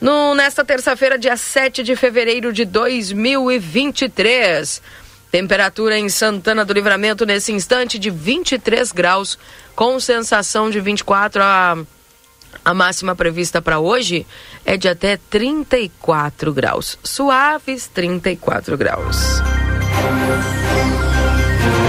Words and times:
No, 0.00 0.34
nesta 0.34 0.64
terça-feira, 0.64 1.18
dia 1.18 1.36
7 1.36 1.82
de 1.82 1.94
fevereiro 1.94 2.50
de 2.52 2.64
2023. 2.64 4.80
Temperatura 5.30 5.98
em 5.98 6.08
Santana 6.08 6.64
do 6.64 6.72
Livramento 6.72 7.26
nesse 7.26 7.52
instante 7.52 7.98
de 7.98 8.08
23 8.10 8.90
graus, 8.92 9.38
com 9.76 10.00
sensação 10.00 10.70
de 10.70 10.80
24 10.80 11.42
a 11.42 11.76
a 12.64 12.74
máxima 12.74 13.16
prevista 13.16 13.62
para 13.62 13.78
hoje 13.78 14.26
é 14.64 14.76
de 14.76 14.88
até 14.88 15.16
34 15.16 16.52
graus. 16.52 16.98
Suaves 17.02 17.86
34 17.86 18.76
graus. 18.76 19.16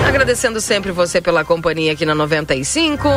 Agradecendo 0.08 0.62
sempre 0.62 0.92
você 0.92 1.20
pela 1.20 1.44
companhia 1.44 1.92
aqui 1.92 2.06
na 2.06 2.16
95. 2.16 3.08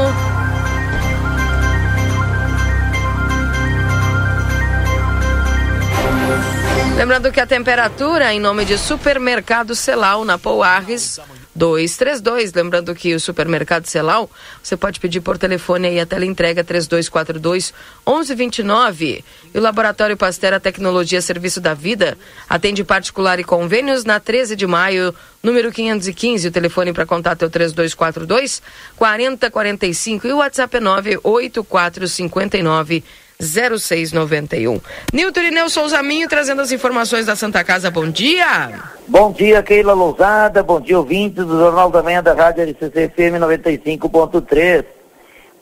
Lembrando 6.96 7.32
que 7.32 7.40
a 7.40 7.46
temperatura 7.46 8.32
em 8.32 8.38
nome 8.38 8.64
de 8.64 8.78
Supermercado 8.78 9.74
Celal 9.74 10.24
na 10.24 10.38
Pouarres 10.38 11.18
232. 11.54 12.52
Lembrando 12.52 12.94
que 12.94 13.14
o 13.14 13.20
Supermercado 13.20 13.86
Celal, 13.86 14.30
você 14.62 14.76
pode 14.76 15.00
pedir 15.00 15.20
por 15.20 15.36
telefone 15.36 15.88
aí 15.88 15.98
a 16.00 16.06
tela 16.06 16.24
entrega 16.24 16.62
3242 16.62 17.74
1129. 18.06 19.24
E 19.52 19.58
o 19.58 19.60
Laboratório 19.60 20.16
Pastera 20.16 20.60
Tecnologia 20.60 21.20
Serviço 21.20 21.60
da 21.60 21.74
Vida 21.74 22.16
atende 22.48 22.84
particular 22.84 23.40
e 23.40 23.44
convênios 23.44 24.04
na 24.04 24.20
13 24.20 24.56
de 24.56 24.66
maio, 24.66 25.14
número 25.42 25.72
515. 25.72 26.48
O 26.48 26.52
telefone 26.52 26.92
para 26.92 27.04
contato 27.04 27.42
é 27.42 27.46
o 27.46 27.50
3242 27.50 28.62
4045 28.96 30.26
e 30.26 30.32
o 30.32 30.38
WhatsApp 30.38 30.76
é 30.76 30.80
98459 30.80 33.04
0691. 33.44 34.80
Nilton 35.12 35.40
Irineu 35.40 35.68
Souza 35.68 36.02
Minho 36.02 36.28
trazendo 36.28 36.62
as 36.62 36.72
informações 36.72 37.26
da 37.26 37.36
Santa 37.36 37.62
Casa. 37.62 37.90
Bom 37.90 38.10
dia. 38.10 38.80
Bom 39.06 39.30
dia, 39.32 39.62
Keila 39.62 39.92
Lousada. 39.92 40.62
Bom 40.62 40.80
dia, 40.80 40.98
ouvintes 40.98 41.44
do 41.44 41.58
Jornal 41.58 41.90
da 41.90 42.02
Manhã 42.02 42.22
da 42.22 42.32
Rádio 42.32 42.62
LCC 42.62 43.08
FM 43.08 43.38
95.3. 43.40 44.84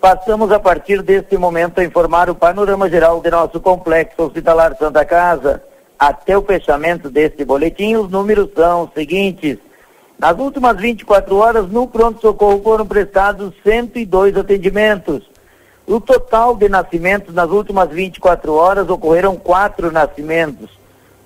Passamos 0.00 0.50
a 0.50 0.58
partir 0.58 1.00
deste 1.02 1.36
momento 1.36 1.80
a 1.80 1.84
informar 1.84 2.28
o 2.28 2.34
panorama 2.34 2.90
geral 2.90 3.20
de 3.20 3.30
nosso 3.30 3.60
complexo 3.60 4.22
hospitalar 4.22 4.76
Santa 4.76 5.04
Casa. 5.04 5.62
Até 5.98 6.36
o 6.36 6.42
fechamento 6.42 7.08
deste 7.08 7.44
boletim, 7.44 7.94
os 7.94 8.10
números 8.10 8.50
são 8.56 8.84
os 8.84 8.92
seguintes. 8.92 9.58
Nas 10.18 10.38
últimas 10.38 10.76
24 10.76 11.36
horas, 11.36 11.68
no 11.68 11.86
pronto-socorro 11.86 12.60
foram 12.62 12.86
prestados 12.86 13.52
102 13.64 14.36
atendimentos. 14.36 15.31
O 15.86 16.00
total 16.00 16.56
de 16.56 16.68
nascimentos 16.68 17.34
nas 17.34 17.50
últimas 17.50 17.90
24 17.90 18.54
horas 18.54 18.88
ocorreram 18.88 19.36
quatro 19.36 19.90
nascimentos. 19.90 20.70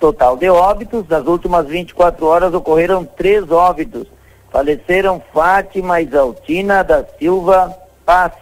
Total 0.01 0.37
de 0.37 0.49
óbitos, 0.49 1.07
nas 1.09 1.27
últimas 1.27 1.67
24 1.67 2.27
horas 2.27 2.55
ocorreram 2.55 3.05
três 3.05 3.51
óbitos. 3.51 4.07
Faleceram 4.51 5.23
Fátima 5.33 6.01
Isaltina 6.01 6.83
da 6.83 7.05
Silva 7.19 7.77
Paz, 8.05 8.33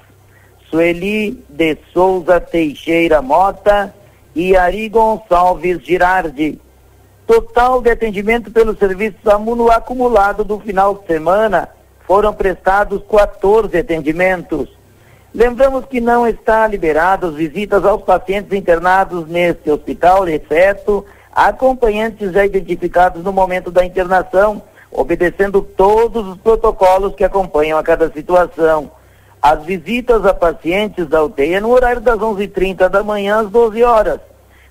Sueli 0.70 1.44
de 1.48 1.76
Souza 1.92 2.40
Teixeira 2.40 3.20
Mota 3.20 3.94
e 4.34 4.56
Ari 4.56 4.88
Gonçalves 4.88 5.84
Girardi. 5.84 6.60
Total 7.26 7.80
de 7.80 7.90
atendimento 7.90 8.50
pelo 8.50 8.76
serviço 8.76 9.16
SAMU 9.24 9.70
acumulado 9.70 10.44
do 10.44 10.60
final 10.60 10.94
de 10.96 11.06
semana 11.06 11.68
foram 12.06 12.34
prestados 12.34 13.02
14 13.08 13.76
atendimentos. 13.78 14.68
Lembramos 15.34 15.84
que 15.86 16.00
não 16.00 16.28
está 16.28 16.64
liberadas 16.68 17.34
visitas 17.34 17.84
aos 17.84 18.04
pacientes 18.04 18.56
internados 18.56 19.26
neste 19.26 19.68
hospital, 19.68 20.28
exceto 20.28 21.04
acompanhantes 21.32 22.30
já 22.30 22.46
identificados 22.46 23.24
no 23.24 23.32
momento 23.32 23.68
da 23.68 23.84
internação, 23.84 24.62
obedecendo 24.92 25.60
todos 25.60 26.24
os 26.28 26.38
protocolos 26.38 27.16
que 27.16 27.24
acompanham 27.24 27.76
a 27.76 27.82
cada 27.82 28.08
situação. 28.12 28.92
As 29.42 29.64
visitas 29.64 30.24
a 30.24 30.32
pacientes 30.32 31.08
da 31.08 31.24
UTI 31.24 31.54
é 31.54 31.60
no 31.60 31.72
horário 31.72 32.00
das 32.00 32.16
11h30 32.16 32.88
da 32.88 33.02
manhã 33.02 33.40
às 33.40 33.50
12 33.50 33.82
horas, 33.82 34.20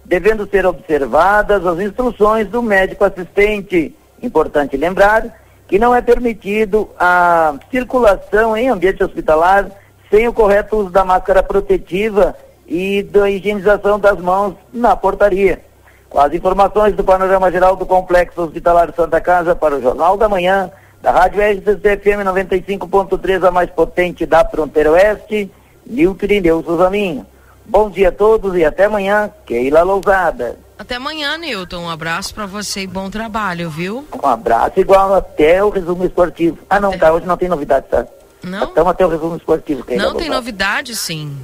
devendo 0.05 0.47
ser 0.47 0.65
observadas 0.65 1.65
as 1.65 1.77
instruções 1.81 2.47
do 2.47 2.63
médico 2.63 3.03
assistente. 3.03 3.93
Importante 4.21 4.77
lembrar 4.77 5.25
que 5.67 5.77
não 5.77 5.93
é 5.93 6.01
permitido 6.01 6.89
a 6.97 7.55
circulação 7.69 8.55
em 8.55 8.69
ambiente 8.69 9.03
hospitalar 9.03 9.82
sem 10.13 10.27
o 10.27 10.33
correto 10.33 10.77
uso 10.77 10.91
da 10.91 11.03
máscara 11.03 11.41
protetiva 11.41 12.35
e 12.67 13.01
da 13.01 13.27
higienização 13.27 13.99
das 13.99 14.19
mãos 14.19 14.53
na 14.71 14.95
portaria. 14.95 15.59
Com 16.07 16.19
as 16.19 16.31
informações 16.31 16.95
do 16.95 17.03
panorama 17.03 17.51
geral 17.51 17.75
do 17.75 17.83
Complexo 17.83 18.43
Hospitalar 18.43 18.93
Santa 18.95 19.19
Casa 19.19 19.55
para 19.55 19.75
o 19.75 19.81
Jornal 19.81 20.15
da 20.15 20.29
Manhã, 20.29 20.69
da 21.01 21.09
Rádio 21.09 21.41
RCC-FM 21.41 22.27
95.3, 22.27 23.47
a 23.47 23.49
mais 23.49 23.71
potente 23.71 24.23
da 24.23 24.45
fronteira 24.45 24.91
oeste, 24.91 25.51
Nilton 25.83 26.25
Irineu 26.25 26.63
Suzaminho. 26.63 27.25
Bom 27.65 27.89
dia 27.89 28.09
a 28.09 28.11
todos 28.11 28.55
e 28.55 28.63
até 28.63 28.83
amanhã, 28.83 29.31
Keila 29.47 29.81
Lousada. 29.81 30.59
Até 30.77 30.97
amanhã, 30.97 31.39
Nilton. 31.39 31.85
Um 31.85 31.89
abraço 31.89 32.35
para 32.35 32.45
você 32.45 32.81
e 32.81 32.87
bom 32.87 33.09
trabalho, 33.09 33.67
viu? 33.67 34.05
Um 34.23 34.27
abraço 34.27 34.79
igual 34.79 35.15
até 35.15 35.63
o 35.63 35.69
resumo 35.69 36.05
esportivo. 36.05 36.59
Ah, 36.69 36.79
não, 36.79 36.95
tá, 36.95 37.11
hoje 37.11 37.25
não 37.25 37.35
tem 37.35 37.49
novidade, 37.49 37.87
tá? 37.89 38.05
Não? 38.43 38.63
Então 38.71 38.87
até 38.89 39.05
o 39.05 39.09
resumo 39.09 39.35
esportivo. 39.37 39.83
Que 39.83 39.95
Não, 39.95 40.15
tem 40.15 40.29
novidade 40.29 40.95
sim. 40.95 41.35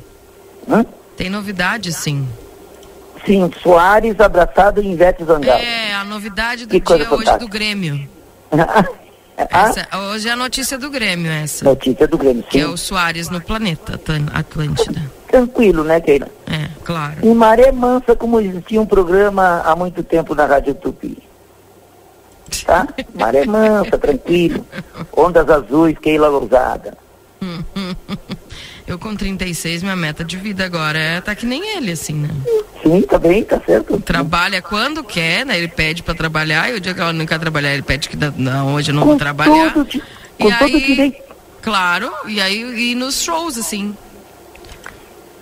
Hã? 0.70 0.86
Tem 1.16 1.30
novidade 1.30 1.92
sim. 1.94 2.28
Sim, 3.26 3.52
Soares 3.62 4.20
abraçado 4.20 4.82
em 4.82 4.94
Ivete 4.94 5.24
Zangal. 5.24 5.58
É, 5.58 5.94
a 5.94 6.04
novidade 6.06 6.66
do 6.66 6.72
Que 6.72 6.80
dia 6.80 6.96
hoje 6.96 7.06
fantástica. 7.06 7.38
do 7.40 7.48
Grêmio. 7.48 8.10
ah, 8.52 8.86
Essa, 9.38 9.88
hoje 10.12 10.28
é 10.30 10.32
a 10.32 10.36
notícia 10.36 10.78
do 10.78 10.90
Grêmio, 10.90 11.32
essa. 11.32 11.66
notícia 11.66 12.08
do 12.08 12.18
Grêmio, 12.18 12.44
Que 12.44 12.60
é 12.60 12.66
sim. 12.66 12.74
o 12.74 12.78
Soares 12.78 13.30
no 13.30 13.40
planeta 13.42 14.00
Atlântida. 14.34 15.02
Tranquilo, 15.28 15.84
né, 15.84 16.02
Keila? 16.02 16.28
É, 16.48 16.68
claro. 16.84 17.16
Em 17.22 17.34
Maré 17.34 17.72
Mansa, 17.72 18.16
como 18.16 18.40
existia 18.40 18.82
um 18.82 18.86
programa 18.86 19.62
há 19.66 19.76
muito 19.76 20.02
tempo 20.02 20.34
na 20.34 20.46
Rádio 20.46 20.74
Tupi. 20.74 21.18
Tá? 22.70 22.88
Maré 23.16 23.46
Mansa, 23.46 23.98
tranquilo. 23.98 24.64
Ondas 25.18 25.50
azuis, 25.50 25.98
Keila 25.98 26.28
Lousada. 26.28 26.96
Eu 28.86 29.00
com 29.00 29.16
36, 29.16 29.82
minha 29.82 29.96
meta 29.96 30.24
de 30.24 30.38
vida 30.38 30.66
agora 30.66 31.00
é 31.00 31.20
tá 31.20 31.34
que 31.34 31.48
nem 31.48 31.78
ele, 31.78 31.92
assim, 31.94 32.14
né? 32.14 32.30
Sim, 32.84 33.02
tá 33.02 33.18
bem, 33.18 33.44
tá 33.44 33.60
certo. 33.66 34.00
Trabalha 34.02 34.62
quando 34.62 35.04
quer, 35.04 35.48
né? 35.48 35.58
Ele 35.58 35.68
pede 35.68 36.04
pra 36.04 36.14
trabalhar 36.14 36.70
e 36.72 36.76
o 36.76 36.80
dia 36.80 36.94
que 36.94 37.02
ela 37.02 37.12
não 37.12 37.26
quer 37.26 37.40
trabalhar, 37.40 37.74
ele 37.74 37.82
pede 37.82 38.08
que 38.08 38.16
não, 38.38 38.76
hoje 38.76 38.92
eu 38.92 38.96
não 38.96 39.02
Com 39.02 39.10
vou 39.10 39.18
trabalhar. 39.18 39.74
todo 39.74 39.88
di- 39.90 40.04
E 40.38 40.44
com 40.44 40.52
todo 40.52 40.76
aí- 40.76 40.86
direito. 40.86 41.24
Claro, 41.64 42.12
e 42.28 42.40
aí 42.40 42.92
e 42.92 42.96
nos 42.96 43.20
shows, 43.24 43.58
assim. 43.58 43.96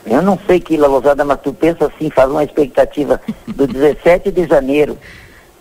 Eu 0.05 0.21
não 0.21 0.39
sei, 0.47 0.61
Keila 0.61 0.87
Lousada, 0.87 1.25
mas 1.25 1.41
tu 1.41 1.53
pensa 1.53 1.87
assim, 1.93 2.09
faz 2.09 2.29
uma 2.31 2.43
expectativa 2.45 3.19
do 3.45 3.67
17 3.67 4.31
de 4.31 4.47
janeiro. 4.47 4.97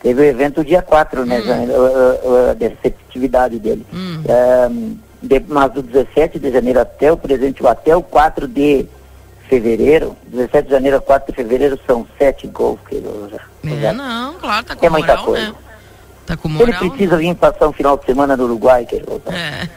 Teve 0.03 0.21
o 0.21 0.25
evento 0.25 0.65
dia 0.65 0.83
4, 0.83 1.25
né, 1.27 1.41
janeiro, 1.43 1.73
uh, 1.73 2.51
uh, 2.51 2.55
dessa 2.55 2.77
atividade 2.87 3.59
dele. 3.59 3.85
Hum. 3.93 4.23
Ahn, 4.29 4.95
de- 5.23 5.45
mas 5.49 5.73
do 5.73 5.83
17 5.83 6.39
de 6.39 6.53
janeiro 6.53 6.81
até 6.81 7.11
o 7.11 7.17
presente, 7.17 7.67
até 7.67 7.97
o 7.97 8.03
4 8.03 8.47
de 8.47 8.87
fevereiro, 9.49 10.17
17 10.27 10.65
de 10.67 10.71
janeiro 10.71 10.97
a 10.99 11.01
4 11.01 11.33
de 11.33 11.37
fevereiro 11.37 11.79
são 11.87 12.07
sete 12.19 12.47
gols 12.47 12.79
que 12.89 12.97
ele 12.97 13.09
já. 13.31 13.41
É, 13.89 13.93
não, 13.93 14.35
claro, 14.35 14.65
tá 14.65 14.77
com 14.77 14.87
É 14.87 14.91
muita 14.91 15.09
moral, 15.17 15.25
coisa. 15.25 15.47
né? 15.49 15.55
Tá 16.27 16.37
com 16.37 16.49
Ele 16.49 16.59
moral. 16.59 16.91
precisa 16.91 17.17
vir 17.17 17.35
passar 17.37 17.69
um 17.69 17.73
final 17.73 17.97
de 17.97 18.05
semana 18.05 18.37
no 18.37 18.45
Uruguai, 18.45 18.85
que 18.85 18.97
ele 18.97 19.07
É. 19.33 19.69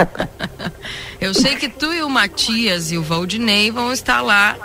Eu 1.20 1.34
sei 1.34 1.56
que 1.56 1.68
tu 1.68 1.92
e 1.92 2.02
o 2.02 2.08
Matias 2.08 2.92
e 2.92 2.98
o 2.98 3.02
Valdinei 3.02 3.70
vão 3.70 3.92
estar 3.92 4.20
lá 4.20 4.56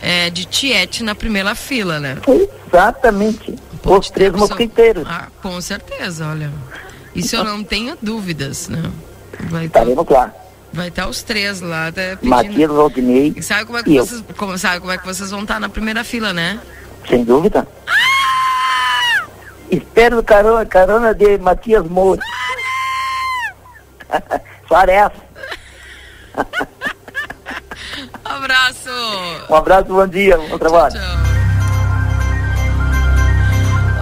é, 0.00 0.30
de 0.30 0.44
tiete 0.44 1.02
na 1.04 1.14
primeira 1.14 1.54
fila, 1.54 2.00
né? 2.00 2.16
Exatamente. 2.68 3.54
Os 3.86 4.10
três 4.10 4.32
mosquiteiros. 4.32 5.06
Ah, 5.08 5.28
com 5.42 5.60
certeza, 5.60 6.26
olha. 6.28 6.50
Isso 7.14 7.36
eu 7.36 7.44
não 7.44 7.62
tenho 7.64 7.96
dúvidas, 8.02 8.68
né? 8.68 8.82
Vai 9.48 9.66
estar 9.66 9.80
Estaremos 9.80 10.06
lá. 10.08 10.32
vai 10.72 10.90
tá 10.90 11.06
os 11.08 11.22
três 11.22 11.60
lá 11.60 11.88
até 11.88 12.16
pedindo. 12.16 12.30
Matias 12.30 12.70
Valdinei. 12.70 13.32
E 13.36 13.42
sabe 13.42 13.64
como 13.64 13.78
é 13.78 13.80
e 13.82 13.84
que 13.84 13.96
eu. 13.96 14.04
vocês, 14.04 14.24
como, 14.36 14.58
sabe 14.58 14.80
como 14.80 14.92
é 14.92 14.98
que 14.98 15.06
vocês 15.06 15.30
vão 15.30 15.42
estar 15.42 15.60
na 15.60 15.68
primeira 15.68 16.02
fila, 16.04 16.32
né? 16.32 16.60
Sem 17.08 17.24
dúvida. 17.24 17.66
Espero 19.70 20.22
carona, 20.22 20.64
carona 20.66 21.14
de 21.14 21.38
Matias 21.38 21.84
Moura. 21.86 22.20
Suarez. 24.68 25.10
Abraço. 28.24 28.90
Um 29.48 29.54
abraço, 29.54 29.86
bom 29.86 30.06
dia, 30.06 30.36
bom 30.36 30.58
trabalho. 30.58 30.94
Tchau. 30.94 31.35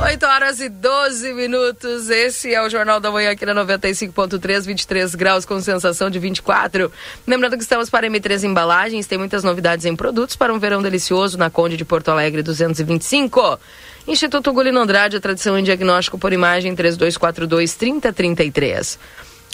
8 0.04 0.26
horas 0.26 0.60
e 0.60 0.68
12 0.68 1.32
minutos. 1.32 2.10
Esse 2.10 2.52
é 2.52 2.60
o 2.60 2.68
Jornal 2.68 3.00
da 3.00 3.10
Manhã 3.10 3.30
aqui 3.30 3.46
na 3.46 3.54
95.3, 3.54 4.66
23 4.66 5.14
graus 5.14 5.46
com 5.46 5.58
sensação 5.62 6.10
de 6.10 6.18
24. 6.18 6.92
Lembrando 7.26 7.56
que 7.56 7.62
estamos 7.62 7.88
para 7.88 8.06
M3 8.06 8.44
Embalagens, 8.44 9.06
tem 9.06 9.16
muitas 9.16 9.42
novidades 9.42 9.86
em 9.86 9.96
produtos 9.96 10.36
para 10.36 10.52
um 10.52 10.58
verão 10.58 10.82
delicioso 10.82 11.38
na 11.38 11.48
Conde 11.48 11.78
de 11.78 11.86
Porto 11.86 12.10
Alegre 12.10 12.42
225. 12.42 13.58
Instituto 14.06 14.52
Gulino 14.52 14.78
Andrade, 14.78 15.16
a 15.16 15.20
tradição 15.20 15.58
em 15.58 15.64
diagnóstico 15.64 16.18
por 16.18 16.34
imagem 16.34 16.74
3242 16.74 17.74
3033. 17.74 18.98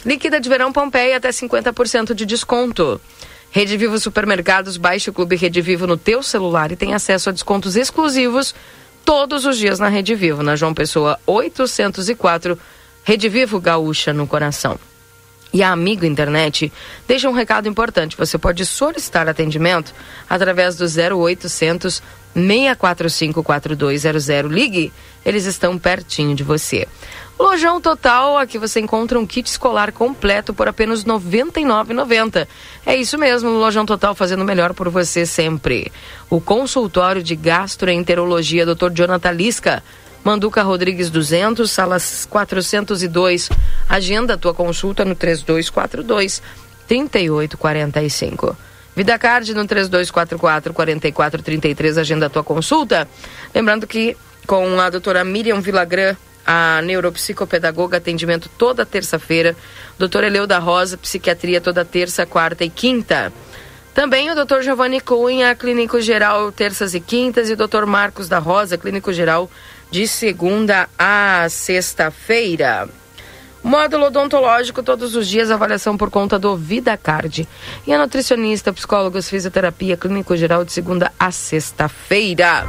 Líquida 0.05 0.37
de 0.37 0.49
verão 0.49 0.73
Pompeia 0.73 1.15
até 1.15 1.29
50% 1.29 2.13
de 2.13 2.25
desconto. 2.25 2.99
Rede 3.51 3.77
Vivo 3.77 3.97
Supermercados, 3.97 4.75
baixe 4.75 5.09
o 5.09 5.13
Clube 5.13 5.37
Rede 5.37 5.61
Vivo 5.61 5.87
no 5.87 5.95
teu 5.95 6.21
celular 6.21 6.73
e 6.73 6.75
tem 6.75 6.93
acesso 6.93 7.29
a 7.29 7.31
descontos 7.31 7.77
exclusivos 7.77 8.53
todos 9.05 9.45
os 9.45 9.57
dias 9.57 9.79
na 9.79 9.89
Rede 9.89 10.15
Vivo, 10.15 10.43
na 10.43 10.55
João 10.55 10.73
Pessoa 10.73 11.19
804, 11.25 12.57
Rede 13.03 13.29
Vivo 13.29 13.59
Gaúcha 13.59 14.13
no 14.13 14.27
coração. 14.27 14.79
E 15.53 15.61
a 15.61 15.71
Amigo 15.71 16.05
Internet 16.05 16.71
deixa 17.07 17.29
um 17.29 17.33
recado 17.33 17.67
importante. 17.67 18.15
Você 18.15 18.37
pode 18.37 18.65
solicitar 18.65 19.27
atendimento 19.27 19.93
através 20.29 20.77
do 20.77 20.85
0800 20.85 22.01
645 22.33 23.43
4200. 23.43 24.51
Ligue, 24.51 24.93
eles 25.25 25.45
estão 25.45 25.77
pertinho 25.77 26.35
de 26.35 26.43
você. 26.43 26.87
Lojão 27.39 27.81
Total, 27.81 28.37
aqui 28.37 28.59
você 28.59 28.79
encontra 28.79 29.19
um 29.19 29.25
kit 29.25 29.49
escolar 29.49 29.91
completo 29.91 30.53
por 30.53 30.67
apenas 30.67 31.03
R$ 31.03 31.11
99,90. 31.11 32.47
É 32.85 32.95
isso 32.95 33.17
mesmo, 33.17 33.49
Lojão 33.49 33.85
Total 33.85 34.13
fazendo 34.13 34.45
melhor 34.45 34.73
por 34.73 34.89
você 34.89 35.25
sempre. 35.25 35.91
O 36.29 36.39
consultório 36.39 37.23
de 37.23 37.35
gastroenterologia 37.35 38.65
Dr. 38.65 38.91
Jonathan 38.93 39.31
Lisca, 39.31 39.83
Manduca 40.23 40.61
Rodrigues 40.61 41.09
200, 41.09 41.69
salas 41.69 42.27
402. 42.29 43.49
Agenda 43.89 44.35
a 44.35 44.37
tua 44.37 44.53
consulta 44.53 45.03
no 45.03 45.15
3242 45.15 46.43
3845. 46.87 48.55
Vida 48.95 49.17
Card 49.17 49.53
no 49.53 49.65
3244 49.65 50.73
4433, 50.73 51.97
agenda 51.97 52.27
a 52.27 52.29
tua 52.29 52.43
consulta. 52.43 53.07
Lembrando 53.53 53.87
que 53.87 54.15
com 54.45 54.79
a 54.79 54.89
doutora 54.89 55.23
Miriam 55.23 55.61
Vilagran 55.61 56.15
a 56.45 56.81
neuropsicopedagoga, 56.81 57.97
atendimento 57.97 58.49
toda 58.57 58.85
terça-feira. 58.85 59.55
Doutor 59.97 60.23
Eleu 60.23 60.47
da 60.47 60.59
Rosa, 60.59 60.97
psiquiatria 60.97 61.61
toda 61.61 61.85
terça, 61.85 62.25
quarta 62.25 62.63
e 62.63 62.69
quinta. 62.69 63.31
Também 63.93 64.31
o 64.31 64.35
doutor 64.35 64.63
Giovanni 64.63 65.01
Cunha, 65.01 65.53
clínico 65.53 65.99
geral, 65.99 66.51
terças 66.51 66.93
e 66.93 66.99
quintas. 66.99 67.49
E 67.49 67.53
o 67.53 67.57
doutor 67.57 67.85
Marcos 67.85 68.27
da 68.27 68.39
Rosa, 68.39 68.77
clínico 68.77 69.11
geral, 69.11 69.49
de 69.89 70.07
segunda 70.07 70.89
a 70.97 71.47
sexta-feira. 71.49 72.87
Módulo 73.63 74.05
odontológico 74.05 74.81
todos 74.81 75.15
os 75.15 75.27
dias, 75.27 75.51
avaliação 75.51 75.95
por 75.95 76.09
conta 76.09 76.39
do 76.39 76.55
VidaCard. 76.55 77.47
E 77.85 77.93
a 77.93 77.97
nutricionista, 77.97 78.73
psicólogos, 78.73 79.29
fisioterapia, 79.29 79.95
clínico 79.95 80.35
geral 80.35 80.65
de 80.65 80.71
segunda 80.71 81.11
a 81.19 81.29
sexta-feira. 81.29 82.65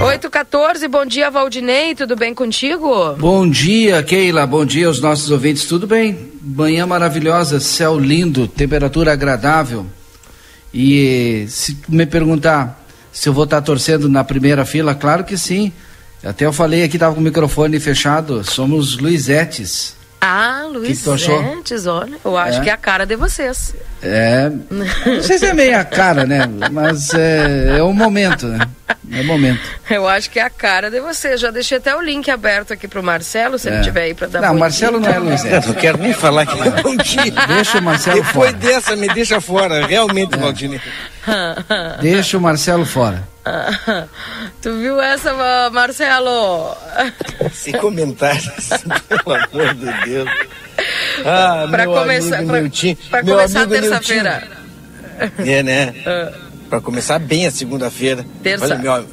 814, 0.00 0.86
bom 0.86 1.04
dia 1.04 1.28
Valdinei, 1.28 1.92
tudo 1.92 2.14
bem 2.14 2.32
contigo? 2.32 3.14
Bom 3.14 3.48
dia, 3.48 4.00
Keila, 4.00 4.46
bom 4.46 4.64
dia 4.64 4.86
aos 4.86 5.00
nossos 5.00 5.28
ouvintes, 5.28 5.64
tudo 5.66 5.88
bem? 5.88 6.30
Manhã 6.40 6.86
maravilhosa, 6.86 7.58
céu 7.58 7.98
lindo, 7.98 8.46
temperatura 8.46 9.12
agradável. 9.12 9.84
E 10.72 11.46
se 11.48 11.76
me 11.88 12.06
perguntar 12.06 12.86
se 13.12 13.28
eu 13.28 13.32
vou 13.32 13.42
estar 13.42 13.60
torcendo 13.60 14.08
na 14.08 14.22
primeira 14.22 14.64
fila, 14.64 14.94
claro 14.94 15.24
que 15.24 15.36
sim. 15.36 15.72
Até 16.22 16.46
eu 16.46 16.52
falei 16.52 16.84
aqui, 16.84 16.94
estava 16.96 17.14
com 17.14 17.20
o 17.20 17.24
microfone 17.24 17.80
fechado, 17.80 18.44
somos 18.44 18.98
Luizetes. 18.98 19.96
Ah, 20.20 20.64
Luiz 20.68 21.06
Antes, 21.06 21.86
olha, 21.86 22.16
eu 22.24 22.36
acho 22.36 22.58
é. 22.58 22.62
que 22.62 22.70
é 22.70 22.72
a 22.72 22.76
cara 22.76 23.04
de 23.04 23.16
vocês. 23.16 23.74
É, 24.02 24.50
não 24.70 25.22
sei 25.22 25.38
se 25.38 25.46
é 25.46 25.52
meio 25.52 25.78
a 25.78 25.84
cara, 25.84 26.24
né? 26.26 26.40
Mas 26.70 27.14
é, 27.14 27.78
é 27.78 27.82
o 27.82 27.92
momento, 27.92 28.46
né? 28.46 28.68
É 29.10 29.20
o 29.20 29.24
momento. 29.24 29.60
Eu 29.90 30.06
acho 30.08 30.30
que 30.30 30.38
é 30.38 30.42
a 30.42 30.50
cara 30.50 30.90
de 30.90 31.00
vocês. 31.00 31.40
Já 31.40 31.50
deixei 31.50 31.78
até 31.78 31.96
o 31.96 32.00
link 32.00 32.30
aberto 32.30 32.72
aqui 32.72 32.86
pro 32.86 33.02
Marcelo, 33.02 33.58
se 33.58 33.68
é. 33.68 33.74
ele 33.74 33.82
tiver 33.82 34.02
aí 34.02 34.14
para 34.14 34.26
dar 34.26 34.40
Não, 34.42 34.54
Marcelo 34.56 35.00
não 35.00 35.08
é 35.08 35.18
Luiz 35.18 35.42
Não 35.44 35.74
quero 35.74 35.98
nem 35.98 36.12
falar 36.12 36.46
que 36.46 36.60
é 36.60 36.82
bom 36.82 36.96
dia. 36.96 37.32
Deixa 37.46 37.78
o 37.78 37.82
Marcelo 37.82 38.16
Depois 38.16 38.32
fora. 38.32 38.52
Depois 38.52 38.74
dessa, 38.74 38.96
me 38.96 39.08
deixa 39.08 39.40
fora, 39.40 39.86
realmente, 39.86 40.34
é. 40.34 40.38
Valdinei. 40.38 40.80
Deixa 42.00 42.36
o 42.36 42.40
Marcelo 42.40 42.84
fora. 42.84 43.26
tu 44.60 44.78
viu 44.78 45.00
essa, 45.00 45.32
Marcelo? 45.72 46.76
Sem 47.52 47.72
comentários, 47.74 48.68
pelo 49.08 49.34
amor 49.34 49.74
de 49.74 50.04
Deus. 50.04 50.28
Ah, 51.24 51.66
pra 51.70 51.84
meu 51.86 51.94
começar, 51.94 52.38
amigo 52.38 52.52
pra, 52.52 53.10
pra 53.10 53.22
meu 53.22 53.36
começar 53.36 53.66
terça-feira. 53.66 54.48
É, 55.38 55.62
né? 55.62 55.94
Uh. 56.06 56.47
Pra 56.68 56.80
começar 56.80 57.18
bem 57.18 57.46
a 57.46 57.50
segunda-feira. 57.50 58.26
Terça. 58.42 58.64
Olha, 58.64 58.78
meu, 58.78 59.06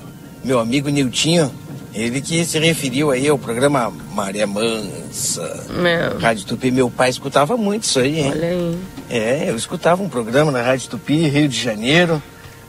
meu 0.44 0.60
amigo 0.60 0.90
Niltinho, 0.90 1.52
ele 1.94 2.20
que 2.20 2.44
se 2.44 2.60
referiu 2.60 3.12
aí 3.12 3.28
ao 3.30 3.38
programa 3.38 3.92
Maria 4.14 4.46
Mansa, 4.46 5.66
meu. 5.70 6.20
Rádio 6.20 6.46
Tupi. 6.46 6.70
Meu 6.70 6.90
pai 6.90 7.10
escutava 7.10 7.56
muito 7.56 7.84
isso 7.84 8.00
aí, 8.00 8.20
hein? 8.20 8.32
Olha 8.32 8.50
aí. 8.50 8.80
É, 9.10 9.50
eu 9.50 9.56
escutava 9.56 10.04
um 10.04 10.10
programa 10.10 10.52
na 10.52 10.62
Rádio 10.62 10.90
Tupi, 10.90 11.28
Rio 11.28 11.48
de 11.48 11.58
Janeiro. 11.58 12.22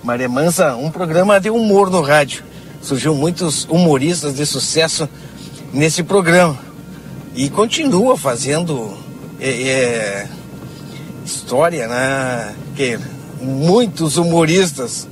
Maria 0.05 0.29
Mansa, 0.29 0.77
um 0.77 0.91
programa 0.91 1.41
de 1.41 1.50
humor 1.50 1.91
no 1.91 2.00
rádio. 2.00 2.44
Surgiu 2.81 3.15
muitos 3.17 3.65
humoristas 3.65 4.37
de 4.37 4.47
sucesso 4.47 5.09
nesse 5.73 6.05
programa. 6.05 6.56
E 7.35 7.50
continua 7.50 8.17
fazendo 8.17 8.97
é, 9.41 9.50
é, 9.50 10.29
história, 11.25 11.88
né? 11.88 12.55
Que 12.77 12.97
muitos 13.41 14.17
humoristas, 14.17 15.09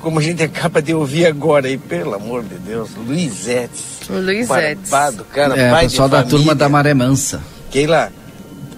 como 0.00 0.18
a 0.18 0.22
gente 0.22 0.42
acaba 0.42 0.82
de 0.82 0.94
ouvir 0.94 1.26
agora 1.26 1.66
aí, 1.66 1.78
pelo 1.78 2.14
amor 2.14 2.42
de 2.42 2.56
Deus, 2.56 2.90
Luizetes. 2.96 4.00
Luizetes. 4.08 4.90
Barbado, 4.90 5.24
cara, 5.24 5.58
é, 5.58 5.70
pai 5.70 5.84
pessoal 5.84 6.08
da 6.08 6.18
família. 6.18 6.38
turma 6.38 6.54
da 6.54 6.68
Maré 6.68 6.94
Mansa. 6.94 7.42
Keila, 7.70 8.12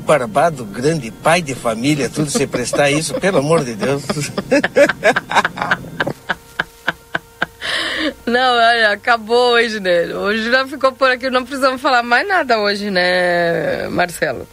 barbado, 0.06 0.64
grande, 0.64 1.10
pai 1.10 1.42
de 1.42 1.54
família, 1.54 2.08
tudo 2.08 2.30
se 2.30 2.46
prestar 2.46 2.90
isso, 2.90 3.14
pelo 3.14 3.38
amor 3.38 3.64
de 3.64 3.74
Deus. 3.74 4.02
Não, 8.24 8.54
olha, 8.54 8.90
acabou 8.90 9.52
hoje, 9.52 9.80
né? 9.80 10.06
Hoje 10.14 10.50
já 10.50 10.66
ficou 10.66 10.92
por 10.92 11.10
aqui, 11.10 11.30
não 11.30 11.44
precisamos 11.44 11.80
falar 11.80 12.02
mais 12.02 12.26
nada 12.26 12.58
hoje, 12.58 12.90
né, 12.90 13.88
Marcelo? 13.88 14.46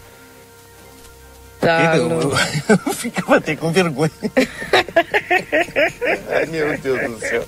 Tá, 1.63 1.95
eu, 1.97 2.09
eu, 2.09 2.31
eu 2.69 2.93
ficava 2.93 3.37
até 3.37 3.55
com 3.55 3.71
vergonha. 3.71 4.11
Ai, 6.29 6.45
meu 6.47 6.77
Deus 6.77 7.11
do 7.11 7.19
céu. 7.19 7.47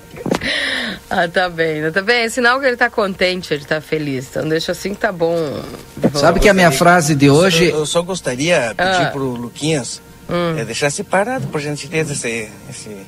Ah, 1.10 1.28
tá 1.28 1.50
bem, 1.50 1.92
tá 1.92 2.02
bem. 2.02 2.24
É 2.24 2.30
sinal 2.30 2.60
que 2.60 2.66
ele 2.66 2.78
tá 2.78 2.90
contente, 2.90 3.54
ele 3.54 3.66
tá 3.66 3.82
feliz. 3.82 4.28
Então 4.30 4.48
deixa 4.48 4.72
assim 4.72 4.94
que 4.94 5.02
tá 5.02 5.12
bom. 5.12 5.62
Sabe 6.14 6.40
que 6.40 6.48
a 6.48 6.54
minha 6.54 6.72
frase 6.72 7.14
de 7.14 7.30
hoje. 7.30 7.66
Eu, 7.66 7.80
eu 7.80 7.86
só 7.86 8.02
gostaria 8.02 8.70
de 8.70 8.76
pedir 8.76 9.06
ah. 9.08 9.10
pro 9.12 9.24
Luquinhas 9.24 10.02
hum. 10.30 10.58
é, 10.58 10.66
deixar 10.66 10.90
separado, 10.90 11.48
por 11.48 11.60
gentileza, 11.60 12.14
esse. 12.14 12.50
esse 12.70 13.06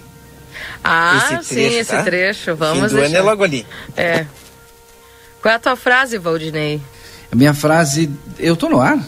ah, 0.83 1.17
esse 1.17 1.27
trecho, 1.27 1.71
sim, 1.71 1.77
esse 1.77 1.91
tá? 1.91 2.03
trecho. 2.03 2.55
Vamos 2.55 2.91
Fim 2.91 2.97
do 2.97 3.03
ano 3.03 3.15
é 3.15 3.21
logo 3.21 3.43
ali. 3.43 3.65
É. 3.95 4.25
Qual 5.41 5.51
é 5.51 5.55
a 5.55 5.59
tua 5.59 5.75
frase, 5.75 6.17
Valdinei? 6.17 6.81
A 7.31 7.35
minha 7.35 7.53
frase. 7.53 8.09
Eu 8.39 8.55
tô 8.55 8.69
no 8.69 8.79
ar? 8.81 8.99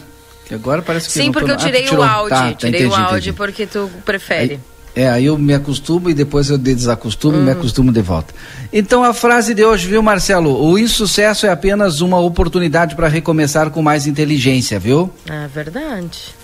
Que 0.50 0.54
agora 0.56 0.82
parece 0.82 1.06
que 1.06 1.12
Sim, 1.12 1.30
porque 1.30 1.48
eu 1.48 1.56
tirei 1.56 1.86
ah, 1.86 1.94
o 1.94 2.02
áudio. 2.02 2.36
Tá, 2.36 2.48
tá, 2.48 2.54
tirei 2.54 2.80
entendi, 2.80 2.92
o 2.92 2.96
áudio 2.96 3.16
entendi. 3.18 3.32
porque 3.34 3.66
tu 3.68 3.88
prefere. 4.04 4.54
Aí, 4.96 5.04
é, 5.04 5.08
aí 5.08 5.26
eu 5.26 5.38
me 5.38 5.54
acostumo 5.54 6.10
e 6.10 6.14
depois 6.14 6.50
eu 6.50 6.58
desacostumo 6.58 7.38
hum. 7.38 7.42
e 7.42 7.44
me 7.44 7.52
acostumo 7.52 7.92
de 7.92 8.02
volta. 8.02 8.34
Então 8.72 9.04
a 9.04 9.14
frase 9.14 9.54
de 9.54 9.64
hoje, 9.64 9.86
viu, 9.86 10.02
Marcelo? 10.02 10.60
O 10.60 10.76
insucesso 10.76 11.46
é 11.46 11.50
apenas 11.50 12.00
uma 12.00 12.18
oportunidade 12.18 12.96
para 12.96 13.06
recomeçar 13.06 13.70
com 13.70 13.80
mais 13.80 14.08
inteligência, 14.08 14.80
viu? 14.80 15.08
É 15.30 15.46
verdade. 15.46 16.34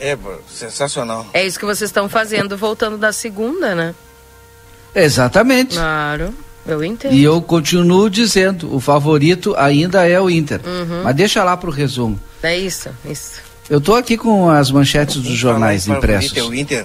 É, 0.00 0.18
sensacional. 0.48 1.24
É 1.32 1.46
isso 1.46 1.60
que 1.60 1.64
vocês 1.64 1.90
estão 1.90 2.08
fazendo, 2.08 2.56
voltando 2.56 2.98
da 2.98 3.12
segunda, 3.12 3.72
né? 3.72 3.94
Exatamente. 4.92 5.76
Claro. 5.76 6.34
Eu 6.68 6.84
entendo. 6.84 7.14
E 7.14 7.24
eu 7.24 7.40
continuo 7.40 8.08
dizendo, 8.10 8.72
o 8.74 8.78
favorito 8.78 9.54
ainda 9.56 10.06
é 10.06 10.20
o 10.20 10.28
Inter. 10.28 10.60
Uhum. 10.64 11.02
Mas 11.02 11.16
deixa 11.16 11.42
lá 11.42 11.56
pro 11.56 11.70
resumo. 11.70 12.20
É 12.42 12.56
isso, 12.56 12.90
isso. 13.10 13.40
Eu 13.70 13.80
tô 13.80 13.94
aqui 13.94 14.16
com 14.16 14.48
as 14.50 14.70
manchetes 14.70 15.16
dos 15.16 15.32
jornais 15.36 15.88
impressos. 15.88 16.36
É 16.36 16.42
o 16.42 16.54
Inter. 16.54 16.84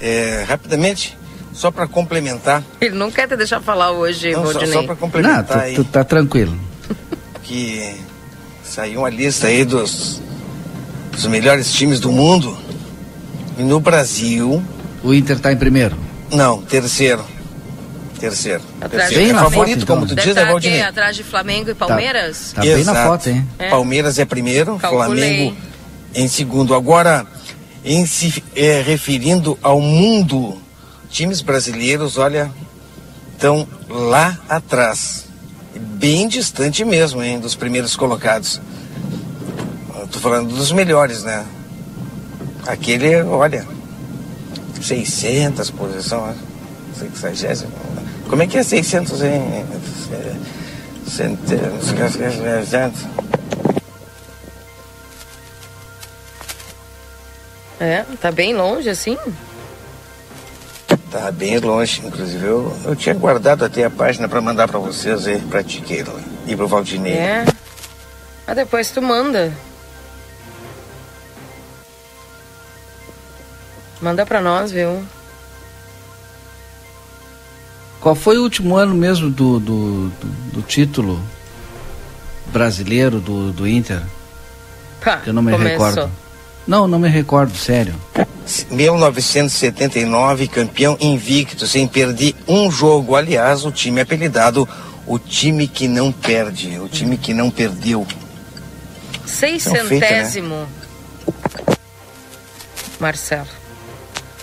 É, 0.00 0.44
rapidamente, 0.46 1.16
só 1.52 1.70
para 1.70 1.86
complementar. 1.86 2.62
Ele 2.80 2.94
não 2.94 3.10
quer 3.10 3.26
te 3.28 3.36
deixar 3.36 3.60
falar 3.60 3.90
hoje, 3.92 4.32
Não, 4.32 4.40
só, 4.46 4.52
Rodinei. 4.52 4.72
só 4.72 4.82
para 4.82 4.96
complementar 4.96 5.46
Não, 5.56 5.62
aí, 5.64 5.74
tu, 5.74 5.84
tu 5.84 5.90
tá 5.90 6.04
tranquilo. 6.04 6.56
que 7.42 7.94
saiu 8.64 9.00
uma 9.00 9.10
lista 9.10 9.46
aí 9.48 9.64
dos, 9.64 10.20
dos 11.12 11.26
melhores 11.26 11.72
times 11.72 12.00
do 12.00 12.10
mundo. 12.12 12.56
E 13.58 13.62
no 13.62 13.78
Brasil, 13.80 14.62
O 15.02 15.12
Inter 15.14 15.38
tá 15.38 15.52
em 15.52 15.56
primeiro. 15.56 15.96
não, 16.30 16.62
terceiro. 16.62 17.24
Terceiro. 18.22 18.62
Terceiro. 18.88 19.14
Bem 19.16 19.30
é 19.30 19.34
favorito, 19.34 19.80
foto, 19.80 19.82
então. 19.82 19.96
como 19.96 20.06
tu 20.06 20.14
Deve 20.14 20.28
diz, 20.28 20.36
é 20.36 20.44
Valdinei. 20.44 20.82
Atrás 20.82 21.16
de 21.16 21.24
Flamengo 21.24 21.70
e 21.70 21.74
tá. 21.74 21.86
Palmeiras? 21.86 22.52
Tá, 22.54 22.62
tá 22.62 22.68
bem 22.68 22.84
na 22.84 22.94
foto, 23.04 23.28
hein? 23.28 23.48
É. 23.58 23.68
Palmeiras 23.68 24.16
é 24.20 24.24
primeiro, 24.24 24.76
Calculei. 24.78 25.06
Flamengo 25.06 25.56
em 26.14 26.28
segundo. 26.28 26.72
Agora, 26.72 27.26
em 27.84 28.06
se 28.06 28.40
é, 28.54 28.80
referindo 28.80 29.58
ao 29.60 29.80
mundo, 29.80 30.62
times 31.10 31.40
brasileiros, 31.40 32.16
olha, 32.16 32.48
estão 33.32 33.66
lá 33.88 34.38
atrás. 34.48 35.26
Bem 35.74 36.28
distante 36.28 36.84
mesmo, 36.84 37.24
hein, 37.24 37.40
dos 37.40 37.56
primeiros 37.56 37.96
colocados. 37.96 38.60
Estou 40.04 40.22
falando 40.22 40.54
dos 40.54 40.70
melhores, 40.70 41.24
né? 41.24 41.44
Aquele, 42.68 43.20
olha, 43.22 43.66
600 44.80 45.72
posição, 45.72 46.32
60, 47.14 47.66
como 48.32 48.42
é 48.42 48.46
que 48.46 48.56
é 48.56 48.62
600 48.62 49.22
em... 49.24 49.66
Centenas, 51.06 51.92
É, 57.78 58.06
tá 58.22 58.32
bem 58.32 58.54
longe 58.54 58.88
assim? 58.88 59.18
Tá 61.10 61.30
bem 61.30 61.58
longe, 61.58 62.00
inclusive 62.06 62.46
eu, 62.46 62.74
eu 62.86 62.96
tinha 62.96 63.14
guardado 63.14 63.66
até 63.66 63.84
a 63.84 63.90
página 63.90 64.26
para 64.26 64.40
mandar 64.40 64.66
para 64.66 64.78
vocês 64.78 65.26
aí, 65.26 65.38
pra 65.38 65.62
Tiqueira 65.62 66.10
e 66.46 66.56
pro 66.56 66.66
Valdinei. 66.66 67.12
É. 67.12 67.44
Ah, 68.46 68.54
depois 68.54 68.90
tu 68.90 69.02
manda. 69.02 69.52
Manda 74.00 74.24
pra 74.24 74.40
nós, 74.40 74.72
viu? 74.72 75.04
Qual 78.02 78.16
foi 78.16 78.36
o 78.36 78.42
último 78.42 78.76
ano 78.76 78.94
mesmo 78.94 79.30
do, 79.30 79.60
do, 79.60 80.08
do, 80.08 80.26
do 80.54 80.62
título 80.62 81.22
brasileiro 82.52 83.20
do, 83.20 83.52
do 83.52 83.66
Inter? 83.66 84.02
Pá, 85.00 85.18
Que 85.18 85.30
eu 85.30 85.32
não 85.34 85.40
me 85.40 85.52
começou. 85.52 85.86
recordo. 85.86 86.10
Não, 86.66 86.88
não 86.88 86.98
me 86.98 87.08
recordo, 87.08 87.56
sério. 87.56 87.94
1979, 88.70 90.48
campeão 90.48 90.96
invicto, 91.00 91.66
sem 91.66 91.86
perder 91.86 92.34
um 92.48 92.70
jogo. 92.70 93.14
Aliás, 93.14 93.64
o 93.64 93.70
time 93.70 94.00
é 94.00 94.02
apelidado 94.02 94.68
o 95.06 95.18
time 95.18 95.68
que 95.68 95.86
não 95.86 96.10
perde, 96.10 96.78
o 96.80 96.88
time 96.88 97.16
que 97.16 97.32
não 97.32 97.50
perdeu. 97.50 98.06
Seiscentésimo. 99.24 100.66
Marcelo. 102.98 103.46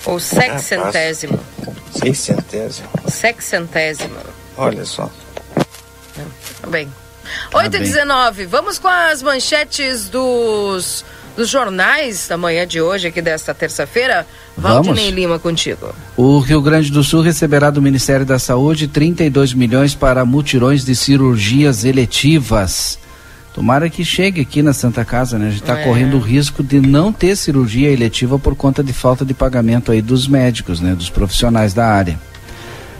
Ou 0.05 0.19
sexcentésimo. 0.19 1.39
Seiscentésimo. 1.91 2.89
Sexcentésimo. 3.07 4.15
Olha 4.57 4.85
só. 4.85 5.09
Tá 6.61 6.67
bem. 6.67 6.91
8 7.53 7.67
e 7.67 7.69
bem. 7.69 7.81
19 7.81 8.45
vamos 8.45 8.79
com 8.79 8.87
as 8.87 9.21
manchetes 9.21 10.09
dos, 10.09 11.05
dos 11.35 11.47
jornais 11.47 12.27
da 12.27 12.37
manhã 12.37 12.65
de 12.65 12.81
hoje, 12.81 13.07
aqui 13.07 13.21
desta 13.21 13.53
terça-feira. 13.53 14.25
Vamos. 14.57 14.87
Valdinei 14.87 15.11
Lima 15.11 15.39
contigo. 15.39 15.93
O 16.17 16.39
Rio 16.39 16.61
Grande 16.61 16.91
do 16.91 17.03
Sul 17.03 17.21
receberá 17.21 17.69
do 17.69 17.81
Ministério 17.81 18.25
da 18.25 18.39
Saúde 18.39 18.87
32 18.87 19.53
milhões 19.53 19.95
para 19.95 20.25
mutirões 20.25 20.83
de 20.83 20.95
cirurgias 20.95 21.85
eletivas. 21.85 22.99
Tomara 23.53 23.89
que 23.89 24.05
chegue 24.05 24.41
aqui 24.41 24.61
na 24.61 24.73
Santa 24.73 25.03
Casa, 25.03 25.37
né? 25.37 25.47
A 25.47 25.49
gente 25.51 25.61
está 25.61 25.79
É. 25.79 25.83
correndo 25.83 26.15
o 26.17 26.19
risco 26.19 26.63
de 26.63 26.79
não 26.79 27.11
ter 27.11 27.35
cirurgia 27.35 27.89
eletiva 27.91 28.37
por 28.37 28.55
conta 28.55 28.83
de 28.83 28.93
falta 28.93 29.25
de 29.25 29.33
pagamento 29.33 29.91
aí 29.91 30.01
dos 30.01 30.27
médicos, 30.27 30.79
né? 30.79 30.93
Dos 30.95 31.09
profissionais 31.09 31.73
da 31.73 31.85
área. 31.87 32.19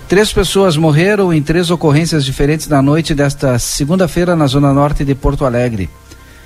Três 0.08 0.34
pessoas 0.34 0.76
morreram 0.76 1.32
em 1.32 1.42
três 1.42 1.70
ocorrências 1.70 2.26
diferentes 2.26 2.68
na 2.68 2.82
noite 2.82 3.14
desta 3.14 3.60
segunda-feira 3.60 4.36
na 4.36 4.48
zona 4.48 4.74
norte 4.74 5.06
de 5.06 5.14
Porto 5.14 5.46
Alegre. 5.46 5.88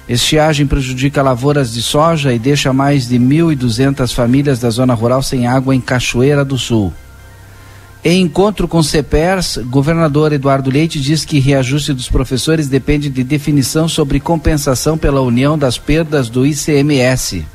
Estiagem 0.07 0.67
prejudica 0.67 1.21
lavouras 1.21 1.71
de 1.73 1.81
soja 1.81 2.33
e 2.33 2.37
deixa 2.39 2.73
mais 2.73 3.07
de 3.07 3.17
1.200 3.17 4.13
famílias 4.13 4.59
da 4.59 4.69
zona 4.69 4.93
rural 4.93 5.23
sem 5.23 5.47
água 5.47 5.73
em 5.73 5.79
Cachoeira 5.79 6.43
do 6.43 6.57
Sul. 6.57 6.93
Em 8.05 8.21
encontro 8.21 8.67
com 8.67 8.83
CEPERS, 8.83 9.59
governador 9.69 10.33
Eduardo 10.33 10.69
Leite 10.69 10.99
diz 10.99 11.23
que 11.23 11.39
reajuste 11.39 11.93
dos 11.93 12.09
professores 12.09 12.67
depende 12.67 13.09
de 13.09 13.23
definição 13.23 13.87
sobre 13.87 14.19
compensação 14.19 14.97
pela 14.97 15.21
união 15.21 15.57
das 15.57 15.77
perdas 15.77 16.27
do 16.27 16.45
ICMS. 16.45 17.45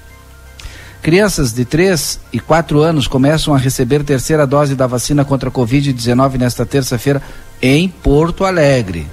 Crianças 1.03 1.53
de 1.53 1.67
3 1.67 2.21
e 2.33 2.41
4 2.41 2.81
anos 2.81 3.07
começam 3.07 3.55
a 3.55 3.59
receber 3.59 4.03
terceira 4.03 4.47
dose 4.47 4.75
da 4.75 4.87
vacina 4.87 5.23
contra 5.23 5.51
a 5.51 5.53
Covid-19 5.53 6.39
nesta 6.39 6.65
terça-feira 6.65 7.21
em 7.61 7.87
Porto 7.87 8.43
Alegre. 8.43 9.07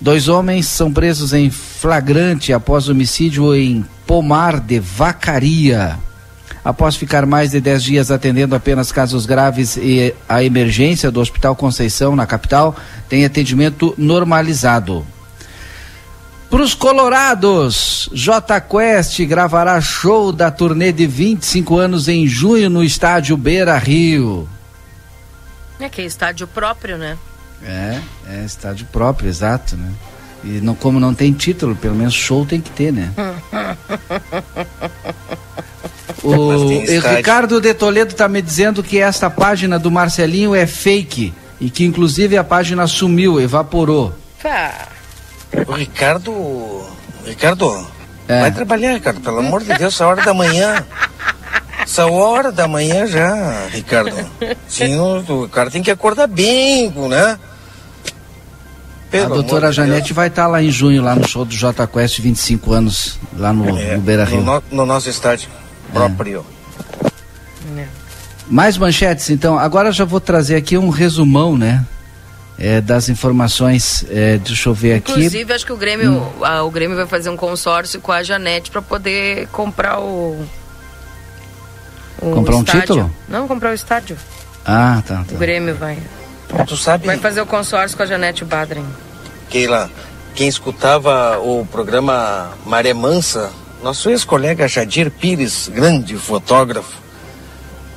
Dois 0.00 0.26
homens 0.26 0.66
são 0.66 0.92
presos 0.92 1.32
em 1.32 1.48
flagrante 1.48 2.52
após 2.52 2.88
homicídio 2.88 3.54
em 3.54 3.84
Pomar 4.04 4.58
de 4.58 4.80
Vacaria. 4.80 5.96
Após 6.64 6.96
ficar 6.96 7.26
mais 7.26 7.50
de 7.50 7.60
10 7.60 7.82
dias 7.82 8.10
atendendo 8.10 8.54
apenas 8.54 8.90
casos 8.90 9.26
graves 9.26 9.76
e 9.76 10.14
a 10.26 10.42
emergência 10.42 11.10
do 11.10 11.20
Hospital 11.20 11.54
Conceição, 11.54 12.16
na 12.16 12.24
capital, 12.24 12.74
tem 13.06 13.24
atendimento 13.24 13.94
normalizado. 13.98 15.06
Para 16.48 16.62
os 16.62 16.72
Colorados, 16.72 18.08
J 18.12 18.60
Quest 18.60 19.20
gravará 19.26 19.78
show 19.80 20.32
da 20.32 20.50
turnê 20.50 20.92
de 20.92 21.06
25 21.06 21.76
anos 21.76 22.08
em 22.08 22.26
junho 22.26 22.70
no 22.70 22.82
estádio 22.82 23.36
Beira 23.36 23.76
Rio. 23.76 24.48
É 25.78 25.88
que 25.88 26.00
é 26.00 26.04
estádio 26.04 26.46
próprio, 26.46 26.96
né? 26.96 27.18
É, 27.62 28.00
é 28.28 28.44
estádio 28.44 28.86
próprio, 28.90 29.28
exato, 29.28 29.76
né? 29.76 29.90
E 30.44 30.60
não, 30.60 30.74
como 30.74 31.00
não 31.00 31.14
tem 31.14 31.32
título, 31.32 31.74
pelo 31.74 31.94
menos 31.94 32.14
show 32.14 32.46
tem 32.46 32.60
que 32.60 32.70
ter, 32.70 32.92
né? 32.92 33.10
O. 36.22 36.78
Ricardo 37.16 37.60
de 37.60 37.74
Toledo 37.74 38.12
está 38.12 38.28
me 38.28 38.40
dizendo 38.40 38.82
que 38.82 38.98
esta 38.98 39.28
página 39.28 39.78
do 39.78 39.90
Marcelinho 39.90 40.54
é 40.54 40.66
fake 40.66 41.32
e 41.60 41.68
que 41.70 41.84
inclusive 41.84 42.36
a 42.36 42.44
página 42.44 42.86
sumiu, 42.86 43.40
evaporou. 43.40 44.12
O 45.66 45.72
Ricardo. 45.72 46.82
Ricardo, 47.26 47.86
É. 48.28 48.40
vai 48.40 48.52
trabalhar, 48.52 48.94
Ricardo, 48.94 49.20
pelo 49.20 49.38
amor 49.38 49.60
de 49.62 49.68
Deus, 49.68 49.94
essa 49.94 50.06
hora 50.06 50.22
da 50.22 50.34
manhã. 50.34 50.84
Essa 51.82 52.06
hora 52.06 52.50
da 52.50 52.66
manhã 52.66 53.06
já, 53.06 53.66
Ricardo. 53.70 54.10
Sim, 54.66 54.98
o, 54.98 55.48
cara 55.48 55.70
tem 55.70 55.82
que 55.82 55.90
acordar 55.90 56.26
bem, 56.26 56.90
né? 57.08 57.38
Pelo 59.10 59.26
a 59.26 59.28
doutora 59.28 59.70
de 59.70 59.76
Janete 59.76 60.02
Deus. 60.06 60.16
vai 60.16 60.28
estar 60.28 60.46
lá 60.46 60.62
em 60.62 60.70
junho, 60.70 61.02
lá 61.02 61.14
no 61.14 61.26
show 61.28 61.44
do 61.44 61.54
J 61.54 61.86
Quest 61.86 62.18
25 62.20 62.72
anos, 62.72 63.18
lá 63.36 63.52
no, 63.52 63.78
É, 63.78 63.94
no 63.96 64.00
Beira 64.02 64.24
Rio. 64.24 64.40
no, 64.40 64.54
no- 64.54 64.62
no 64.72 64.86
nosso 64.86 65.08
estádio 65.08 65.48
próprio. 65.92 66.44
Mais 68.46 68.76
manchetes, 68.76 69.30
então. 69.30 69.58
Agora 69.58 69.90
já 69.90 70.04
vou 70.04 70.20
trazer 70.20 70.56
aqui 70.56 70.76
um 70.76 70.90
resumão, 70.90 71.56
né? 71.56 71.84
é, 72.58 72.80
das 72.80 73.08
informações. 73.08 74.04
é, 74.10 74.38
deixa 74.38 74.68
eu 74.68 74.74
ver 74.74 74.94
aqui. 74.94 75.12
Inclusive, 75.12 75.52
acho 75.52 75.66
que 75.66 75.72
o 75.72 75.76
Grêmio, 75.76 76.32
ah, 76.42 76.62
o 76.62 76.70
Grêmio 76.70 76.96
vai 76.96 77.06
fazer 77.06 77.30
um 77.30 77.36
consórcio 77.36 78.00
com 78.00 78.12
a 78.12 78.22
Janete 78.22 78.70
para 78.70 78.82
poder 78.82 79.48
comprar 79.48 80.00
o. 80.00 80.44
o 82.20 82.30
Comprar 82.32 82.56
um 82.56 82.60
estádio. 82.60 82.80
título? 82.80 83.14
Não, 83.28 83.48
comprar 83.48 83.70
o 83.70 83.74
estádio. 83.74 84.16
Ah, 84.64 85.02
tá. 85.06 85.22
O 85.22 85.24
tá. 85.24 85.36
Grêmio 85.36 85.74
vai. 85.74 85.98
Tu 86.66 86.76
sabe, 86.76 87.06
Vai 87.06 87.18
fazer 87.18 87.40
o 87.40 87.46
consórcio 87.46 87.96
com 87.96 88.02
a 88.02 88.06
Janete 88.06 88.44
Badren. 88.44 88.84
Keila, 89.50 89.90
quem 90.34 90.46
escutava 90.46 91.38
o 91.38 91.66
programa 91.66 92.52
Maré 92.64 92.94
Mansa, 92.94 93.50
nosso 93.84 94.08
ex-colega 94.08 94.66
Jadir 94.66 95.10
Pires, 95.10 95.68
grande 95.68 96.16
fotógrafo, 96.16 96.98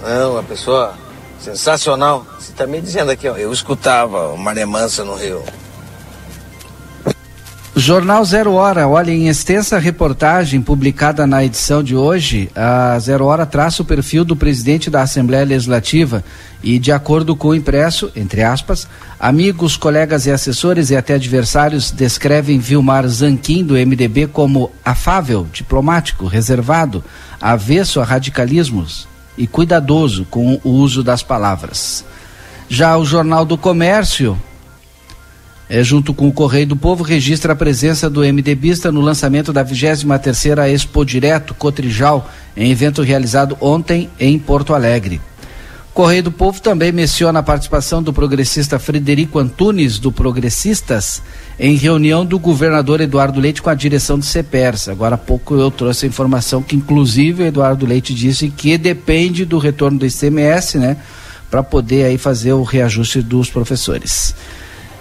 é 0.03 0.25
uma 0.25 0.43
pessoa 0.43 0.93
sensacional. 1.39 2.27
Você 2.37 2.51
está 2.51 2.67
me 2.67 2.81
dizendo 2.81 3.09
aqui, 3.09 3.25
ó, 3.29 3.37
eu 3.37 3.53
escutava 3.53 4.27
o 4.33 4.37
Maré 4.37 4.65
Mansa 4.65 5.05
no 5.05 5.15
Rio. 5.15 5.41
Jornal 7.79 8.25
Zero 8.25 8.53
Hora, 8.53 8.87
olha, 8.87 9.11
em 9.11 9.27
extensa 9.27 9.77
reportagem 9.77 10.59
publicada 10.59 11.27
na 11.27 11.45
edição 11.45 11.83
de 11.83 11.95
hoje, 11.95 12.49
a 12.55 12.97
Zero 12.97 13.25
Hora 13.25 13.45
traça 13.45 13.83
o 13.83 13.85
perfil 13.85 14.25
do 14.25 14.35
presidente 14.35 14.89
da 14.89 15.03
Assembleia 15.03 15.45
Legislativa 15.45 16.23
e, 16.63 16.79
de 16.79 16.91
acordo 16.91 17.35
com 17.35 17.49
o 17.49 17.55
impresso, 17.55 18.11
entre 18.15 18.41
aspas, 18.41 18.87
amigos, 19.19 19.77
colegas 19.77 20.25
e 20.25 20.31
assessores 20.31 20.89
e 20.89 20.95
até 20.95 21.13
adversários 21.13 21.91
descrevem 21.91 22.57
Vilmar 22.57 23.07
Zanquim, 23.07 23.63
do 23.63 23.75
MDB, 23.75 24.25
como 24.25 24.71
afável, 24.83 25.45
diplomático, 25.53 26.25
reservado, 26.25 27.03
avesso 27.39 28.01
a 28.01 28.03
radicalismos. 28.03 29.07
e 29.37 29.45
cuidadoso 29.45 30.25
com 30.31 30.59
o 30.63 30.69
uso 30.71 31.03
das 31.03 31.21
palavras. 31.21 32.03
Já 32.67 32.97
o 32.97 33.05
Jornal 33.05 33.45
do 33.45 33.55
Comércio, 33.55 34.35
é, 35.69 35.83
junto 35.83 36.13
com 36.13 36.27
o 36.27 36.33
Correio 36.33 36.67
do 36.67 36.75
Povo, 36.75 37.03
registra 37.03 37.53
a 37.53 37.55
presença 37.55 38.09
do 38.09 38.21
MDBista 38.21 38.91
no 38.91 39.01
lançamento 39.01 39.51
da 39.51 39.65
23ª 39.65 40.69
Expo 40.69 41.03
Direto 41.03 41.53
Cotrijal, 41.53 42.29
em 42.55 42.71
evento 42.71 43.01
realizado 43.01 43.57
ontem 43.59 44.09
em 44.19 44.39
Porto 44.39 44.73
Alegre. 44.73 45.19
Correio 45.97 46.21
do 46.21 46.31
Povo 46.31 46.61
também 46.61 46.91
menciona 46.91 47.39
a 47.39 47.43
participação 47.43 48.03
do 48.03 48.13
progressista 48.13 48.77
Frederico 48.77 49.39
Antunes, 49.39 49.97
do 49.97 50.11
Progressistas, 50.11 51.23
em 51.59 51.75
reunião 51.75 52.23
do 52.23 52.37
governador 52.37 53.01
Eduardo 53.01 53.39
Leite 53.39 53.63
com 53.63 53.69
a 53.71 53.73
direção 53.73 54.19
do 54.19 54.23
CEPERS. 54.23 54.89
Agora 54.89 55.15
há 55.15 55.17
pouco 55.17 55.55
eu 55.55 55.71
trouxe 55.71 56.05
a 56.05 56.07
informação 56.07 56.61
que, 56.61 56.75
inclusive, 56.75 57.41
o 57.41 57.45
Eduardo 57.47 57.83
Leite 57.83 58.13
disse 58.13 58.47
que 58.49 58.77
depende 58.77 59.43
do 59.43 59.57
retorno 59.57 59.97
do 59.97 60.05
ICMS, 60.05 60.77
né, 60.77 60.97
para 61.49 61.63
poder 61.63 62.05
aí 62.05 62.17
fazer 62.19 62.53
o 62.53 62.61
reajuste 62.61 63.23
dos 63.23 63.49
professores. 63.49 64.35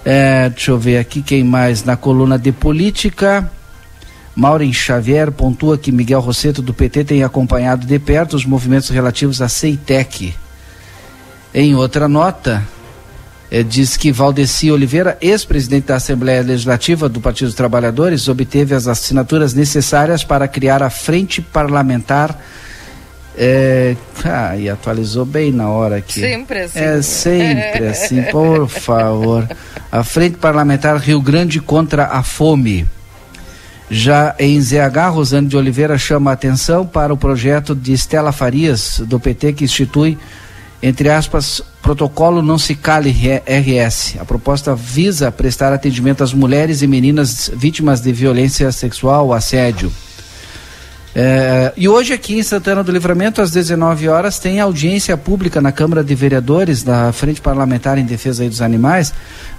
É, 0.09 0.49
deixa 0.51 0.71
eu 0.71 0.79
ver 0.79 0.99
aqui 0.99 1.21
quem 1.21 1.43
mais 1.43 1.83
na 1.83 1.97
coluna 1.97 2.39
de 2.39 2.53
política. 2.53 3.51
Maureen 4.37 4.73
Xavier 4.73 5.33
pontua 5.33 5.77
que 5.77 5.91
Miguel 5.91 6.21
Rosseto 6.21 6.63
do 6.63 6.73
PT 6.73 7.03
tem 7.03 7.25
acompanhado 7.25 7.85
de 7.85 7.99
perto 7.99 8.37
os 8.37 8.47
movimentos 8.47 8.89
relativos 8.89 9.43
à 9.43 9.49
CEITEC. 9.49 10.33
Em 11.53 11.75
outra 11.75 12.07
nota, 12.07 12.63
eh, 13.51 13.65
diz 13.65 13.97
que 13.97 14.13
Valdeci 14.13 14.71
Oliveira, 14.71 15.19
ex-presidente 15.21 15.89
da 15.89 15.97
Assembleia 15.97 16.41
Legislativa 16.41 17.09
do 17.09 17.21
Partido 17.21 17.49
dos 17.49 17.57
Trabalhadores, 17.57 18.29
obteve 18.29 18.77
as 18.77 18.87
assinaturas 18.87 19.55
necessárias 19.55 20.23
para 20.23 20.47
criar 20.47 20.85
a 20.85 20.91
Frente 20.91 21.43
Parlamentar. 21.43 22.41
É, 23.37 23.95
ah, 24.25 24.57
e 24.57 24.69
atualizou 24.69 25.25
bem 25.25 25.53
na 25.53 25.69
hora 25.69 25.97
aqui. 25.97 26.21
Sempre 26.21 26.61
assim. 26.61 26.79
É 26.79 27.03
sempre 27.03 27.87
assim, 27.89 28.23
por 28.23 28.69
favor. 28.69 29.49
A 29.93 30.03
Frente 30.03 30.39
Parlamentar 30.39 30.97
Rio 30.97 31.21
Grande 31.21 31.61
contra 31.61 32.07
a 32.07 32.23
Fome. 32.23 32.87
Já 33.89 34.35
em 34.39 34.61
ZH, 34.61 35.11
Rosane 35.11 35.47
de 35.47 35.57
Oliveira 35.57 35.97
chama 35.97 36.31
a 36.31 36.35
atenção 36.35 36.87
para 36.87 37.13
o 37.13 37.17
projeto 37.17 37.75
de 37.75 37.93
Estela 37.93 38.33
Farias, 38.33 39.01
do 39.07 39.21
PT, 39.21 39.53
que 39.53 39.65
institui 39.65 40.19
entre 40.83 41.09
aspas, 41.09 41.63
protocolo 41.83 42.43
não 42.43 42.59
se 42.59 42.75
cale 42.75 43.11
RS. 43.11 44.17
A 44.21 44.25
proposta 44.25 44.75
visa 44.75 45.33
prestar 45.33 45.73
atendimento 45.73 46.23
às 46.23 46.33
mulheres 46.33 46.83
e 46.83 46.87
meninas 46.87 47.51
vítimas 47.55 48.01
de 48.01 48.13
violência 48.13 48.71
sexual, 48.71 49.33
assédio. 49.33 49.91
É, 51.19 51.73
e 51.79 51.89
hoje 51.89 52.13
aqui 52.13 52.39
em 52.39 52.43
Santana 52.43 52.85
do 52.85 52.93
Livramento, 52.93 53.41
às 53.41 53.51
19 53.51 54.07
horas, 54.07 54.39
tem 54.39 54.61
audiência 54.61 55.17
pública 55.17 55.63
na 55.63 55.73
Câmara 55.73 56.05
de 56.05 56.15
Vereadores 56.15 56.83
da 56.83 57.11
Frente 57.11 57.41
Parlamentar 57.41 57.97
em 57.97 58.05
Defesa 58.05 58.47
dos 58.47 58.61
Animais. 58.61 59.15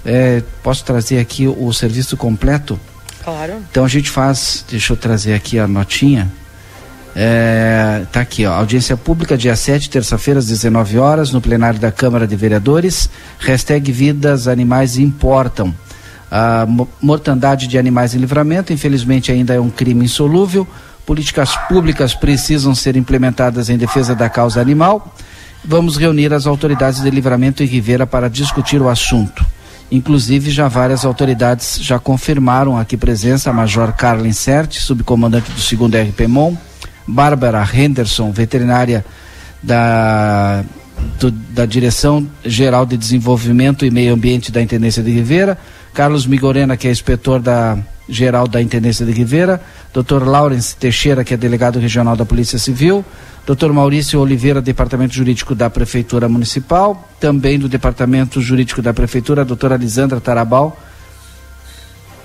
É, 0.06 0.40
posso 0.62 0.84
trazer 0.84 1.18
aqui 1.18 1.48
o 1.48 1.72
serviço 1.72 2.16
completo? 2.16 2.78
Claro. 3.24 3.54
Então 3.68 3.84
a 3.84 3.88
gente 3.88 4.08
faz, 4.08 4.64
deixa 4.70 4.92
eu 4.92 4.96
trazer 4.96 5.34
aqui 5.34 5.58
a 5.58 5.66
notinha. 5.66 6.30
É, 7.16 8.04
tá 8.12 8.20
aqui, 8.20 8.46
ó, 8.46 8.52
audiência 8.52 8.96
pública, 8.96 9.36
dia 9.36 9.56
7, 9.56 9.90
terça-feira, 9.90 10.38
às 10.38 10.46
19 10.46 10.96
horas, 10.96 11.32
no 11.32 11.40
plenário 11.40 11.80
da 11.80 11.90
Câmara 11.90 12.24
de 12.24 12.36
Vereadores. 12.36 13.10
Hashtag 13.40 13.90
Vidas 13.90 14.46
Animais 14.46 14.96
Importam. 14.96 15.74
A 16.30 16.68
mortandade 17.02 17.66
de 17.66 17.76
animais 17.76 18.14
em 18.14 18.18
livramento, 18.18 18.72
infelizmente, 18.72 19.32
ainda 19.32 19.54
é 19.54 19.60
um 19.60 19.70
crime 19.70 20.04
insolúvel. 20.04 20.68
Políticas 21.08 21.56
públicas 21.70 22.14
precisam 22.14 22.74
ser 22.74 22.94
implementadas 22.94 23.70
em 23.70 23.78
defesa 23.78 24.14
da 24.14 24.28
causa 24.28 24.60
animal. 24.60 25.14
Vamos 25.64 25.96
reunir 25.96 26.34
as 26.34 26.46
autoridades 26.46 27.00
de 27.00 27.08
livramento 27.08 27.62
e 27.62 27.66
Rivera 27.66 28.06
para 28.06 28.28
discutir 28.28 28.82
o 28.82 28.90
assunto. 28.90 29.42
Inclusive, 29.90 30.50
já 30.50 30.68
várias 30.68 31.06
autoridades 31.06 31.78
já 31.80 31.98
confirmaram 31.98 32.76
aqui 32.76 32.94
presença, 32.94 33.48
a 33.48 33.54
Major 33.54 33.90
Carla 33.94 34.28
Insert, 34.28 34.74
subcomandante 34.74 35.50
do 35.50 35.88
2 35.88 36.10
RPMON, 36.10 36.54
Bárbara 37.06 37.66
Henderson, 37.72 38.30
veterinária 38.30 39.02
da, 39.62 40.62
do, 41.18 41.30
da 41.30 41.64
Direção 41.64 42.28
Geral 42.44 42.84
de 42.84 42.98
Desenvolvimento 42.98 43.86
e 43.86 43.90
Meio 43.90 44.12
Ambiente 44.12 44.52
da 44.52 44.60
Intendência 44.60 45.02
de 45.02 45.10
Rivera, 45.10 45.56
Carlos 45.94 46.26
Migorena, 46.26 46.76
que 46.76 46.86
é 46.86 46.90
inspetor 46.90 47.40
da 47.40 47.78
Geral 48.06 48.46
da 48.46 48.60
Intendência 48.60 49.06
de 49.06 49.12
Rivera, 49.12 49.58
Dr. 49.92 50.24
Lawrence 50.26 50.76
Teixeira, 50.76 51.24
que 51.24 51.34
é 51.34 51.36
delegado 51.36 51.78
regional 51.78 52.14
da 52.14 52.24
Polícia 52.24 52.58
Civil, 52.58 53.04
Dr. 53.46 53.72
Maurício 53.72 54.20
Oliveira, 54.20 54.60
Departamento 54.60 55.14
Jurídico 55.14 55.54
da 55.54 55.70
Prefeitura 55.70 56.28
Municipal, 56.28 57.08
também 57.18 57.58
do 57.58 57.68
Departamento 57.68 58.40
Jurídico 58.40 58.82
da 58.82 58.92
Prefeitura, 58.92 59.42
a 59.42 59.44
doutora 59.44 59.76
Lisandra 59.76 60.20
Tarabal, 60.20 60.78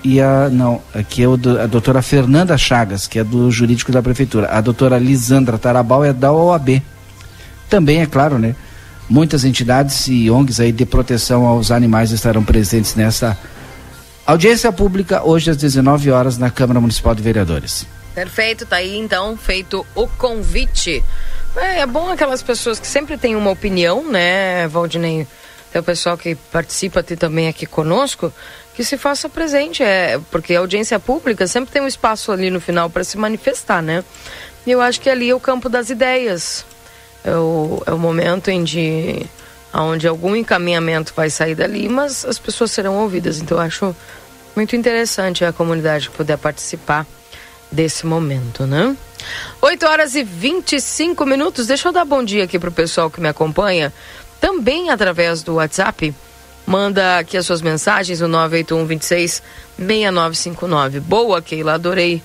e 0.04 0.19
a. 0.19 0.49
Não, 0.49 0.82
aqui 0.93 1.23
é 1.23 1.28
o, 1.28 1.36
a 1.62 1.65
doutora 1.65 2.02
Fernanda 2.02 2.58
Chagas, 2.58 3.08
que 3.08 3.17
é 3.17 3.23
do 3.23 3.49
jurídico 3.49 3.91
da 3.91 4.02
prefeitura. 4.02 4.49
A 4.52 4.60
doutora 4.60 4.97
Lisandra 4.97 5.58
Tarabal 5.58 6.04
é 6.04 6.12
da 6.12 6.32
OAB. 6.32 6.82
Também, 7.69 8.02
é 8.02 8.06
claro, 8.06 8.38
né? 8.38 8.56
Muitas 9.10 9.45
entidades 9.45 10.08
e 10.08 10.30
ONGs 10.30 10.60
aí 10.60 10.71
de 10.71 10.86
proteção 10.86 11.45
aos 11.45 11.71
animais 11.71 12.12
estarão 12.12 12.43
presentes 12.43 12.95
nessa 12.95 13.38
audiência 14.26 14.72
pública 14.72 15.24
hoje 15.24 15.52
às 15.52 15.58
19 15.58 16.12
horas 16.12 16.38
na 16.38 16.50
Câmara 16.50 16.80
Municipal 16.80 17.14
de 17.16 17.22
Vereadores. 17.22 17.86
Perfeito, 18.14 18.66
tá 18.66 18.78
aí 18.78 18.98
então 18.98 19.36
feito 19.36 19.86
o 19.96 20.08
convite. 20.08 21.04
É, 21.56 21.80
é 21.80 21.86
bom 21.86 22.12
aquelas 22.12 22.44
pessoas 22.44 22.80
que 22.80 22.88
sempre 22.88 23.18
têm 23.18 23.36
uma 23.36 23.52
opinião, 23.52 24.04
né, 24.04 24.68
Valdinei? 24.68 25.28
Tem 25.72 25.80
o 25.82 25.84
pessoal 25.84 26.16
que 26.18 26.36
participa 26.36 27.02
também 27.02 27.48
aqui 27.48 27.66
conosco 27.66 28.32
que 28.74 28.84
se 28.84 28.98
faça 28.98 29.30
presente, 29.30 29.84
é, 29.84 30.20
porque 30.32 30.56
a 30.56 30.60
audiência 30.60 31.00
pública 31.00 31.46
sempre 31.46 31.72
tem 31.72 31.82
um 31.82 31.88
espaço 31.88 32.32
ali 32.32 32.50
no 32.50 32.60
final 32.60 32.90
para 32.90 33.04
se 33.04 33.18
manifestar, 33.18 33.82
né? 33.82 34.04
E 34.66 34.72
eu 34.72 34.82
acho 34.82 35.00
que 35.00 35.10
ali 35.10 35.30
é 35.30 35.36
o 35.36 35.40
campo 35.40 35.70
das 35.70 35.90
ideias. 35.90 36.66
É 37.24 37.36
o, 37.36 37.84
é 37.86 37.94
o 37.94 38.00
momento 38.00 38.50
em 38.50 38.64
de, 38.64 39.26
onde 39.74 40.08
algum 40.08 40.36
encaminhamento 40.36 41.14
vai 41.16 41.30
sair 41.30 41.56
dali, 41.56 41.90
mas 41.90 42.24
as 42.26 42.38
pessoas 42.38 42.72
serão 42.72 42.98
ouvidas. 42.98 43.40
Então 43.40 43.58
eu 43.58 43.64
acho 43.64 43.96
muito 44.56 44.76
interessante 44.76 45.44
a 45.44 45.52
comunidade 45.52 46.10
poder 46.12 46.38
participar 46.38 47.08
desse 47.72 48.06
momento, 48.06 48.68
né? 48.68 48.96
8 49.62 49.86
horas 49.86 50.16
e 50.16 50.24
25 50.24 51.26
minutos. 51.26 51.68
Deixa 51.68 51.88
eu 51.88 51.92
dar 51.92 52.06
bom 52.06 52.24
dia 52.24 52.44
aqui 52.44 52.60
para 52.60 52.70
o 52.70 52.74
pessoal 52.74 53.10
que 53.10 53.20
me 53.20 53.28
acompanha, 53.28 53.92
também 54.40 54.90
através 54.90 55.42
do 55.42 55.56
WhatsApp. 55.56 56.14
Manda 56.66 57.18
aqui 57.18 57.36
as 57.36 57.46
suas 57.46 57.62
mensagens, 57.62 58.22
o 58.22 58.28
981 58.28 58.86
26 58.86 59.44
6959. 59.78 61.00
Boa, 61.00 61.42
Keila, 61.42 61.74
adorei. 61.74 62.22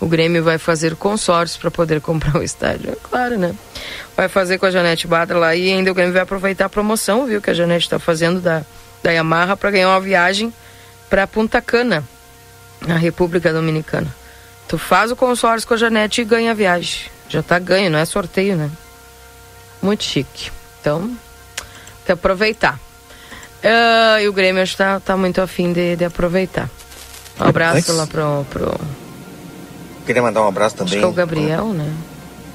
O 0.00 0.06
Grêmio 0.06 0.42
vai 0.42 0.56
fazer 0.56 0.96
consórcio 0.96 1.60
para 1.60 1.70
poder 1.70 2.00
comprar 2.02 2.36
o 2.36 2.42
estádio. 2.42 2.90
É 2.90 2.96
claro, 3.02 3.38
né? 3.38 3.54
Vai 4.16 4.28
fazer 4.28 4.58
com 4.58 4.66
a 4.66 4.70
Janete 4.70 5.06
Badra 5.06 5.38
lá 5.38 5.54
e 5.54 5.70
ainda 5.70 5.90
o 5.90 5.94
Grêmio 5.94 6.12
vai 6.12 6.22
aproveitar 6.22 6.66
a 6.66 6.68
promoção, 6.68 7.26
viu? 7.26 7.40
Que 7.40 7.50
a 7.50 7.54
Janete 7.54 7.84
está 7.84 7.98
fazendo 7.98 8.40
da, 8.40 8.62
da 9.02 9.10
Yamaha 9.10 9.56
para 9.56 9.70
ganhar 9.70 9.88
uma 9.88 10.00
viagem 10.00 10.52
para 11.08 11.26
Punta 11.26 11.60
Cana, 11.60 12.04
na 12.86 12.96
República 12.96 13.52
Dominicana. 13.52 14.14
Tu 14.68 14.78
faz 14.78 15.10
o 15.10 15.16
consórcio 15.16 15.66
com 15.66 15.74
a 15.74 15.76
Janete 15.76 16.20
e 16.20 16.24
ganha 16.24 16.52
a 16.52 16.54
viagem. 16.54 17.10
Já 17.28 17.42
tá 17.42 17.58
ganho, 17.58 17.90
não 17.90 17.98
é 17.98 18.04
sorteio, 18.04 18.56
né? 18.56 18.70
Muito 19.82 20.04
chique. 20.04 20.50
Então, 20.80 21.02
tem 21.08 21.16
que 22.06 22.12
aproveitar. 22.12 22.78
Uh, 23.62 24.20
e 24.22 24.28
o 24.28 24.32
Grêmio 24.32 24.62
está 24.62 25.00
tá 25.00 25.16
muito 25.16 25.40
afim 25.40 25.72
de, 25.72 25.96
de 25.96 26.04
aproveitar. 26.04 26.70
Um 27.38 27.44
abraço 27.44 27.92
lá 27.92 28.06
pro, 28.06 28.46
pro. 28.48 28.80
Queria 30.10 30.22
mandar 30.22 30.42
um 30.42 30.48
abraço 30.48 30.74
também. 30.74 30.94
Acho 30.94 30.98
que 30.98 31.04
é 31.04 31.08
o 31.08 31.12
Gabriel, 31.12 31.66
né? 31.68 31.88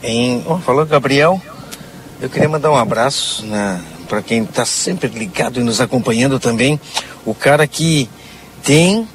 Em, 0.04 0.44
oh, 0.46 0.58
falou 0.58 0.86
Gabriel. 0.86 1.42
Eu 2.20 2.30
queria 2.30 2.50
mandar 2.50 2.70
um 2.70 2.76
abraço 2.76 3.46
né, 3.46 3.82
para 4.10 4.22
quem 4.22 4.44
está 4.44 4.66
sempre 4.66 5.08
ligado 5.08 5.62
e 5.62 5.64
nos 5.64 5.80
acompanhando 5.80 6.38
também. 6.38 6.78
O 7.26 7.34
cara 7.34 7.66
que 7.66 8.10
tem 8.62 9.08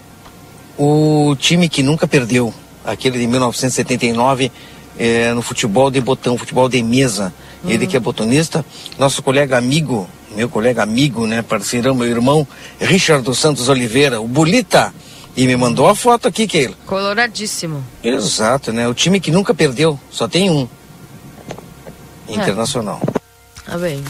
o 0.78 1.36
time 1.38 1.68
que 1.68 1.82
nunca 1.82 2.08
perdeu, 2.08 2.50
aquele 2.82 3.18
de 3.18 3.26
1979 3.26 4.50
é, 4.98 5.34
no 5.34 5.42
futebol 5.42 5.90
de 5.90 6.00
botão, 6.00 6.38
futebol 6.38 6.66
de 6.66 6.82
mesa. 6.82 7.34
Uhum. 7.62 7.68
Ele 7.68 7.86
que 7.86 7.94
é 7.94 8.00
botonista, 8.00 8.64
nosso 8.98 9.22
colega 9.22 9.58
amigo 9.58 10.08
meu 10.34 10.48
colega 10.48 10.82
amigo, 10.82 11.26
né, 11.26 11.42
parceirão, 11.42 11.94
meu 11.94 12.06
irmão, 12.06 12.46
Richard 12.80 13.24
dos 13.24 13.38
Santos 13.38 13.68
Oliveira, 13.68 14.20
o 14.20 14.28
Bolita. 14.28 14.94
E 15.36 15.46
me 15.46 15.56
mandou 15.56 15.88
a 15.88 15.94
foto 15.94 16.28
aqui, 16.28 16.46
Keila. 16.46 16.74
Coloradíssimo. 16.86 17.84
Exato, 18.02 18.72
né? 18.72 18.88
O 18.88 18.94
time 18.94 19.20
que 19.20 19.30
nunca 19.30 19.54
perdeu, 19.54 19.98
só 20.10 20.26
tem 20.26 20.50
um. 20.50 20.68
É. 22.28 22.34
Internacional. 22.34 23.00
Tá 23.64 23.78
bem. 23.78 24.04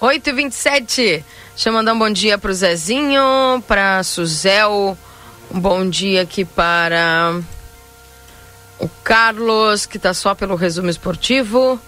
8 0.00 0.28
e 0.28 0.32
27 0.32 1.24
Deixa 1.56 1.70
eu 1.70 1.72
mandar 1.72 1.94
um 1.94 1.98
bom 1.98 2.10
dia 2.10 2.36
pro 2.36 2.52
Zezinho, 2.52 3.62
pra 3.66 4.02
Suzel. 4.02 4.96
Um 5.50 5.58
bom 5.58 5.88
dia 5.88 6.20
aqui 6.20 6.44
para 6.44 7.40
o 8.78 8.86
Carlos, 9.02 9.86
que 9.86 9.98
tá 9.98 10.12
só 10.12 10.34
pelo 10.34 10.54
resumo 10.54 10.90
esportivo. 10.90 11.80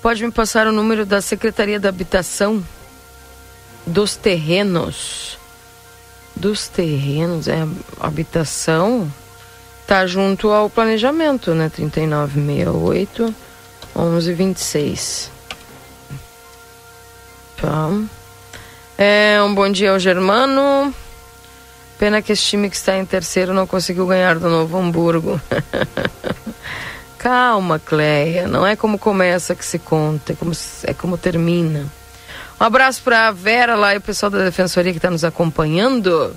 pode 0.00 0.24
me 0.24 0.32
passar 0.32 0.66
o 0.66 0.72
número 0.72 1.04
da 1.04 1.20
Secretaria 1.20 1.78
da 1.78 1.90
Habitação 1.90 2.64
dos 3.86 4.16
terrenos? 4.16 5.36
Dos 6.36 6.68
terrenos, 6.68 7.48
é 7.48 7.66
habitação? 7.98 9.10
Tá 9.86 10.06
junto 10.06 10.50
ao 10.50 10.68
planejamento, 10.68 11.54
né? 11.54 11.70
3968 11.70 13.34
1126. 13.94 15.30
Tá. 17.56 17.88
É, 18.98 19.42
um 19.42 19.54
bom 19.54 19.70
dia 19.70 19.92
ao 19.92 19.98
Germano. 19.98 20.94
Pena 21.98 22.20
que 22.20 22.32
esse 22.32 22.42
time 22.42 22.68
que 22.68 22.76
está 22.76 22.98
em 22.98 23.06
terceiro 23.06 23.54
não 23.54 23.66
conseguiu 23.66 24.06
ganhar 24.06 24.38
do 24.38 24.50
Novo 24.50 24.76
Hamburgo. 24.76 25.40
Calma, 27.16 27.78
Cleia. 27.78 28.46
Não 28.46 28.66
é 28.66 28.76
como 28.76 28.98
começa 28.98 29.54
que 29.54 29.64
se 29.64 29.78
conta, 29.78 30.34
é 30.34 30.36
como, 30.36 30.52
é 30.84 30.92
como 30.92 31.16
termina. 31.16 31.86
Um 32.58 32.64
abraço 32.64 33.02
para 33.02 33.28
a 33.28 33.30
Vera 33.30 33.74
lá 33.74 33.94
e 33.94 33.98
o 33.98 34.00
pessoal 34.00 34.30
da 34.30 34.38
Defensoria 34.38 34.92
que 34.92 34.98
está 34.98 35.10
nos 35.10 35.24
acompanhando. 35.24 36.34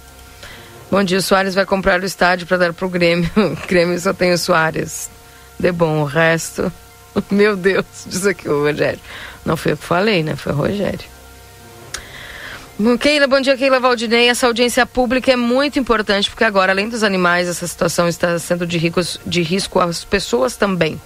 Bom 0.91 1.03
dia, 1.03 1.19
o 1.19 1.21
Soares 1.21 1.55
vai 1.55 1.65
comprar 1.65 2.01
o 2.01 2.05
estádio 2.05 2.45
para 2.45 2.57
dar 2.57 2.73
para 2.73 2.85
o 2.85 2.89
Grêmio. 2.89 3.29
O 3.37 3.67
Grêmio 3.67 3.97
só 3.99 4.13
tem 4.13 4.33
o 4.33 4.37
Soares. 4.37 5.09
De 5.57 5.71
bom, 5.71 6.01
o 6.01 6.05
resto. 6.05 6.71
Meu 7.31 7.55
Deus, 7.55 7.85
diz 8.05 8.25
aqui 8.25 8.49
o 8.49 8.63
Rogério. 8.63 8.99
Não 9.45 9.55
foi 9.55 9.73
eu 9.73 9.77
que 9.77 9.85
falei, 9.85 10.23
né? 10.23 10.35
Foi 10.35 10.51
o 10.51 10.55
Rogério. 10.55 11.18
Keila, 12.97 13.27
bom 13.27 13.41
dia, 13.41 13.57
Keila 13.57 13.77
Valdinei. 13.77 14.29
Essa 14.29 14.47
audiência 14.47 14.85
pública 14.85 15.33
é 15.33 15.35
muito 15.35 15.77
importante, 15.77 16.29
porque 16.29 16.45
agora, 16.45 16.71
além 16.71 16.87
dos 16.87 17.03
animais, 17.03 17.49
essa 17.49 17.67
situação 17.67 18.07
está 18.07 18.39
sendo 18.39 18.65
de, 18.65 18.77
ricos, 18.77 19.19
de 19.25 19.41
risco 19.41 19.81
às 19.81 20.05
pessoas 20.05 20.55
também. 20.55 20.99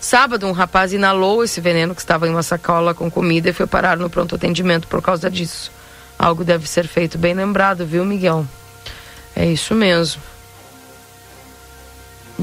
Sábado, 0.00 0.44
um 0.48 0.50
rapaz 0.50 0.92
inalou 0.92 1.44
esse 1.44 1.60
veneno 1.60 1.94
que 1.94 2.00
estava 2.00 2.26
em 2.26 2.30
uma 2.30 2.42
sacola 2.42 2.94
com 2.94 3.08
comida 3.08 3.48
e 3.48 3.52
foi 3.52 3.68
parar 3.68 3.96
no 3.96 4.10
pronto 4.10 4.34
atendimento 4.34 4.88
por 4.88 5.00
causa 5.00 5.30
disso. 5.30 5.70
Algo 6.18 6.42
deve 6.42 6.68
ser 6.68 6.88
feito, 6.88 7.16
bem 7.16 7.32
lembrado, 7.32 7.86
viu, 7.86 8.04
Miguel? 8.04 8.44
É 9.36 9.46
isso 9.46 9.72
mesmo. 9.72 10.20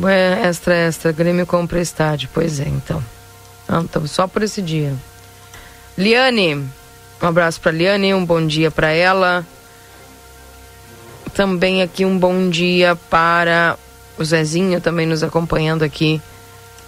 É, 0.08 0.47
extra, 0.47 0.73
extra, 0.73 1.12
Grêmio 1.12 1.45
compra 1.45 1.82
estádio. 1.82 2.30
Pois 2.34 2.62
é, 2.62 2.69
então. 2.69 3.04
Ah, 3.67 3.82
então 3.84 4.08
só 4.08 4.28
por 4.28 4.43
esse 4.43 4.62
dia. 4.62 4.95
Liane, 5.97 6.65
um 7.22 7.28
abraço 7.28 7.60
para 7.60 7.72
Liane, 7.72 8.14
um 8.14 8.26
bom 8.26 8.46
dia 8.46 8.70
para 8.70 8.92
ela. 8.92 9.46
Também 11.34 11.82
aqui 11.82 12.06
um 12.06 12.18
bom 12.18 12.50
dia 12.50 12.96
para 13.10 13.78
o 14.18 14.26
Zezinho 14.26 14.82
também 14.82 15.06
nos 15.06 15.24
acompanhando 15.24 15.84
aqui 15.84 16.22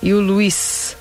e 0.01 0.13
o 0.13 0.19
Luiz. 0.19 0.97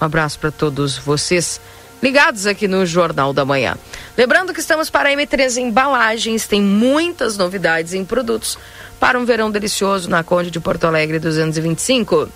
Um 0.00 0.04
abraço 0.04 0.38
para 0.38 0.50
todos 0.50 0.98
vocês 0.98 1.60
ligados 2.02 2.46
aqui 2.46 2.66
no 2.66 2.84
Jornal 2.84 3.32
da 3.32 3.44
Manhã. 3.44 3.76
Lembrando 4.16 4.52
que 4.52 4.60
estamos 4.60 4.90
para 4.90 5.08
a 5.08 5.12
M3 5.12 5.58
Embalagens, 5.58 6.46
tem 6.46 6.60
muitas 6.60 7.36
novidades 7.38 7.94
em 7.94 8.04
produtos 8.04 8.58
para 8.98 9.18
um 9.18 9.24
verão 9.24 9.50
delicioso 9.50 10.10
na 10.10 10.24
Conde 10.24 10.50
de 10.50 10.58
Porto 10.58 10.84
Alegre 10.84 11.18
225. 11.18 12.28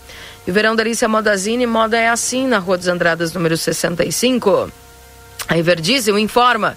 E 0.47 0.51
o 0.51 0.55
Verão 0.55 0.77
Delícia 0.77 1.09
Modazine, 1.09 1.67
moda 1.67 1.99
é 1.99 2.09
assim, 2.09 2.47
na 2.47 2.59
Rua 2.59 2.79
dos 2.79 2.87
Andradas, 2.87 3.33
número 3.33 3.57
65. 3.57 4.71
A 5.49 5.57
Everdiesel 5.57 6.19
informa. 6.19 6.77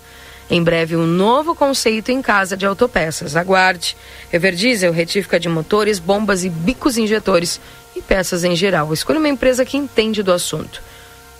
Em 0.49 0.63
breve, 0.63 0.95
um 0.95 1.05
novo 1.05 1.53
conceito 1.53 2.11
em 2.11 2.21
casa 2.21 2.57
de 2.57 2.65
autopeças. 2.65 3.35
Aguarde. 3.35 3.95
Everdiesel, 4.31 4.91
retífica 4.91 5.39
de 5.39 5.47
motores, 5.47 5.99
bombas 5.99 6.43
e 6.43 6.49
bicos 6.49 6.97
injetores 6.97 7.59
e 7.95 8.01
peças 8.01 8.43
em 8.43 8.55
geral. 8.55 8.91
Escolha 8.93 9.19
uma 9.19 9.29
empresa 9.29 9.63
que 9.63 9.77
entende 9.77 10.23
do 10.23 10.31
assunto. 10.31 10.81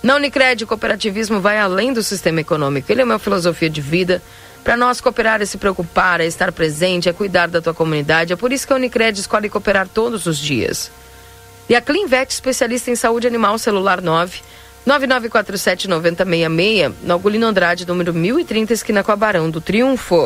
Na 0.02 0.16
Unicred, 0.16 0.66
cooperativismo 0.66 1.40
vai 1.40 1.60
além 1.60 1.92
do 1.92 2.02
sistema 2.04 2.42
econômico. 2.42 2.92
Ele 2.92 3.02
é 3.02 3.06
uma 3.06 3.20
filosofia 3.20 3.70
de 3.70 3.82
vida. 3.82 4.22
Para 4.64 4.78
nós, 4.78 5.02
cooperar 5.02 5.42
é 5.42 5.46
se 5.46 5.58
preocupar, 5.58 6.22
é 6.22 6.26
estar 6.26 6.52
presente, 6.52 7.10
é 7.10 7.14
cuidar 7.14 7.48
da 7.48 7.62
tua 7.62 7.74
comunidade. 7.74 8.34
É 8.34 8.36
por 8.36 8.52
isso 8.52 8.66
que 8.66 8.74
a 8.74 8.76
Unicred 8.76 9.20
escolhe 9.20 9.50
cooperar 9.50 9.88
todos 9.88 10.26
os 10.26 10.38
dias. 10.38 10.92
E 11.68 11.76
a 11.76 11.82
Clinvet, 11.82 12.32
especialista 12.32 12.90
em 12.92 12.96
saúde 12.96 13.28
animal 13.28 13.58
celular 13.58 14.02
9 14.02 14.42
9947-9066, 14.90 16.94
na 17.04 17.14
Algolino 17.14 17.46
Andrade, 17.46 17.88
número 17.88 18.12
1030, 18.12 18.74
esquina 18.74 19.04
com 19.04 19.12
a 19.12 19.16
Barão 19.16 19.48
do 19.50 19.62
Triunfo. 19.62 20.18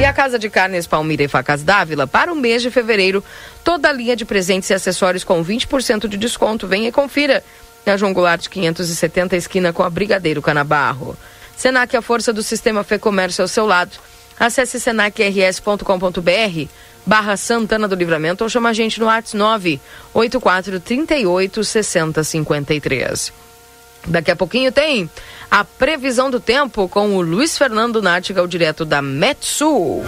E 0.00 0.04
a 0.04 0.12
Casa 0.12 0.38
de 0.38 0.50
Carnes 0.50 0.86
Palmira 0.86 1.22
e 1.22 1.28
Facas 1.28 1.62
Dávila, 1.62 2.08
para 2.08 2.32
o 2.32 2.36
mês 2.36 2.62
de 2.62 2.70
fevereiro, 2.70 3.22
toda 3.62 3.88
a 3.88 3.92
linha 3.92 4.16
de 4.16 4.24
presentes 4.24 4.68
e 4.70 4.74
acessórios 4.74 5.22
com 5.22 5.44
20% 5.44 6.08
de 6.08 6.16
desconto. 6.16 6.66
Venha 6.66 6.88
e 6.88 6.92
confira. 6.92 7.44
Na 7.86 7.96
João 7.96 8.12
Goulart 8.12 8.48
570, 8.48 9.36
esquina 9.36 9.72
com 9.72 9.84
a 9.84 9.90
Brigadeiro 9.90 10.42
Canabarro. 10.42 11.16
Senac, 11.56 11.96
a 11.96 12.02
força 12.02 12.32
do 12.32 12.42
sistema 12.42 12.82
Fê 12.82 12.98
Comércio 12.98 13.42
ao 13.42 13.48
seu 13.48 13.66
lado. 13.66 13.92
Acesse 14.38 14.80
senacrs.com.br 14.80 16.68
barra 17.04 17.36
Santana 17.36 17.88
do 17.88 17.94
Livramento 17.94 18.44
ou 18.44 18.50
chama 18.50 18.68
a 18.68 18.72
gente 18.72 19.00
no 19.00 19.06
WhatsApp 19.06 19.36
984 20.14 20.80
38 20.80 21.64
60 21.64 22.24
53. 22.24 23.32
Daqui 24.06 24.30
a 24.30 24.36
pouquinho 24.36 24.72
tem 24.72 25.10
a 25.50 25.64
previsão 25.64 26.30
do 26.30 26.40
tempo 26.40 26.88
com 26.88 27.16
o 27.16 27.20
Luiz 27.20 27.58
Fernando 27.58 28.00
Nátiga, 28.00 28.42
o 28.42 28.48
direto 28.48 28.84
da 28.84 29.02
Metsul. 29.02 30.02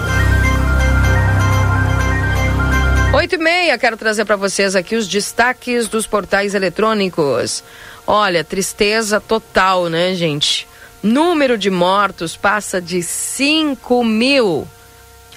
Oito 3.14 3.34
e 3.34 3.38
meia, 3.38 3.76
quero 3.76 3.96
trazer 3.96 4.24
para 4.24 4.36
vocês 4.36 4.74
aqui 4.74 4.96
os 4.96 5.06
destaques 5.06 5.86
dos 5.86 6.06
portais 6.06 6.54
eletrônicos. 6.54 7.62
Olha, 8.06 8.42
tristeza 8.42 9.20
total, 9.20 9.88
né, 9.90 10.14
gente? 10.14 10.66
Número 11.02 11.58
de 11.58 11.70
mortos 11.70 12.36
passa 12.36 12.80
de 12.80 13.02
5 13.02 14.02
mil 14.02 14.66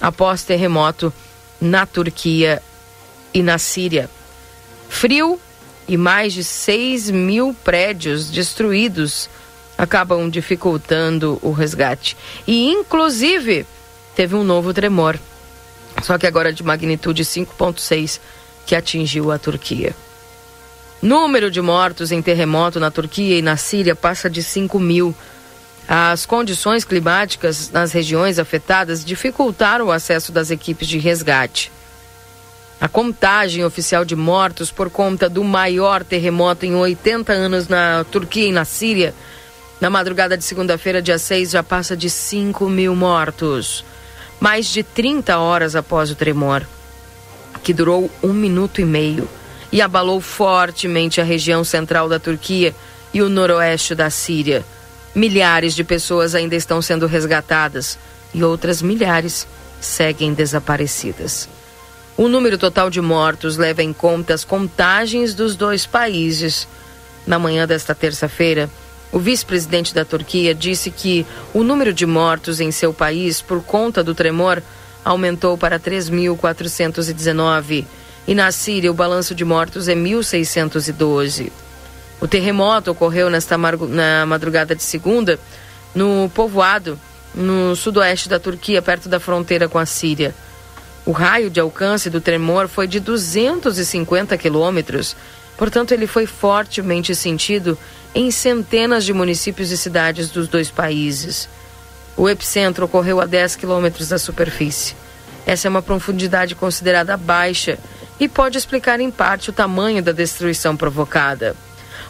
após 0.00 0.42
terremoto 0.42 1.12
na 1.60 1.86
Turquia 1.86 2.62
e 3.32 3.42
na 3.42 3.58
Síria. 3.58 4.08
Frio 4.88 5.40
e 5.88 5.96
mais 5.96 6.32
de 6.32 6.42
6 6.42 7.10
mil 7.10 7.54
prédios 7.64 8.30
destruídos 8.30 9.28
acabam 9.76 10.28
dificultando 10.28 11.38
o 11.42 11.52
resgate. 11.52 12.16
E, 12.46 12.70
inclusive, 12.70 13.66
teve 14.14 14.34
um 14.34 14.42
novo 14.42 14.72
tremor, 14.72 15.18
só 16.02 16.16
que 16.18 16.26
agora 16.26 16.52
de 16.52 16.62
magnitude 16.62 17.24
5,6, 17.24 18.20
que 18.64 18.74
atingiu 18.74 19.30
a 19.30 19.38
Turquia. 19.38 19.94
Número 21.00 21.50
de 21.50 21.60
mortos 21.60 22.10
em 22.10 22.22
terremoto 22.22 22.80
na 22.80 22.90
Turquia 22.90 23.38
e 23.38 23.42
na 23.42 23.56
Síria 23.56 23.94
passa 23.94 24.30
de 24.30 24.42
5 24.42 24.78
mil. 24.80 25.14
As 25.88 26.26
condições 26.26 26.84
climáticas 26.84 27.70
nas 27.70 27.92
regiões 27.92 28.38
afetadas 28.38 29.04
dificultaram 29.04 29.86
o 29.86 29.92
acesso 29.92 30.32
das 30.32 30.50
equipes 30.50 30.88
de 30.88 30.98
resgate. 30.98 31.70
A 32.80 32.88
contagem 32.88 33.64
oficial 33.64 34.04
de 34.04 34.16
mortos 34.16 34.70
por 34.70 34.90
conta 34.90 35.28
do 35.28 35.42
maior 35.44 36.04
terremoto 36.04 36.66
em 36.66 36.74
80 36.74 37.32
anos 37.32 37.68
na 37.68 38.04
Turquia 38.10 38.48
e 38.48 38.52
na 38.52 38.64
Síria, 38.64 39.14
na 39.80 39.88
madrugada 39.88 40.36
de 40.36 40.44
segunda-feira, 40.44 41.00
dia 41.00 41.18
6, 41.18 41.50
já 41.50 41.62
passa 41.62 41.96
de 41.96 42.10
5 42.10 42.68
mil 42.68 42.94
mortos. 42.96 43.84
Mais 44.40 44.66
de 44.66 44.82
30 44.82 45.38
horas 45.38 45.76
após 45.76 46.10
o 46.10 46.14
tremor, 46.14 46.66
que 47.62 47.72
durou 47.72 48.10
um 48.22 48.32
minuto 48.32 48.80
e 48.80 48.84
meio 48.84 49.28
e 49.72 49.80
abalou 49.80 50.20
fortemente 50.20 51.20
a 51.20 51.24
região 51.24 51.62
central 51.64 52.08
da 52.08 52.18
Turquia 52.18 52.74
e 53.14 53.22
o 53.22 53.28
noroeste 53.28 53.94
da 53.94 54.10
Síria. 54.10 54.64
Milhares 55.16 55.74
de 55.74 55.82
pessoas 55.82 56.34
ainda 56.34 56.54
estão 56.54 56.82
sendo 56.82 57.06
resgatadas 57.06 57.98
e 58.34 58.44
outras 58.44 58.82
milhares 58.82 59.48
seguem 59.80 60.34
desaparecidas. 60.34 61.48
O 62.18 62.28
número 62.28 62.58
total 62.58 62.90
de 62.90 63.00
mortos 63.00 63.56
leva 63.56 63.82
em 63.82 63.94
conta 63.94 64.34
as 64.34 64.44
contagens 64.44 65.32
dos 65.32 65.56
dois 65.56 65.86
países. 65.86 66.68
Na 67.26 67.38
manhã 67.38 67.66
desta 67.66 67.94
terça-feira, 67.94 68.68
o 69.10 69.18
vice-presidente 69.18 69.94
da 69.94 70.04
Turquia 70.04 70.54
disse 70.54 70.90
que 70.90 71.24
o 71.54 71.62
número 71.62 71.94
de 71.94 72.04
mortos 72.04 72.60
em 72.60 72.70
seu 72.70 72.92
país 72.92 73.40
por 73.40 73.62
conta 73.62 74.04
do 74.04 74.14
tremor 74.14 74.62
aumentou 75.02 75.56
para 75.56 75.80
3.419 75.80 77.86
e 78.28 78.34
na 78.34 78.52
Síria 78.52 78.90
o 78.90 78.94
balanço 78.94 79.34
de 79.34 79.46
mortos 79.46 79.88
é 79.88 79.94
1.612. 79.94 81.50
O 82.20 82.26
terremoto 82.26 82.90
ocorreu 82.90 83.28
nesta 83.28 83.58
na 83.58 84.26
madrugada 84.26 84.74
de 84.74 84.82
segunda 84.82 85.38
no 85.94 86.30
povoado 86.34 86.98
no 87.34 87.76
sudoeste 87.76 88.28
da 88.28 88.40
Turquia, 88.40 88.80
perto 88.80 89.08
da 89.08 89.20
fronteira 89.20 89.68
com 89.68 89.78
a 89.78 89.84
Síria. 89.84 90.34
O 91.04 91.12
raio 91.12 91.50
de 91.50 91.60
alcance 91.60 92.08
do 92.08 92.20
tremor 92.20 92.66
foi 92.66 92.88
de 92.88 92.98
250 92.98 94.36
quilômetros, 94.38 95.14
portanto, 95.56 95.92
ele 95.92 96.06
foi 96.06 96.26
fortemente 96.26 97.14
sentido 97.14 97.78
em 98.14 98.30
centenas 98.30 99.04
de 99.04 99.12
municípios 99.12 99.70
e 99.70 99.76
cidades 99.76 100.30
dos 100.30 100.48
dois 100.48 100.70
países. 100.70 101.48
O 102.16 102.28
epicentro 102.28 102.86
ocorreu 102.86 103.20
a 103.20 103.26
10 103.26 103.56
quilômetros 103.56 104.08
da 104.08 104.18
superfície. 104.18 104.96
Essa 105.44 105.68
é 105.68 105.70
uma 105.70 105.82
profundidade 105.82 106.54
considerada 106.54 107.16
baixa 107.16 107.78
e 108.18 108.26
pode 108.26 108.56
explicar 108.56 108.98
em 108.98 109.10
parte 109.10 109.50
o 109.50 109.52
tamanho 109.52 110.02
da 110.02 110.12
destruição 110.12 110.76
provocada. 110.76 111.54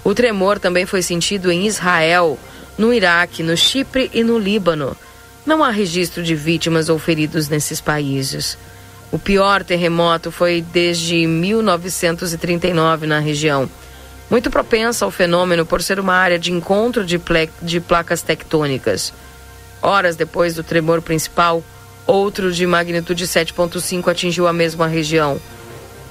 O 0.06 0.14
tremor 0.14 0.60
também 0.60 0.86
foi 0.86 1.02
sentido 1.02 1.50
em 1.50 1.66
Israel, 1.66 2.38
no 2.78 2.94
Iraque, 2.94 3.42
no 3.42 3.56
Chipre 3.56 4.08
e 4.14 4.22
no 4.22 4.38
Líbano. 4.38 4.96
Não 5.44 5.64
há 5.64 5.70
registro 5.70 6.22
de 6.22 6.36
vítimas 6.36 6.88
ou 6.88 6.96
feridos 6.96 7.48
nesses 7.48 7.80
países. 7.80 8.56
O 9.10 9.18
pior 9.18 9.64
terremoto 9.64 10.30
foi 10.30 10.62
desde 10.62 11.26
1939 11.26 13.04
na 13.08 13.18
região. 13.18 13.68
Muito 14.30 14.48
propensa 14.48 15.04
ao 15.04 15.10
fenômeno 15.10 15.66
por 15.66 15.82
ser 15.82 15.98
uma 15.98 16.14
área 16.14 16.38
de 16.38 16.52
encontro 16.52 17.04
de, 17.04 17.20
de 17.60 17.80
placas 17.80 18.22
tectônicas. 18.22 19.12
Horas 19.82 20.14
depois 20.14 20.54
do 20.54 20.62
tremor 20.62 21.02
principal, 21.02 21.64
outro 22.06 22.52
de 22.52 22.64
magnitude 22.64 23.26
7.5 23.26 24.08
atingiu 24.08 24.46
a 24.46 24.52
mesma 24.52 24.86
região. 24.86 25.40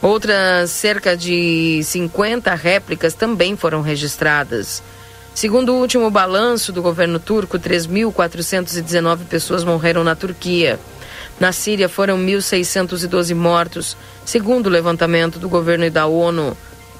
Outras 0.05 0.69
cerca 0.69 1.17
de 1.17 1.81
50 1.83 2.53
réplicas 2.53 3.15
também 3.15 3.57
foram 3.57 3.81
registradas. 3.81 4.83
Segundo 5.33 5.73
o 5.73 5.79
último 5.79 6.11
balanço 6.11 6.71
do 6.71 6.79
governo 6.79 7.17
turco, 7.17 7.57
3.419 7.57 9.21
pessoas 9.27 9.63
morreram 9.63 10.03
na 10.03 10.13
Turquia. 10.15 10.79
Na 11.39 11.51
Síria 11.51 11.89
foram 11.89 12.19
1.612 12.19 13.33
mortos. 13.33 13.97
Segundo 14.23 14.67
o 14.67 14.69
levantamento 14.69 15.39
do 15.39 15.49
governo 15.49 15.85
e 15.85 15.89
da 15.89 16.05
ONU, 16.05 16.55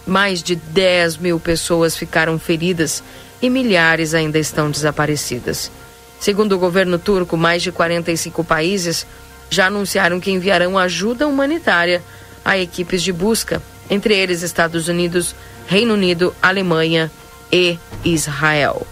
mais 0.08 0.42
de 0.42 0.56
10 0.56 1.18
mil 1.18 1.40
pessoas 1.40 1.96
ficaram 1.96 2.40
feridas 2.40 3.04
e 3.40 3.52
milhares 3.52 4.16
ainda 4.16 4.40
estão 4.40 4.72
desaparecidas. 4.72 5.72
Segundo 6.20 6.54
o 6.54 6.60
governo 6.60 6.98
turco, 6.98 7.38
mais 7.38 7.62
de 7.62 7.72
45 7.72 8.44
países 8.44 9.06
já 9.48 9.68
anunciaram 9.68 10.20
que 10.20 10.32
enviarão 10.32 10.76
ajuda 10.76 11.28
humanitária 11.28 12.02
a 12.46 12.58
equipes 12.58 13.02
de 13.02 13.12
busca, 13.12 13.62
entre 13.90 14.16
eles 14.16 14.44
Estados 14.44 14.88
Unidos, 14.88 15.36
Reino 15.68 15.96
Unido, 15.96 16.34
Alemanha 16.42 17.12
e 17.52 17.78
Israel. 18.04 18.86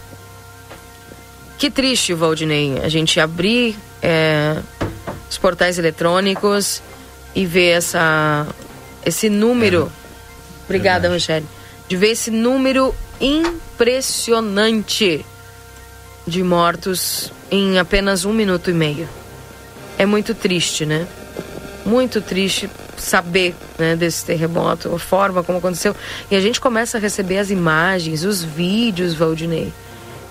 Que 1.58 1.70
triste, 1.70 2.14
Valdinei, 2.14 2.80
a 2.84 2.90
gente 2.90 3.20
abrir 3.20 3.78
é, 4.02 4.58
os 5.30 5.38
portais 5.38 5.78
eletrônicos 5.78 6.82
e 7.34 7.46
ver 7.46 7.78
essa, 7.78 8.48
esse 9.06 9.30
número. 9.30 9.86
É. 9.86 9.90
Obrigada, 10.66 11.10
Michele. 11.10 11.46
De 11.88 11.96
ver 11.96 12.12
esse 12.12 12.32
número 12.32 12.94
impressionante 13.22 15.26
de 16.26 16.44
mortos 16.44 17.32
em 17.52 17.78
apenas 17.78 18.26
um 18.26 18.34
minuto 18.34 18.72
e 18.72 18.74
meio. 18.74 19.08
É 19.98 20.06
muito 20.06 20.34
triste, 20.34 20.86
né? 20.86 21.06
Muito 21.86 22.22
triste 22.22 22.70
saber 22.98 23.56
né, 23.78 23.96
desse 23.96 24.26
terremoto, 24.26 24.94
a 24.94 25.00
forma 25.00 25.44
como 25.44 25.58
aconteceu. 25.58 25.96
E 26.30 26.36
a 26.36 26.42
gente 26.42 26.60
começa 26.60 26.98
a 26.98 27.02
receber 27.02 27.38
as 27.38 27.50
imagens, 27.50 28.24
os 28.24 28.44
vídeos, 28.44 29.14
Valdinei. 29.14 29.74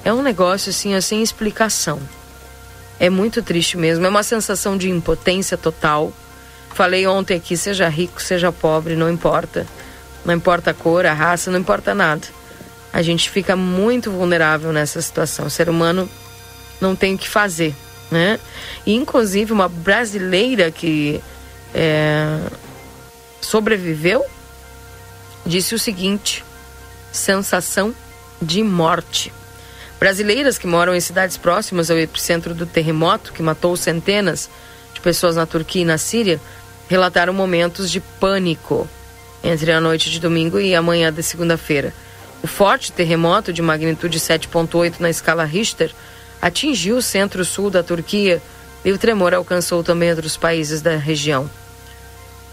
É 0.05 0.13
um 0.13 0.23
negócio 0.23 0.71
assim, 0.71 0.99
sem 1.01 1.23
explicação. 1.23 2.01
É 2.99 3.09
muito 3.09 3.43
triste 3.43 3.77
mesmo. 3.77 4.05
É 4.07 4.09
uma 4.09 4.23
sensação 4.23 4.77
de 4.77 4.91
impotência 4.91 5.57
total. 5.57 6.13
Falei 6.75 7.07
ontem 7.07 7.37
aqui, 7.37 7.57
seja 7.57 7.89
rico, 7.89 8.21
seja 8.21 8.51
pobre, 8.51 8.97
não 8.97 9.11
importa. 9.11 9.67
Não 10.25 10.35
importa 10.35 10.71
a 10.71 10.75
cor, 10.75 11.05
a 11.05 11.13
raça, 11.13 11.51
não 11.51 11.59
importa 11.59 11.95
nada. 11.95 12.27
A 12.93 13.03
gente 13.03 13.31
fica 13.31 13.57
muito 13.57 14.11
vulnerável 14.11 14.73
nessa 14.73 15.01
situação. 15.01 15.47
O 15.47 15.51
ser 15.51 15.69
humano 15.69 16.09
não 16.81 16.95
tem 16.95 17.15
o 17.15 17.19
que 17.19 17.29
fazer, 17.29 17.75
né? 18.11 18.39
E, 18.85 18.95
inclusive, 18.95 19.53
uma 19.53 19.69
brasileira 19.69 20.71
que 20.71 21.23
é, 21.75 22.39
sobreviveu, 23.41 24.25
disse 25.45 25.75
o 25.75 25.79
seguinte: 25.79 26.45
sensação 27.13 27.95
de 28.41 28.63
morte. 28.63 29.33
Brasileiras 29.99 30.59
que 30.59 30.67
moram 30.67 30.95
em 30.95 31.01
cidades 31.01 31.37
próximas 31.37 31.91
ao 31.91 31.99
epicentro 31.99 32.55
do 32.55 32.67
terremoto, 32.67 33.33
que 33.33 33.43
matou 33.43 33.77
centenas 33.77 34.51
de 34.93 35.01
pessoas 35.01 35.37
na 35.37 35.47
Turquia 35.47 35.83
e 35.83 35.85
na 35.85 35.97
Síria, 35.97 36.41
relataram 36.89 37.33
momentos 37.33 37.91
de 37.91 38.01
pânico 38.01 38.89
entre 39.45 39.71
a 39.71 39.81
noite 39.81 40.11
de 40.11 40.21
domingo 40.21 40.59
e 40.59 40.75
a 40.75 40.83
manhã 40.83 41.13
da 41.13 41.23
segunda-feira. 41.23 41.95
O 42.43 42.47
forte 42.47 42.91
terremoto 42.91 43.53
de 43.53 43.63
magnitude 43.63 44.19
7.8 44.19 44.95
na 44.99 45.09
escala 45.09 45.45
Richter 45.45 45.93
atingiu 46.41 46.97
o 46.97 47.03
centro-sul 47.03 47.71
da 47.71 47.83
Turquia 47.83 48.43
e 48.85 48.91
o 48.91 48.99
tremor 48.99 49.33
alcançou 49.33 49.85
também 49.85 50.11
outros 50.11 50.37
países 50.37 50.83
da 50.83 50.97
região. 50.97 51.49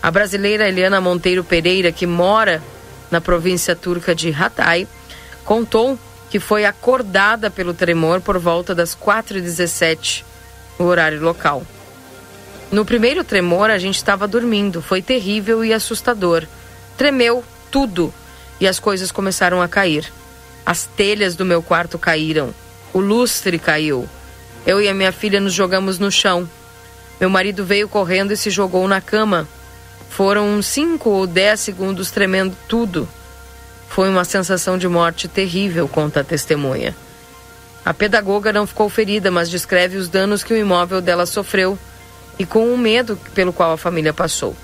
A 0.01 0.09
brasileira 0.09 0.67
Eliana 0.67 1.01
Monteiro 1.01 1.43
Pereira, 1.43 1.91
que 1.91 2.07
mora 2.07 2.63
na 3.11 3.19
província 3.19 3.75
turca 3.75 4.15
de 4.15 4.31
Hatay, 4.31 4.87
contou 5.43 5.99
que 6.29 6.39
foi 6.39 6.63
acordada 6.63 7.49
pelo 7.49 7.73
tremor 7.73 8.21
por 8.21 8.37
volta 8.37 8.73
das 8.73 8.95
4h17, 8.95 10.23
no 10.77 10.85
horário 10.85 11.19
local. 11.19 11.65
No 12.71 12.85
primeiro 12.85 13.23
tremor, 13.23 13.71
a 13.71 13.79
gente 13.79 13.95
estava 13.95 14.27
dormindo. 14.27 14.81
Foi 14.81 15.01
terrível 15.01 15.65
e 15.65 15.73
assustador. 15.73 16.45
Tremeu 16.97 17.43
tudo 17.71 18.13
e 18.59 18.67
as 18.67 18.79
coisas 18.79 19.11
começaram 19.11 19.61
a 19.61 19.67
cair. 19.67 20.11
As 20.65 20.85
telhas 20.85 21.35
do 21.35 21.43
meu 21.43 21.63
quarto 21.63 21.97
caíram. 21.97 22.53
O 22.93 22.99
lustre 22.99 23.57
caiu. 23.57 24.07
Eu 24.67 24.79
e 24.79 24.87
a 24.87 24.93
minha 24.93 25.11
filha 25.11 25.39
nos 25.39 25.53
jogamos 25.53 25.97
no 25.97 26.11
chão. 26.11 26.47
Meu 27.19 27.29
marido 27.29 27.65
veio 27.65 27.89
correndo 27.89 28.31
e 28.31 28.37
se 28.37 28.51
jogou 28.51 28.87
na 28.87 29.01
cama. 29.01 29.47
Foram 30.09 30.61
cinco 30.61 31.09
ou 31.09 31.27
dez 31.27 31.59
segundos 31.59 32.11
tremendo 32.11 32.55
tudo. 32.67 33.07
Foi 33.87 34.09
uma 34.09 34.25
sensação 34.25 34.77
de 34.77 34.87
morte 34.87 35.27
terrível, 35.27 35.87
conta 35.87 36.19
a 36.19 36.23
testemunha. 36.23 36.95
A 37.85 37.93
pedagoga 37.93 38.51
não 38.51 38.67
ficou 38.67 38.89
ferida, 38.89 39.31
mas 39.31 39.49
descreve 39.49 39.97
os 39.97 40.09
danos 40.09 40.43
que 40.43 40.53
o 40.53 40.57
imóvel 40.57 41.01
dela 41.01 41.25
sofreu 41.25 41.77
e 42.37 42.45
com 42.45 42.73
o 42.73 42.77
medo 42.77 43.17
pelo 43.33 43.53
qual 43.53 43.71
a 43.71 43.77
família 43.77 44.13
passou. 44.13 44.55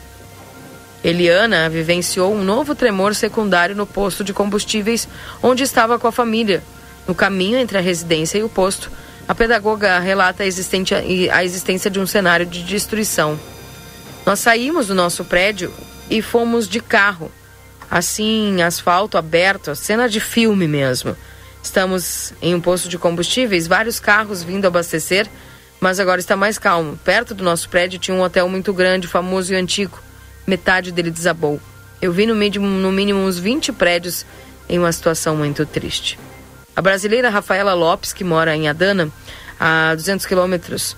Eliana 1.04 1.70
vivenciou 1.70 2.34
um 2.34 2.44
novo 2.44 2.74
tremor 2.74 3.14
secundário 3.14 3.76
no 3.76 3.86
posto 3.86 4.24
de 4.24 4.34
combustíveis 4.34 5.08
onde 5.42 5.64
estava 5.64 6.00
com 6.00 6.08
a 6.08 6.12
família. 6.12 6.64
No 7.08 7.14
caminho 7.14 7.58
entre 7.58 7.78
a 7.78 7.82
residência 7.82 8.40
e 8.40 8.44
o 8.44 8.50
posto, 8.50 8.92
a 9.28 9.36
pedagoga 9.36 10.00
relata 10.00 10.44
a, 10.44 10.46
a 11.36 11.44
existência 11.44 11.92
de 11.92 12.00
um 12.00 12.08
cenário 12.08 12.46
de 12.46 12.64
destruição. 12.64 13.40
Nós 14.26 14.40
saímos 14.40 14.88
do 14.88 14.96
nosso 14.96 15.24
prédio 15.24 15.72
e 16.10 16.22
fomos 16.22 16.68
de 16.68 16.80
carro. 16.80 17.32
Assim, 17.90 18.64
asfalto 18.64 19.18
aberto, 19.18 19.76
cena 19.76 20.10
de 20.10 20.20
filme 20.20 20.68
mesmo. 20.68 21.16
Estamos 21.62 22.34
em 22.42 22.56
um 22.56 22.60
posto 22.60 22.90
de 22.90 22.98
combustíveis, 22.98 23.68
vários 23.68 24.00
carros 24.00 24.42
vindo 24.42 24.66
abastecer, 24.66 25.30
mas 25.80 26.00
agora 26.00 26.20
está 26.20 26.36
mais 26.36 26.58
calmo. 26.58 26.98
Perto 27.04 27.36
do 27.36 27.44
nosso 27.44 27.70
prédio 27.70 28.00
tinha 28.00 28.18
um 28.18 28.22
hotel 28.22 28.50
muito 28.50 28.74
grande, 28.74 29.08
famoso 29.08 29.54
e 29.54 29.56
antigo. 29.56 30.02
Metade 30.48 30.92
dele 30.92 31.12
desabou. 31.12 31.62
Eu 32.02 32.12
vi 32.12 32.26
no 32.26 32.36
mínimo, 32.36 32.66
no 32.66 32.92
mínimo 32.92 33.20
uns 33.20 33.38
20 33.38 33.72
prédios 33.74 34.26
em 34.68 34.80
uma 34.80 34.92
situação 34.92 35.36
muito 35.36 35.66
triste. 35.68 36.18
A 36.76 36.82
brasileira 36.82 37.30
Rafaela 37.30 37.76
Lopes, 37.76 38.12
que 38.12 38.24
mora 38.24 38.56
em 38.56 38.68
Adana, 38.68 39.10
a 39.60 39.94
200 39.94 40.26
quilômetros 40.26 40.98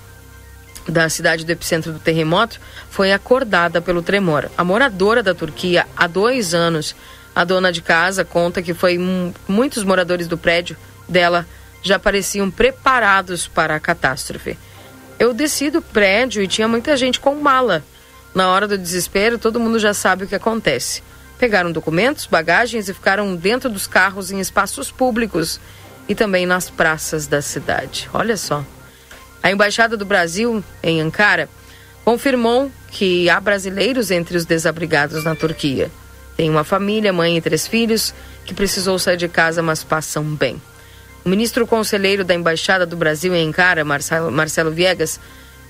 da 0.91 1.10
cidade 1.10 1.45
do 1.45 1.52
epicentro 1.52 1.91
do 1.91 2.00
terremoto 2.00 2.60
foi 2.89 3.12
acordada 3.12 3.82
pelo 3.82 4.02
tremor. 4.02 4.50
A 4.58 4.63
moradora 4.63 5.21
da 5.21 5.34
Turquia, 5.34 5.86
há 5.95 6.08
dois 6.08 6.54
anos, 6.54 6.95
a 7.36 7.43
dona 7.43 7.71
de 7.71 7.82
casa 7.82 8.26
conta 8.26 8.62
que 8.62 8.73
foi 8.73 8.97
muitos 9.47 9.84
moradores 9.84 10.28
do 10.28 10.38
prédio 10.38 10.78
dela 11.08 11.45
já 11.84 12.00
pareciam 12.00 12.50
preparados 12.50 13.47
para 13.47 13.76
a 13.76 13.80
catástrofe. 13.80 14.58
Eu 15.19 15.34
desci 15.34 15.69
do 15.69 15.82
prédio 15.82 16.41
e 16.41 16.47
tinha 16.47 16.67
muita 16.67 16.95
gente 16.95 17.19
com 17.19 17.36
mala. 17.36 17.84
Na 18.34 18.50
hora 18.50 18.67
do 18.67 18.78
desespero, 18.78 19.38
todo 19.38 19.60
mundo 19.60 19.80
já 19.80 19.93
sabe 19.93 20.23
o 20.23 20.28
que 20.28 20.36
acontece. 20.36 21.02
Pegaram 21.39 21.71
documentos, 21.71 22.26
bagagens 22.26 22.89
e 22.89 22.93
ficaram 22.93 23.36
dentro 23.36 23.69
dos 23.69 23.88
carros 23.88 24.32
em 24.32 24.39
espaços 24.39 24.91
públicos 24.91 25.60
e 26.08 26.15
também 26.15 26.45
nas 26.45 26.69
praças 26.69 27.28
da 27.28 27.41
cidade. 27.41 28.10
Olha 28.13 28.38
só. 28.38 28.63
A 29.48 29.52
Embaixada 29.52 29.96
do 29.96 30.04
Brasil, 30.04 30.62
em 30.84 31.00
Ankara, 31.00 31.48
confirmou 32.04 32.70
que 32.92 33.30
há 33.30 33.40
brasileiros 33.40 34.12
entre 34.12 34.36
os 34.36 34.44
desabrigados 34.44 35.24
na 35.24 35.38
Turquia. 35.38 35.90
Tem 36.36 36.50
uma 36.50 36.66
família, 36.66 37.14
mãe 37.14 37.38
e 37.38 37.42
três 37.42 37.66
filhos, 37.66 38.14
que 38.46 38.54
precisou 38.54 39.00
sair 39.00 39.16
de 39.16 39.30
casa, 39.30 39.64
mas 39.64 39.86
passam 39.86 40.22
bem. 40.22 40.62
O 41.24 41.30
ministro 41.30 41.66
conselheiro 41.66 42.26
da 42.26 42.36
Embaixada 42.36 42.86
do 42.86 42.98
Brasil 42.98 43.34
em 43.34 43.48
Ankara, 43.48 43.86
Marcelo, 43.86 44.72
Viegas, 44.74 45.18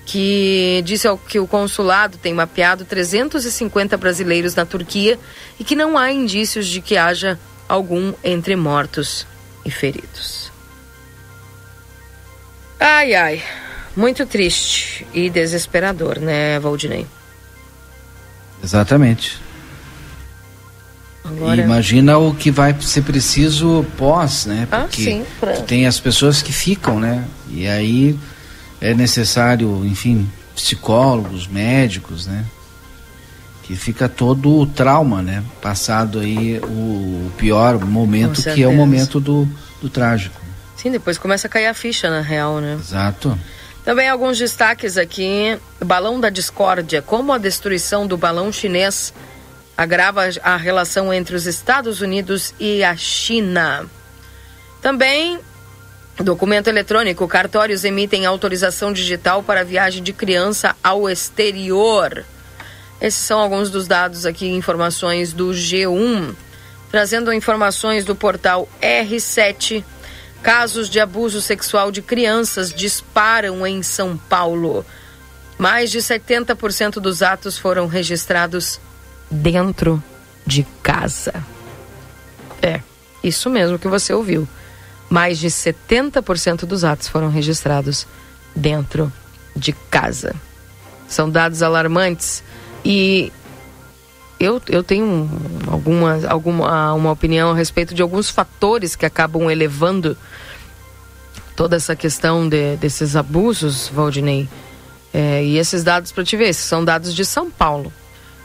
que 0.04 0.82
disse 0.84 1.06
que 1.28 1.38
o 1.38 1.46
consulado 1.46 2.18
tem 2.18 2.34
mapeado 2.34 2.84
350 2.84 3.96
brasileiros 3.96 4.56
na 4.56 4.66
Turquia 4.66 5.16
e 5.56 5.62
que 5.62 5.76
não 5.76 5.96
há 5.96 6.10
indícios 6.10 6.66
de 6.66 6.80
que 6.80 6.96
haja 6.96 7.38
algum 7.68 8.12
entre 8.24 8.56
mortos 8.56 9.24
e 9.64 9.70
feridos. 9.70 10.50
Ai, 12.80 13.14
ai. 13.14 13.67
Muito 13.98 14.24
triste 14.24 15.04
e 15.12 15.28
desesperador, 15.28 16.20
né, 16.20 16.60
Valdinei? 16.60 17.04
Exatamente. 18.62 19.40
Agora... 21.24 21.60
Imagina 21.60 22.16
o 22.16 22.32
que 22.32 22.48
vai 22.48 22.80
ser 22.80 23.02
preciso 23.02 23.84
pós, 23.96 24.46
né? 24.46 24.68
Ah, 24.70 24.82
Porque 24.82 25.02
ah, 25.02 25.04
sim, 25.04 25.26
pra... 25.40 25.52
tem 25.62 25.84
as 25.84 25.98
pessoas 25.98 26.40
que 26.40 26.52
ficam, 26.52 27.00
né? 27.00 27.24
E 27.50 27.66
aí 27.66 28.16
é 28.80 28.94
necessário, 28.94 29.84
enfim, 29.84 30.30
psicólogos, 30.54 31.48
médicos, 31.48 32.28
né? 32.28 32.44
Que 33.64 33.74
fica 33.74 34.08
todo 34.08 34.60
o 34.60 34.64
trauma, 34.64 35.22
né? 35.22 35.42
Passado 35.60 36.20
aí 36.20 36.60
o 36.62 37.32
pior 37.36 37.84
momento, 37.84 38.40
que 38.54 38.62
é 38.62 38.68
o 38.68 38.74
momento 38.74 39.18
do, 39.18 39.48
do 39.82 39.90
trágico. 39.90 40.40
Sim, 40.76 40.92
depois 40.92 41.18
começa 41.18 41.48
a 41.48 41.50
cair 41.50 41.66
a 41.66 41.74
ficha, 41.74 42.08
na 42.08 42.20
real, 42.20 42.60
né? 42.60 42.78
Exato. 42.78 43.36
Também 43.84 44.08
alguns 44.08 44.38
destaques 44.38 44.96
aqui. 44.96 45.58
Balão 45.84 46.20
da 46.20 46.30
discórdia. 46.30 47.00
Como 47.00 47.32
a 47.32 47.38
destruição 47.38 48.06
do 48.06 48.16
balão 48.16 48.52
chinês 48.52 49.12
agrava 49.76 50.22
a 50.42 50.56
relação 50.56 51.14
entre 51.14 51.36
os 51.36 51.46
Estados 51.46 52.00
Unidos 52.00 52.52
e 52.58 52.82
a 52.82 52.96
China. 52.96 53.86
Também, 54.82 55.38
documento 56.18 56.68
eletrônico: 56.68 57.28
cartórios 57.28 57.84
emitem 57.84 58.26
autorização 58.26 58.92
digital 58.92 59.42
para 59.42 59.64
viagem 59.64 60.02
de 60.02 60.12
criança 60.12 60.74
ao 60.82 61.08
exterior. 61.08 62.24
Esses 63.00 63.20
são 63.20 63.38
alguns 63.38 63.70
dos 63.70 63.86
dados 63.86 64.26
aqui, 64.26 64.48
informações 64.48 65.32
do 65.32 65.50
G1, 65.50 66.34
trazendo 66.90 67.32
informações 67.32 68.04
do 68.04 68.16
portal 68.16 68.68
R7. 68.82 69.84
Casos 70.42 70.88
de 70.88 71.00
abuso 71.00 71.40
sexual 71.40 71.90
de 71.90 72.00
crianças 72.00 72.72
disparam 72.72 73.66
em 73.66 73.82
São 73.82 74.16
Paulo. 74.16 74.84
Mais 75.58 75.90
de 75.90 75.98
70% 75.98 77.00
dos 77.00 77.22
atos 77.22 77.58
foram 77.58 77.86
registrados 77.86 78.80
dentro 79.30 80.02
de 80.46 80.64
casa. 80.82 81.34
É, 82.62 82.80
isso 83.22 83.50
mesmo 83.50 83.78
que 83.78 83.88
você 83.88 84.12
ouviu. 84.12 84.48
Mais 85.10 85.38
de 85.38 85.48
70% 85.48 86.64
dos 86.64 86.84
atos 86.84 87.08
foram 87.08 87.30
registrados 87.30 88.06
dentro 88.54 89.12
de 89.56 89.72
casa. 89.72 90.34
São 91.08 91.28
dados 91.28 91.62
alarmantes 91.62 92.42
e 92.84 93.32
eu, 94.38 94.60
eu 94.68 94.82
tenho 94.82 95.28
alguma, 95.66 96.20
alguma 96.28 96.94
uma 96.94 97.10
opinião 97.10 97.50
a 97.50 97.54
respeito 97.54 97.94
de 97.94 98.02
alguns 98.02 98.30
fatores 98.30 98.94
que 98.94 99.04
acabam 99.04 99.50
elevando 99.50 100.16
toda 101.56 101.76
essa 101.76 101.96
questão 101.96 102.48
de, 102.48 102.76
desses 102.76 103.16
abusos, 103.16 103.88
Valdinei. 103.88 104.48
É, 105.12 105.42
e 105.42 105.58
esses 105.58 105.82
dados 105.82 106.12
para 106.12 106.24
te 106.24 106.36
ver, 106.36 106.48
esses 106.48 106.64
são 106.64 106.84
dados 106.84 107.14
de 107.14 107.24
São 107.24 107.50
Paulo. 107.50 107.92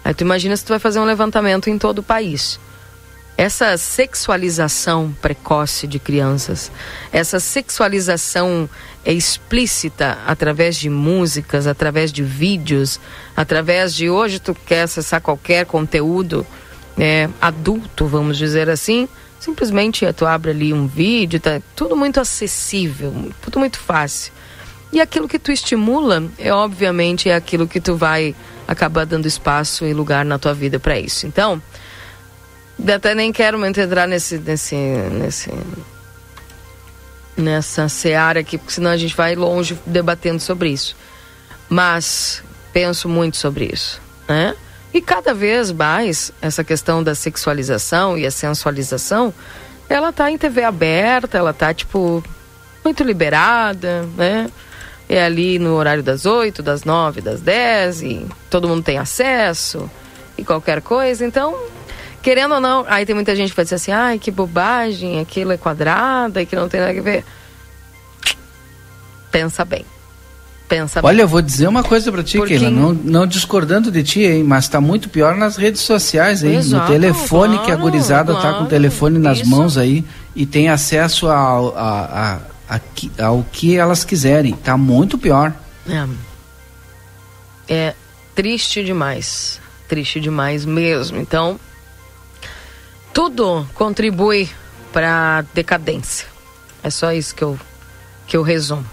Aí 0.03 0.13
tu 0.13 0.21
imagina 0.21 0.57
se 0.57 0.65
tu 0.65 0.69
vai 0.69 0.79
fazer 0.79 0.99
um 0.99 1.05
levantamento 1.05 1.69
em 1.69 1.77
todo 1.77 1.99
o 1.99 2.03
país. 2.03 2.59
Essa 3.35 3.75
sexualização 3.77 5.15
precoce 5.19 5.87
de 5.87 5.97
crianças, 5.97 6.71
essa 7.11 7.39
sexualização 7.39 8.69
explícita 9.03 10.19
através 10.27 10.75
de 10.75 10.87
músicas, 10.87 11.65
através 11.65 12.11
de 12.11 12.21
vídeos, 12.21 12.99
através 13.35 13.95
de 13.95 14.07
hoje 14.07 14.39
tu 14.39 14.53
quer 14.53 14.83
acessar 14.83 15.19
qualquer 15.19 15.65
conteúdo 15.65 16.45
é, 16.97 17.27
adulto, 17.41 18.05
vamos 18.05 18.37
dizer 18.37 18.69
assim, 18.69 19.09
simplesmente 19.39 20.05
tu 20.13 20.27
abre 20.27 20.51
ali 20.51 20.71
um 20.71 20.85
vídeo, 20.85 21.39
tá 21.39 21.59
tudo 21.75 21.95
muito 21.95 22.19
acessível, 22.19 23.31
tudo 23.41 23.57
muito 23.57 23.79
fácil. 23.79 24.31
E 24.91 25.01
aquilo 25.01 25.27
que 25.27 25.39
tu 25.39 25.51
estimula 25.51 26.23
é 26.37 26.53
obviamente 26.53 27.29
é 27.29 27.35
aquilo 27.35 27.67
que 27.67 27.81
tu 27.81 27.95
vai 27.95 28.35
acabar 28.67 29.07
dando 29.07 29.25
espaço 29.25 29.85
e 29.85 29.93
lugar 29.93 30.23
na 30.23 30.37
tua 30.37 30.53
vida 30.53 30.79
para 30.79 30.99
isso. 30.99 31.25
Então, 31.25 31.59
até 32.93 33.13
nem 33.13 33.31
quero 33.31 33.57
muito 33.57 33.79
entrar 33.79 34.07
nesse, 34.07 34.37
nesse, 34.37 34.75
nesse, 34.75 35.51
nessa 37.37 37.87
seara 37.89 38.39
aqui, 38.39 38.57
porque 38.57 38.73
senão 38.73 38.91
a 38.91 38.97
gente 38.97 39.15
vai 39.15 39.35
longe 39.35 39.77
debatendo 39.85 40.39
sobre 40.39 40.69
isso. 40.69 40.95
Mas 41.69 42.43
penso 42.71 43.07
muito 43.07 43.37
sobre 43.37 43.69
isso, 43.71 44.01
né? 44.27 44.55
E 44.93 45.01
cada 45.01 45.33
vez 45.33 45.71
mais 45.71 46.31
essa 46.41 46.63
questão 46.63 47.01
da 47.01 47.15
sexualização 47.15 48.17
e 48.17 48.25
a 48.25 48.31
sensualização, 48.31 49.33
ela 49.89 50.11
tá 50.11 50.29
em 50.29 50.37
TV 50.37 50.63
aberta, 50.63 51.37
ela 51.37 51.53
tá 51.53 51.73
tipo 51.73 52.23
muito 52.83 53.03
liberada, 53.03 54.03
né? 54.15 54.51
é 55.09 55.23
ali 55.23 55.59
no 55.59 55.75
horário 55.75 56.01
das 56.01 56.25
8, 56.25 56.63
das 56.63 56.83
9, 56.83 57.21
das 57.21 57.41
10 57.41 58.01
e 58.01 58.27
todo 58.49 58.67
mundo 58.67 58.83
tem 58.83 58.97
acesso 58.97 59.89
e 60.37 60.43
qualquer 60.43 60.81
coisa. 60.81 61.25
Então, 61.25 61.55
querendo 62.23 62.55
ou 62.55 62.61
não, 62.61 62.85
aí 62.87 63.05
tem 63.05 63.13
muita 63.13 63.35
gente 63.35 63.49
que 63.49 63.55
vai 63.55 63.65
dizer 63.65 63.75
assim: 63.75 63.91
ai, 63.91 64.17
que 64.17 64.31
bobagem, 64.31 65.19
aquilo 65.19 65.51
é 65.51 65.57
quadrada 65.57 66.41
e 66.41 66.45
que 66.45 66.55
não 66.55 66.67
tem 66.67 66.79
nada 66.79 66.97
a 66.97 67.03
ver. 67.03 67.23
Pensa 69.29 69.65
bem. 69.65 69.85
Pensa 70.67 71.01
Olha, 71.03 71.17
bem. 71.17 71.21
eu 71.23 71.27
vou 71.27 71.41
dizer 71.41 71.67
uma 71.67 71.83
coisa 71.83 72.11
para 72.11 72.23
ti, 72.23 72.41
Keila, 72.41 72.71
não, 72.71 72.93
não 72.93 73.27
discordando 73.27 73.91
de 73.91 74.01
ti, 74.01 74.21
hein, 74.21 74.43
mas 74.43 74.67
tá 74.67 74.79
muito 74.79 75.09
pior 75.09 75.35
nas 75.35 75.57
redes 75.57 75.81
sociais, 75.81 76.43
hein? 76.43 76.55
Exato, 76.55 76.83
no 76.83 76.99
telefone 76.99 77.55
claro, 77.55 77.65
que 77.65 77.71
a 77.71 77.75
gurizada 77.75 78.33
claro, 78.33 78.47
tá 78.47 78.57
com 78.57 78.63
o 78.63 78.67
telefone 78.67 79.19
nas 79.19 79.39
isso. 79.39 79.49
mãos 79.49 79.77
aí 79.77 80.05
e 80.35 80.45
tem 80.45 80.69
acesso 80.69 81.27
a, 81.27 81.35
a, 81.35 82.39
a 82.69 82.79
ao 83.19 83.45
que 83.51 83.75
elas 83.75 84.03
quiserem. 84.03 84.53
Tá 84.53 84.77
muito 84.77 85.17
pior. 85.17 85.53
É, 85.87 86.07
é 87.67 87.93
triste 88.33 88.83
demais. 88.83 89.59
Triste 89.87 90.19
demais 90.19 90.65
mesmo. 90.65 91.19
Então, 91.19 91.59
tudo 93.13 93.67
contribui 93.75 94.49
para 94.91 95.45
decadência. 95.53 96.27
É 96.81 96.89
só 96.89 97.13
isso 97.13 97.33
que 97.35 97.43
eu, 97.43 97.59
que 98.27 98.35
eu 98.35 98.41
resumo. 98.41 98.85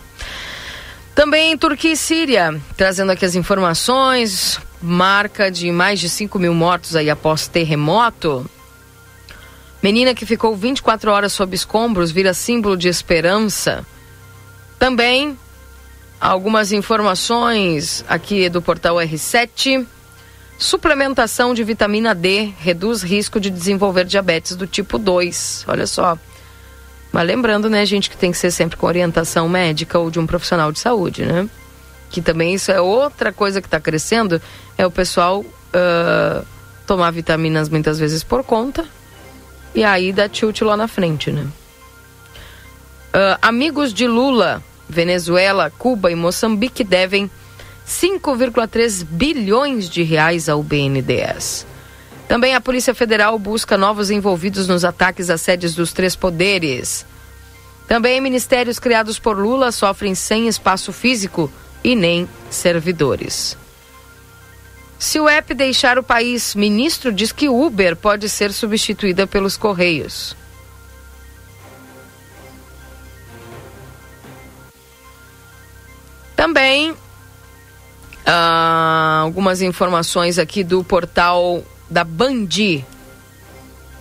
Também 1.14 1.56
Turquia 1.56 1.92
e 1.92 1.96
Síria, 1.96 2.60
trazendo 2.76 3.10
aqui 3.12 3.24
as 3.24 3.34
informações, 3.34 4.60
marca 4.80 5.50
de 5.50 5.70
mais 5.72 5.98
de 5.98 6.08
5 6.08 6.38
mil 6.38 6.54
mortos 6.54 6.94
aí 6.94 7.10
após 7.10 7.48
terremoto. 7.48 8.48
Menina 9.82 10.14
que 10.14 10.26
ficou 10.26 10.54
24 10.54 11.10
horas 11.10 11.32
sob 11.32 11.54
escombros 11.54 12.10
vira 12.10 12.32
símbolo 12.32 12.76
de 12.76 12.88
esperança. 12.88 13.84
Também 14.78 15.36
algumas 16.20 16.70
informações 16.70 18.04
aqui 18.08 18.48
do 18.48 18.60
portal 18.60 18.96
R7. 18.96 19.86
Suplementação 20.60 21.54
de 21.54 21.64
vitamina 21.64 22.14
D 22.14 22.52
reduz 22.58 23.02
risco 23.02 23.40
de 23.40 23.48
desenvolver 23.48 24.04
diabetes 24.04 24.54
do 24.54 24.66
tipo 24.66 24.98
2. 24.98 25.64
Olha 25.66 25.86
só. 25.86 26.18
Mas 27.10 27.26
lembrando, 27.26 27.70
né, 27.70 27.86
gente, 27.86 28.10
que 28.10 28.16
tem 28.16 28.30
que 28.30 28.36
ser 28.36 28.50
sempre 28.50 28.76
com 28.76 28.86
orientação 28.86 29.48
médica 29.48 29.98
ou 29.98 30.10
de 30.10 30.20
um 30.20 30.26
profissional 30.26 30.70
de 30.70 30.78
saúde, 30.78 31.24
né? 31.24 31.48
Que 32.10 32.20
também 32.20 32.52
isso 32.52 32.70
é 32.70 32.78
outra 32.78 33.32
coisa 33.32 33.62
que 33.62 33.66
está 33.66 33.80
crescendo, 33.80 34.40
é 34.76 34.84
o 34.86 34.90
pessoal 34.90 35.40
uh, 35.40 36.46
tomar 36.86 37.10
vitaminas 37.10 37.70
muitas 37.70 37.98
vezes 37.98 38.22
por 38.22 38.44
conta 38.44 38.84
e 39.74 39.82
aí 39.82 40.12
dá 40.12 40.28
tilt 40.28 40.60
lá 40.60 40.76
na 40.76 40.86
frente, 40.86 41.32
né? 41.32 41.46
Uh, 43.14 43.38
amigos 43.40 43.94
de 43.94 44.06
Lula, 44.06 44.62
Venezuela, 44.86 45.70
Cuba 45.70 46.12
e 46.12 46.14
Moçambique 46.14 46.84
devem 46.84 47.30
5,3 47.90 49.04
bilhões 49.04 49.90
de 49.90 50.04
reais 50.04 50.48
ao 50.48 50.62
BNDES. 50.62 51.66
Também 52.28 52.54
a 52.54 52.60
Polícia 52.60 52.94
Federal 52.94 53.36
busca 53.36 53.76
novos 53.76 54.12
envolvidos 54.12 54.68
nos 54.68 54.84
ataques 54.84 55.28
às 55.28 55.40
sedes 55.40 55.74
dos 55.74 55.92
três 55.92 56.14
poderes. 56.14 57.04
Também 57.88 58.20
ministérios 58.20 58.78
criados 58.78 59.18
por 59.18 59.36
Lula 59.36 59.72
sofrem 59.72 60.14
sem 60.14 60.46
espaço 60.46 60.92
físico 60.92 61.52
e 61.82 61.96
nem 61.96 62.28
servidores. 62.48 63.58
Se 64.96 65.18
o 65.18 65.28
app 65.28 65.52
deixar 65.52 65.98
o 65.98 66.02
país, 66.02 66.54
ministro 66.54 67.12
diz 67.12 67.32
que 67.32 67.48
Uber 67.48 67.96
pode 67.96 68.28
ser 68.28 68.52
substituída 68.52 69.26
pelos 69.26 69.56
Correios. 69.56 70.36
Também 76.36 76.94
ah, 78.26 79.20
algumas 79.22 79.62
informações 79.62 80.38
aqui 80.38 80.62
do 80.62 80.84
portal 80.84 81.62
da 81.88 82.04
Bandi, 82.04 82.84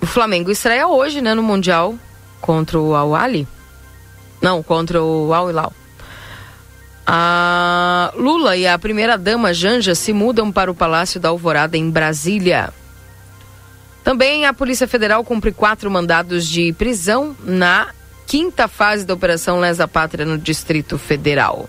o 0.00 0.06
Flamengo 0.06 0.50
estreia 0.50 0.88
hoje, 0.88 1.20
né, 1.20 1.34
no 1.34 1.42
Mundial 1.42 1.94
contra 2.40 2.78
o 2.78 2.94
Al 2.94 3.14
Ali. 3.14 3.46
Não, 4.40 4.62
contra 4.62 5.02
o 5.02 5.32
Al 5.32 5.50
Hilal. 5.50 5.72
A 7.12 8.12
Lula 8.14 8.56
e 8.56 8.68
a 8.68 8.78
primeira 8.78 9.18
dama 9.18 9.52
Janja 9.52 9.96
se 9.96 10.12
mudam 10.12 10.52
para 10.52 10.70
o 10.70 10.74
Palácio 10.76 11.18
da 11.18 11.28
Alvorada 11.28 11.76
em 11.76 11.90
Brasília. 11.90 12.72
Também 14.04 14.46
a 14.46 14.54
Polícia 14.54 14.86
Federal 14.86 15.24
cumpre 15.24 15.50
quatro 15.50 15.90
mandados 15.90 16.46
de 16.46 16.72
prisão 16.74 17.36
na 17.42 17.88
quinta 18.28 18.68
fase 18.68 19.04
da 19.04 19.12
Operação 19.12 19.58
Lesa 19.58 19.88
Pátria 19.88 20.24
no 20.24 20.38
Distrito 20.38 20.96
Federal. 20.98 21.68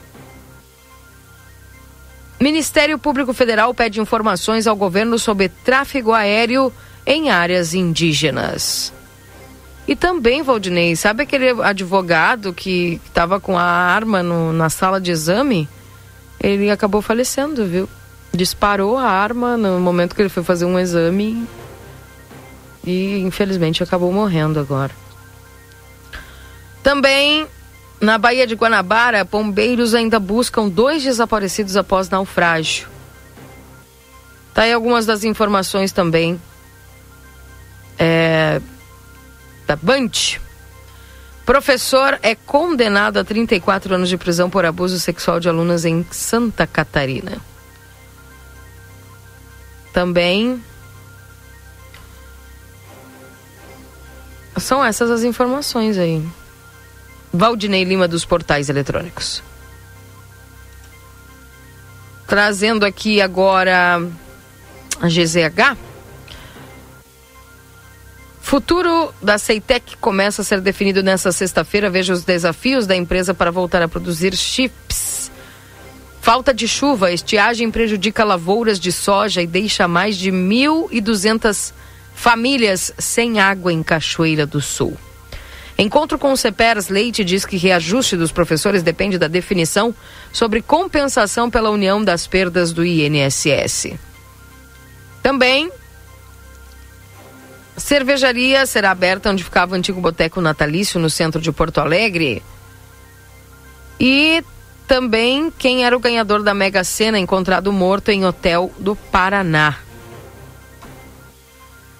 Ministério 2.39 2.99
Público 2.99 3.33
Federal 3.33 3.73
pede 3.73 3.99
informações 3.99 4.67
ao 4.67 4.75
governo 4.75 5.17
sobre 5.17 5.49
tráfego 5.49 6.13
aéreo 6.13 6.71
em 7.03 7.31
áreas 7.31 7.73
indígenas. 7.73 8.93
E 9.91 9.95
também, 9.97 10.41
Valdinei, 10.41 10.95
sabe 10.95 11.23
aquele 11.23 11.49
advogado 11.61 12.53
que 12.53 13.01
estava 13.05 13.41
com 13.41 13.57
a 13.57 13.61
arma 13.61 14.23
no, 14.23 14.53
na 14.53 14.69
sala 14.69 15.01
de 15.01 15.11
exame? 15.11 15.67
Ele 16.41 16.71
acabou 16.71 17.01
falecendo, 17.01 17.65
viu? 17.65 17.89
Disparou 18.31 18.97
a 18.97 19.03
arma 19.03 19.57
no 19.57 19.81
momento 19.81 20.15
que 20.15 20.21
ele 20.21 20.29
foi 20.29 20.43
fazer 20.43 20.63
um 20.63 20.79
exame 20.79 21.45
e 22.85 23.17
infelizmente 23.17 23.83
acabou 23.83 24.13
morrendo 24.13 24.61
agora. 24.61 24.93
Também 26.81 27.45
na 27.99 28.17
Baía 28.17 28.47
de 28.47 28.55
Guanabara, 28.55 29.25
bombeiros 29.25 29.93
ainda 29.93 30.21
buscam 30.21 30.69
dois 30.69 31.03
desaparecidos 31.03 31.75
após 31.75 32.09
naufrágio. 32.09 32.87
Tá 34.53 34.61
aí 34.61 34.71
algumas 34.71 35.05
das 35.05 35.25
informações 35.25 35.91
também 35.91 36.39
é, 37.99 38.61
da 39.67 39.75
Band. 39.75 40.11
Professor 41.45 42.19
é 42.21 42.35
condenado 42.35 43.17
a 43.17 43.23
34 43.23 43.95
anos 43.95 44.09
de 44.09 44.17
prisão 44.17 44.49
por 44.49 44.65
abuso 44.65 44.99
sexual 44.99 45.39
de 45.39 45.49
alunas 45.49 45.85
em 45.85 46.05
Santa 46.11 46.67
Catarina. 46.67 47.37
Também 49.91 50.63
são 54.57 54.83
essas 54.83 55.09
as 55.09 55.23
informações 55.23 55.97
aí. 55.97 56.23
Valdinei 57.33 57.83
Lima 57.83 58.07
dos 58.07 58.25
Portais 58.25 58.69
Eletrônicos. 58.69 59.41
Trazendo 62.27 62.85
aqui 62.85 63.21
agora 63.21 64.01
a 65.01 65.07
GZH. 65.07 65.90
Futuro 68.51 69.13
da 69.21 69.37
Ceitec 69.37 69.95
começa 69.95 70.41
a 70.41 70.43
ser 70.43 70.59
definido 70.59 71.01
nesta 71.01 71.31
sexta-feira. 71.31 71.89
Veja 71.89 72.11
os 72.11 72.25
desafios 72.25 72.85
da 72.85 72.93
empresa 72.93 73.33
para 73.33 73.49
voltar 73.49 73.81
a 73.81 73.87
produzir 73.87 74.35
chips. 74.35 75.31
Falta 76.19 76.53
de 76.53 76.67
chuva, 76.67 77.13
estiagem 77.13 77.71
prejudica 77.71 78.25
lavouras 78.25 78.77
de 78.77 78.91
soja 78.91 79.41
e 79.41 79.47
deixa 79.47 79.87
mais 79.87 80.17
de 80.17 80.33
1.200 80.33 81.71
famílias 82.13 82.93
sem 82.97 83.39
água 83.39 83.71
em 83.71 83.81
Cachoeira 83.81 84.45
do 84.45 84.59
Sul. 84.59 84.97
Encontro 85.77 86.19
com 86.19 86.33
o 86.33 86.37
CEPERS, 86.37 86.89
Leite 86.89 87.23
diz 87.23 87.45
que 87.45 87.55
reajuste 87.55 88.17
dos 88.17 88.33
professores 88.33 88.83
depende 88.83 89.17
da 89.17 89.29
definição 89.29 89.95
sobre 90.33 90.61
compensação 90.61 91.49
pela 91.49 91.69
união 91.69 92.03
das 92.03 92.27
perdas 92.27 92.73
do 92.73 92.83
INSS. 92.83 93.93
Também, 95.23 95.71
cervejaria 97.81 98.65
será 98.65 98.91
aberta 98.91 99.29
onde 99.29 99.43
ficava 99.43 99.73
o 99.73 99.77
antigo 99.77 99.99
boteco 99.99 100.39
natalício 100.39 100.99
no 100.99 101.09
centro 101.09 101.41
de 101.41 101.51
Porto 101.51 101.79
Alegre. 101.79 102.41
E 103.99 104.43
também 104.87 105.51
quem 105.57 105.85
era 105.85 105.95
o 105.95 105.99
ganhador 105.99 106.43
da 106.43 106.53
Mega 106.53 106.83
Sena 106.83 107.19
encontrado 107.19 107.71
morto 107.71 108.09
em 108.09 108.25
hotel 108.25 108.71
do 108.79 108.95
Paraná. 108.95 109.77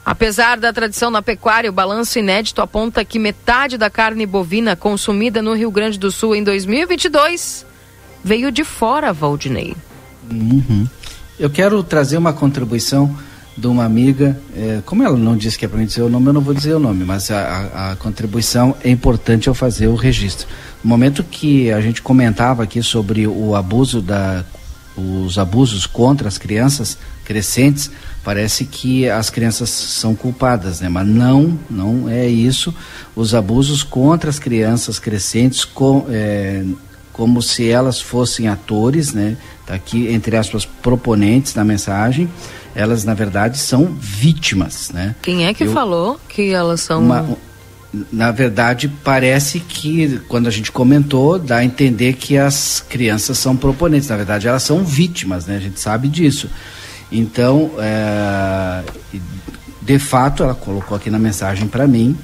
Apesar 0.05 0.59
da 0.59 0.73
tradição 0.73 1.11
na 1.11 1.21
pecuária, 1.21 1.69
o 1.69 1.73
balanço 1.73 2.17
inédito 2.17 2.61
aponta 2.61 3.05
que 3.05 3.19
metade 3.19 3.77
da 3.77 3.89
carne 3.89 4.25
bovina 4.25 4.75
consumida 4.75 5.41
no 5.41 5.53
Rio 5.53 5.69
Grande 5.69 5.99
do 5.99 6.11
Sul 6.11 6.35
em 6.35 6.43
2022 6.43 7.65
veio 8.23 8.51
de 8.51 8.63
fora, 8.63 9.11
Valdinei. 9.13 9.75
Uhum. 10.29 10.87
Eu 11.39 11.49
quero 11.49 11.81
trazer 11.83 12.17
uma 12.17 12.33
contribuição 12.33 13.15
de 13.57 13.67
uma 13.67 13.83
amiga, 13.83 14.39
é, 14.55 14.81
como 14.85 15.03
ela 15.03 15.17
não 15.17 15.35
disse 15.35 15.57
que 15.57 15.65
é 15.65 15.67
para 15.67 15.77
mim 15.77 15.85
dizer 15.85 16.01
o 16.01 16.09
nome, 16.09 16.27
eu 16.27 16.33
não 16.33 16.41
vou 16.41 16.53
dizer 16.53 16.73
o 16.73 16.79
nome, 16.79 17.03
mas 17.03 17.29
a, 17.29 17.91
a, 17.91 17.95
contribuição 17.97 18.75
é 18.83 18.89
importante 18.89 19.47
eu 19.47 19.53
fazer 19.53 19.87
o 19.87 19.95
registro. 19.95 20.47
No 20.83 20.89
momento 20.89 21.23
que 21.23 21.71
a 21.71 21.81
gente 21.81 22.01
comentava 22.01 22.63
aqui 22.63 22.81
sobre 22.81 23.27
o 23.27 23.55
abuso 23.55 24.01
da 24.01 24.43
os 24.95 25.37
abusos 25.37 25.85
contra 25.85 26.27
as 26.27 26.37
crianças 26.37 26.97
crescentes, 27.23 27.89
parece 28.23 28.65
que 28.65 29.09
as 29.09 29.29
crianças 29.29 29.69
são 29.69 30.13
culpadas, 30.13 30.81
né? 30.81 30.89
Mas 30.89 31.07
não, 31.07 31.57
não 31.69 32.09
é 32.09 32.27
isso. 32.27 32.73
Os 33.15 33.33
abusos 33.33 33.83
contra 33.83 34.29
as 34.29 34.37
crianças 34.37 34.99
crescentes, 34.99 35.63
com, 35.63 36.05
é, 36.09 36.63
como 37.13 37.41
se 37.41 37.69
elas 37.69 38.01
fossem 38.01 38.47
atores, 38.47 39.13
né? 39.13 39.37
Tá 39.65 39.75
aqui 39.75 40.09
entre 40.09 40.35
aspas 40.35 40.65
proponentes 40.65 41.53
da 41.53 41.63
mensagem, 41.63 42.29
elas 42.75 43.03
na 43.03 43.13
verdade 43.13 43.57
são 43.57 43.85
vítimas, 43.99 44.91
né? 44.93 45.15
Quem 45.21 45.45
é 45.45 45.53
que 45.53 45.65
Eu, 45.65 45.73
falou 45.73 46.19
que 46.29 46.51
elas 46.51 46.81
são 46.81 47.01
uma, 47.01 47.37
na 48.11 48.31
verdade, 48.31 48.87
parece 49.03 49.59
que, 49.59 50.19
quando 50.29 50.47
a 50.47 50.51
gente 50.51 50.71
comentou, 50.71 51.37
dá 51.37 51.57
a 51.57 51.65
entender 51.65 52.13
que 52.13 52.37
as 52.37 52.83
crianças 52.87 53.37
são 53.37 53.55
proponentes. 53.55 54.07
Na 54.07 54.15
verdade, 54.15 54.47
elas 54.47 54.63
são 54.63 54.83
vítimas, 54.83 55.45
né? 55.45 55.57
A 55.57 55.59
gente 55.59 55.79
sabe 55.79 56.07
disso. 56.07 56.49
Então, 57.11 57.71
é, 57.77 58.83
de 59.81 59.99
fato, 59.99 60.41
ela 60.43 60.55
colocou 60.55 60.95
aqui 60.95 61.09
na 61.09 61.19
mensagem 61.19 61.67
para 61.67 61.85
mim, 61.85 62.17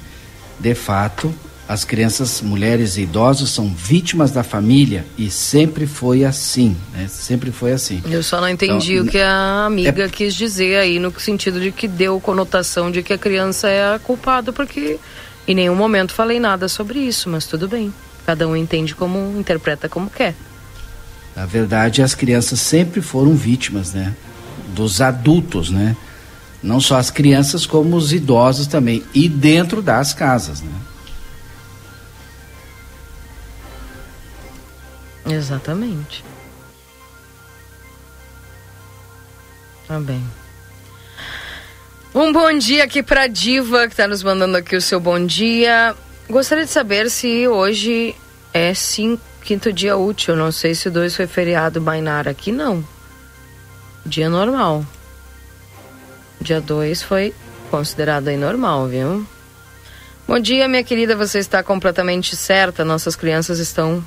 de 0.58 0.74
fato, 0.74 1.32
as 1.68 1.84
crianças, 1.84 2.40
mulheres 2.40 2.96
e 2.96 3.02
idosos 3.02 3.50
são 3.50 3.68
vítimas 3.68 4.30
da 4.30 4.42
família 4.42 5.04
e 5.18 5.30
sempre 5.30 5.86
foi 5.86 6.24
assim, 6.24 6.74
né? 6.94 7.06
Sempre 7.08 7.52
foi 7.52 7.72
assim. 7.72 8.02
Eu 8.06 8.22
só 8.22 8.40
não 8.40 8.48
entendi 8.48 8.94
então, 8.94 9.06
o 9.06 9.10
que 9.10 9.18
a 9.18 9.66
amiga 9.66 10.04
é... 10.04 10.08
quis 10.08 10.34
dizer 10.34 10.78
aí, 10.78 10.98
no 10.98 11.12
sentido 11.20 11.60
de 11.60 11.70
que 11.70 11.86
deu 11.86 12.18
conotação 12.20 12.90
de 12.90 13.02
que 13.02 13.12
a 13.12 13.18
criança 13.18 13.68
é 13.68 13.94
a 13.94 13.98
culpada 13.98 14.50
porque 14.50 14.98
em 15.46 15.54
nenhum 15.54 15.74
momento 15.74 16.14
falei 16.14 16.40
nada 16.40 16.68
sobre 16.68 17.00
isso, 17.00 17.28
mas 17.28 17.46
tudo 17.46 17.68
bem. 17.68 17.92
Cada 18.24 18.48
um 18.48 18.56
entende 18.56 18.94
como, 18.94 19.38
interpreta 19.38 19.90
como 19.90 20.08
quer. 20.08 20.34
Na 21.36 21.44
verdade, 21.44 22.00
as 22.00 22.14
crianças 22.14 22.60
sempre 22.60 23.02
foram 23.02 23.34
vítimas, 23.34 23.92
né? 23.92 24.14
Dos 24.74 25.02
adultos, 25.02 25.68
né? 25.68 25.94
Não 26.62 26.80
só 26.80 26.96
as 26.96 27.10
crianças, 27.10 27.66
como 27.66 27.94
os 27.94 28.10
idosos 28.10 28.66
também. 28.66 29.04
E 29.14 29.28
dentro 29.28 29.82
das 29.82 30.14
casas, 30.14 30.62
né? 30.62 30.87
Exatamente. 35.28 36.24
Tá 39.86 39.98
bem. 40.00 40.24
Um 42.14 42.32
bom 42.32 42.56
dia 42.58 42.84
aqui 42.84 43.02
para 43.02 43.26
Diva, 43.26 43.86
que 43.86 43.92
está 43.92 44.08
nos 44.08 44.22
mandando 44.22 44.56
aqui 44.56 44.74
o 44.74 44.80
seu 44.80 44.98
bom 44.98 45.24
dia. 45.24 45.94
Gostaria 46.28 46.64
de 46.64 46.70
saber 46.70 47.10
se 47.10 47.46
hoje 47.46 48.14
é 48.52 48.74
sim 48.74 49.18
quinto 49.42 49.72
dia 49.72 49.96
útil. 49.96 50.34
Não 50.34 50.50
sei 50.50 50.74
se 50.74 50.88
o 50.88 50.90
2 50.90 51.14
foi 51.14 51.26
feriado 51.26 51.80
Mainara. 51.80 52.30
Aqui 52.30 52.50
não. 52.50 52.84
Dia 54.04 54.28
normal. 54.28 54.84
Dia 56.40 56.60
2 56.60 57.02
foi 57.02 57.34
considerado 57.70 58.28
aí 58.28 58.36
normal, 58.36 58.88
viu? 58.88 59.26
Bom 60.26 60.38
dia, 60.38 60.68
minha 60.68 60.84
querida. 60.84 61.16
Você 61.16 61.38
está 61.38 61.62
completamente 61.62 62.36
certa. 62.36 62.84
Nossas 62.84 63.16
crianças 63.16 63.58
estão 63.58 64.04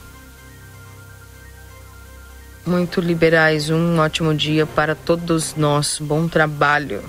muito 2.66 3.02
liberais. 3.02 3.70
Um 3.70 4.00
ótimo 4.00 4.34
dia 4.34 4.66
para 4.66 4.96
todos 4.96 5.56
nós. 5.56 5.98
Bom 6.00 6.28
trabalho. 6.28 7.02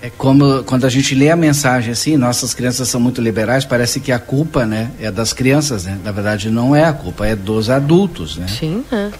É 0.00 0.10
como 0.10 0.62
quando 0.64 0.84
a 0.84 0.90
gente 0.90 1.14
lê 1.14 1.30
a 1.30 1.36
mensagem 1.36 1.92
assim, 1.92 2.16
nossas 2.16 2.52
crianças 2.52 2.88
são 2.88 3.00
muito 3.00 3.20
liberais, 3.20 3.64
parece 3.64 3.98
que 3.98 4.12
a 4.12 4.18
culpa, 4.18 4.66
né, 4.66 4.90
é 5.00 5.10
das 5.10 5.32
crianças, 5.32 5.84
né? 5.84 5.98
Na 6.04 6.12
verdade 6.12 6.50
não 6.50 6.76
é 6.76 6.84
a 6.84 6.92
culpa, 6.92 7.26
é 7.26 7.34
dos 7.34 7.70
adultos, 7.70 8.36
né? 8.36 8.46
Sim, 8.46 8.84
é. 8.92 9.10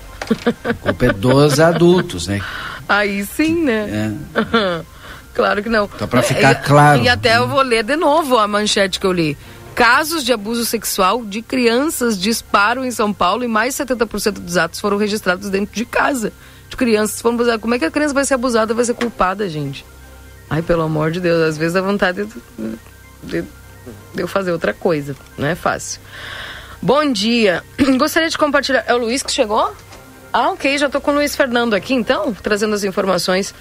A 0.64 0.74
culpa 0.74 1.06
é 1.06 1.12
dos 1.12 1.58
adultos, 1.58 2.26
né? 2.26 2.40
Aí 2.88 3.24
sim, 3.24 3.64
né? 3.64 4.12
É. 4.34 4.82
claro 5.34 5.62
que 5.62 5.68
não. 5.68 5.88
Então 5.94 6.06
para 6.06 6.22
ficar 6.22 6.54
claro. 6.56 7.02
E 7.02 7.08
até 7.08 7.38
eu 7.38 7.48
vou 7.48 7.62
ler 7.62 7.82
de 7.82 7.96
novo 7.96 8.38
a 8.38 8.46
manchete 8.46 9.00
que 9.00 9.06
eu 9.06 9.12
li. 9.12 9.36
Casos 9.76 10.24
de 10.24 10.32
abuso 10.32 10.64
sexual 10.64 11.22
de 11.22 11.42
crianças 11.42 12.18
disparam 12.18 12.82
em 12.82 12.90
São 12.90 13.12
Paulo 13.12 13.44
e 13.44 13.46
mais 13.46 13.74
70% 13.74 14.40
dos 14.40 14.56
atos 14.56 14.80
foram 14.80 14.96
registrados 14.96 15.50
dentro 15.50 15.74
de 15.74 15.84
casa. 15.84 16.32
De 16.70 16.76
crianças 16.78 17.20
foram 17.20 17.34
abusadas. 17.34 17.60
Como 17.60 17.74
é 17.74 17.78
que 17.78 17.84
a 17.84 17.90
criança 17.90 18.14
vai 18.14 18.24
ser 18.24 18.32
abusada, 18.32 18.72
vai 18.72 18.86
ser 18.86 18.94
culpada, 18.94 19.46
gente? 19.50 19.84
Ai, 20.48 20.62
pelo 20.62 20.80
amor 20.80 21.10
de 21.10 21.20
Deus, 21.20 21.42
às 21.42 21.58
vezes 21.58 21.74
dá 21.74 21.82
vontade 21.82 22.24
de, 22.24 22.78
de, 23.22 23.42
de 23.42 24.22
eu 24.22 24.26
fazer 24.26 24.50
outra 24.50 24.72
coisa. 24.72 25.14
Não 25.36 25.46
é 25.46 25.54
fácil. 25.54 26.00
Bom 26.80 27.12
dia. 27.12 27.62
Gostaria 27.98 28.30
de 28.30 28.38
compartilhar. 28.38 28.82
É 28.86 28.94
o 28.94 28.98
Luiz 28.98 29.22
que 29.22 29.30
chegou? 29.30 29.74
Ah, 30.32 30.52
ok. 30.52 30.78
Já 30.78 30.86
estou 30.86 31.02
com 31.02 31.10
o 31.10 31.14
Luiz 31.16 31.36
Fernando 31.36 31.74
aqui, 31.74 31.92
então, 31.92 32.32
trazendo 32.32 32.74
as 32.74 32.82
informações 32.82 33.54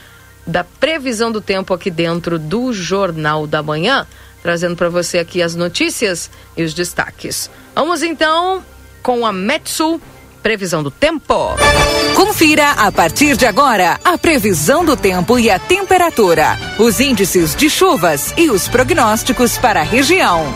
da 0.48 0.64
previsão 0.64 1.30
do 1.30 1.42
tempo 1.42 1.74
aqui 1.74 1.92
dentro 1.92 2.40
do 2.40 2.72
Jornal 2.72 3.46
da 3.46 3.62
Manhã, 3.62 4.08
trazendo 4.46 4.76
para 4.76 4.90
você 4.90 5.18
aqui 5.18 5.42
as 5.42 5.56
notícias 5.56 6.30
e 6.56 6.62
os 6.62 6.72
destaques. 6.72 7.50
Vamos 7.74 8.04
então 8.04 8.64
com 9.02 9.26
a 9.26 9.34
Metsu 9.34 10.00
previsão 10.44 10.84
do 10.84 10.92
tempo. 10.92 11.56
Confira 12.16 12.70
a 12.74 12.92
partir 12.92 13.36
de 13.36 13.48
agora 13.48 14.00
a 14.04 14.20
previsão 14.20 14.86
do 14.86 14.96
tempo 14.96 15.40
e 15.40 15.50
a 15.50 15.58
temperatura, 15.58 16.60
os 16.78 17.00
índices 17.00 17.56
de 17.56 17.72
chuvas 17.72 18.36
e 18.38 18.52
os 18.52 18.68
prognósticos 18.68 19.58
para 19.58 19.80
a 19.80 19.84
região. 19.84 20.54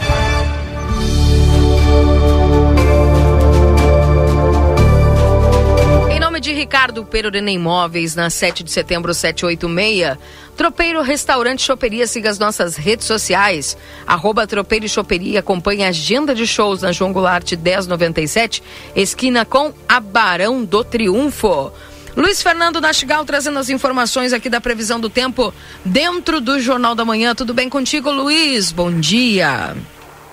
de 6.40 6.54
Ricardo 6.54 7.06
Perurena 7.06 7.52
Imóveis, 7.52 8.16
na 8.16 8.30
7 8.30 8.64
de 8.64 8.72
setembro 8.72 9.14
786. 9.14 10.18
Tropeiro 10.60 11.02
Restaurante 11.02 11.62
Choperia, 11.62 12.06
siga 12.06 12.30
as 12.30 12.38
nossas 12.38 12.76
redes 12.76 13.08
sociais. 13.08 13.78
Arroba 14.06 14.46
Tropeiro 14.46 14.86
e 14.86 14.90
Choperia, 14.90 15.40
acompanhe 15.40 15.86
a 15.86 15.88
agenda 15.88 16.36
de 16.36 16.46
shows 16.46 16.82
na 16.82 16.92
João 16.92 17.14
Goulart 17.14 17.54
1097, 17.54 18.62
esquina 18.94 19.46
com 19.46 19.74
a 19.88 20.02
Barão 20.02 20.66
do 20.66 20.84
Triunfo. 20.84 21.72
Luiz 22.14 22.44
Fernando 22.44 22.82
Nastigal 22.82 23.24
trazendo 23.24 23.58
as 23.58 23.70
informações 23.70 24.34
aqui 24.34 24.50
da 24.50 24.60
previsão 24.60 25.00
do 25.00 25.10
tempo 25.10 25.54
dentro 25.86 26.42
do 26.42 26.60
Jornal 26.60 26.94
da 26.94 27.06
Manhã. 27.06 27.34
Tudo 27.34 27.54
bem 27.54 27.70
contigo, 27.70 28.12
Luiz? 28.12 28.74
Bom 28.74 28.92
dia. 28.92 29.78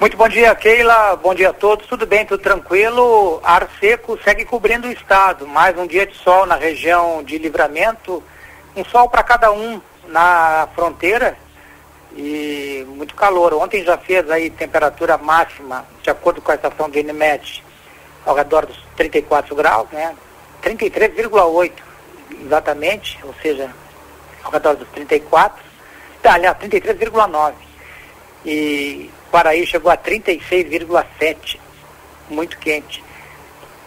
Muito 0.00 0.16
bom 0.16 0.28
dia, 0.28 0.52
Keila. 0.56 1.14
Bom 1.22 1.36
dia 1.36 1.50
a 1.50 1.52
todos. 1.52 1.86
Tudo 1.86 2.04
bem, 2.04 2.26
tudo 2.26 2.42
tranquilo. 2.42 3.40
Ar 3.44 3.68
seco 3.78 4.18
segue 4.24 4.44
cobrindo 4.44 4.88
o 4.88 4.92
estado. 4.92 5.46
Mais 5.46 5.78
um 5.78 5.86
dia 5.86 6.04
de 6.04 6.16
sol 6.16 6.46
na 6.46 6.56
região 6.56 7.22
de 7.22 7.38
livramento. 7.38 8.20
Um 8.74 8.84
sol 8.84 9.08
para 9.08 9.22
cada 9.22 9.52
um 9.52 9.80
na 10.08 10.68
fronteira 10.74 11.36
e 12.16 12.84
muito 12.88 13.14
calor. 13.14 13.54
Ontem 13.54 13.84
já 13.84 13.96
fez 13.98 14.30
aí 14.30 14.50
temperatura 14.50 15.18
máxima, 15.18 15.86
de 16.02 16.10
acordo 16.10 16.40
com 16.40 16.50
a 16.50 16.54
estação 16.54 16.88
de 16.88 17.00
Inimed, 17.00 17.62
ao 18.24 18.34
redor 18.34 18.66
dos 18.66 18.78
34 18.96 19.54
graus, 19.54 19.88
né? 19.90 20.14
33,8 20.62 21.72
exatamente, 22.44 23.18
ou 23.22 23.34
seja, 23.40 23.70
ao 24.42 24.50
redor 24.50 24.74
dos 24.76 24.88
34. 24.88 25.62
Tá, 26.22 26.34
aliás, 26.34 26.56
33,9. 26.58 27.52
E 28.44 29.10
Paraí 29.30 29.66
chegou 29.66 29.90
a 29.90 29.96
36,7, 29.96 31.58
muito 32.30 32.58
quente. 32.58 33.04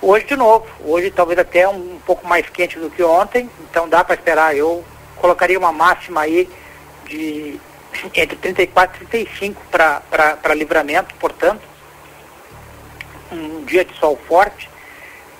Hoje 0.01 0.25
de 0.25 0.35
novo, 0.35 0.65
hoje 0.85 1.11
talvez 1.11 1.39
até 1.39 1.67
um 1.67 1.99
pouco 2.05 2.25
mais 2.27 2.47
quente 2.49 2.79
do 2.79 2.89
que 2.89 3.03
ontem, 3.03 3.49
então 3.69 3.89
dá 3.89 4.03
para 4.03 4.15
esperar. 4.15 4.55
Eu 4.55 4.83
colocaria 5.19 5.57
uma 5.59 5.71
máxima 5.71 6.21
aí 6.21 6.49
de 7.05 7.59
entre 8.15 8.35
34 8.37 9.03
e 9.03 9.07
35 9.07 9.61
para 9.69 10.53
livramento, 10.53 11.13
portanto, 11.15 11.61
um 13.31 13.63
dia 13.65 13.83
de 13.83 13.93
sol 13.97 14.17
forte, 14.27 14.69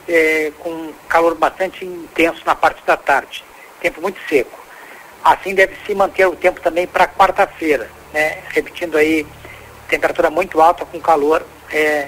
é, 0.07 0.51
com 0.59 0.91
calor 1.07 1.35
bastante 1.35 1.85
intenso 1.85 2.41
na 2.45 2.55
parte 2.55 2.81
da 2.85 2.97
tarde, 2.97 3.43
tempo 3.79 4.01
muito 4.01 4.19
seco. 4.27 4.59
Assim 5.23 5.53
deve 5.53 5.75
se 5.85 5.93
manter 5.93 6.25
o 6.27 6.35
tempo 6.35 6.59
também 6.61 6.87
para 6.87 7.07
quarta-feira, 7.07 7.89
né? 8.13 8.41
repetindo 8.49 8.97
aí 8.97 9.25
temperatura 9.87 10.29
muito 10.29 10.61
alta 10.61 10.85
com 10.85 10.99
calor 10.99 11.45
é, 11.71 12.07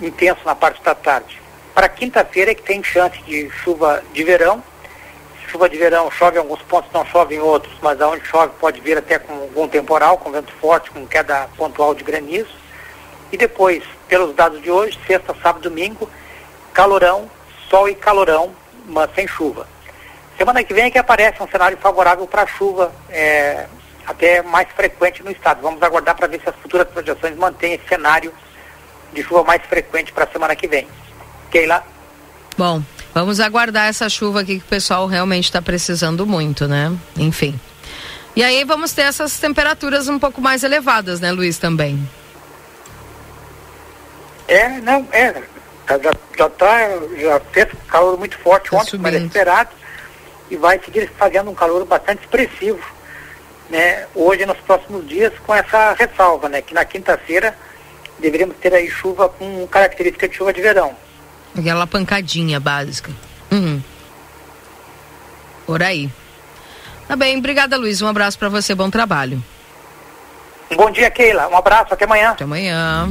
intenso 0.00 0.40
na 0.44 0.54
parte 0.54 0.82
da 0.82 0.94
tarde. 0.94 1.40
Para 1.74 1.88
quinta-feira 1.88 2.50
é 2.50 2.54
que 2.54 2.62
tem 2.62 2.82
chance 2.82 3.20
de 3.22 3.50
chuva 3.62 4.02
de 4.12 4.22
verão. 4.24 4.62
Chuva 5.52 5.68
de 5.68 5.76
verão 5.76 6.10
chove 6.10 6.36
em 6.36 6.38
alguns 6.38 6.62
pontos, 6.62 6.90
não 6.94 7.04
chove 7.04 7.34
em 7.34 7.38
outros, 7.38 7.74
mas 7.82 8.00
aonde 8.00 8.26
chove 8.26 8.54
pode 8.58 8.80
vir 8.80 8.96
até 8.96 9.18
com 9.18 9.34
algum 9.34 9.68
temporal, 9.68 10.16
com 10.16 10.32
vento 10.32 10.50
forte, 10.54 10.90
com 10.90 11.06
queda 11.06 11.46
pontual 11.58 11.94
de 11.94 12.02
granizo. 12.02 12.48
E 13.30 13.36
depois, 13.36 13.84
pelos 14.08 14.34
dados 14.34 14.62
de 14.62 14.70
hoje, 14.70 14.98
sexta, 15.06 15.36
sábado, 15.42 15.68
domingo, 15.68 16.08
calorão, 16.72 17.30
sol 17.68 17.86
e 17.86 17.94
calorão, 17.94 18.50
mas 18.86 19.14
sem 19.14 19.28
chuva. 19.28 19.68
Semana 20.38 20.64
que 20.64 20.72
vem 20.72 20.84
é 20.84 20.90
que 20.90 20.98
aparece 20.98 21.42
um 21.42 21.48
cenário 21.48 21.76
favorável 21.76 22.26
para 22.26 22.46
chuva 22.46 22.90
é, 23.10 23.66
até 24.06 24.40
mais 24.40 24.68
frequente 24.70 25.22
no 25.22 25.30
estado. 25.30 25.60
Vamos 25.60 25.82
aguardar 25.82 26.16
para 26.16 26.28
ver 26.28 26.40
se 26.40 26.48
as 26.48 26.56
futuras 26.56 26.88
projeções 26.88 27.36
mantêm 27.36 27.74
esse 27.74 27.86
cenário 27.86 28.32
de 29.12 29.22
chuva 29.22 29.44
mais 29.44 29.60
frequente 29.66 30.14
para 30.14 30.24
a 30.24 30.28
semana 30.28 30.56
que 30.56 30.66
vem. 30.66 30.88
Keila? 31.50 31.84
Bom, 32.56 32.82
vamos 33.14 33.40
aguardar 33.40 33.88
essa 33.88 34.08
chuva 34.08 34.40
aqui 34.40 34.58
que 34.58 34.64
o 34.64 34.68
pessoal 34.68 35.06
realmente 35.06 35.44
está 35.44 35.60
precisando 35.60 36.26
muito, 36.26 36.66
né? 36.66 36.96
Enfim. 37.16 37.58
E 38.34 38.42
aí 38.42 38.64
vamos 38.64 38.92
ter 38.92 39.02
essas 39.02 39.38
temperaturas 39.38 40.08
um 40.08 40.18
pouco 40.18 40.40
mais 40.40 40.62
elevadas, 40.62 41.20
né, 41.20 41.30
Luiz, 41.30 41.58
também? 41.58 42.08
É, 44.48 44.68
não, 44.80 45.06
é. 45.12 45.42
Já, 45.88 46.12
já, 46.38 46.48
tá, 46.48 46.78
já 47.18 47.40
fez 47.52 47.68
calor 47.88 48.18
muito 48.18 48.38
forte 48.38 48.70
tá 48.70 48.76
ontem, 48.76 48.92
como 48.92 49.06
era 49.06 49.18
esperado, 49.18 49.70
e 50.50 50.56
vai 50.56 50.80
seguir 50.82 51.10
fazendo 51.18 51.50
um 51.50 51.54
calor 51.54 51.84
bastante 51.84 52.22
expressivo 52.22 52.80
né, 53.72 54.06
hoje 54.14 54.44
nos 54.44 54.58
próximos 54.58 55.08
dias 55.08 55.32
com 55.46 55.54
essa 55.54 55.94
ressalva, 55.94 56.48
né, 56.48 56.60
que 56.60 56.74
na 56.74 56.84
quinta-feira 56.84 57.56
deveríamos 58.18 58.56
ter 58.58 58.74
aí 58.74 58.88
chuva 58.88 59.30
com 59.30 59.66
característica 59.66 60.28
de 60.28 60.36
chuva 60.36 60.52
de 60.52 60.60
verão. 60.60 60.94
Aquela 61.56 61.86
pancadinha 61.86 62.58
básica. 62.58 63.10
Uhum. 63.50 63.82
Por 65.66 65.82
aí. 65.82 66.10
Tá 67.06 67.16
bem, 67.16 67.38
obrigada 67.38 67.76
Luiz, 67.76 68.00
um 68.00 68.08
abraço 68.08 68.38
para 68.38 68.48
você, 68.48 68.74
bom 68.74 68.88
trabalho. 68.88 69.42
bom 70.74 70.90
dia, 70.90 71.10
Keila. 71.10 71.48
Um 71.48 71.56
abraço, 71.56 71.92
até 71.92 72.04
amanhã. 72.04 72.30
Até 72.30 72.44
amanhã. 72.44 73.10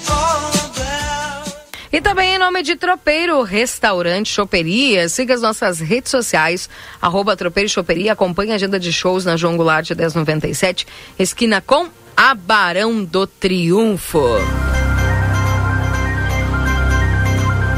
E 1.93 1.99
também 1.99 2.35
em 2.35 2.37
nome 2.37 2.63
de 2.63 2.77
Tropeiro 2.77 3.41
Restaurante 3.41 4.31
Choperia. 4.31 5.09
Siga 5.09 5.33
as 5.33 5.41
nossas 5.41 5.79
redes 5.81 6.09
sociais, 6.09 6.69
arroba 7.01 7.35
Tropeiro 7.35 7.67
Choperia. 7.67 8.13
Acompanhe 8.13 8.53
a 8.53 8.55
agenda 8.55 8.79
de 8.79 8.93
shows 8.93 9.25
na 9.25 9.35
João 9.35 9.57
Goulart 9.57 9.89
1097, 9.89 10.87
esquina 11.19 11.59
com 11.59 11.89
a 12.15 12.33
Barão 12.33 13.03
do 13.03 13.27
Triunfo. 13.27 14.23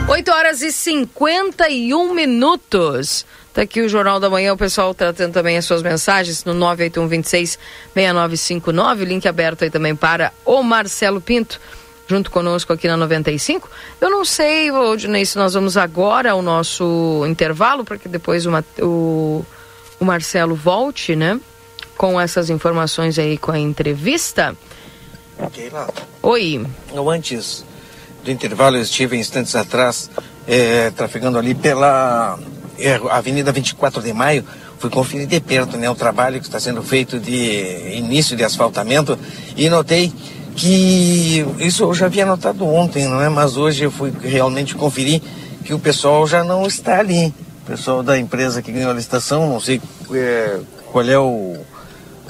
8 0.07 0.31
horas 0.31 0.61
e 0.61 0.71
51 0.71 2.13
minutos. 2.13 3.25
Tá 3.51 3.63
aqui 3.63 3.81
o 3.81 3.89
Jornal 3.89 4.19
da 4.19 4.29
Manhã, 4.29 4.53
o 4.53 4.57
pessoal 4.57 4.93
tratando 4.93 5.33
também 5.33 5.57
as 5.57 5.65
suas 5.65 5.81
mensagens 5.81 6.43
no 6.43 6.53
98126 6.53 7.57
6959, 7.95 9.05
link 9.05 9.27
aberto 9.27 9.63
aí 9.63 9.71
também 9.71 9.95
para 9.95 10.31
o 10.45 10.61
Marcelo 10.61 11.19
Pinto 11.19 11.59
junto 12.07 12.29
conosco 12.29 12.73
aqui 12.73 12.87
na 12.87 12.97
95. 12.97 13.69
Eu 13.99 14.09
não 14.09 14.25
sei, 14.25 14.71
Odinei, 14.71 15.25
se 15.25 15.37
nós 15.37 15.53
vamos 15.53 15.77
agora 15.77 16.31
ao 16.31 16.41
nosso 16.41 17.25
intervalo, 17.27 17.83
para 17.83 17.97
que 17.97 18.07
depois 18.07 18.45
uma, 18.45 18.63
o, 18.79 19.45
o 19.99 20.05
Marcelo 20.05 20.55
volte, 20.55 21.15
né? 21.15 21.39
Com 21.97 22.19
essas 22.19 22.49
informações 22.49 23.17
aí, 23.19 23.37
com 23.37 23.51
a 23.51 23.59
entrevista. 23.59 24.55
Lá. 25.71 25.87
Oi. 26.21 26.65
Eu 26.93 27.09
antes 27.09 27.65
do 28.23 28.31
intervalo, 28.31 28.77
eu 28.77 28.81
estive 28.81 29.17
instantes 29.17 29.55
atrás, 29.55 30.09
é, 30.47 30.89
trafegando 30.91 31.37
ali 31.37 31.53
pela 31.53 32.39
é, 32.77 32.99
Avenida 33.09 33.51
24 33.51 34.01
de 34.01 34.13
Maio, 34.13 34.45
fui 34.79 34.89
conferir 34.89 35.27
de 35.27 35.39
perto 35.39 35.77
né, 35.77 35.89
o 35.89 35.95
trabalho 35.95 36.39
que 36.39 36.45
está 36.45 36.59
sendo 36.59 36.81
feito 36.83 37.19
de 37.19 37.95
início 37.95 38.35
de 38.35 38.43
asfaltamento 38.43 39.17
e 39.55 39.69
notei 39.69 40.11
que 40.55 41.45
isso 41.59 41.83
eu 41.83 41.93
já 41.93 42.05
havia 42.05 42.25
notado 42.25 42.65
ontem, 42.65 43.07
não 43.07 43.21
é? 43.21 43.29
Mas 43.29 43.57
hoje 43.57 43.83
eu 43.83 43.91
fui 43.91 44.11
realmente 44.21 44.75
conferir 44.75 45.21
que 45.63 45.73
o 45.73 45.79
pessoal 45.79 46.27
já 46.27 46.43
não 46.43 46.65
está 46.65 46.99
ali. 46.99 47.33
O 47.63 47.65
pessoal 47.65 48.03
da 48.03 48.17
empresa 48.17 48.61
que 48.61 48.71
ganhou 48.71 48.91
a 48.91 48.93
licitação, 48.93 49.47
não 49.47 49.59
sei 49.59 49.81
é, 50.11 50.59
qual 50.91 51.07
é 51.07 51.17
o, 51.17 51.57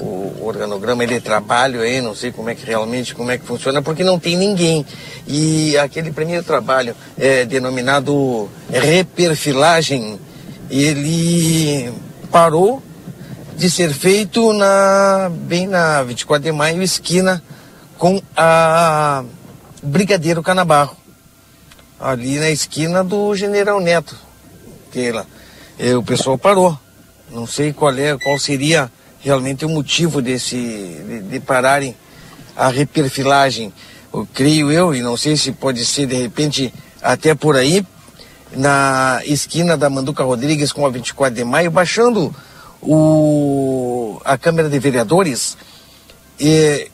o 0.00 0.46
organograma 0.46 1.06
de 1.06 1.20
trabalho 1.20 1.80
aí, 1.80 2.00
não 2.00 2.14
sei 2.14 2.30
como 2.30 2.50
é 2.50 2.54
que 2.54 2.64
realmente, 2.64 3.14
como 3.14 3.30
é 3.30 3.38
que 3.38 3.44
funciona, 3.44 3.82
porque 3.82 4.04
não 4.04 4.18
tem 4.18 4.36
ninguém. 4.36 4.86
E 5.26 5.76
aquele 5.78 6.12
primeiro 6.12 6.44
trabalho 6.44 6.94
é 7.18 7.44
denominado 7.44 8.48
reperfilagem 8.70 10.18
ele 10.70 11.92
parou 12.30 12.82
de 13.56 13.70
ser 13.70 13.92
feito 13.92 14.52
na 14.52 15.30
bem 15.30 15.66
na 15.66 16.02
24 16.02 16.44
de 16.44 16.52
maio, 16.52 16.82
esquina 16.82 17.42
com 17.98 18.20
a 18.36 19.24
Brigadeiro 19.82 20.42
Canabarro, 20.42 20.96
ali 22.00 22.38
na 22.38 22.50
esquina 22.50 23.02
do 23.04 23.34
General 23.34 23.80
Neto. 23.80 24.16
Que 24.90 25.10
lá, 25.12 25.26
o 25.98 26.02
pessoal 26.02 26.38
parou. 26.38 26.78
Não 27.30 27.46
sei 27.46 27.72
qual 27.72 27.92
é, 27.94 28.16
qual 28.18 28.38
seria 28.38 28.90
realmente 29.20 29.64
o 29.64 29.68
motivo 29.68 30.20
desse 30.20 30.56
de, 30.56 31.20
de 31.22 31.40
pararem 31.40 31.96
a 32.56 32.68
reperfilagem. 32.68 33.72
Eu 34.12 34.28
creio 34.32 34.70
eu, 34.70 34.94
e 34.94 35.00
não 35.00 35.16
sei 35.16 35.36
se 35.36 35.50
pode 35.50 35.84
ser 35.84 36.06
de 36.06 36.14
repente 36.14 36.72
até 37.02 37.34
por 37.34 37.56
aí, 37.56 37.84
na 38.52 39.20
esquina 39.24 39.76
da 39.76 39.90
Manduca 39.90 40.22
Rodrigues 40.22 40.72
com 40.72 40.86
a 40.86 40.90
24 40.90 41.34
de 41.34 41.44
maio, 41.44 41.70
baixando 41.70 42.34
o, 42.80 44.20
a 44.24 44.38
Câmara 44.38 44.68
de 44.68 44.78
Vereadores, 44.78 45.56
e, 46.38 46.88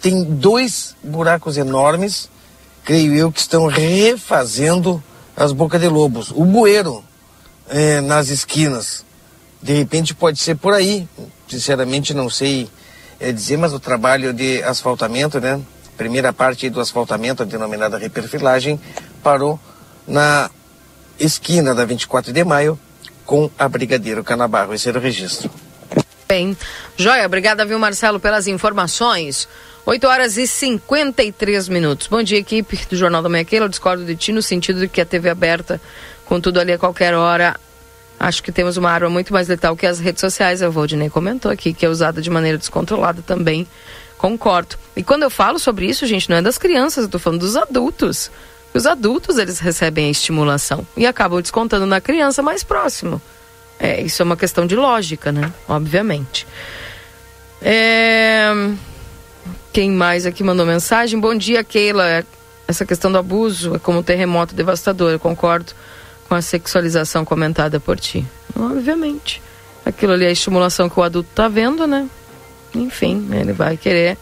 tem 0.00 0.22
dois 0.24 0.94
buracos 1.02 1.56
enormes, 1.56 2.30
creio 2.84 3.14
eu, 3.14 3.32
que 3.32 3.40
estão 3.40 3.66
refazendo 3.66 5.02
as 5.36 5.52
bocas 5.52 5.80
de 5.80 5.88
lobos. 5.88 6.30
O 6.30 6.44
bueiro 6.44 7.04
é, 7.68 8.00
nas 8.00 8.28
esquinas. 8.28 9.04
De 9.62 9.72
repente 9.74 10.14
pode 10.14 10.38
ser 10.38 10.56
por 10.56 10.72
aí. 10.72 11.08
Sinceramente 11.48 12.14
não 12.14 12.30
sei 12.30 12.68
é, 13.20 13.32
dizer, 13.32 13.56
mas 13.56 13.72
o 13.72 13.80
trabalho 13.80 14.32
de 14.32 14.62
asfaltamento, 14.62 15.40
né? 15.40 15.60
Primeira 15.96 16.32
parte 16.32 16.70
do 16.70 16.80
asfaltamento, 16.80 17.42
a 17.42 17.46
denominada 17.46 17.98
reperfilagem, 17.98 18.80
parou 19.22 19.58
na 20.06 20.48
esquina 21.18 21.74
da 21.74 21.84
24 21.84 22.32
de 22.32 22.44
maio 22.44 22.78
com 23.26 23.50
a 23.58 23.68
Brigadeiro 23.68 24.22
Canabarro. 24.22 24.72
Esse 24.72 24.88
era 24.88 24.98
o 24.98 25.02
registro. 25.02 25.50
Bem, 26.28 26.56
joia, 26.96 27.26
obrigada, 27.26 27.64
viu, 27.64 27.78
Marcelo, 27.78 28.20
pelas 28.20 28.46
informações. 28.46 29.48
8 29.88 30.06
horas 30.06 30.36
e 30.36 30.46
53 30.46 31.66
minutos. 31.70 32.08
Bom 32.08 32.22
dia, 32.22 32.36
equipe 32.36 32.78
do 32.90 32.94
Jornal 32.94 33.22
da 33.22 33.28
Manhã. 33.30 33.46
Eu 33.50 33.68
discordo 33.70 34.04
de 34.04 34.14
ti 34.14 34.32
no 34.32 34.42
sentido 34.42 34.80
de 34.80 34.86
que 34.86 35.00
a 35.00 35.06
TV 35.06 35.30
aberta, 35.30 35.80
com 36.26 36.38
tudo 36.38 36.60
ali 36.60 36.74
a 36.74 36.78
qualquer 36.78 37.14
hora, 37.14 37.58
acho 38.20 38.42
que 38.42 38.52
temos 38.52 38.76
uma 38.76 38.90
arma 38.90 39.08
muito 39.08 39.32
mais 39.32 39.48
letal 39.48 39.74
que 39.74 39.86
as 39.86 39.98
redes 39.98 40.20
sociais. 40.20 40.62
A 40.62 40.68
Valdinei 40.68 41.08
comentou 41.08 41.50
aqui 41.50 41.72
que 41.72 41.86
é 41.86 41.88
usada 41.88 42.20
de 42.20 42.28
maneira 42.28 42.58
descontrolada 42.58 43.22
também. 43.22 43.66
Concordo. 44.18 44.76
E 44.94 45.02
quando 45.02 45.22
eu 45.22 45.30
falo 45.30 45.58
sobre 45.58 45.86
isso, 45.86 46.06
gente, 46.06 46.28
não 46.28 46.36
é 46.36 46.42
das 46.42 46.58
crianças, 46.58 47.04
eu 47.04 47.10
tô 47.10 47.18
falando 47.18 47.40
dos 47.40 47.56
adultos. 47.56 48.30
Os 48.74 48.84
adultos, 48.84 49.38
eles 49.38 49.58
recebem 49.58 50.08
a 50.08 50.10
estimulação 50.10 50.86
e 50.98 51.06
acabam 51.06 51.40
descontando 51.40 51.86
na 51.86 51.98
criança 51.98 52.42
mais 52.42 52.62
próximo. 52.62 53.22
É, 53.80 54.02
isso 54.02 54.20
é 54.20 54.24
uma 54.26 54.36
questão 54.36 54.66
de 54.66 54.76
lógica, 54.76 55.32
né? 55.32 55.50
Obviamente. 55.66 56.46
É... 57.62 58.52
Quem 59.72 59.90
mais 59.90 60.26
aqui 60.26 60.42
mandou 60.42 60.66
mensagem? 60.66 61.18
Bom 61.18 61.34
dia, 61.34 61.62
Keila. 61.62 62.24
Essa 62.66 62.84
questão 62.84 63.10
do 63.10 63.18
abuso 63.18 63.74
é 63.76 63.78
como 63.78 63.98
um 63.98 64.02
terremoto 64.02 64.54
devastador. 64.54 65.12
Eu 65.12 65.18
concordo 65.18 65.72
com 66.28 66.34
a 66.34 66.42
sexualização 66.42 67.24
comentada 67.24 67.80
por 67.80 67.98
ti. 67.98 68.26
Obviamente. 68.54 69.42
Aquilo 69.84 70.12
ali 70.12 70.24
é 70.24 70.28
a 70.28 70.32
estimulação 70.32 70.88
que 70.88 71.00
o 71.00 71.02
adulto 71.02 71.30
está 71.30 71.48
vendo, 71.48 71.86
né? 71.86 72.08
Enfim, 72.74 73.26
ele 73.32 73.52
vai 73.52 73.76
querer 73.76 74.18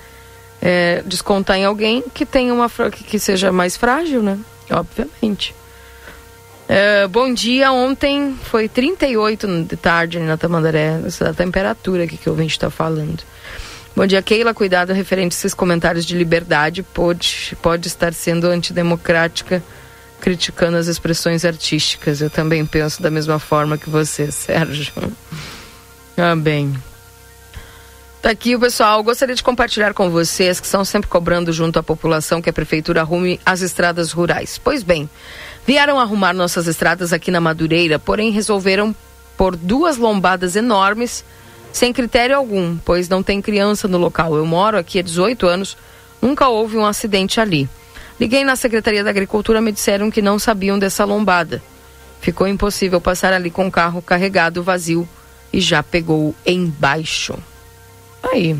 é, 0.62 1.02
descontar 1.04 1.56
em 1.56 1.64
alguém 1.64 2.04
que 2.14 2.24
tenha 2.24 2.54
uma 2.54 2.70
que 2.90 3.18
seja 3.18 3.50
mais 3.50 3.76
frágil, 3.76 4.22
né? 4.22 4.38
Obviamente. 4.70 5.54
É, 6.68 7.06
bom 7.06 7.32
dia, 7.32 7.70
ontem 7.70 8.36
foi 8.42 8.68
38 8.68 9.64
de 9.64 9.76
tarde 9.76 10.18
na 10.18 10.36
Tamandaré, 10.36 11.00
essa 11.06 11.28
é 11.28 11.32
temperatura 11.32 12.04
aqui 12.04 12.16
que 12.16 12.28
o 12.28 12.32
ouvinte 12.32 12.52
está 12.52 12.70
falando. 12.70 13.22
Bom 13.96 14.06
dia, 14.06 14.20
Keila. 14.20 14.52
Cuidado 14.52 14.92
referente 14.92 15.34
a 15.34 15.38
esses 15.38 15.54
comentários 15.54 16.04
de 16.04 16.14
liberdade. 16.14 16.82
Pode, 16.82 17.56
pode 17.62 17.88
estar 17.88 18.12
sendo 18.12 18.46
antidemocrática, 18.46 19.62
criticando 20.20 20.76
as 20.76 20.86
expressões 20.86 21.46
artísticas. 21.46 22.20
Eu 22.20 22.28
também 22.28 22.66
penso 22.66 23.00
da 23.00 23.10
mesma 23.10 23.38
forma 23.38 23.78
que 23.78 23.88
você, 23.88 24.30
Sérgio. 24.30 24.92
Ah, 26.18 26.34
bem. 26.34 26.74
Tá 28.22 28.30
aqui 28.30 28.56
o 28.56 28.58
pessoal. 28.60 29.02
Gostaria 29.02 29.34
de 29.34 29.42
compartilhar 29.42 29.92
com 29.92 30.08
vocês 30.08 30.58
que 30.58 30.64
estão 30.64 30.82
sempre 30.82 31.10
cobrando 31.10 31.52
junto 31.52 31.78
à 31.78 31.82
população 31.82 32.40
que 32.40 32.48
a 32.48 32.54
prefeitura 32.54 33.02
arrume 33.02 33.38
as 33.44 33.60
estradas 33.60 34.12
rurais. 34.12 34.56
Pois 34.56 34.82
bem, 34.82 35.10
vieram 35.66 36.00
arrumar 36.00 36.32
nossas 36.32 36.66
estradas 36.66 37.12
aqui 37.12 37.30
na 37.30 37.38
Madureira, 37.38 37.98
porém 37.98 38.30
resolveram 38.30 38.96
por 39.36 39.54
duas 39.54 39.98
lombadas 39.98 40.56
enormes 40.56 41.22
sem 41.72 41.92
critério 41.92 42.36
algum, 42.36 42.76
pois 42.78 43.08
não 43.08 43.22
tem 43.22 43.42
criança 43.42 43.86
no 43.86 43.98
local. 43.98 44.36
Eu 44.36 44.46
moro 44.46 44.78
aqui 44.78 44.98
há 44.98 45.02
18 45.02 45.46
anos, 45.46 45.76
nunca 46.20 46.48
houve 46.48 46.76
um 46.76 46.86
acidente 46.86 47.40
ali. 47.40 47.68
Liguei 48.18 48.44
na 48.44 48.56
Secretaria 48.56 49.04
da 49.04 49.10
Agricultura, 49.10 49.60
me 49.60 49.72
disseram 49.72 50.10
que 50.10 50.22
não 50.22 50.38
sabiam 50.38 50.78
dessa 50.78 51.04
lombada. 51.04 51.62
Ficou 52.20 52.48
impossível 52.48 53.00
passar 53.00 53.32
ali 53.32 53.50
com 53.50 53.66
o 53.66 53.70
carro 53.70 54.00
carregado 54.00 54.62
vazio 54.62 55.06
e 55.52 55.60
já 55.60 55.82
pegou 55.82 56.34
embaixo. 56.44 57.38
Aí. 58.22 58.56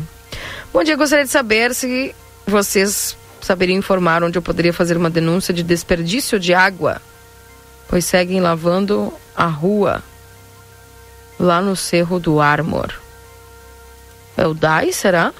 Bom 0.71 0.83
dia, 0.83 0.95
gostaria 0.95 1.25
de 1.25 1.31
saber 1.31 1.73
se 1.73 2.13
vocês 2.45 3.17
saberiam 3.41 3.77
informar 3.77 4.23
onde 4.23 4.37
eu 4.37 4.41
poderia 4.41 4.73
fazer 4.73 4.95
uma 4.95 5.09
denúncia 5.09 5.53
de 5.53 5.63
desperdício 5.63 6.39
de 6.39 6.53
água, 6.53 7.01
pois 7.87 8.05
seguem 8.05 8.39
lavando 8.39 9.11
a 9.35 9.47
rua 9.47 10.03
lá 11.39 11.61
no 11.61 11.75
Cerro 11.75 12.19
do 12.19 12.39
Armor. 12.39 12.93
É 14.35 14.45
o 14.45 14.53
DAI, 14.53 14.93
será? 14.93 15.33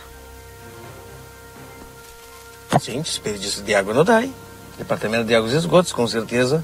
Sim, 2.80 3.02
desperdício 3.02 3.64
de 3.64 3.74
água 3.74 3.94
no 3.94 4.04
DAI. 4.04 4.32
Departamento 4.78 5.26
de 5.26 5.36
Águas 5.36 5.54
e 5.54 5.58
Esgotos, 5.58 5.92
com 5.92 6.08
certeza 6.08 6.64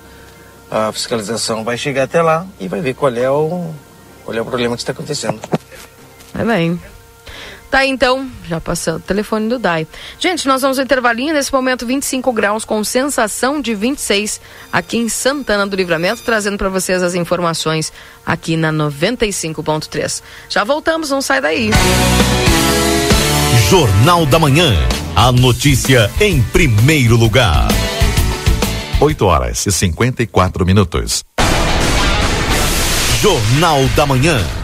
a 0.74 0.92
fiscalização 0.92 1.64
vai 1.64 1.78
chegar 1.78 2.04
até 2.04 2.20
lá 2.20 2.48
e 2.60 2.68
vai 2.68 2.82
ver 2.82 2.96
qual 2.96 3.14
é 3.14 3.30
o, 3.30 3.72
qual 4.26 4.36
é 4.36 4.42
o 4.42 4.46
problema 4.46 4.76
que 4.76 4.82
está 4.82 4.92
acontecendo. 4.92 5.40
É 6.34 6.44
bem. 6.44 6.82
Tá 7.74 7.88
então, 7.88 8.30
já 8.48 8.62
passou 8.62 8.98
o 8.98 9.00
telefone 9.00 9.50
do 9.50 9.58
DAI. 9.58 9.88
Gente, 10.20 10.48
nós 10.48 10.62
vamos 10.62 10.78
ao 10.78 10.86
intervalinho, 10.86 11.34
nesse 11.34 11.52
momento 11.52 11.88
25 11.88 12.32
graus 12.32 12.64
com 12.64 12.84
sensação 12.84 13.60
de 13.60 13.74
26 13.74 14.40
aqui 14.72 14.98
em 14.98 15.10
Santana 15.10 15.66
do 15.66 15.76
Livramento, 15.76 16.22
trazendo 16.22 16.56
para 16.56 16.70
vocês 16.70 17.02
as 17.02 17.16
informações 17.16 17.92
aqui 18.24 18.56
na 18.56 18.72
95.3. 18.72 20.22
Já 20.48 20.64
voltamos, 20.64 21.10
não 21.10 21.20
sai 21.20 21.42
daí. 21.42 21.72
Jornal 23.72 24.28
da 24.28 24.38
Manhã. 24.38 24.72
A 25.16 25.32
notícia 25.32 26.12
em 26.22 26.44
primeiro 26.44 27.16
lugar. 27.16 27.70
8 29.02 29.26
horas 29.26 29.66
e 29.66 29.72
54 29.72 30.64
minutos. 30.64 31.24
Jornal 33.20 33.84
da 33.96 34.06
Manhã. 34.06 34.63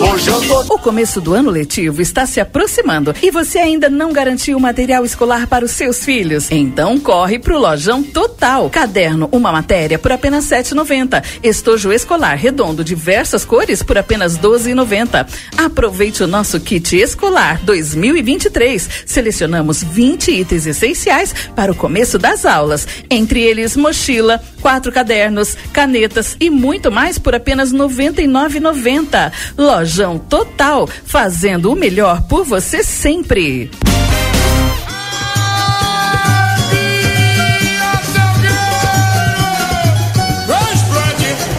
O 0.00 0.78
começo 0.78 1.20
do 1.20 1.34
ano 1.34 1.50
letivo 1.50 2.00
está 2.00 2.24
se 2.24 2.38
aproximando 2.38 3.12
e 3.20 3.32
você 3.32 3.58
ainda 3.58 3.90
não 3.90 4.12
garantiu 4.12 4.58
material 4.60 5.04
escolar 5.04 5.48
para 5.48 5.64
os 5.64 5.72
seus 5.72 6.04
filhos? 6.04 6.48
Então 6.52 7.00
corre 7.00 7.36
para 7.36 7.52
o 7.56 7.58
Lojão 7.58 8.00
Total. 8.00 8.70
Caderno, 8.70 9.28
uma 9.32 9.50
matéria 9.50 9.98
por 9.98 10.12
apenas 10.12 10.44
sete 10.44 10.72
noventa. 10.72 11.20
Estojo 11.42 11.92
escolar 11.92 12.36
redondo, 12.36 12.84
diversas 12.84 13.44
cores 13.44 13.82
por 13.82 13.98
apenas 13.98 14.36
doze 14.36 14.72
noventa. 14.72 15.26
Aproveite 15.56 16.22
o 16.22 16.28
nosso 16.28 16.60
kit 16.60 16.96
escolar 16.96 17.60
2023. 17.64 18.88
Selecionamos 19.04 19.82
20 19.82 20.30
itens 20.30 20.64
essenciais 20.64 21.34
para 21.56 21.72
o 21.72 21.76
começo 21.76 22.20
das 22.20 22.46
aulas. 22.46 22.86
Entre 23.10 23.42
eles 23.42 23.76
mochila, 23.76 24.40
quatro 24.60 24.92
cadernos, 24.92 25.56
canetas 25.72 26.36
e 26.38 26.48
muito 26.50 26.92
mais 26.92 27.18
por 27.18 27.34
apenas 27.34 27.72
noventa 27.72 28.22
e 28.22 28.28
nove 28.28 28.60
noventa. 28.60 29.32
Loja 29.56 29.87
Lojão 29.88 30.18
Total, 30.18 30.86
fazendo 30.86 31.72
o 31.72 31.74
melhor 31.74 32.20
por 32.28 32.44
você 32.44 32.84
sempre. 32.84 33.70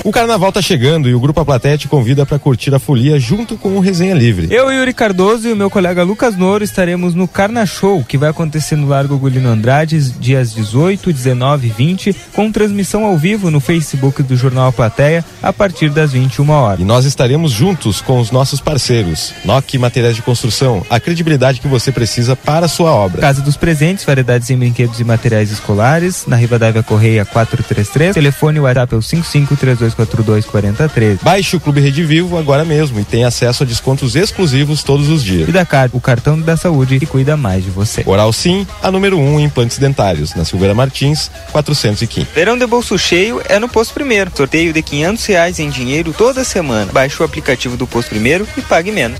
O 0.10 0.12
carnaval 0.12 0.51
tá 0.51 0.60
chegando 0.60 1.07
e 1.07 1.14
o 1.14 1.20
Grupo 1.20 1.39
A 1.39 1.45
Plateia 1.45 1.78
te 1.78 1.88
convida 1.88 2.26
para 2.26 2.39
curtir 2.39 2.74
a 2.74 2.80
folia 2.80 3.20
junto 3.20 3.55
com 3.55 3.78
o 3.78 3.80
Resenha 3.80 4.16
Livre. 4.16 4.47
Eu, 4.49 4.72
Yuri 4.72 4.91
Cardoso 4.91 5.47
e 5.47 5.53
o 5.53 5.55
meu 5.55 5.70
colega 5.70 6.01
Lucas 6.01 6.36
Noro 6.36 6.64
estaremos 6.64 7.14
no 7.14 7.28
Carna 7.28 7.64
Show, 7.64 8.03
que 8.03 8.18
vai 8.18 8.32
acontecer 8.32 8.76
no 8.76 8.88
Largo 8.88 9.20
Gulino 9.20 9.47
Andrade, 9.47 10.01
dias 10.14 10.51
18, 10.51 11.14
19 11.14 11.68
e 11.68 11.70
20, 11.70 12.16
com 12.34 12.51
transmissão 12.51 13.05
ao 13.05 13.16
vivo 13.20 13.51
no 13.51 13.60
Facebook 13.60 14.24
do 14.24 14.36
Jornal 14.36 14.70
A 14.70 14.72
Plateia 14.72 15.24
a 15.43 15.53
partir 15.53 15.91
das 15.91 16.12
21 16.12 16.49
horas. 16.49 16.80
E 16.80 16.84
nós 16.84 17.05
estaremos 17.05 17.51
juntos 17.51 18.01
com 18.01 18.20
os 18.20 18.32
nossos 18.32 18.60
parceiros, 18.60 19.32
NOC 19.45 19.78
Materiais 19.78 20.16
de 20.16 20.24
Construção, 20.24 20.84
a 20.89 20.99
credibilidade 20.99 21.62
que 21.62 21.68
você 21.68 21.91
precisa 21.91 22.36
para 22.36 22.66
a 22.66 22.70
sua 22.70 22.89
obra. 22.89 23.22
Casa 23.22 23.43
dos 23.43 23.55
Presentes, 23.55 24.05
variedades 24.05 24.49
em 24.49 24.57
brinquedos 24.57 24.99
e 24.99 25.03
materiais 25.03 25.51
escolares, 25.51 26.26
na 26.26 26.36
Rivadavia 26.36 26.82
Correia 26.82 27.26
433, 27.26 28.16
telefone 28.16 28.60
WhatsApp 28.60 28.95
é 28.95 28.97
o 28.97 29.01
5532424013. 30.06 31.20
Baixe 31.22 31.56
o 31.56 31.60
Clube 31.60 31.82
Rede 31.82 32.04
Vivo 32.04 32.38
agora 32.38 32.64
mesmo 32.64 33.00
e 33.00 33.04
tenha 33.04 33.28
acesso 33.28 33.64
a 33.64 33.66
descontos 33.66 34.16
exclusivos 34.16 34.84
todos 34.84 35.10
os 35.10 35.24
dias. 35.24 35.50
E 35.50 35.52
da 35.52 35.66
CAR, 35.66 35.89
o 35.93 36.00
cartão 36.00 36.39
da 36.39 36.56
saúde 36.56 37.00
que 37.00 37.06
cuida 37.06 37.36
mais 37.36 37.64
de 37.64 37.70
você. 37.70 38.04
Oral 38.06 38.32
Sim, 38.32 38.66
a 38.82 38.91
número 38.91 39.18
1 39.18 39.22
um 39.22 39.39
em 39.39 39.43
implantes 39.43 39.78
dentários, 39.78 40.36
na 40.36 40.45
Silveira 40.45 40.74
Martins, 40.74 41.30
415. 41.52 42.28
Verão 42.34 42.58
de 42.58 42.66
bolso 42.66 42.97
cheio 42.97 43.41
é 43.47 43.60
no 43.60 43.68
Posto 43.68 43.93
Primeiro. 43.93 44.32
Sorteio 44.36 44.72
de 44.72 44.82
500 44.82 45.26
reais 45.26 45.60
em 45.60 45.70
dinheiro 45.70 46.14
toda 46.14 46.43
semana. 46.43 46.91
Baixe 46.91 47.22
o 47.22 47.26
aplicativo 47.26 47.76
do 47.76 47.88
Posto 47.88 48.10
Primeiro 48.10 48.47
e 48.58 48.62
pague 48.62 48.91
menos. 48.91 49.20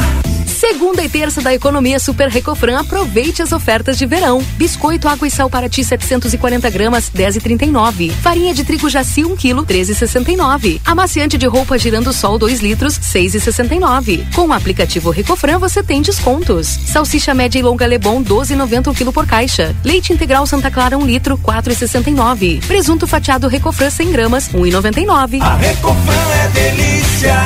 Segunda 0.71 1.03
e 1.03 1.09
terça 1.09 1.41
da 1.41 1.53
economia 1.53 1.99
Super 1.99 2.29
Recofran, 2.29 2.79
aproveite 2.79 3.41
as 3.41 3.51
ofertas 3.51 3.97
de 3.97 4.05
verão. 4.05 4.41
Biscoito 4.55 5.09
água 5.09 5.27
e 5.27 5.29
sal 5.29 5.49
para 5.49 5.67
ti 5.67 5.83
740 5.83 6.69
gramas, 6.69 7.11
10,39. 7.13 8.09
Farinha 8.13 8.53
de 8.53 8.63
trigo 8.63 8.89
jaci 8.89 9.25
1 9.25 9.35
kg, 9.35 9.65
13,69. 9.65 10.79
Amaciante 10.85 11.37
de 11.37 11.45
roupa 11.45 11.77
girando 11.77 12.13
sol 12.13 12.39
2 12.39 12.61
litros, 12.61 12.97
6,69. 12.97 14.33
Com 14.33 14.47
o 14.47 14.53
aplicativo 14.53 15.09
Recofran 15.09 15.59
você 15.59 15.83
tem 15.83 16.01
descontos. 16.01 16.67
Salsicha 16.67 17.33
média 17.33 17.59
e 17.59 17.61
longa 17.61 17.85
Lebon 17.85 18.23
12,90 18.23 18.91
o 18.91 18.93
quilo 18.93 19.11
por 19.11 19.27
caixa. 19.27 19.75
Leite 19.83 20.13
integral 20.13 20.47
Santa 20.47 20.71
Clara 20.71 20.97
1 20.97 21.05
litro, 21.05 21.37
4,69. 21.37 22.65
Presunto 22.65 23.05
fatiado 23.05 23.49
Recofran 23.49 23.89
100 23.89 24.11
gramas, 24.13 24.49
1,99. 24.53 25.41
A 25.41 25.55
Recofran 25.57 26.31
é 26.33 26.47
delícia. 26.47 27.45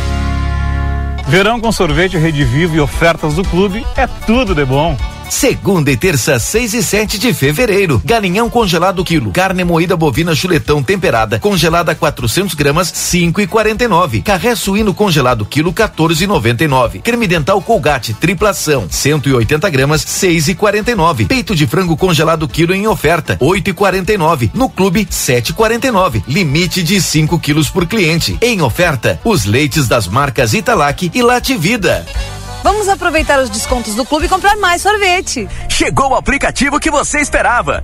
Verão 1.27 1.59
com 1.59 1.71
sorvete 1.71 2.17
Rede 2.17 2.43
Vivo 2.43 2.75
e 2.75 2.79
ofertas 2.79 3.35
do 3.35 3.43
clube 3.43 3.85
é 3.95 4.07
tudo 4.07 4.53
de 4.53 4.65
bom. 4.65 4.97
Segunda 5.31 5.89
e 5.89 5.95
terça, 5.95 6.37
6 6.37 6.73
e 6.73 6.83
7 6.83 7.17
de 7.17 7.33
fevereiro. 7.33 8.01
Galinhão 8.03 8.49
congelado 8.49 9.01
quilo. 9.01 9.31
Carne 9.31 9.63
moída 9.63 9.95
bovina 9.95 10.35
chuletão 10.35 10.83
temperada. 10.83 11.39
Congelada 11.39 11.95
400 11.95 12.53
gramas, 12.53 12.91
5 12.93 13.39
e 13.39 13.47
49. 13.47 14.21
Carré 14.23 14.53
suíno 14.55 14.93
congelado 14.93 15.45
quilo, 15.45 15.71
14 15.71 16.25
e 16.25 16.27
99. 16.27 16.99
Creme 16.99 17.27
dental 17.27 17.61
Colgate 17.61 18.13
triplação, 18.13 18.87
180 18.89 19.69
gramas, 19.69 20.01
6 20.01 20.49
e 20.49 20.53
49. 20.53 21.25
Peito 21.25 21.55
de 21.55 21.65
frango 21.65 21.95
congelado 21.95 22.45
quilo 22.45 22.75
em 22.75 22.85
oferta, 22.85 23.37
8 23.39 23.69
e 23.69 23.73
49. 23.73 24.51
No 24.53 24.69
clube, 24.69 25.07
7 25.09 25.51
e 25.51 25.53
49. 25.53 26.23
Limite 26.27 26.83
de 26.83 27.01
5 27.01 27.39
quilos 27.39 27.69
por 27.69 27.87
cliente. 27.87 28.37
Em 28.41 28.61
oferta, 28.61 29.19
os 29.23 29.45
leites 29.45 29.87
das 29.87 30.07
marcas 30.07 30.53
Italac 30.53 31.09
e 31.11 31.21
Lativida. 31.21 32.05
Vamos 32.63 32.87
aproveitar 32.87 33.39
os 33.39 33.49
descontos 33.49 33.95
do 33.95 34.05
clube 34.05 34.25
e 34.25 34.29
comprar 34.29 34.55
mais 34.57 34.81
sorvete. 34.81 35.47
Chegou 35.69 36.11
o 36.11 36.15
aplicativo 36.15 36.79
que 36.79 36.91
você 36.91 37.19
esperava. 37.19 37.83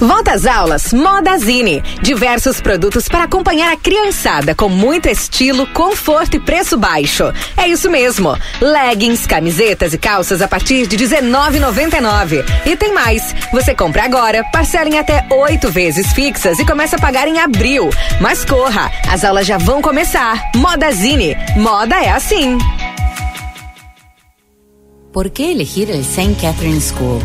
Volta 0.00 0.32
às 0.32 0.44
aulas 0.44 0.92
Modazine. 0.92 1.82
Diversos 2.02 2.60
produtos 2.60 3.08
para 3.08 3.24
acompanhar 3.24 3.72
a 3.72 3.76
criançada 3.76 4.54
com 4.54 4.68
muito 4.68 5.08
estilo, 5.08 5.66
conforto 5.68 6.36
e 6.36 6.40
preço 6.40 6.76
baixo. 6.76 7.32
É 7.56 7.68
isso 7.68 7.88
mesmo. 7.88 8.36
Leggings, 8.60 9.26
camisetas 9.26 9.94
e 9.94 9.98
calças 9.98 10.42
a 10.42 10.48
partir 10.48 10.86
de 10.86 10.96
R$19,99. 10.96 12.44
E 12.66 12.76
tem 12.76 12.92
mais. 12.92 13.34
Você 13.52 13.74
compra 13.74 14.04
agora, 14.04 14.44
parcela 14.52 14.88
em 14.88 14.98
até 14.98 15.26
oito 15.30 15.70
vezes 15.70 16.12
fixas 16.12 16.58
e 16.58 16.66
começa 16.66 16.96
a 16.96 17.00
pagar 17.00 17.28
em 17.28 17.38
abril. 17.38 17.88
Mas 18.20 18.44
corra, 18.44 18.90
as 19.08 19.24
aulas 19.24 19.46
já 19.46 19.58
vão 19.58 19.80
começar. 19.80 20.50
Modazine. 20.56 21.36
Moda 21.56 21.96
é 21.96 22.10
assim. 22.10 22.58
¿Por 25.12 25.30
qué 25.30 25.52
elegir 25.52 25.88
el 25.90 26.02
St. 26.02 26.34
Catherine 26.40 26.80
School? 26.80 27.22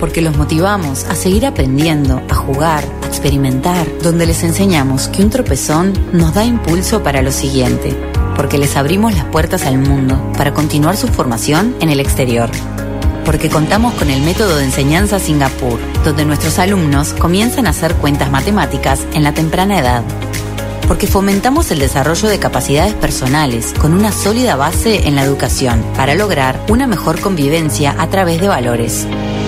Porque 0.00 0.22
los 0.22 0.36
motivamos 0.36 1.04
a 1.04 1.14
seguir 1.14 1.46
aprendiendo, 1.46 2.22
a 2.28 2.34
jugar, 2.34 2.82
a 3.02 3.06
experimentar, 3.06 3.86
donde 4.02 4.26
les 4.26 4.42
enseñamos 4.42 5.08
que 5.08 5.22
un 5.22 5.30
tropezón 5.30 5.92
nos 6.12 6.34
da 6.34 6.44
impulso 6.44 7.02
para 7.02 7.22
lo 7.22 7.30
siguiente, 7.30 7.94
porque 8.34 8.58
les 8.58 8.76
abrimos 8.76 9.14
las 9.14 9.26
puertas 9.26 9.66
al 9.66 9.78
mundo 9.78 10.18
para 10.36 10.54
continuar 10.54 10.96
su 10.96 11.06
formación 11.06 11.76
en 11.80 11.90
el 11.90 12.00
exterior. 12.00 12.50
Porque 13.24 13.50
contamos 13.50 13.94
con 13.94 14.10
el 14.10 14.22
método 14.22 14.56
de 14.56 14.64
enseñanza 14.64 15.18
Singapur, 15.18 15.78
donde 16.04 16.24
nuestros 16.24 16.58
alumnos 16.58 17.12
comienzan 17.12 17.66
a 17.66 17.70
hacer 17.70 17.94
cuentas 17.94 18.30
matemáticas 18.30 19.06
en 19.12 19.22
la 19.22 19.34
temprana 19.34 19.78
edad 19.78 20.02
porque 20.90 21.06
fomentamos 21.06 21.70
el 21.70 21.78
desarrollo 21.78 22.28
de 22.28 22.40
capacidades 22.40 22.94
personales 22.94 23.74
con 23.80 23.94
una 23.94 24.10
sólida 24.10 24.56
base 24.56 25.06
en 25.06 25.14
la 25.14 25.22
educación 25.22 25.84
para 25.94 26.16
lograr 26.16 26.60
una 26.68 26.88
mejor 26.88 27.20
convivencia 27.20 27.94
a 27.96 28.10
través 28.10 28.40
de 28.40 28.48
valores. 28.48 29.06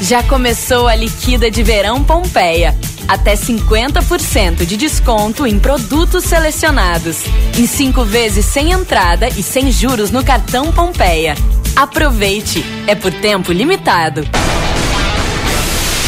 Já 0.00 0.22
começou 0.22 0.88
a 0.88 0.94
liquida 0.94 1.50
de 1.50 1.62
verão 1.62 2.02
Pompeia. 2.02 2.74
Até 3.06 3.34
50% 3.34 4.64
de 4.64 4.78
desconto 4.78 5.46
em 5.46 5.58
produtos 5.58 6.24
selecionados. 6.24 7.24
Em 7.58 7.66
cinco 7.66 8.04
vezes 8.04 8.46
sem 8.46 8.72
entrada 8.72 9.28
e 9.28 9.42
sem 9.42 9.70
juros 9.70 10.10
no 10.10 10.24
cartão 10.24 10.72
Pompeia. 10.72 11.34
Aproveite! 11.76 12.64
É 12.86 12.94
por 12.94 13.12
tempo 13.12 13.52
limitado. 13.52 14.26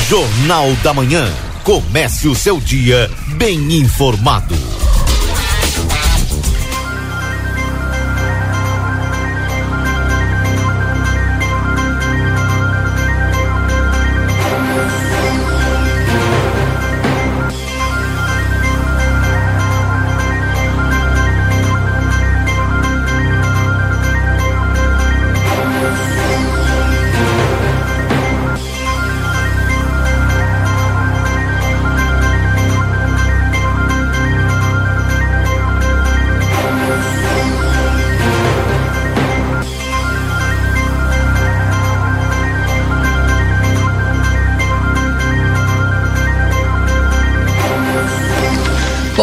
Jornal 0.09 0.73
da 0.83 0.95
Manhã. 0.95 1.31
Comece 1.63 2.29
o 2.29 2.35
seu 2.35 2.59
dia 2.59 3.11
bem 3.37 3.75
informado. 3.75 4.55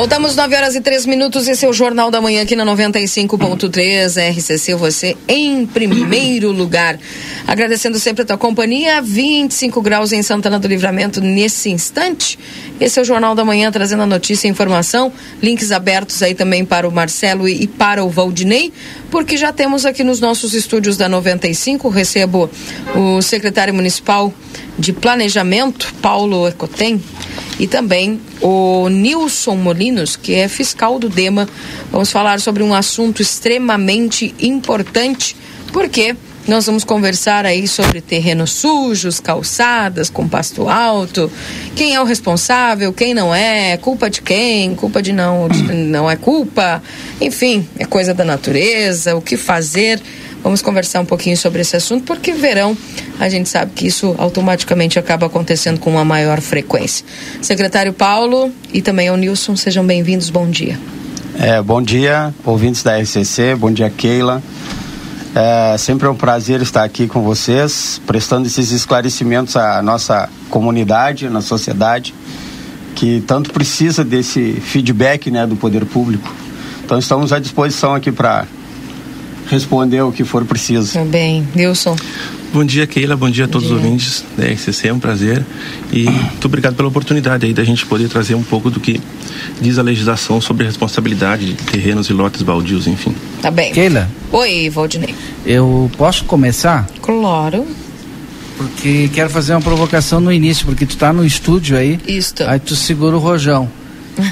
Voltamos 0.07 0.37
9 0.37 0.55
horas 0.55 0.73
e 0.73 0.79
3 0.79 1.05
minutos. 1.05 1.49
Esse 1.49 1.65
é 1.65 1.69
o 1.69 1.73
Jornal 1.73 2.09
da 2.09 2.21
Manhã 2.21 2.41
aqui 2.41 2.55
na 2.55 2.65
95.3 2.65 4.37
RCC. 4.37 4.73
Você 4.73 5.17
em 5.27 5.65
primeiro 5.65 6.49
lugar. 6.49 6.97
Agradecendo 7.45 7.99
sempre 7.99 8.21
a 8.21 8.25
tua 8.25 8.37
companhia. 8.37 9.01
25 9.01 9.81
graus 9.81 10.13
em 10.13 10.23
Santana 10.23 10.57
do 10.57 10.65
Livramento 10.65 11.19
nesse 11.19 11.69
instante. 11.69 12.39
Esse 12.79 12.99
é 12.99 13.01
o 13.01 13.05
Jornal 13.05 13.35
da 13.35 13.43
Manhã 13.43 13.69
trazendo 13.69 14.03
a 14.03 14.05
notícia 14.05 14.47
e 14.47 14.51
informação. 14.51 15.11
Links 15.43 15.73
abertos 15.73 16.23
aí 16.23 16.33
também 16.33 16.63
para 16.63 16.87
o 16.87 16.91
Marcelo 16.91 17.49
e 17.49 17.67
para 17.67 18.01
o 18.01 18.09
Valdinei, 18.09 18.71
porque 19.11 19.35
já 19.35 19.51
temos 19.51 19.85
aqui 19.85 20.05
nos 20.05 20.21
nossos 20.21 20.53
estúdios 20.53 20.95
da 20.95 21.09
95. 21.09 21.89
Recebo 21.89 22.49
o 22.95 23.21
secretário 23.21 23.73
municipal 23.73 24.33
de 24.77 24.93
Planejamento, 24.93 25.93
Paulo 26.01 26.47
Ecotem, 26.47 27.01
e 27.59 27.67
também 27.67 28.21
o 28.41 28.87
Nilson 28.89 29.55
Molinos, 29.55 30.15
que 30.15 30.35
é 30.35 30.47
fiscal 30.47 30.99
do 30.99 31.09
DEMA. 31.09 31.49
Vamos 31.91 32.11
falar 32.11 32.39
sobre 32.39 32.61
um 32.61 32.73
assunto 32.73 33.21
extremamente 33.21 34.35
importante, 34.39 35.35
porque 35.73 36.15
nós 36.47 36.65
vamos 36.65 36.85
conversar 36.85 37.45
aí 37.45 37.67
sobre 37.67 37.99
terrenos 37.99 38.51
sujos, 38.53 39.19
calçadas 39.19 40.09
com 40.09 40.29
pasto 40.29 40.69
alto, 40.69 41.29
quem 41.75 41.93
é 41.93 42.01
o 42.01 42.05
responsável, 42.05 42.93
quem 42.93 43.13
não 43.13 43.35
é, 43.35 43.75
culpa 43.75 44.09
de 44.09 44.21
quem, 44.21 44.73
culpa 44.73 45.01
de 45.01 45.11
não, 45.11 45.49
de 45.49 45.61
não 45.63 46.09
é 46.09 46.15
culpa, 46.15 46.81
enfim, 47.19 47.67
é 47.77 47.85
coisa 47.85 48.13
da 48.13 48.23
natureza, 48.23 49.15
o 49.15 49.21
que 49.21 49.35
fazer. 49.35 50.01
Vamos 50.43 50.61
conversar 50.61 51.01
um 51.01 51.05
pouquinho 51.05 51.35
sobre 51.35 51.61
esse 51.61 51.75
assunto, 51.75 52.03
porque 52.03 52.31
verão 52.33 52.77
a 53.19 53.27
gente 53.27 53.49
sabe 53.49 53.71
que 53.73 53.87
isso 53.87 54.15
automaticamente 54.17 54.99
acaba 54.99 55.25
acontecendo 55.25 55.79
com 55.79 55.89
uma 55.89 56.05
maior 56.05 56.39
frequência. 56.39 57.05
Secretário 57.41 57.91
Paulo 57.91 58.51
e 58.71 58.81
também 58.81 59.07
ao 59.07 59.17
Nilson, 59.17 59.55
sejam 59.55 59.85
bem-vindos, 59.85 60.29
bom 60.29 60.49
dia. 60.49 60.79
É, 61.39 61.61
bom 61.61 61.81
dia, 61.81 62.33
ouvintes 62.45 62.81
da 62.81 62.97
RCC, 62.97 63.55
bom 63.55 63.71
dia, 63.71 63.89
Keila. 63.89 64.41
É 65.35 65.77
sempre 65.77 66.07
um 66.07 66.15
prazer 66.15 66.61
estar 66.61 66.83
aqui 66.83 67.07
com 67.07 67.21
vocês, 67.21 68.01
prestando 68.07 68.47
esses 68.47 68.71
esclarecimentos 68.71 69.55
à 69.55 69.81
nossa 69.83 70.29
comunidade, 70.49 71.29
na 71.29 71.41
sociedade, 71.41 72.13
que 72.95 73.21
tanto 73.27 73.51
precisa 73.51 74.03
desse 74.03 74.53
feedback 74.53 75.29
né, 75.29 75.45
do 75.45 75.55
poder 75.55 75.85
público. 75.85 76.27
Então 76.83 76.97
estamos 76.97 77.31
à 77.31 77.37
disposição 77.37 77.93
aqui 77.93 78.11
para 78.11 78.47
responder 79.49 80.01
o 80.01 80.11
que 80.11 80.23
for 80.23 80.45
preciso. 80.45 80.93
Tá 80.93 81.03
bem, 81.05 81.47
Nilson. 81.55 81.95
Bom 82.53 82.63
dia, 82.63 82.87
Keila. 82.87 83.15
Bom 83.15 83.29
dia 83.29 83.45
a 83.45 83.47
todos 83.47 83.69
os 83.69 83.73
ouvintes 83.73 84.23
da 84.37 84.45
RCC. 84.45 84.87
É 84.87 84.93
um 84.93 84.99
prazer. 84.99 85.45
E 85.91 86.03
muito 86.09 86.45
obrigado 86.45 86.75
pela 86.75 86.87
oportunidade 86.87 87.45
aí 87.45 87.53
da 87.53 87.63
gente 87.63 87.85
poder 87.85 88.07
trazer 88.07 88.35
um 88.35 88.43
pouco 88.43 88.69
do 88.69 88.79
que 88.79 88.99
diz 89.61 89.77
a 89.77 89.81
legislação 89.81 90.39
sobre 90.39 90.63
a 90.63 90.67
responsabilidade 90.67 91.45
de 91.45 91.53
terrenos 91.53 92.09
e 92.09 92.13
lotes 92.13 92.41
baldios, 92.41 92.87
enfim. 92.87 93.13
Tá 93.41 93.51
bem. 93.51 93.73
Keila, 93.73 94.09
Oi, 94.31 94.69
Valdinei. 94.69 95.13
eu 95.45 95.91
posso 95.97 96.23
começar? 96.25 96.87
Claro. 97.01 97.65
Porque 98.57 99.09
quero 99.13 99.29
fazer 99.29 99.53
uma 99.53 99.61
provocação 99.61 100.19
no 100.19 100.31
início, 100.33 100.65
porque 100.65 100.85
tu 100.85 100.97
tá 100.97 101.13
no 101.13 101.23
estúdio 101.25 101.77
aí. 101.77 101.99
Isso. 102.07 102.33
Aí 102.47 102.59
tu 102.59 102.75
segura 102.75 103.15
o 103.15 103.19
rojão. 103.19 103.69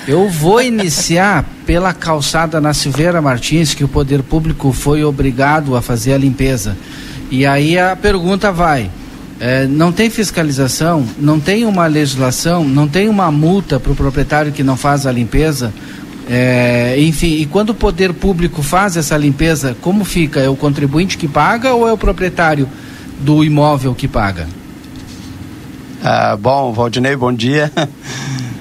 Eu 0.07 0.29
vou 0.29 0.61
iniciar 0.61 1.45
pela 1.65 1.93
calçada 1.93 2.59
na 2.61 2.73
Silveira 2.73 3.21
Martins, 3.21 3.73
que 3.73 3.83
o 3.83 3.88
poder 3.88 4.23
público 4.23 4.71
foi 4.71 5.03
obrigado 5.03 5.75
a 5.75 5.81
fazer 5.81 6.13
a 6.13 6.17
limpeza. 6.17 6.77
E 7.29 7.45
aí 7.45 7.77
a 7.77 7.95
pergunta 7.95 8.51
vai: 8.51 8.89
É, 9.39 9.65
não 9.67 9.91
tem 9.91 10.09
fiscalização, 10.09 11.05
não 11.19 11.39
tem 11.39 11.65
uma 11.65 11.88
legislação, 11.88 12.63
não 12.63 12.88
tem 12.88 13.09
uma 13.09 13.31
multa 13.31 13.79
para 13.79 13.91
o 13.91 13.95
proprietário 13.95 14.51
que 14.51 14.63
não 14.63 14.77
faz 14.77 15.05
a 15.05 15.11
limpeza. 15.11 15.73
É, 16.27 16.95
enfim, 16.99 17.36
e 17.36 17.45
quando 17.45 17.69
o 17.69 17.75
poder 17.75 18.11
público 18.13 18.63
faz 18.63 18.97
essa 18.97 19.15
limpeza, 19.15 19.75
como 19.81 20.03
fica? 20.03 20.39
É 20.39 20.49
o 20.49 20.55
contribuinte 20.55 21.17
que 21.17 21.27
paga 21.27 21.73
ou 21.73 21.88
é 21.88 21.93
o 21.93 21.97
proprietário 21.97 22.67
do 23.19 23.43
imóvel 23.43 23.93
que 23.93 24.07
paga? 24.07 24.47
Ah, 26.03 26.36
bom, 26.36 26.73
Valdinei, 26.73 27.15
bom 27.15 27.33
dia. 27.33 27.71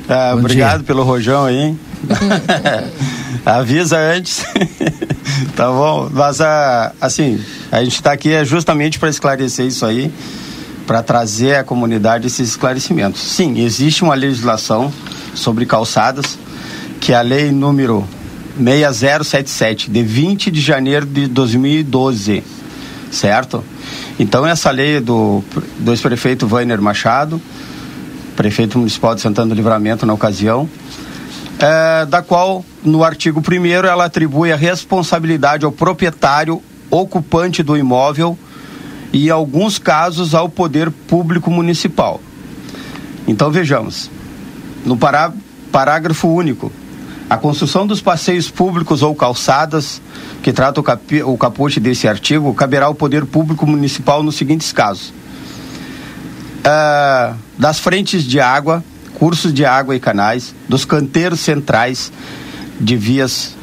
Ah, 0.08 0.32
Bom 0.32 0.40
obrigado 0.40 0.78
dia. 0.78 0.86
pelo 0.86 1.02
rojão 1.02 1.44
aí. 1.44 1.74
Avisa 3.44 3.98
antes. 3.98 4.44
tá 5.56 5.68
bom? 5.68 6.08
Mas, 6.12 6.40
ah, 6.40 6.92
assim, 7.00 7.40
a 7.72 7.82
gente 7.82 7.94
está 7.96 8.12
aqui 8.12 8.32
é 8.32 8.44
justamente 8.44 8.98
para 8.98 9.08
esclarecer 9.08 9.66
isso 9.66 9.84
aí, 9.86 10.12
para 10.86 11.02
trazer 11.02 11.56
à 11.56 11.64
comunidade 11.64 12.26
esses 12.26 12.50
esclarecimentos. 12.50 13.20
Sim, 13.22 13.58
existe 13.60 14.02
uma 14.02 14.14
legislação 14.14 14.92
sobre 15.34 15.64
calçadas, 15.66 16.38
que 17.00 17.12
é 17.12 17.16
a 17.16 17.22
lei 17.22 17.50
número 17.50 18.06
6077, 18.56 19.90
de 19.90 20.02
20 20.02 20.50
de 20.50 20.60
janeiro 20.60 21.06
de 21.06 21.26
2012, 21.26 22.42
certo? 23.10 23.64
Então, 24.18 24.46
essa 24.46 24.70
lei 24.70 24.96
é 24.96 25.00
do, 25.00 25.42
do 25.78 25.92
ex-prefeito 25.92 26.46
Vainer 26.46 26.80
Machado, 26.80 27.40
prefeito 28.34 28.78
municipal 28.78 29.14
de 29.14 29.20
Santana 29.20 29.48
do 29.48 29.54
Livramento 29.54 30.04
na 30.04 30.12
ocasião, 30.12 30.68
é, 31.58 32.04
da 32.06 32.22
qual, 32.22 32.64
no 32.84 33.04
artigo 33.04 33.40
1 33.40 33.66
ela 33.66 34.04
atribui 34.04 34.52
a 34.52 34.56
responsabilidade 34.56 35.64
ao 35.64 35.72
proprietário 35.72 36.62
ocupante 36.90 37.62
do 37.62 37.76
imóvel 37.76 38.38
e, 39.12 39.28
em 39.28 39.30
alguns 39.30 39.78
casos, 39.78 40.34
ao 40.34 40.48
poder 40.48 40.90
público 40.90 41.50
municipal. 41.50 42.20
Então, 43.26 43.50
vejamos, 43.50 44.10
no 44.84 44.96
pará 44.96 45.32
parágrafo 45.72 46.28
único, 46.28 46.70
a 47.28 47.36
construção 47.36 47.86
dos 47.86 48.00
passeios 48.00 48.50
públicos 48.50 49.02
ou 49.02 49.14
calçadas, 49.14 50.00
que 50.42 50.52
trata 50.52 50.80
o, 50.80 51.32
o 51.32 51.38
caput 51.38 51.80
desse 51.80 52.06
artigo, 52.06 52.52
caberá 52.54 52.86
ao 52.86 52.94
poder 52.94 53.24
público 53.24 53.66
municipal 53.66 54.22
nos 54.22 54.36
seguintes 54.36 54.72
casos 54.72 55.12
ah, 56.64 57.34
das 57.58 57.78
frentes 57.78 58.24
de 58.24 58.40
água, 58.40 58.82
cursos 59.14 59.52
de 59.52 59.64
água 59.64 59.94
e 59.94 60.00
canais, 60.00 60.54
dos 60.68 60.84
canteiros 60.84 61.40
centrais 61.40 62.10
de 62.80 62.96
vias, 62.96 63.54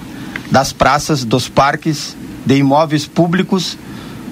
das 0.49 0.71
praças, 0.71 1.23
dos 1.23 1.49
parques, 1.49 2.15
de 2.45 2.55
imóveis 2.55 3.05
públicos 3.05 3.77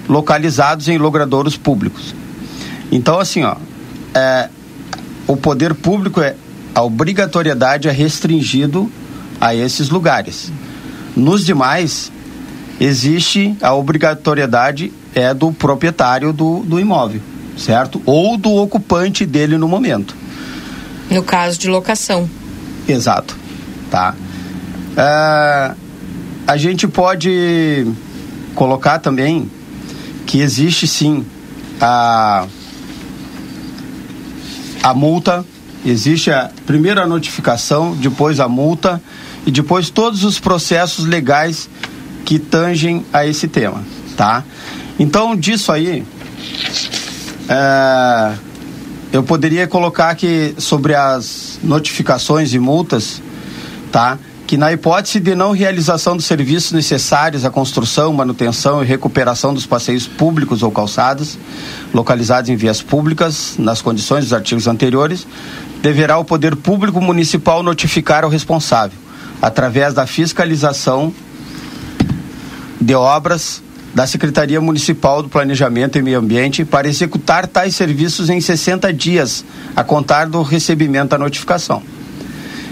localizados 0.08 0.88
em 0.88 0.98
logradouros 0.98 1.56
públicos. 1.56 2.14
Então, 2.90 3.18
assim, 3.20 3.44
ó, 3.44 3.56
é, 4.14 4.48
o 5.26 5.36
poder 5.36 5.74
público 5.74 6.20
é 6.20 6.34
a 6.74 6.82
obrigatoriedade 6.82 7.88
é 7.88 7.92
restringido 7.92 8.90
a 9.40 9.54
esses 9.54 9.88
lugares. 9.88 10.52
Nos 11.16 11.44
demais, 11.44 12.10
existe 12.80 13.56
a 13.60 13.74
obrigatoriedade 13.74 14.92
é 15.14 15.34
do 15.34 15.52
proprietário 15.52 16.32
do, 16.32 16.60
do 16.60 16.78
imóvel, 16.78 17.20
certo? 17.56 18.00
Ou 18.04 18.36
do 18.36 18.50
ocupante 18.54 19.26
dele 19.26 19.58
no 19.58 19.68
momento. 19.68 20.14
No 21.10 21.22
caso 21.22 21.58
de 21.58 21.68
locação. 21.68 22.28
Exato, 22.88 23.36
tá? 23.90 24.14
Ah, 24.96 25.74
a 26.46 26.56
gente 26.56 26.88
pode 26.88 27.86
colocar 28.54 28.98
também 28.98 29.50
que 30.26 30.40
existe 30.40 30.86
sim 30.86 31.24
a 31.80 32.46
a 34.82 34.94
multa, 34.94 35.44
existe 35.84 36.30
a 36.30 36.50
primeira 36.64 37.06
notificação, 37.06 37.94
depois 37.94 38.40
a 38.40 38.48
multa 38.48 39.00
e 39.46 39.50
depois 39.50 39.90
todos 39.90 40.24
os 40.24 40.38
processos 40.38 41.04
legais 41.04 41.68
que 42.24 42.38
tangem 42.38 43.04
a 43.12 43.26
esse 43.26 43.46
tema, 43.46 43.84
tá? 44.16 44.42
Então 44.98 45.36
disso 45.36 45.70
aí 45.70 46.04
é, 47.52 48.32
eu 49.12 49.24
poderia 49.24 49.66
colocar 49.66 50.10
aqui 50.10 50.54
sobre 50.56 50.94
as 50.94 51.58
notificações 51.64 52.54
e 52.54 52.60
multas, 52.60 53.20
tá? 53.90 54.16
Que 54.46 54.56
na 54.56 54.72
hipótese 54.72 55.18
de 55.18 55.34
não 55.34 55.50
realização 55.50 56.16
dos 56.16 56.26
serviços 56.26 56.70
necessários 56.70 57.44
à 57.44 57.50
construção, 57.50 58.12
manutenção 58.12 58.84
e 58.84 58.86
recuperação 58.86 59.52
dos 59.52 59.66
passeios 59.66 60.06
públicos 60.06 60.62
ou 60.62 60.70
calçadas 60.70 61.36
localizados 61.92 62.50
em 62.50 62.56
vias 62.56 62.80
públicas, 62.82 63.56
nas 63.58 63.82
condições 63.82 64.24
dos 64.24 64.32
artigos 64.32 64.68
anteriores, 64.68 65.26
deverá 65.82 66.18
o 66.18 66.24
poder 66.24 66.54
público 66.54 67.00
municipal 67.00 67.64
notificar 67.64 68.24
o 68.24 68.28
responsável, 68.28 68.98
através 69.42 69.92
da 69.92 70.06
fiscalização 70.06 71.12
de 72.80 72.94
obras 72.94 73.60
da 73.94 74.06
Secretaria 74.06 74.60
Municipal 74.60 75.22
do 75.22 75.28
Planejamento 75.28 75.98
e 75.98 76.02
Meio 76.02 76.18
Ambiente 76.18 76.64
para 76.64 76.88
executar 76.88 77.46
tais 77.46 77.74
serviços 77.74 78.30
em 78.30 78.40
60 78.40 78.92
dias 78.92 79.44
a 79.74 79.82
contar 79.82 80.26
do 80.26 80.42
recebimento 80.42 81.10
da 81.10 81.18
notificação. 81.18 81.82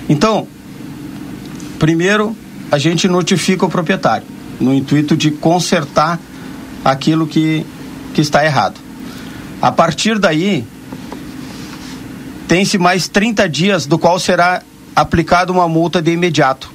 Então, 0.09 0.47
primeiro, 1.79 2.37
a 2.71 2.79
gente 2.79 3.09
notifica 3.09 3.67
o 3.67 3.69
proprietário, 3.69 4.27
no 4.61 4.73
intuito 4.73 5.17
de 5.17 5.31
consertar 5.31 6.19
aquilo 6.85 7.27
que, 7.27 7.67
que 8.15 8.21
está 8.21 8.45
errado. 8.45 8.81
A 9.61 9.73
partir 9.73 10.19
daí, 10.19 10.65
tem-se 12.47 12.79
mais 12.79 13.09
30 13.09 13.49
dias, 13.49 13.87
do 13.87 13.99
qual 13.99 14.19
será 14.19 14.63
aplicada 14.95 15.53
uma 15.53 15.69
multa 15.69 16.01
de 16.01 16.13
imediato, 16.13 16.71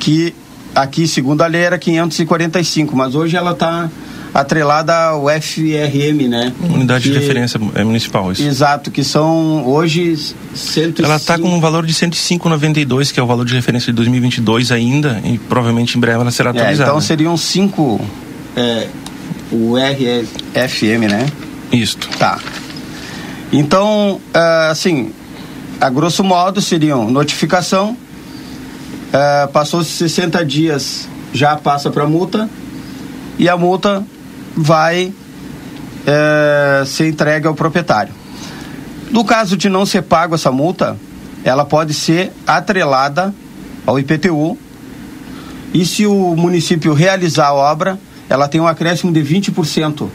que 0.00 0.34
aqui, 0.74 1.06
segundo 1.06 1.42
a 1.42 1.46
lei, 1.46 1.62
era 1.62 1.78
545, 1.78 2.96
mas 2.96 3.14
hoje 3.14 3.36
ela 3.36 3.52
está 3.52 3.90
atrelada 4.34 4.94
ao 4.96 5.26
FRM, 5.28 6.26
né? 6.28 6.52
Unidade 6.62 7.04
de 7.04 7.10
Que- 7.10 7.18
referência 7.18 7.60
é 7.74 7.84
municipal, 7.84 8.32
isso. 8.32 8.42
Exato, 8.42 8.90
que 8.90 9.04
são 9.04 9.66
hoje 9.66 10.16
105. 10.54 11.02
Ela 11.04 11.16
está 11.16 11.38
com 11.38 11.48
um 11.54 11.60
valor 11.60 11.84
de 11.84 11.92
105,92, 11.92 13.12
que 13.12 13.20
é 13.20 13.22
o 13.22 13.26
valor 13.26 13.44
de 13.44 13.54
referência 13.54 13.92
de 13.92 13.96
2022 13.96 14.72
ainda, 14.72 15.20
e 15.24 15.36
provavelmente 15.36 15.98
em 15.98 16.00
breve 16.00 16.20
ela 16.20 16.30
será 16.30 16.48
É, 16.50 16.52
atualizada. 16.52 16.88
então 16.90 17.00
seriam 17.00 17.36
cinco. 17.36 18.00
É, 18.56 18.86
o 19.50 19.74
RFM, 19.76 21.08
né? 21.10 21.26
Isto. 21.70 22.08
Tá. 22.18 22.38
Então, 23.52 24.18
ah, 24.32 24.68
assim, 24.70 25.10
a 25.80 25.90
grosso 25.90 26.24
modo 26.24 26.60
seriam 26.62 27.10
notificação, 27.10 27.96
ah, 29.12 29.48
passou 29.52 29.84
60 29.84 30.44
dias, 30.44 31.08
já 31.32 31.56
passa 31.56 31.90
para 31.90 32.06
multa, 32.06 32.48
e 33.38 33.48
a 33.48 33.56
multa 33.56 34.04
vai 34.56 35.12
eh, 36.06 36.84
ser 36.86 37.08
entregue 37.08 37.46
ao 37.46 37.54
proprietário. 37.54 38.12
No 39.10 39.24
caso 39.24 39.56
de 39.56 39.68
não 39.68 39.84
ser 39.84 40.02
pago 40.02 40.34
essa 40.34 40.50
multa, 40.50 40.96
ela 41.44 41.64
pode 41.64 41.94
ser 41.94 42.32
atrelada 42.46 43.34
ao 43.86 43.98
IPTU. 43.98 44.56
E 45.74 45.84
se 45.84 46.06
o 46.06 46.36
município 46.36 46.92
realizar 46.92 47.48
a 47.48 47.54
obra, 47.54 47.98
ela 48.28 48.48
tem 48.48 48.60
um 48.60 48.66
acréscimo 48.66 49.12
de 49.12 49.20
20%. 49.22 50.08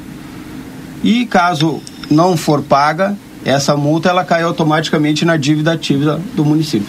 E 1.03 1.25
caso 1.25 1.81
não 2.09 2.35
for 2.35 2.61
paga, 2.61 3.15
essa 3.49 3.77
multa 3.77 4.09
ela 4.09 4.25
cai 4.25 4.43
automaticamente 4.43 5.23
na 5.23 5.37
dívida 5.37 5.71
ativa 5.71 6.19
do 6.35 6.43
município. 6.43 6.87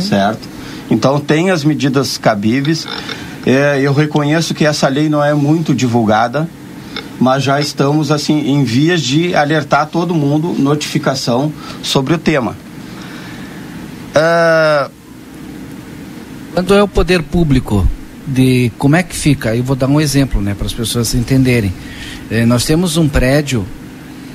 Certo? 0.00 0.48
Então 0.90 1.20
tem 1.20 1.50
as 1.50 1.62
medidas 1.62 2.16
cabíveis. 2.16 2.86
É, 3.44 3.78
eu 3.82 3.92
reconheço 3.92 4.54
que 4.54 4.64
essa 4.64 4.88
lei 4.88 5.08
não 5.10 5.22
é 5.22 5.34
muito 5.34 5.74
divulgada, 5.74 6.48
mas 7.20 7.42
já 7.42 7.60
estamos 7.60 8.10
assim 8.10 8.50
em 8.50 8.64
vias 8.64 9.02
de 9.02 9.34
alertar 9.34 9.86
todo 9.88 10.14
mundo, 10.14 10.54
notificação 10.58 11.52
sobre 11.82 12.14
o 12.14 12.18
tema. 12.18 12.56
Ah, 14.14 14.90
Quando 16.54 16.74
é 16.74 16.82
o 16.82 16.88
poder 16.88 17.22
público, 17.22 17.86
de 18.26 18.72
como 18.78 18.96
é 18.96 19.02
que 19.02 19.14
fica? 19.14 19.54
Eu 19.54 19.62
vou 19.62 19.76
dar 19.76 19.86
um 19.86 20.00
exemplo, 20.00 20.40
né, 20.40 20.54
para 20.54 20.66
as 20.66 20.72
pessoas 20.72 21.14
entenderem. 21.14 21.72
Eh, 22.30 22.46
nós 22.46 22.64
temos 22.64 22.96
um 22.96 23.08
prédio 23.08 23.66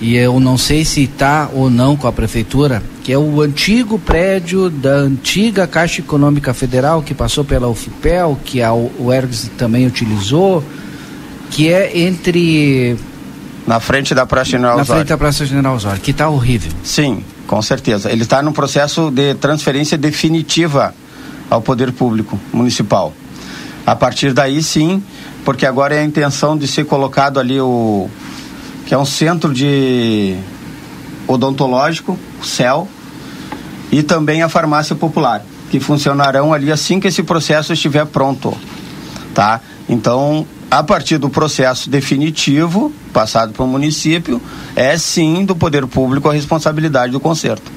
e 0.02 0.16
eu 0.16 0.40
não 0.40 0.58
sei 0.58 0.84
se 0.84 1.04
está 1.04 1.50
ou 1.54 1.70
não 1.70 1.96
com 1.96 2.08
a 2.08 2.12
prefeitura, 2.12 2.84
que 3.04 3.14
é 3.14 3.18
o 3.18 3.42
antigo 3.42 3.98
prédio 3.98 4.70
da 4.70 4.96
antiga 4.96 5.66
Caixa 5.66 6.02
Econômica 6.02 6.54
Federal 6.54 7.02
que 7.02 7.14
passou 7.14 7.46
pela 7.46 7.68
UFPEL, 7.68 8.38
que 8.44 8.62
a, 8.62 8.74
o 8.74 9.12
Ergs 9.14 9.50
também 9.58 9.88
utilizou, 9.88 10.64
que 11.50 11.72
é 11.72 11.98
entre 12.00 12.98
na 13.66 13.80
frente 13.80 14.14
da 14.14 14.26
Praça 14.26 14.52
General 14.52 14.76
na 14.76 14.84
Osório. 14.84 15.00
frente 15.00 15.10
da 15.10 15.18
Praça 15.18 15.46
General 15.46 15.76
Osório, 15.76 16.02
que 16.02 16.12
está 16.12 16.30
horrível. 16.30 16.72
Sim, 16.84 17.24
com 17.48 17.62
certeza. 17.62 18.12
Ele 18.12 18.24
está 18.24 18.42
num 18.42 18.52
processo 18.52 19.10
de 19.10 19.34
transferência 19.36 19.98
definitiva 19.98 20.94
ao 21.50 21.62
poder 21.62 21.92
público 21.92 22.40
municipal. 22.54 23.14
A 23.86 23.96
partir 23.96 24.34
daí, 24.34 24.62
sim, 24.62 25.02
porque 25.44 25.66
agora 25.66 25.96
é 25.96 26.00
a 26.00 26.04
intenção 26.04 26.58
de 26.58 26.68
ser 26.68 26.86
colocado 26.86 27.40
ali 27.40 27.60
o, 27.60 28.10
que 28.86 28.94
é 28.94 28.98
um 28.98 29.06
centro 29.06 29.54
de 29.54 30.36
odontológico, 31.28 32.18
o 32.40 32.46
CEL, 32.46 32.88
e 33.92 34.04
também 34.04 34.44
a 34.44 34.50
farmácia 34.50 34.96
popular, 34.96 35.44
que 35.70 35.80
funcionarão 35.80 36.54
ali 36.54 36.72
assim 36.72 37.00
que 37.00 37.08
esse 37.08 37.24
processo 37.24 37.74
estiver 37.74 38.06
pronto, 38.06 38.56
tá? 39.34 39.62
Então, 39.88 40.46
a 40.70 40.84
partir 40.84 41.18
do 41.18 41.30
processo 41.30 41.90
definitivo, 41.90 42.92
passado 43.14 43.54
para 43.54 43.64
o 43.64 43.68
município, 43.68 44.42
é 44.76 44.98
sim 44.98 45.46
do 45.46 45.56
poder 45.56 45.86
público 45.88 46.30
a 46.30 46.34
responsabilidade 46.34 47.12
do 47.12 47.20
conserto. 47.20 47.72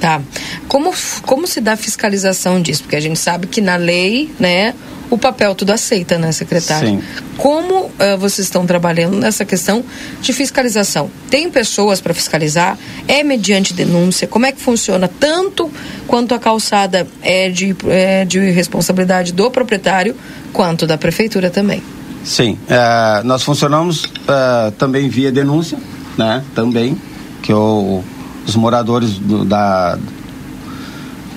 Tá. 0.00 0.20
Como, 0.68 0.94
como 1.22 1.46
se 1.46 1.60
dá 1.60 1.72
a 1.72 1.76
fiscalização 1.76 2.62
disso? 2.62 2.82
Porque 2.82 2.96
a 2.96 3.00
gente 3.00 3.18
sabe 3.18 3.46
que 3.46 3.60
na 3.60 3.76
lei, 3.76 4.30
né, 4.38 4.74
o 5.10 5.18
papel 5.18 5.54
tudo 5.54 5.72
aceita, 5.72 6.18
né, 6.18 6.30
secretário? 6.32 6.88
Sim. 6.88 7.02
Como 7.36 7.86
uh, 7.86 7.90
vocês 8.18 8.46
estão 8.46 8.66
trabalhando 8.66 9.16
nessa 9.16 9.44
questão 9.44 9.84
de 10.20 10.32
fiscalização? 10.32 11.10
Tem 11.30 11.50
pessoas 11.50 12.00
para 12.00 12.12
fiscalizar? 12.14 12.78
É 13.06 13.22
mediante 13.22 13.72
denúncia? 13.72 14.28
Como 14.28 14.46
é 14.46 14.52
que 14.52 14.60
funciona? 14.60 15.08
Tanto 15.08 15.70
quanto 16.06 16.34
a 16.34 16.38
calçada 16.38 17.06
é 17.22 17.48
de, 17.48 17.74
é 17.88 18.24
de 18.24 18.38
responsabilidade 18.50 19.32
do 19.32 19.50
proprietário, 19.50 20.14
quanto 20.52 20.86
da 20.86 20.98
prefeitura 20.98 21.50
também. 21.50 21.82
Sim, 22.24 22.58
é, 22.68 23.22
nós 23.24 23.42
funcionamos 23.42 24.04
é, 24.28 24.70
também 24.72 25.08
via 25.08 25.32
denúncia, 25.32 25.78
né? 26.16 26.44
Também, 26.54 27.00
que 27.42 27.52
o, 27.52 28.02
os 28.48 28.56
moradores 28.56 29.18
do, 29.18 29.44
da, 29.44 29.98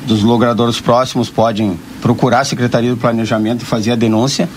dos 0.08 0.24
logradouros 0.24 0.80
próximos 0.80 1.30
podem 1.30 1.78
procurar 2.02 2.40
a 2.40 2.46
Secretaria 2.46 2.90
do 2.90 2.98
Planejamento 2.98 3.64
e 3.64 3.66
fazer 3.66 3.92
a 3.92 3.96
denúncia, 3.96 4.50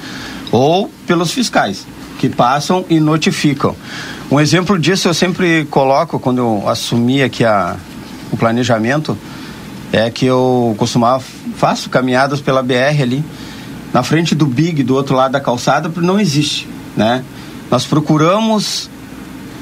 ou 0.53 0.89
pelos 1.07 1.33
fiscais, 1.33 1.85
que 2.19 2.29
passam 2.29 2.85
e 2.89 3.01
notificam. 3.01 3.75
Um 4.31 4.39
exemplo 4.39 4.79
disso 4.79 5.09
eu 5.09 5.15
sempre 5.15 5.65
coloco 5.67 6.19
quando 6.21 6.39
eu 6.39 6.69
assumi 6.69 7.23
aqui 7.23 7.45
a, 7.45 7.77
o 8.31 8.37
planejamento, 8.37 9.19
é 9.93 10.09
que 10.11 10.25
eu 10.25 10.75
costumava, 10.79 11.23
faço 11.57 11.91
caminhadas 11.91 12.41
pela 12.41 12.63
BR 12.63 13.03
ali, 13.03 13.25
na 13.93 14.03
frente 14.03 14.35
do 14.35 14.47
Big, 14.47 14.83
do 14.83 14.95
outro 14.95 15.15
lado 15.15 15.33
da 15.33 15.41
calçada, 15.41 15.91
não 15.97 16.19
existe, 16.19 16.69
né? 16.97 17.25
Nós 17.71 17.85
procuramos 17.85 18.91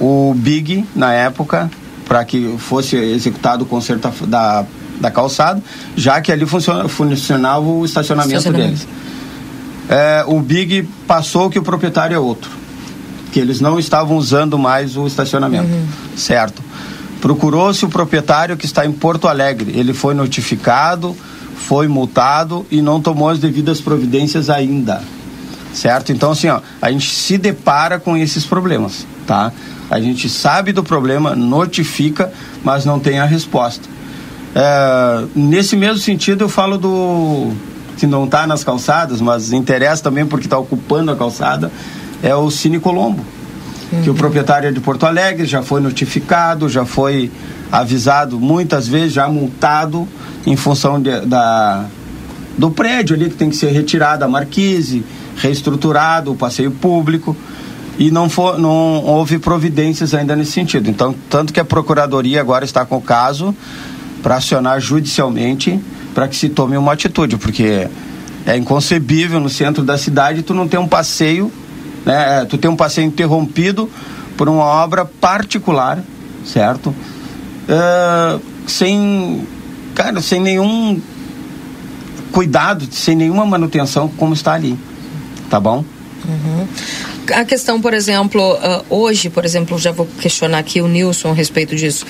o 0.00 0.34
Big 0.34 0.86
na 0.94 1.12
época 1.12 1.70
para 2.12 2.26
que 2.26 2.56
fosse 2.58 2.94
executado 2.94 3.64
o 3.64 3.66
conserto 3.66 4.26
da, 4.26 4.66
da 5.00 5.10
calçada, 5.10 5.62
já 5.96 6.20
que 6.20 6.30
ali 6.30 6.44
funciona, 6.44 6.86
funcionava 6.86 7.64
o 7.64 7.86
estacionamento, 7.86 8.36
Estacionamento. 8.36 8.80
deles. 8.80 8.88
É, 9.88 10.22
o 10.26 10.38
Big 10.38 10.86
passou 11.06 11.48
que 11.48 11.58
o 11.58 11.62
proprietário 11.62 12.14
é 12.14 12.18
outro, 12.18 12.50
que 13.32 13.40
eles 13.40 13.62
não 13.62 13.78
estavam 13.78 14.18
usando 14.18 14.58
mais 14.58 14.94
o 14.94 15.06
estacionamento, 15.06 15.70
certo? 16.14 16.62
Procurou-se 17.18 17.82
o 17.86 17.88
proprietário 17.88 18.58
que 18.58 18.66
está 18.66 18.84
em 18.84 18.92
Porto 18.92 19.26
Alegre, 19.26 19.72
ele 19.74 19.94
foi 19.94 20.12
notificado, 20.12 21.16
foi 21.56 21.88
multado 21.88 22.66
e 22.70 22.82
não 22.82 23.00
tomou 23.00 23.30
as 23.30 23.38
devidas 23.38 23.80
providências 23.80 24.50
ainda. 24.50 25.00
Certo? 25.72 26.12
Então, 26.12 26.32
assim, 26.32 26.48
ó, 26.48 26.60
a 26.80 26.90
gente 26.90 27.14
se 27.14 27.38
depara 27.38 27.98
com 27.98 28.16
esses 28.16 28.44
problemas, 28.44 29.06
tá? 29.26 29.52
A 29.90 30.00
gente 30.00 30.28
sabe 30.28 30.72
do 30.72 30.82
problema, 30.82 31.34
notifica, 31.34 32.32
mas 32.62 32.84
não 32.84 33.00
tem 33.00 33.18
a 33.18 33.24
resposta. 33.24 33.88
É, 34.54 35.24
nesse 35.34 35.76
mesmo 35.76 35.98
sentido, 35.98 36.44
eu 36.44 36.48
falo 36.48 36.76
do 36.76 37.52
que 37.96 38.06
não 38.06 38.24
está 38.24 38.46
nas 38.46 38.64
calçadas, 38.64 39.20
mas 39.20 39.52
interessa 39.52 40.02
também 40.02 40.26
porque 40.26 40.46
está 40.46 40.58
ocupando 40.58 41.10
a 41.10 41.16
calçada, 41.16 41.70
é 42.22 42.34
o 42.34 42.50
Cine 42.50 42.78
Colombo. 42.78 43.24
Que 44.02 44.08
o 44.08 44.14
proprietário 44.14 44.70
é 44.70 44.72
de 44.72 44.80
Porto 44.80 45.04
Alegre, 45.04 45.44
já 45.44 45.62
foi 45.62 45.78
notificado, 45.78 46.66
já 46.66 46.86
foi 46.86 47.30
avisado 47.70 48.40
muitas 48.40 48.88
vezes, 48.88 49.12
já 49.12 49.28
multado 49.28 50.08
em 50.46 50.56
função 50.56 51.00
de, 51.00 51.20
da, 51.26 51.84
do 52.56 52.70
prédio 52.70 53.14
ali 53.14 53.28
que 53.28 53.36
tem 53.36 53.50
que 53.50 53.56
ser 53.56 53.70
retirada 53.70 54.24
a 54.24 54.28
marquise, 54.28 55.04
reestruturado 55.36 56.32
o 56.32 56.36
passeio 56.36 56.70
público 56.70 57.36
e 57.98 58.10
não, 58.10 58.28
for, 58.28 58.58
não 58.58 59.04
houve 59.04 59.38
providências 59.38 60.14
ainda 60.14 60.34
nesse 60.34 60.52
sentido. 60.52 60.88
Então, 60.88 61.14
tanto 61.28 61.52
que 61.52 61.60
a 61.60 61.64
Procuradoria 61.64 62.40
agora 62.40 62.64
está 62.64 62.84
com 62.84 62.96
o 62.96 63.00
caso 63.00 63.54
para 64.22 64.36
acionar 64.36 64.80
judicialmente 64.80 65.80
para 66.14 66.28
que 66.28 66.36
se 66.36 66.48
tome 66.48 66.76
uma 66.76 66.92
atitude, 66.92 67.36
porque 67.36 67.88
é 68.46 68.56
inconcebível 68.56 69.40
no 69.40 69.48
centro 69.48 69.82
da 69.82 69.96
cidade 69.96 70.42
tu 70.42 70.54
não 70.54 70.68
ter 70.68 70.78
um 70.78 70.88
passeio, 70.88 71.50
né? 72.04 72.44
Tu 72.44 72.58
ter 72.58 72.68
um 72.68 72.76
passeio 72.76 73.06
interrompido 73.06 73.88
por 74.36 74.48
uma 74.48 74.64
obra 74.64 75.04
particular, 75.04 76.02
certo? 76.44 76.94
Ah, 77.68 78.38
sem, 78.66 79.46
cara, 79.94 80.20
sem 80.20 80.40
nenhum 80.40 81.00
cuidado, 82.32 82.86
sem 82.90 83.14
nenhuma 83.14 83.44
manutenção 83.44 84.08
como 84.08 84.34
está 84.34 84.54
ali, 84.54 84.76
tá 85.52 85.60
bom? 85.60 85.84
Uhum. 86.24 86.66
A 87.34 87.44
questão, 87.44 87.78
por 87.78 87.92
exemplo, 87.92 88.54
uh, 88.54 88.84
hoje, 88.88 89.28
por 89.28 89.44
exemplo, 89.44 89.78
já 89.78 89.92
vou 89.92 90.08
questionar 90.18 90.58
aqui 90.58 90.80
o 90.80 90.88
Nilson 90.88 91.30
a 91.30 91.34
respeito 91.34 91.76
disso. 91.76 92.06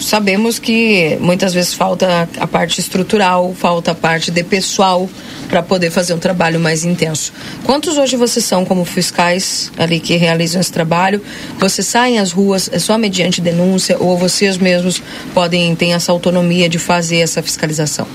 Sabemos 0.00 0.58
que 0.58 1.16
muitas 1.20 1.54
vezes 1.54 1.74
falta 1.74 2.28
a 2.40 2.46
parte 2.48 2.80
estrutural, 2.80 3.54
falta 3.56 3.92
a 3.92 3.94
parte 3.94 4.32
de 4.32 4.42
pessoal 4.42 5.08
para 5.48 5.62
poder 5.62 5.92
fazer 5.92 6.12
um 6.12 6.18
trabalho 6.18 6.58
mais 6.58 6.84
intenso. 6.84 7.32
Quantos 7.62 7.96
hoje 7.96 8.16
vocês 8.16 8.44
são 8.44 8.64
como 8.64 8.84
fiscais 8.84 9.70
ali 9.78 10.00
que 10.00 10.16
realizam 10.16 10.60
esse 10.60 10.72
trabalho? 10.72 11.22
Vocês 11.60 11.86
saem 11.86 12.18
às 12.18 12.32
ruas 12.32 12.68
é 12.72 12.80
só 12.80 12.98
mediante 12.98 13.40
denúncia 13.40 13.96
ou 14.00 14.18
vocês 14.18 14.56
mesmos 14.58 15.00
podem 15.32 15.72
ter 15.76 15.90
essa 15.90 16.10
autonomia 16.10 16.68
de 16.68 16.80
fazer 16.80 17.18
essa 17.18 17.40
fiscalização? 17.42 18.08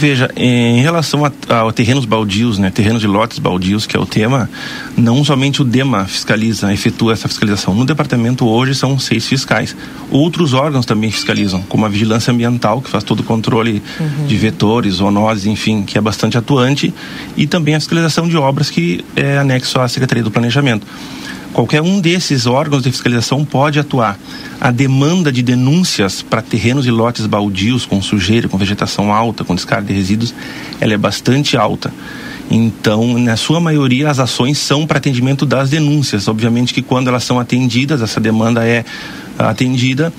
Veja, 0.00 0.30
em 0.34 0.80
relação 0.80 1.26
a, 1.26 1.30
a 1.68 1.72
terrenos 1.74 2.06
baldios, 2.06 2.56
né, 2.58 2.70
terrenos 2.70 3.02
de 3.02 3.06
lotes 3.06 3.38
baldios, 3.38 3.84
que 3.84 3.94
é 3.94 4.00
o 4.00 4.06
tema, 4.06 4.48
não 4.96 5.22
somente 5.22 5.60
o 5.60 5.64
DEMA 5.64 6.06
fiscaliza, 6.06 6.72
efetua 6.72 7.12
essa 7.12 7.28
fiscalização. 7.28 7.74
No 7.74 7.84
departamento 7.84 8.46
hoje 8.48 8.74
são 8.74 8.98
seis 8.98 9.26
fiscais. 9.28 9.76
Outros 10.10 10.54
órgãos 10.54 10.86
também 10.86 11.10
fiscalizam, 11.10 11.60
como 11.68 11.84
a 11.84 11.88
vigilância 11.90 12.32
ambiental, 12.32 12.80
que 12.80 12.88
faz 12.88 13.04
todo 13.04 13.20
o 13.20 13.24
controle 13.24 13.82
Uhum. 14.00 14.26
de 14.26 14.36
vetores, 14.38 14.94
zoonoses, 14.94 15.44
enfim, 15.44 15.82
que 15.82 15.98
é 15.98 16.00
bastante 16.00 16.38
atuante, 16.38 16.94
e 17.36 17.46
também 17.46 17.74
a 17.74 17.78
fiscalização 17.80 18.26
de 18.26 18.38
obras 18.38 18.70
que 18.70 19.04
é 19.14 19.36
anexo 19.36 19.78
à 19.78 19.86
Secretaria 19.86 20.24
do 20.24 20.30
Planejamento. 20.30 20.86
Qualquer 21.52 21.82
um 21.82 22.00
desses 22.00 22.46
órgãos 22.46 22.82
de 22.82 22.90
fiscalização 22.90 23.44
pode 23.44 23.78
atuar. 23.78 24.18
A 24.60 24.70
demanda 24.70 25.32
de 25.32 25.42
denúncias 25.42 26.22
para 26.22 26.42
terrenos 26.42 26.86
e 26.86 26.90
lotes 26.90 27.26
baldios 27.26 27.84
com 27.84 28.00
sujeira, 28.00 28.48
com 28.48 28.56
vegetação 28.56 29.12
alta, 29.12 29.44
com 29.44 29.54
descarga 29.54 29.88
de 29.88 29.92
resíduos, 29.92 30.32
ela 30.80 30.94
é 30.94 30.98
bastante 30.98 31.56
alta. 31.56 31.92
Então, 32.50 33.16
na 33.18 33.36
sua 33.36 33.60
maioria, 33.60 34.10
as 34.10 34.18
ações 34.18 34.58
são 34.58 34.86
para 34.86 34.98
atendimento 34.98 35.46
das 35.46 35.70
denúncias. 35.70 36.26
Obviamente 36.26 36.74
que 36.74 36.82
quando 36.82 37.08
elas 37.08 37.24
são 37.24 37.38
atendidas, 37.38 38.02
essa 38.02 38.20
demanda 38.20 38.66
é 38.66 38.84
ah, 39.38 39.50
atendida, 39.50 40.12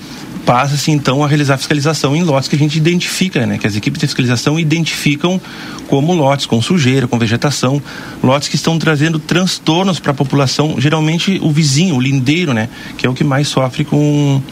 passa-se 0.44 0.90
então 0.90 1.22
a 1.22 1.28
realizar 1.28 1.56
fiscalização 1.56 2.14
em 2.16 2.22
lotes 2.22 2.48
que 2.48 2.56
a 2.56 2.58
gente 2.58 2.76
identifica, 2.76 3.46
né? 3.46 3.58
Que 3.58 3.66
as 3.66 3.76
equipes 3.76 4.00
de 4.00 4.06
fiscalização 4.06 4.58
identificam 4.58 5.40
como 5.88 6.14
lotes 6.14 6.46
com 6.46 6.60
sujeira, 6.60 7.06
com 7.06 7.18
vegetação, 7.18 7.80
lotes 8.22 8.48
que 8.48 8.56
estão 8.56 8.78
trazendo 8.78 9.18
transtornos 9.18 10.00
para 10.00 10.12
a 10.12 10.14
população, 10.14 10.76
geralmente 10.78 11.38
o 11.42 11.50
vizinho, 11.50 11.96
o 11.96 12.00
lindeiro, 12.00 12.52
né? 12.52 12.68
Que 12.96 13.06
é 13.06 13.10
o 13.10 13.14
que 13.14 13.24
mais 13.24 13.48
sofre 13.48 13.84
com, 13.84 14.42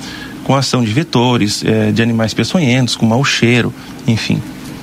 com 0.44 0.54
a 0.54 0.58
ação 0.58 0.82
de 0.82 0.92
vetores, 0.92 1.64
eh, 1.64 1.90
de 1.92 2.02
animais 2.02 2.34
peçonhentos, 2.34 2.96
com 2.96 3.06
mau 3.06 3.24
cheiro, 3.24 3.72
enfim. 4.06 4.40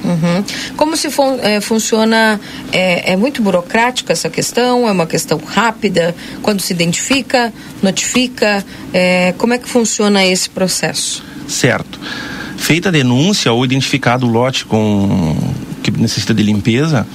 Uhum. 0.08 0.43
Como 0.78 0.95
se 0.95 1.09
fun- 1.12 1.38
eh, 1.42 1.59
funciona? 1.59 2.39
É, 2.71 3.13
é 3.13 3.16
muito 3.17 3.42
burocrática 3.42 4.13
essa 4.13 4.29
questão? 4.29 4.88
É 4.88 4.92
uma 4.92 5.05
questão 5.05 5.38
rápida? 5.46 6.16
Quando 6.42 6.62
se 6.62 6.71
identifica, 6.74 7.54
notifica? 7.84 8.63
Eh, 8.93 9.34
como 9.38 9.54
é 9.54 9.58
que 9.58 9.67
funciona 9.67 10.25
esse 10.25 10.50
processo? 10.50 11.24
Certo. 11.47 12.00
Feita 12.58 12.89
a 12.89 12.92
denúncia 12.92 13.51
ou 13.51 13.63
identificado 13.66 14.25
o 14.25 14.29
lote 14.29 14.66
com 14.66 15.36
que 15.84 15.92
necessita 15.92 16.34
de 16.34 16.43
limpeza, 16.43 17.05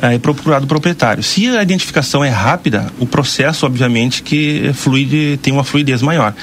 é 0.00 0.18
procurado 0.18 0.64
o 0.64 0.68
proprietário. 0.68 1.22
Se 1.22 1.48
a 1.48 1.62
identificação 1.62 2.24
é 2.24 2.28
rápida, 2.28 2.92
o 2.98 3.06
processo, 3.06 3.66
obviamente, 3.66 4.22
que 4.22 4.70
flui 4.74 5.04
de, 5.04 5.38
tem 5.42 5.52
uma 5.52 5.64
fluidez 5.64 6.02
maior. 6.02 6.34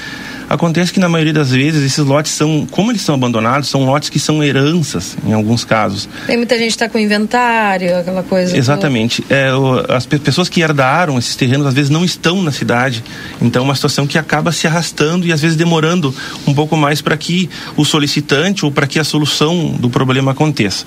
Acontece 0.48 0.92
que 0.92 1.00
na 1.00 1.08
maioria 1.08 1.32
das 1.32 1.50
vezes 1.50 1.82
esses 1.82 2.04
lotes 2.04 2.30
são, 2.30 2.66
como 2.70 2.92
eles 2.92 3.02
são 3.02 3.14
abandonados, 3.16 3.68
são 3.68 3.84
lotes 3.84 4.08
que 4.08 4.18
são 4.20 4.44
heranças 4.44 5.16
em 5.26 5.32
alguns 5.32 5.64
casos. 5.64 6.08
Tem 6.26 6.36
muita 6.36 6.54
gente 6.56 6.68
que 6.68 6.72
está 6.74 6.88
com 6.88 6.98
inventário, 6.98 7.96
aquela 7.98 8.22
coisa. 8.22 8.56
Exatamente. 8.56 9.24
É, 9.28 9.52
o- 9.52 9.84
as 9.92 10.06
pe- 10.06 10.18
pessoas 10.20 10.48
que 10.48 10.60
herdaram 10.60 11.18
esses 11.18 11.34
terrenos 11.34 11.66
às 11.66 11.74
vezes 11.74 11.90
não 11.90 12.04
estão 12.04 12.42
na 12.42 12.52
cidade. 12.52 13.02
Então 13.42 13.62
é 13.62 13.64
uma 13.64 13.74
situação 13.74 14.06
que 14.06 14.16
acaba 14.18 14.52
se 14.52 14.68
arrastando 14.68 15.26
e 15.26 15.32
às 15.32 15.40
vezes 15.40 15.56
demorando 15.56 16.14
um 16.46 16.54
pouco 16.54 16.76
mais 16.76 17.00
para 17.02 17.16
que 17.16 17.50
o 17.76 17.84
solicitante 17.84 18.64
ou 18.64 18.70
para 18.70 18.86
que 18.86 19.00
a 19.00 19.04
solução 19.04 19.74
do 19.80 19.90
problema 19.90 20.30
aconteça. 20.30 20.84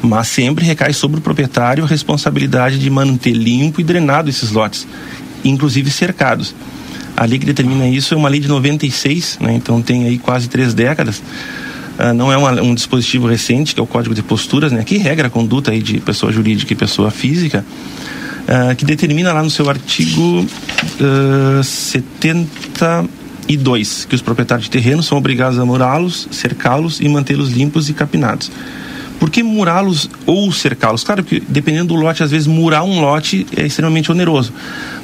Mas 0.00 0.28
sempre 0.28 0.64
recai 0.64 0.92
sobre 0.92 1.18
o 1.18 1.20
proprietário 1.20 1.82
a 1.82 1.86
responsabilidade 1.86 2.78
de 2.78 2.88
manter 2.88 3.32
limpo 3.32 3.80
e 3.80 3.84
drenado 3.84 4.30
esses 4.30 4.52
lotes, 4.52 4.86
inclusive 5.44 5.90
cercados. 5.90 6.54
A 7.20 7.24
lei 7.26 7.38
que 7.38 7.44
determina 7.44 7.86
isso 7.86 8.14
é 8.14 8.16
uma 8.16 8.30
lei 8.30 8.40
de 8.40 8.48
96, 8.48 9.40
né? 9.42 9.52
então 9.52 9.82
tem 9.82 10.06
aí 10.06 10.16
quase 10.16 10.48
três 10.48 10.72
décadas. 10.72 11.22
Uh, 11.98 12.14
não 12.14 12.32
é 12.32 12.36
uma, 12.38 12.62
um 12.62 12.74
dispositivo 12.74 13.26
recente, 13.26 13.74
que 13.74 13.80
é 13.80 13.82
o 13.82 13.86
Código 13.86 14.14
de 14.14 14.22
Posturas, 14.22 14.72
né? 14.72 14.82
que 14.84 14.96
regra 14.96 15.26
a 15.26 15.30
conduta 15.30 15.70
aí 15.70 15.82
de 15.82 16.00
pessoa 16.00 16.32
jurídica 16.32 16.72
e 16.72 16.76
pessoa 16.76 17.10
física, 17.10 17.62
uh, 18.48 18.74
que 18.74 18.86
determina 18.86 19.34
lá 19.34 19.42
no 19.42 19.50
seu 19.50 19.68
artigo 19.68 20.40
uh, 20.40 21.62
72 21.62 24.06
que 24.06 24.14
os 24.14 24.22
proprietários 24.22 24.64
de 24.64 24.70
terreno 24.70 25.02
são 25.02 25.18
obrigados 25.18 25.58
a 25.58 25.66
murá-los, 25.66 26.26
cercá-los 26.30 27.02
e 27.02 27.08
mantê-los 27.08 27.50
limpos 27.50 27.90
e 27.90 27.92
capinados. 27.92 28.50
Por 29.20 29.28
que 29.28 29.42
murá-los 29.42 30.08
ou 30.24 30.50
cercá-los? 30.50 31.04
Claro 31.04 31.22
que 31.22 31.40
dependendo 31.46 31.88
do 31.88 31.94
lote, 31.94 32.22
às 32.22 32.30
vezes 32.30 32.46
murar 32.46 32.82
um 32.82 33.00
lote 33.00 33.46
é 33.54 33.66
extremamente 33.66 34.10
oneroso, 34.10 34.50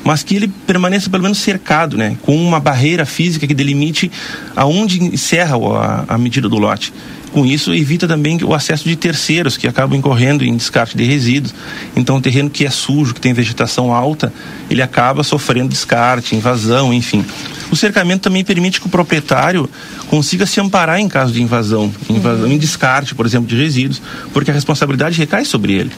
mas 0.02 0.22
que 0.22 0.34
ele 0.34 0.48
permaneça 0.66 1.10
pelo 1.10 1.22
menos 1.22 1.38
cercado, 1.38 1.98
né, 1.98 2.16
com 2.22 2.34
uma 2.34 2.58
barreira 2.58 3.04
física 3.04 3.46
que 3.46 3.52
delimite 3.52 4.10
aonde 4.56 5.04
encerra 5.04 5.56
a, 5.56 6.14
a 6.14 6.18
medida 6.18 6.48
do 6.48 6.56
lote. 6.56 6.94
Com 7.36 7.44
isso, 7.44 7.74
evita 7.74 8.08
também 8.08 8.42
o 8.42 8.54
acesso 8.54 8.84
de 8.84 8.96
terceiros 8.96 9.58
que 9.58 9.68
acabam 9.68 9.98
incorrendo 9.98 10.42
em 10.42 10.56
descarte 10.56 10.96
de 10.96 11.04
resíduos. 11.04 11.54
Então, 11.94 12.16
o 12.16 12.20
terreno 12.22 12.48
que 12.48 12.64
é 12.64 12.70
sujo, 12.70 13.12
que 13.12 13.20
tem 13.20 13.34
vegetação 13.34 13.92
alta, 13.92 14.32
ele 14.70 14.80
acaba 14.80 15.22
sofrendo 15.22 15.68
descarte, 15.68 16.34
invasão, 16.34 16.94
enfim. 16.94 17.22
O 17.70 17.76
cercamento 17.76 18.22
também 18.22 18.42
permite 18.42 18.80
que 18.80 18.86
o 18.86 18.88
proprietário 18.88 19.68
consiga 20.08 20.46
se 20.46 20.58
amparar 20.60 20.98
em 20.98 21.10
caso 21.10 21.30
de 21.30 21.42
invasão, 21.42 21.92
invasão 22.08 22.46
uhum. 22.46 22.52
em 22.52 22.56
descarte, 22.56 23.14
por 23.14 23.26
exemplo, 23.26 23.46
de 23.46 23.54
resíduos, 23.54 24.00
porque 24.32 24.50
a 24.50 24.54
responsabilidade 24.54 25.18
recai 25.18 25.44
sobre 25.44 25.74
ele. 25.74 25.90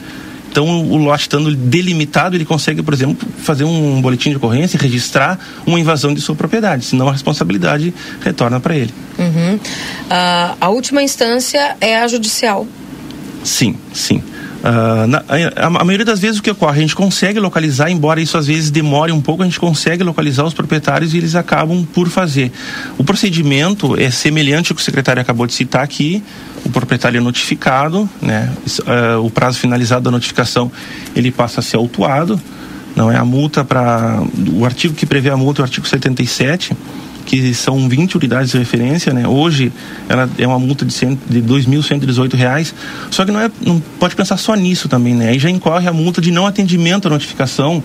Então, 0.51 0.65
o 0.67 0.97
lote 0.97 1.23
estando 1.23 1.55
delimitado, 1.55 2.35
ele 2.35 2.45
consegue, 2.45 2.81
por 2.81 2.93
exemplo, 2.93 3.27
fazer 3.37 3.63
um 3.63 4.01
boletim 4.01 4.31
de 4.31 4.37
ocorrência 4.37 4.77
e 4.77 4.79
registrar 4.79 5.39
uma 5.65 5.79
invasão 5.79 6.13
de 6.13 6.21
sua 6.21 6.35
propriedade, 6.35 6.85
senão 6.85 7.07
a 7.07 7.11
responsabilidade 7.11 7.93
retorna 8.21 8.59
para 8.59 8.75
ele. 8.75 8.93
Uhum. 9.17 9.55
Uh, 9.55 10.57
a 10.59 10.69
última 10.69 11.03
instância 11.03 11.77
é 11.79 11.97
a 11.97 12.07
judicial. 12.07 12.67
Sim, 13.43 13.75
sim. 13.93 14.23
Uh, 14.59 15.07
na, 15.07 15.23
a, 15.55 15.67
a, 15.67 15.83
maioria 15.85 16.05
das 16.05 16.19
vezes 16.19 16.39
o 16.39 16.43
que 16.43 16.51
ocorre, 16.51 16.79
a 16.79 16.81
gente 16.81 16.95
consegue 16.95 17.39
localizar, 17.39 17.89
embora 17.89 18.19
isso 18.19 18.37
às 18.37 18.47
vezes 18.47 18.69
demore 18.69 19.11
um 19.11 19.21
pouco, 19.21 19.41
a 19.41 19.45
gente 19.45 19.59
consegue 19.59 20.03
localizar 20.03 20.43
os 20.43 20.53
proprietários 20.53 21.13
e 21.13 21.17
eles 21.17 21.33
acabam 21.33 21.85
por 21.93 22.09
fazer. 22.09 22.51
O 22.97 23.03
procedimento 23.03 23.99
é 23.99 24.11
semelhante 24.11 24.71
ao 24.71 24.75
que 24.75 24.81
o 24.81 24.85
secretário 24.85 25.21
acabou 25.21 25.47
de 25.47 25.53
citar 25.53 25.81
aqui, 25.81 26.21
o 26.65 26.69
proprietário 26.69 27.17
é 27.17 27.21
notificado, 27.21 28.09
né? 28.21 28.51
Uh, 28.79 29.25
o 29.25 29.29
prazo 29.29 29.59
finalizado 29.59 30.03
da 30.03 30.11
notificação 30.11 30.69
ele 31.15 31.31
passa 31.31 31.61
a 31.61 31.63
ser 31.63 31.77
autuado, 31.77 32.39
não 32.95 33.09
é 33.09 33.15
a 33.15 33.23
multa 33.23 33.63
para 33.63 34.21
o 34.51 34.65
artigo 34.65 34.93
que 34.93 35.05
prevê 35.05 35.29
a 35.29 35.37
multa 35.37 35.61
é 35.61 35.63
o 35.63 35.65
artigo 35.65 35.87
77 35.87 36.75
que 37.29 37.53
são 37.53 37.87
20 37.87 38.17
unidades 38.17 38.51
de 38.51 38.57
referência, 38.57 39.13
né? 39.13 39.27
Hoje 39.27 39.71
ela 40.09 40.27
é 40.35 40.47
uma 40.47 40.57
multa 40.57 40.83
de, 40.83 40.91
cento, 40.91 41.19
de 41.29 41.39
2.118 41.43 42.33
reais. 42.33 42.73
Só 43.11 43.23
que 43.23 43.31
não 43.31 43.39
é, 43.39 43.51
não 43.63 43.79
pode 43.99 44.15
pensar 44.15 44.35
só 44.37 44.55
nisso 44.55 44.89
também, 44.89 45.13
né? 45.13 45.29
Aí 45.29 45.37
já 45.37 45.47
incorre 45.47 45.87
a 45.87 45.93
multa 45.93 46.19
de 46.19 46.31
não 46.31 46.47
atendimento 46.47 47.07
à 47.07 47.11
notificação, 47.11 47.83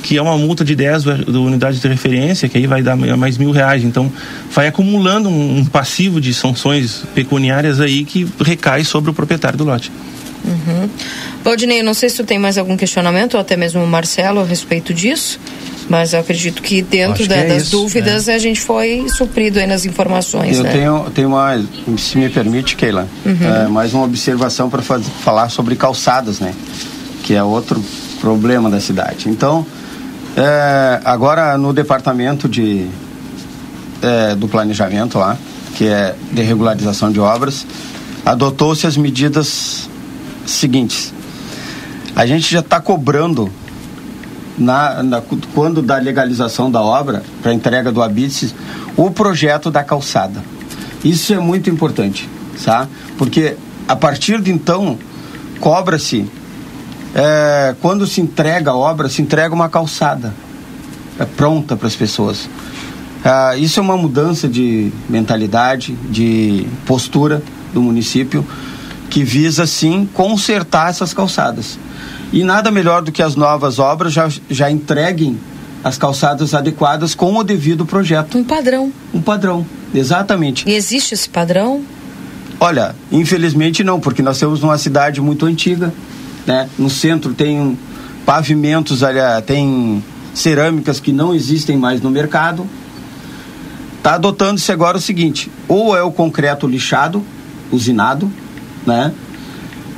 que 0.00 0.16
é 0.16 0.22
uma 0.22 0.38
multa 0.38 0.64
de 0.64 0.76
10 0.76 1.06
unidades 1.26 1.80
de 1.80 1.88
referência, 1.88 2.48
que 2.48 2.56
aí 2.56 2.68
vai 2.68 2.80
dar 2.80 2.94
mais 2.94 3.36
mil 3.36 3.50
reais. 3.50 3.82
Então, 3.82 4.12
vai 4.52 4.68
acumulando 4.68 5.28
um, 5.28 5.58
um 5.58 5.64
passivo 5.64 6.20
de 6.20 6.32
sanções 6.32 7.02
pecuniárias 7.16 7.80
aí 7.80 8.04
que 8.04 8.28
recai 8.40 8.84
sobre 8.84 9.10
o 9.10 9.12
proprietário 9.12 9.58
do 9.58 9.64
lote. 9.64 9.90
Uhum. 10.44 10.88
Valdinei, 11.42 11.82
não 11.82 11.94
sei 11.94 12.10
se 12.10 12.16
tu 12.18 12.24
tem 12.24 12.38
mais 12.38 12.56
algum 12.56 12.76
questionamento, 12.76 13.34
ou 13.34 13.40
até 13.40 13.56
mesmo 13.56 13.82
o 13.82 13.88
Marcelo, 13.88 14.38
a 14.38 14.44
respeito 14.44 14.94
disso. 14.94 15.40
Mas 15.88 16.12
eu 16.12 16.20
acredito 16.20 16.60
que 16.60 16.82
dentro 16.82 17.26
da, 17.26 17.34
que 17.34 17.40
é 17.40 17.46
das 17.46 17.62
isso, 17.62 17.70
dúvidas 17.70 18.28
é. 18.28 18.34
a 18.34 18.38
gente 18.38 18.60
foi 18.60 19.06
suprido 19.08 19.58
aí 19.58 19.66
nas 19.66 19.86
informações. 19.86 20.58
Eu 20.58 20.64
né? 20.64 20.70
tenho, 20.70 21.10
tenho 21.14 21.28
uma, 21.28 21.58
se 21.96 22.18
me 22.18 22.28
permite, 22.28 22.76
Keila, 22.76 23.08
uhum. 23.24 23.64
é, 23.64 23.68
mais 23.68 23.94
uma 23.94 24.04
observação 24.04 24.68
para 24.68 24.82
falar 24.82 25.48
sobre 25.48 25.76
calçadas, 25.76 26.40
né? 26.40 26.54
Que 27.22 27.34
é 27.34 27.42
outro 27.42 27.82
problema 28.20 28.68
da 28.68 28.80
cidade. 28.80 29.28
Então, 29.30 29.66
é, 30.36 31.00
agora 31.04 31.56
no 31.56 31.72
departamento 31.72 32.48
de, 32.48 32.86
é, 34.02 34.34
do 34.34 34.46
planejamento 34.46 35.18
lá, 35.18 35.38
que 35.74 35.86
é 35.86 36.14
de 36.32 36.42
regularização 36.42 37.10
de 37.10 37.18
obras, 37.18 37.66
adotou-se 38.26 38.86
as 38.86 38.96
medidas 38.96 39.88
seguintes. 40.44 41.14
A 42.14 42.26
gente 42.26 42.50
já 42.50 42.60
está 42.60 42.80
cobrando 42.80 43.50
na, 44.58 45.02
na, 45.02 45.22
quando 45.54 45.80
da 45.80 45.96
legalização 45.96 46.70
da 46.70 46.82
obra, 46.82 47.22
para 47.42 47.54
entrega 47.54 47.92
do 47.92 48.02
habite, 48.02 48.54
o 48.96 49.10
projeto 49.10 49.70
da 49.70 49.84
calçada. 49.84 50.42
Isso 51.04 51.32
é 51.32 51.38
muito 51.38 51.70
importante, 51.70 52.28
tá? 52.64 52.88
Porque 53.16 53.56
a 53.86 53.94
partir 53.94 54.40
de 54.40 54.50
então, 54.50 54.98
cobra-se, 55.60 56.28
é, 57.14 57.74
quando 57.80 58.06
se 58.06 58.20
entrega 58.20 58.72
a 58.72 58.76
obra, 58.76 59.08
se 59.08 59.22
entrega 59.22 59.54
uma 59.54 59.68
calçada 59.68 60.34
é, 61.18 61.24
pronta 61.24 61.76
para 61.76 61.86
as 61.86 61.96
pessoas. 61.96 62.48
É, 63.24 63.58
isso 63.58 63.80
é 63.80 63.82
uma 63.82 63.96
mudança 63.96 64.48
de 64.48 64.92
mentalidade, 65.08 65.92
de 66.10 66.66
postura 66.84 67.42
do 67.72 67.80
município, 67.80 68.44
que 69.08 69.24
visa, 69.24 69.66
sim, 69.66 70.08
consertar 70.12 70.90
essas 70.90 71.14
calçadas. 71.14 71.78
E 72.32 72.44
nada 72.44 72.70
melhor 72.70 73.02
do 73.02 73.10
que 73.10 73.22
as 73.22 73.34
novas 73.36 73.78
obras 73.78 74.12
já, 74.12 74.28
já 74.50 74.70
entreguem 74.70 75.38
as 75.82 75.96
calçadas 75.96 76.54
adequadas 76.54 77.14
com 77.14 77.36
o 77.36 77.42
devido 77.42 77.86
projeto. 77.86 78.36
Um 78.36 78.44
padrão. 78.44 78.92
Um 79.14 79.20
padrão, 79.20 79.66
exatamente. 79.94 80.68
E 80.68 80.74
existe 80.74 81.14
esse 81.14 81.28
padrão? 81.28 81.82
Olha, 82.60 82.94
infelizmente 83.10 83.84
não, 83.84 84.00
porque 84.00 84.20
nós 84.20 84.38
temos 84.38 84.62
uma 84.62 84.76
cidade 84.76 85.20
muito 85.20 85.46
antiga, 85.46 85.92
né? 86.46 86.68
No 86.78 86.90
centro 86.90 87.32
tem 87.32 87.78
pavimentos, 88.26 89.00
tem 89.46 90.02
cerâmicas 90.34 91.00
que 91.00 91.12
não 91.12 91.34
existem 91.34 91.76
mais 91.76 92.00
no 92.00 92.10
mercado. 92.10 92.66
Está 93.96 94.14
adotando-se 94.14 94.70
agora 94.72 94.96
o 94.96 95.00
seguinte: 95.00 95.50
ou 95.68 95.96
é 95.96 96.02
o 96.02 96.10
concreto 96.10 96.66
lixado, 96.66 97.24
usinado, 97.70 98.30
né? 98.86 99.12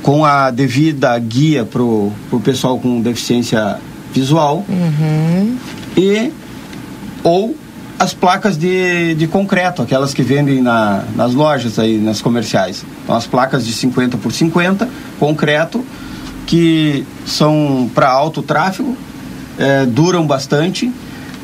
Com 0.01 0.25
a 0.25 0.49
devida 0.49 1.17
guia 1.19 1.63
para 1.63 1.81
o 1.81 2.13
pessoal 2.43 2.79
com 2.79 3.01
deficiência 3.01 3.77
visual 4.13 4.65
uhum. 4.67 5.57
e 5.95 6.31
ou 7.23 7.55
as 7.99 8.15
placas 8.15 8.57
de, 8.57 9.13
de 9.13 9.27
concreto, 9.27 9.83
aquelas 9.83 10.11
que 10.11 10.23
vendem 10.23 10.59
na, 10.59 11.03
nas 11.15 11.35
lojas 11.35 11.77
aí, 11.77 11.99
nas 11.99 12.19
comerciais. 12.19 12.83
Então 13.03 13.15
as 13.15 13.27
placas 13.27 13.63
de 13.63 13.71
50 13.73 14.17
por 14.17 14.31
50, 14.31 14.89
concreto, 15.19 15.85
que 16.47 17.05
são 17.27 17.89
para 17.93 18.09
alto 18.09 18.41
tráfego, 18.41 18.97
é, 19.59 19.85
duram 19.85 20.25
bastante 20.25 20.91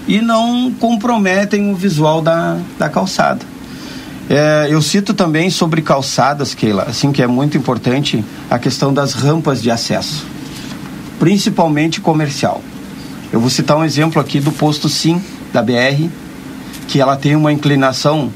e 0.08 0.20
não 0.20 0.72
comprometem 0.72 1.72
o 1.72 1.76
visual 1.76 2.24
da, 2.24 2.58
da 2.80 2.90
calçada. 2.90 3.46
É, 4.30 4.68
eu 4.70 4.82
cito 4.82 5.14
também 5.14 5.50
sobre 5.50 5.82
calçadas, 5.82 6.54
Keila, 6.54 6.84
assim 6.84 7.14
que 7.14 7.22
é 7.22 7.28
muito 7.28 7.58
importante 7.58 8.24
a 8.50 8.60
questão 8.60 8.94
das 8.94 9.14
rampas 9.14 9.62
de 9.62 9.72
acesso, 9.72 10.26
principalmente 11.18 12.02
comercial. 12.02 12.62
Eu 13.32 13.40
vou 13.40 13.50
citar 13.50 13.78
um 13.78 13.86
exemplo 13.86 14.22
aqui 14.22 14.40
do 14.42 14.52
posto 14.52 14.90
Sim 14.90 15.22
da 15.54 15.62
BR, 15.62 16.10
que 16.90 17.00
ela 17.00 17.16
tem 17.16 17.36
uma 17.36 17.54
inclinação 17.54 18.32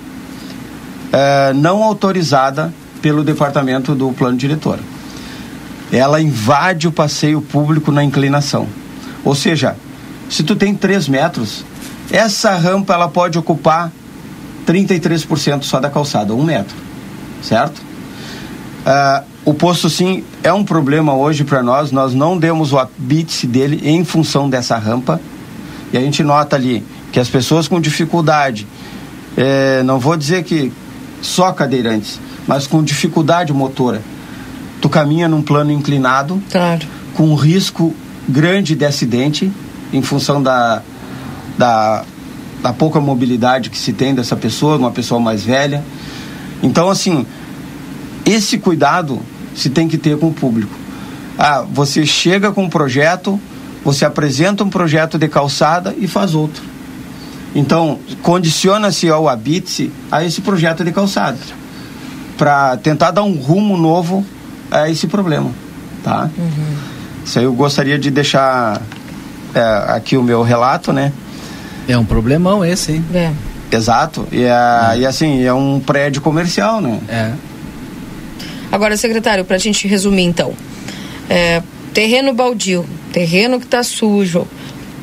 é, 1.11 1.51
não 1.53 1.83
autorizada 1.83 2.73
pelo 3.01 3.23
departamento 3.23 3.93
do 3.93 4.13
plano 4.13 4.37
diretor. 4.37 4.79
Ela 5.91 6.21
invade 6.21 6.87
o 6.87 6.91
passeio 6.91 7.41
público 7.41 7.91
na 7.91 8.01
inclinação. 8.01 8.65
Ou 9.25 9.35
seja, 9.35 9.75
se 10.29 10.41
tu 10.41 10.55
tem 10.55 10.73
3 10.73 11.09
metros, 11.09 11.65
essa 12.09 12.55
rampa 12.55 12.93
ela 12.93 13.09
pode 13.09 13.37
ocupar 13.37 13.91
33% 14.65 15.63
só 15.63 15.79
da 15.79 15.89
calçada, 15.89 16.33
um 16.33 16.43
metro, 16.43 16.75
certo? 17.41 17.79
Uh, 17.79 19.23
o 19.43 19.53
posto 19.53 19.89
sim 19.89 20.23
é 20.43 20.53
um 20.53 20.63
problema 20.63 21.15
hoje 21.15 21.43
para 21.43 21.63
nós, 21.63 21.91
nós 21.91 22.13
não 22.13 22.37
demos 22.37 22.71
o 22.73 22.77
habite 22.77 23.47
dele 23.47 23.81
em 23.83 24.03
função 24.03 24.49
dessa 24.49 24.77
rampa 24.77 25.19
e 25.91 25.97
a 25.97 26.01
gente 26.01 26.23
nota 26.23 26.55
ali 26.55 26.85
que 27.11 27.19
as 27.19 27.27
pessoas 27.27 27.67
com 27.67 27.81
dificuldade, 27.81 28.67
é, 29.35 29.83
não 29.83 29.99
vou 29.99 30.15
dizer 30.15 30.43
que 30.43 30.71
só 31.21 31.51
cadeirantes, 31.51 32.19
mas 32.47 32.67
com 32.67 32.83
dificuldade 32.83 33.51
motora, 33.51 34.01
tu 34.79 34.89
caminha 34.89 35.27
num 35.27 35.41
plano 35.41 35.71
inclinado, 35.71 36.41
claro. 36.49 36.85
com 37.13 37.27
um 37.27 37.35
risco 37.35 37.93
grande 38.27 38.75
de 38.75 38.85
acidente 38.85 39.51
em 39.91 40.01
função 40.01 40.41
da, 40.41 40.81
da 41.57 42.03
da 42.61 42.71
pouca 42.71 42.99
mobilidade 42.99 43.69
que 43.69 43.77
se 43.77 43.93
tem 43.93 44.13
dessa 44.13 44.35
pessoa, 44.35 44.77
uma 44.77 44.91
pessoa 44.91 45.19
mais 45.19 45.43
velha. 45.43 45.83
Então, 46.61 46.89
assim, 46.89 47.25
esse 48.25 48.57
cuidado 48.57 49.19
se 49.55 49.69
tem 49.69 49.87
que 49.87 49.97
ter 49.97 50.17
com 50.17 50.27
o 50.27 50.33
público. 50.33 50.73
Ah, 51.37 51.65
você 51.71 52.05
chega 52.05 52.51
com 52.51 52.65
um 52.65 52.69
projeto, 52.69 53.39
você 53.83 54.05
apresenta 54.05 54.63
um 54.63 54.69
projeto 54.69 55.17
de 55.17 55.27
calçada 55.27 55.95
e 55.97 56.07
faz 56.07 56.35
outro. 56.35 56.63
Então, 57.53 57.99
condiciona-se 58.21 59.09
ao 59.09 59.27
habite 59.27 59.91
a 60.11 60.23
esse 60.23 60.41
projeto 60.41 60.83
de 60.85 60.91
calçada 60.91 61.37
para 62.37 62.77
tentar 62.77 63.11
dar 63.11 63.23
um 63.23 63.35
rumo 63.35 63.77
novo 63.77 64.25
a 64.71 64.89
esse 64.89 65.05
problema, 65.07 65.51
tá? 66.03 66.29
Uhum. 66.37 66.75
Isso 67.25 67.37
aí 67.37 67.45
eu 67.45 67.53
gostaria 67.53 67.99
de 67.99 68.09
deixar 68.09 68.81
é, 69.53 69.61
aqui 69.89 70.15
o 70.15 70.23
meu 70.23 70.41
relato, 70.41 70.93
né? 70.93 71.11
É 71.87 71.97
um 71.97 72.05
problemão 72.05 72.63
esse, 72.63 72.93
hein? 72.93 73.05
É. 73.13 73.31
Exato. 73.71 74.27
E, 74.31 74.43
é, 74.43 74.99
e 74.99 75.05
assim, 75.05 75.43
é 75.43 75.53
um 75.53 75.79
prédio 75.79 76.21
comercial, 76.21 76.81
né? 76.81 76.99
É. 77.07 77.31
Agora, 78.71 78.95
secretário, 78.95 79.43
para 79.43 79.55
a 79.55 79.59
gente 79.59 79.87
resumir 79.87 80.23
então. 80.23 80.53
É, 81.29 81.61
terreno 81.93 82.33
baldio, 82.33 82.85
terreno 83.11 83.59
que 83.59 83.65
está 83.65 83.83
sujo, 83.83 84.47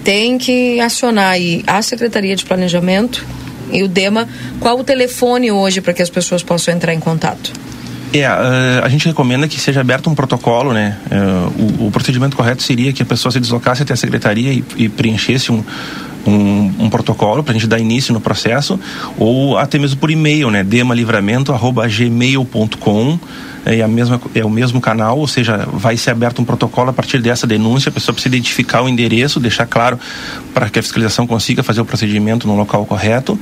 tem 0.04 0.38
que 0.38 0.80
acionar 0.80 1.32
aí 1.32 1.62
a 1.66 1.82
Secretaria 1.82 2.34
de 2.34 2.44
Planejamento 2.44 3.24
e 3.70 3.82
o 3.82 3.88
DEMA. 3.88 4.28
Qual 4.60 4.78
o 4.78 4.84
telefone 4.84 5.50
hoje 5.50 5.80
para 5.80 5.92
que 5.92 6.02
as 6.02 6.10
pessoas 6.10 6.42
possam 6.42 6.72
entrar 6.74 6.94
em 6.94 7.00
contato? 7.00 7.52
É, 8.12 8.26
uh, 8.26 8.84
a 8.84 8.88
gente 8.88 9.06
recomenda 9.06 9.46
que 9.46 9.60
seja 9.60 9.82
aberto 9.82 10.08
um 10.08 10.14
protocolo, 10.14 10.72
né? 10.72 10.96
Uh, 11.10 11.84
o, 11.84 11.86
o, 11.88 11.90
procedimento 11.90 12.34
correto 12.34 12.62
seria 12.62 12.90
que 12.90 13.02
a 13.02 13.06
pessoa 13.06 13.30
se 13.30 13.38
deslocasse 13.38 13.82
até 13.82 13.92
a 13.92 13.96
secretaria 13.96 14.50
e, 14.50 14.64
e 14.76 14.88
preenchesse 14.88 15.52
um, 15.52 15.62
um, 16.28 16.84
um 16.84 16.90
protocolo 16.90 17.42
para 17.42 17.52
a 17.52 17.54
gente 17.54 17.66
dar 17.66 17.78
início 17.78 18.12
no 18.12 18.20
processo, 18.20 18.78
ou 19.16 19.56
até 19.56 19.78
mesmo 19.78 19.98
por 19.98 20.10
e-mail, 20.10 20.50
né? 20.50 20.62
demalivramento.gmail.com 20.62 23.18
é, 23.64 23.80
a 23.82 23.88
mesma, 23.88 24.20
é 24.34 24.44
o 24.44 24.50
mesmo 24.50 24.80
canal, 24.80 25.18
ou 25.18 25.26
seja, 25.26 25.66
vai 25.72 25.96
ser 25.96 26.10
aberto 26.10 26.40
um 26.40 26.44
protocolo 26.44 26.90
a 26.90 26.92
partir 26.92 27.20
dessa 27.20 27.44
denúncia, 27.46 27.88
a 27.90 27.92
pessoa 27.92 28.14
precisa 28.14 28.34
identificar 28.34 28.82
o 28.82 28.88
endereço, 28.88 29.38
deixar 29.40 29.66
claro 29.66 29.98
para 30.54 30.70
que 30.70 30.78
a 30.78 30.82
fiscalização 30.82 31.26
consiga 31.26 31.62
fazer 31.62 31.80
o 31.80 31.84
procedimento 31.84 32.46
no 32.46 32.56
local 32.56 32.86
correto. 32.86 33.38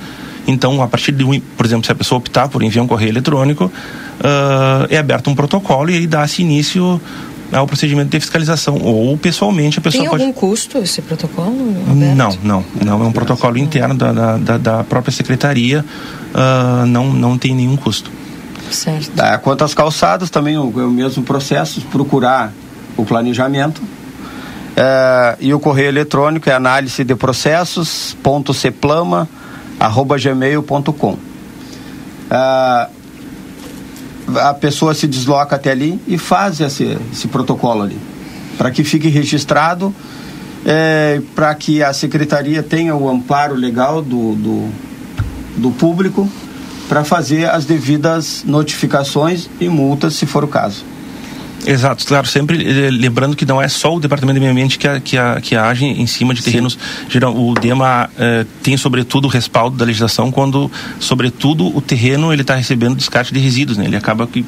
Então, 0.47 0.81
a 0.81 0.87
partir 0.87 1.13
de, 1.13 1.25
um, 1.25 1.41
por 1.57 1.67
exemplo, 1.67 1.85
se 1.85 1.93
a 1.93 1.95
pessoa 1.95 2.19
optar 2.19 2.49
por 2.49 2.63
enviar 2.63 2.85
um 2.85 2.89
correio 2.89 3.11
eletrônico, 3.11 3.65
uh, 3.65 4.87
é 4.89 4.99
aberto 4.99 5.29
um 5.29 5.35
protocolo 5.35 5.91
e 5.91 5.95
aí 5.95 6.07
dá-se 6.07 6.43
início 6.43 7.01
ao 7.53 7.67
procedimento 7.67 8.11
de 8.11 8.21
fiscalização 8.21 8.79
ou 8.83 9.17
pessoalmente 9.17 9.79
a 9.79 9.83
pessoa 9.83 10.03
Tem 10.03 10.11
pode... 10.11 10.23
algum 10.23 10.33
custo 10.33 10.79
esse 10.79 11.01
protocolo? 11.01 11.55
Aberto? 11.91 12.17
Não, 12.17 12.39
não, 12.43 12.65
não 12.85 13.05
é 13.05 13.07
um 13.07 13.13
protocolo 13.13 13.57
interno 13.57 13.95
da, 13.95 14.37
da, 14.37 14.59
da 14.59 14.85
própria 14.85 15.13
secretaria, 15.13 15.85
uh, 16.35 16.87
não, 16.87 17.13
não 17.13 17.39
tem 17.39 17.55
nenhum 17.55 17.77
custo. 17.77 18.11
Certo. 18.71 19.13
Ah, 19.19 19.39
quanto 19.39 19.65
às 19.65 19.75
calçadas, 19.75 20.29
também 20.29 20.59
o, 20.59 20.69
o 20.69 20.91
mesmo 20.91 21.23
processo, 21.23 21.81
procurar 21.83 22.53
o 22.97 23.05
planejamento. 23.05 23.81
É, 24.77 25.37
e 25.41 25.55
o 25.55 25.61
correio 25.61 25.89
eletrônico 25.89 26.51
é 26.51 26.53
análise 26.53 27.03
de 27.03 27.15
processos 27.15 28.15
ponto 28.23 28.53
ceplama 28.53 29.27
arroba 29.81 30.19
gmail.com 30.19 31.17
é, 32.31 32.89
a 34.35 34.53
pessoa 34.55 34.95
se 34.95 35.07
desloca 35.07 35.57
até 35.57 35.71
ali 35.71 36.01
e 36.07 36.19
faz 36.19 36.61
esse, 36.61 36.97
esse 37.13 37.29
protocolo 37.29 37.83
ali 37.83 37.99
para 38.57 38.71
que 38.71 38.83
fique 38.83 39.09
registrado 39.09 39.95
é, 40.65 41.21
para 41.35 41.55
que 41.55 41.83
a 41.83 41.93
secretaria 41.93 42.63
tenha 42.63 42.95
o 42.95 43.09
amparo 43.09 43.55
legal 43.55 44.03
do, 44.03 44.35
do, 44.35 44.69
do 45.57 45.71
público 45.71 46.29
para 46.89 47.05
fazer 47.05 47.49
as 47.49 47.65
devidas 47.65 48.43
notificações 48.45 49.49
e 49.61 49.69
multas, 49.69 50.15
se 50.15 50.27
for 50.27 50.45
o 50.45 50.49
caso. 50.49 50.85
Exato, 51.65 52.05
claro, 52.05 52.27
sempre 52.27 52.63
eh, 52.63 52.91
lembrando 52.91 53.35
que 53.35 53.47
não 53.47 53.61
é 53.61 53.69
só 53.69 53.95
o 53.95 54.01
Departamento 54.01 54.35
de 54.35 54.41
Meio 54.41 54.53
Ambiente 54.53 54.79
que, 54.79 54.87
a, 54.87 55.01
que, 55.01 55.17
a, 55.17 55.41
que 55.41 55.57
age 55.57 55.85
em 55.85 56.07
cima 56.07 56.35
de 56.35 56.43
terrenos. 56.43 56.79
Geral, 57.09 57.37
o 57.37 57.55
DEMA 57.55 58.11
eh, 58.19 58.45
tem, 58.63 58.77
sobretudo, 58.77 59.25
o 59.25 59.29
respaldo 59.29 59.77
da 59.77 59.85
legislação 59.85 60.31
quando, 60.31 60.71
sobretudo, 61.01 61.75
o 61.77 61.81
terreno 61.81 62.33
ele 62.33 62.43
está 62.43 62.55
recebendo 62.55 62.95
descarte 62.95 63.33
de 63.33 63.41
resíduos. 63.41 63.79
Né? 63.79 63.87
Ele 63.87 63.97
acaba 63.97 64.27
que 64.27 64.45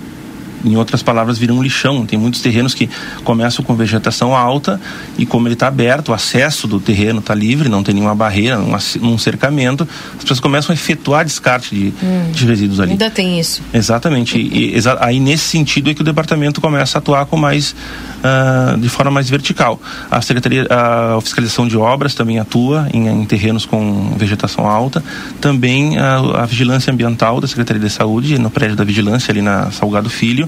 em 0.65 0.77
outras 0.77 1.03
palavras, 1.03 1.39
vira 1.39 1.53
um 1.53 1.63
lixão. 1.63 2.05
Tem 2.07 2.19
muitos 2.19 2.41
terrenos 2.41 2.75
que 2.75 2.89
começam 3.25 3.65
com 3.65 3.75
vegetação 3.75 4.37
alta 4.37 4.81
e 5.17 5.27
como 5.27 5.47
ele 5.47 5.55
está 5.55 5.69
aberto, 5.69 6.11
o 6.11 6.15
acesso 6.15 6.67
do 6.67 6.81
terreno 6.81 7.21
está 7.21 7.35
livre, 7.35 7.69
não 7.69 7.83
tem 7.83 7.95
nenhuma 7.95 8.15
barreira, 8.15 8.59
um, 8.59 9.19
cercamento, 9.19 9.87
as 10.17 10.23
pessoas 10.23 10.41
começam 10.41 10.73
a 10.73 10.75
efetuar 10.75 11.25
descarte 11.25 11.75
de, 11.75 11.93
hum, 12.03 12.33
de 12.33 12.47
resíduos 12.47 12.81
ali. 12.81 12.93
Ainda 12.93 13.11
tem 13.11 13.39
isso. 13.39 13.63
Exatamente. 13.73 14.39
E, 14.39 14.75
exa 14.75 14.97
aí 15.01 15.21
nesse 15.21 15.45
sentido 15.45 15.91
é 15.91 15.95
que 15.95 16.01
o 16.01 16.05
departamento 16.05 16.61
começa 16.61 16.99
a 16.99 17.01
atuar 17.01 17.27
com 17.27 17.37
mais 17.37 17.75
uh, 18.19 18.79
de 18.79 18.89
forma 18.89 19.11
mais 19.11 19.29
vertical. 19.29 19.81
A 20.11 20.21
secretaria, 20.21 20.67
a 20.71 21.21
fiscalização 21.21 21.67
de 21.67 21.77
obras 21.77 22.15
também 22.15 22.39
atua 22.39 22.89
em, 22.93 23.09
em 23.09 23.25
terrenos 23.25 23.67
com 23.67 24.15
vegetação 24.17 24.67
alta. 24.67 25.03
Também 25.41 25.99
a, 25.99 26.43
a 26.43 26.47
vigilância 26.47 26.93
ambiental 26.93 27.41
da 27.41 27.47
Secretaria 27.47 27.83
de 27.83 27.91
Saúde 27.91 28.39
no 28.39 28.51
prédio 28.51 28.77
da 28.77 28.85
vigilância 28.85 29.33
ali 29.33 29.43
na 29.43 29.71
Salgado 29.71 30.09
Filho 30.09 30.48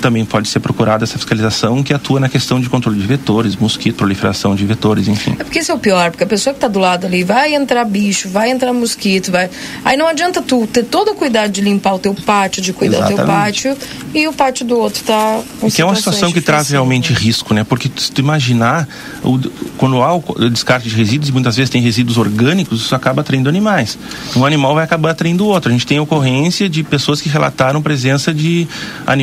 também 0.00 0.24
pode 0.24 0.48
ser 0.48 0.60
procurada 0.60 1.04
essa 1.04 1.16
fiscalização 1.16 1.82
que 1.82 1.92
atua 1.92 2.20
na 2.20 2.28
questão 2.28 2.60
de 2.60 2.68
controle 2.68 2.98
de 2.98 3.06
vetores, 3.06 3.56
mosquito, 3.56 3.96
proliferação 3.96 4.54
de 4.54 4.64
vetores, 4.64 5.08
enfim. 5.08 5.36
É 5.38 5.44
porque 5.44 5.58
isso 5.58 5.72
é 5.72 5.74
o 5.74 5.78
pior, 5.78 6.10
porque 6.10 6.24
a 6.24 6.26
pessoa 6.26 6.52
que 6.52 6.58
está 6.58 6.68
do 6.68 6.78
lado 6.78 7.06
ali 7.06 7.24
vai 7.24 7.54
entrar 7.54 7.84
bicho, 7.84 8.28
vai 8.28 8.50
entrar 8.50 8.72
mosquito, 8.72 9.30
vai. 9.30 9.50
Aí 9.84 9.96
não 9.96 10.06
adianta 10.06 10.42
tu 10.42 10.66
ter 10.66 10.84
todo 10.84 11.12
o 11.12 11.14
cuidado 11.14 11.50
de 11.50 11.60
limpar 11.60 11.94
o 11.94 11.98
teu 11.98 12.14
pátio, 12.14 12.62
de 12.62 12.72
cuidar 12.72 12.98
Exatamente. 12.98 13.20
do 13.20 13.26
teu 13.26 13.34
pátio 13.34 13.76
e 14.14 14.28
o 14.28 14.32
pátio 14.32 14.66
do 14.66 14.78
outro 14.78 15.02
tá. 15.04 15.40
Que 15.74 15.82
é 15.82 15.84
uma 15.84 15.94
situação 15.94 16.32
que 16.32 16.40
traz 16.40 16.70
realmente 16.70 17.12
risco, 17.12 17.54
né? 17.54 17.64
Porque 17.64 17.90
se 17.96 18.10
tu 18.10 18.20
imaginar, 18.20 18.88
o, 19.22 19.38
quando 19.76 20.02
há 20.02 20.14
o 20.14 20.50
descarte 20.50 20.88
de 20.88 20.94
resíduos, 20.94 21.28
e 21.28 21.32
muitas 21.32 21.56
vezes 21.56 21.70
tem 21.70 21.80
resíduos 21.80 22.18
orgânicos, 22.18 22.80
isso 22.80 22.94
acaba 22.94 23.20
atraindo 23.20 23.48
animais. 23.48 23.98
Um 24.36 24.44
animal 24.44 24.74
vai 24.74 24.84
acabar 24.84 25.10
atraindo 25.10 25.46
outro. 25.46 25.70
A 25.70 25.72
gente 25.72 25.86
tem 25.86 25.98
ocorrência 25.98 26.68
de 26.68 26.82
pessoas 26.82 27.20
que 27.20 27.28
relataram 27.28 27.82
presença 27.82 28.32
de, 28.32 28.66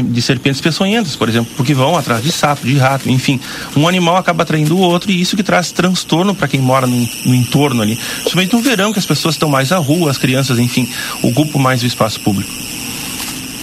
de 0.10 0.22
serpentes 0.22 0.57
peçonhentas, 0.62 1.16
por 1.16 1.30
exemplo, 1.30 1.52
porque 1.56 1.74
vão 1.74 1.96
atrás 1.96 2.24
de 2.24 2.32
sapo, 2.32 2.66
de 2.66 2.78
rato, 2.78 3.10
enfim. 3.10 3.40
Um 3.76 3.88
animal 3.88 4.18
acaba 4.18 4.44
atraindo 4.44 4.76
o 4.78 4.80
outro 4.80 5.12
e 5.12 5.20
isso 5.20 5.36
que 5.36 5.44
traz 5.44 5.72
transtorno 5.72 6.36
para 6.36 6.48
quem 6.48 6.62
mora 6.62 6.88
no, 6.88 7.08
no, 7.26 7.36
entorno 7.36 7.82
ali. 7.82 7.96
Principalmente 7.96 8.54
no 8.54 8.62
verão, 8.62 8.94
que 8.94 9.00
as 9.00 9.06
pessoas 9.06 9.36
estão 9.36 9.50
mais 9.50 9.72
à 9.72 9.78
rua, 9.78 10.12
as 10.12 10.18
crianças, 10.18 10.60
enfim, 10.60 10.90
ocupam 11.22 11.60
mais 11.60 11.84
o 11.84 11.86
espaço 11.86 12.20
público. 12.20 12.52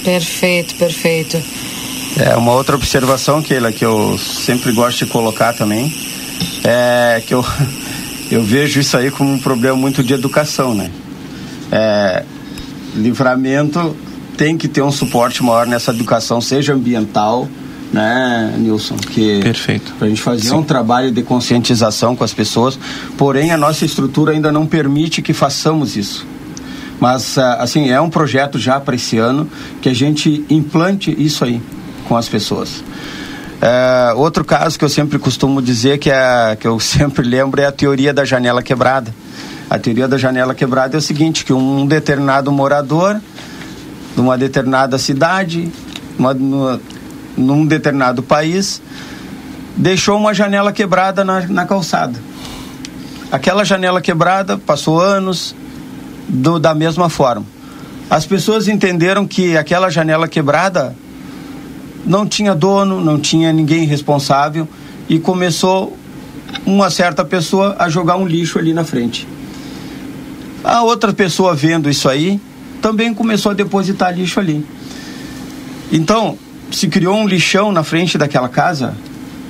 Perfeito, 0.05 0.75
perfeito. 0.75 1.43
É, 2.17 2.37
uma 2.37 2.53
outra 2.53 2.77
observação, 2.77 3.43
Keila, 3.43 3.73
que 3.73 3.85
eu 3.85 4.19
sempre 4.19 4.73
gosto 4.73 5.05
de 5.05 5.11
colocar 5.11 5.53
também, 5.53 5.93
é 6.63 7.23
que 7.27 7.35
eu, 7.35 7.45
eu 8.31 8.43
vejo 8.43 8.81
isso 8.81 8.97
aí 8.97 9.11
como 9.11 9.33
um 9.33 9.39
problema 9.39 9.77
muito 9.77 10.03
de 10.03 10.15
educação, 10.15 10.75
né? 10.75 10.91
É, 11.73 12.25
livramento 12.95 13.97
tem 14.37 14.57
que 14.57 14.69
ter 14.69 14.83
um 14.83 14.91
suporte 14.91 15.43
maior 15.43 15.67
nessa 15.67 15.91
educação, 15.91 16.41
seja 16.41 16.75
ambiental, 16.75 17.49
né, 17.93 18.55
Nilson? 18.59 18.97
Que 18.97 19.41
Perfeito. 19.41 19.93
Para 19.99 20.07
a 20.07 20.11
gente 20.11 20.21
fazer 20.21 20.49
Sim. 20.49 20.57
um 20.57 20.63
trabalho 20.63 21.13
de 21.13 21.23
conscientização 21.23 22.17
com 22.17 22.25
as 22.25 22.35
pessoas, 22.35 22.79
porém 23.17 23.53
a 23.53 23.57
nossa 23.57 23.85
estrutura 23.85 24.33
ainda 24.33 24.51
não 24.51 24.67
permite 24.67 25.23
que 25.23 25.33
façamos 25.33 25.97
isso. 25.97 26.27
Mas, 27.01 27.39
ah, 27.39 27.55
assim, 27.61 27.91
é 27.91 28.01
um 28.01 28.11
projeto 28.11 28.59
já 28.59 28.81
para 28.81 28.95
esse 28.95 29.19
ano 29.19 29.49
que 29.81 29.89
a 29.89 29.95
gente 29.95 30.45
implante 30.49 31.15
isso 31.19 31.45
aí 31.45 31.61
com 32.09 32.17
as 32.17 32.29
pessoas. 32.29 32.83
É, 33.61 34.13
outro 34.15 34.45
caso 34.45 34.79
que 34.79 34.85
eu 34.85 34.89
sempre 34.89 35.19
costumo 35.19 35.63
dizer, 35.63 35.99
que, 35.99 36.11
é, 36.11 36.57
que 36.59 36.67
eu 36.67 36.79
sempre 36.81 37.27
lembro, 37.27 37.61
é 37.61 37.67
a 37.67 37.73
teoria 37.73 38.13
da 38.13 38.25
janela 38.25 38.63
quebrada. 38.63 39.15
A 39.69 39.79
teoria 39.79 40.07
da 40.07 40.19
janela 40.19 40.55
quebrada 40.55 40.97
é 40.97 40.99
o 40.99 41.01
seguinte, 41.01 41.45
que 41.45 41.53
um 41.53 41.87
determinado 41.87 42.53
morador 42.53 43.21
numa 44.17 44.39
determinada 44.39 44.99
cidade, 44.99 45.71
uma, 46.19 46.35
numa, 46.35 46.81
num 47.37 47.67
determinado 47.67 48.23
país, 48.23 48.81
deixou 49.77 50.17
uma 50.17 50.33
janela 50.33 50.73
quebrada 50.73 51.25
na, 51.25 51.47
na 51.47 51.67
calçada. 51.67 52.19
Aquela 53.31 53.65
janela 53.65 54.01
quebrada 54.01 54.57
passou 54.57 55.01
anos 55.01 55.55
do, 56.29 56.59
da 56.59 56.75
mesma 56.75 57.09
forma. 57.09 57.45
As 58.09 58.27
pessoas 58.27 58.69
entenderam 58.69 59.27
que 59.27 59.57
aquela 59.57 59.91
janela 59.91 60.29
quebrada 60.29 60.95
não 62.07 62.27
tinha 62.27 62.55
dono, 62.55 63.01
não 63.01 63.19
tinha 63.19 63.53
ninguém 63.53 63.87
responsável 63.87 64.69
e 65.09 65.19
começou 65.19 65.97
uma 66.65 66.91
certa 66.91 67.25
pessoa 67.25 67.75
a 67.79 67.89
jogar 67.89 68.17
um 68.17 68.27
lixo 68.27 68.59
ali 68.59 68.73
na 68.73 68.85
frente. 68.85 69.27
A 70.63 70.83
outra 70.83 71.13
pessoa 71.13 71.55
vendo 71.55 71.91
isso 71.91 72.09
aí 72.09 72.41
também 72.85 73.15
começou 73.15 73.51
a 73.51 73.55
depositar 73.55 74.15
lixo 74.15 74.39
ali. 74.39 74.63
Então, 75.91 76.37
se 76.71 76.87
criou 76.87 77.17
um 77.17 77.27
lixão 77.27 77.73
na 77.73 77.83
frente 77.83 78.19
daquela 78.19 78.47
casa, 78.47 78.95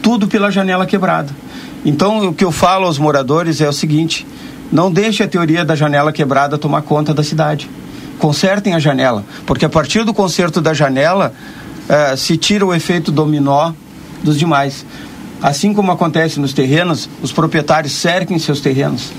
tudo 0.01 0.29
pela 0.29 0.53
janela 0.53 0.87
quebrada. 0.87 1.35
Então, 1.85 2.29
o 2.29 2.33
que 2.33 2.45
eu 2.45 2.53
falo 2.53 2.87
aos 2.87 2.97
moradores 2.97 3.61
é 3.61 3.69
o 3.69 3.73
seguinte: 3.73 4.25
não 4.71 4.89
deixe 4.89 5.25
a 5.25 5.27
teoria 5.27 5.65
da 5.65 5.75
janela 5.75 6.13
quebrada 6.13 6.57
tomar 6.57 6.83
conta 6.83 7.13
da 7.13 7.25
cidade. 7.25 7.69
Consertem 8.21 8.73
a 8.73 8.79
janela, 8.79 9.25
porque 9.45 9.65
a 9.65 9.69
partir 9.69 10.05
do 10.05 10.15
conserto 10.15 10.61
da 10.61 10.73
janela 10.73 11.35
eh, 11.89 12.15
se 12.17 12.37
tira 12.37 12.65
o 12.65 12.73
efeito 12.73 13.11
dominó 13.11 13.73
dos 14.23 14.39
demais. 14.39 14.87
Assim 15.43 15.75
como 15.75 15.91
acontece 15.91 16.39
nos 16.39 16.53
terrenos, 16.53 17.09
os 17.21 17.33
proprietários 17.33 17.95
cerquem 17.95 18.39
seus 18.39 18.61
terrenos 18.61 19.11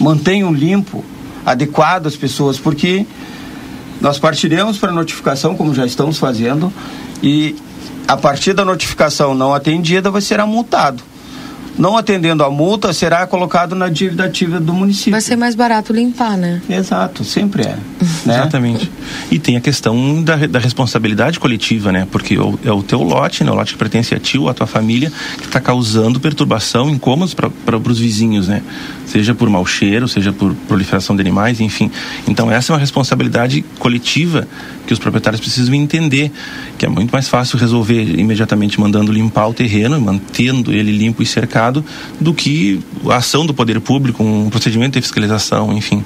mantenham 0.00 0.52
limpo, 0.54 1.04
adequado 1.44 2.06
as 2.06 2.14
pessoas, 2.14 2.60
porque 2.60 3.04
nós 4.00 4.18
partiremos 4.18 4.78
para 4.78 4.92
notificação, 4.92 5.54
como 5.54 5.74
já 5.74 5.84
estamos 5.84 6.18
fazendo, 6.18 6.72
e 7.22 7.56
a 8.08 8.16
partir 8.16 8.52
da 8.52 8.64
notificação 8.64 9.34
não 9.34 9.54
atendida, 9.54 10.10
vai 10.10 10.20
ser 10.20 10.40
multado. 10.44 11.02
Não 11.80 11.96
atendendo 11.96 12.44
a 12.44 12.50
multa, 12.50 12.92
será 12.92 13.26
colocado 13.26 13.74
na 13.74 13.88
dívida 13.88 14.24
ativa 14.24 14.60
do 14.60 14.74
município. 14.74 15.12
Vai 15.12 15.22
ser 15.22 15.34
mais 15.34 15.54
barato 15.54 15.94
limpar, 15.94 16.36
né? 16.36 16.60
Exato, 16.68 17.24
sempre 17.24 17.62
é. 17.62 17.76
Né? 18.26 18.34
Exatamente. 18.34 18.90
E 19.30 19.38
tem 19.38 19.56
a 19.56 19.62
questão 19.62 20.22
da, 20.22 20.36
da 20.36 20.58
responsabilidade 20.58 21.40
coletiva, 21.40 21.90
né? 21.90 22.06
Porque 22.10 22.36
o, 22.36 22.58
é 22.62 22.70
o 22.70 22.82
teu 22.82 23.02
lote, 23.02 23.42
né? 23.42 23.50
O 23.50 23.54
lote 23.54 23.72
que 23.72 23.78
pertence 23.78 24.14
a 24.14 24.18
ti 24.18 24.36
ou 24.36 24.46
a 24.50 24.52
tua 24.52 24.66
família, 24.66 25.10
que 25.38 25.46
está 25.46 25.58
causando 25.58 26.20
perturbação, 26.20 26.90
incômodos 26.90 27.32
para 27.32 27.78
os 27.78 27.98
vizinhos, 27.98 28.46
né? 28.46 28.62
Seja 29.06 29.34
por 29.34 29.48
mau 29.48 29.64
cheiro, 29.64 30.06
seja 30.06 30.34
por 30.34 30.54
proliferação 30.68 31.16
de 31.16 31.22
animais, 31.22 31.60
enfim. 31.60 31.90
Então 32.28 32.52
essa 32.52 32.72
é 32.72 32.74
uma 32.74 32.80
responsabilidade 32.80 33.64
coletiva 33.78 34.46
que 34.90 34.94
os 34.94 34.98
proprietários 34.98 35.40
precisam 35.40 35.72
entender, 35.72 36.32
que 36.76 36.84
é 36.84 36.88
muito 36.88 37.12
mais 37.12 37.28
fácil 37.28 37.56
resolver 37.56 38.02
imediatamente 38.18 38.80
mandando 38.80 39.12
limpar 39.12 39.46
o 39.46 39.54
terreno, 39.54 40.00
mantendo 40.00 40.72
ele 40.72 40.90
limpo 40.90 41.22
e 41.22 41.26
cercado, 41.26 41.84
do 42.18 42.34
que 42.34 42.80
a 43.08 43.18
ação 43.18 43.46
do 43.46 43.54
poder 43.54 43.80
público, 43.80 44.24
um 44.24 44.50
procedimento 44.50 44.98
de 44.98 45.02
fiscalização, 45.02 45.72
enfim. 45.72 46.04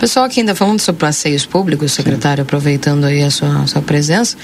Pessoal 0.00 0.26
aqui 0.26 0.40
ainda 0.40 0.56
falando 0.56 0.80
sobre 0.80 1.02
passeios 1.02 1.46
públicos, 1.46 1.92
secretário, 1.92 2.42
Sim. 2.42 2.46
aproveitando 2.46 3.04
aí 3.04 3.22
a 3.22 3.30
sua, 3.30 3.62
a 3.62 3.66
sua 3.68 3.80
presença, 3.80 4.36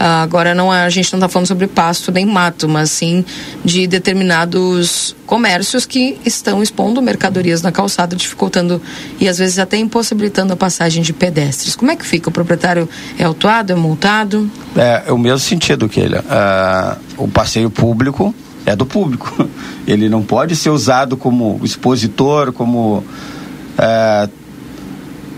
ah, 0.00 0.22
agora 0.22 0.52
não 0.52 0.74
é, 0.74 0.84
a 0.84 0.90
gente 0.90 1.12
não 1.12 1.18
está 1.18 1.28
falando 1.28 1.46
sobre 1.46 1.68
pasto 1.68 2.10
nem 2.10 2.26
mato, 2.26 2.68
mas 2.68 2.90
sim 2.90 3.24
de 3.64 3.86
determinados 3.86 5.14
comércios 5.28 5.84
que 5.84 6.18
estão 6.24 6.62
expondo 6.62 7.02
mercadorias 7.02 7.60
na 7.60 7.70
calçada, 7.70 8.16
dificultando 8.16 8.80
e 9.20 9.28
às 9.28 9.36
vezes 9.36 9.58
até 9.58 9.76
impossibilitando 9.76 10.54
a 10.54 10.56
passagem 10.56 11.02
de 11.02 11.12
pedestres. 11.12 11.76
Como 11.76 11.90
é 11.90 11.96
que 11.96 12.06
fica? 12.06 12.30
O 12.30 12.32
proprietário 12.32 12.88
é 13.18 13.27
autuado, 13.28 13.72
é 13.72 13.76
multado? 13.76 14.50
É, 14.76 15.04
é 15.06 15.12
o 15.12 15.18
mesmo 15.18 15.38
sentido 15.38 15.88
que 15.88 16.00
ele. 16.00 16.16
Uh, 16.16 16.98
o 17.16 17.28
passeio 17.28 17.70
público 17.70 18.34
é 18.66 18.74
do 18.74 18.84
público. 18.84 19.48
Ele 19.86 20.10
não 20.10 20.22
pode 20.22 20.54
ser 20.54 20.68
usado 20.68 21.16
como 21.16 21.58
expositor, 21.62 22.52
como 22.52 22.98
uh, 22.98 24.30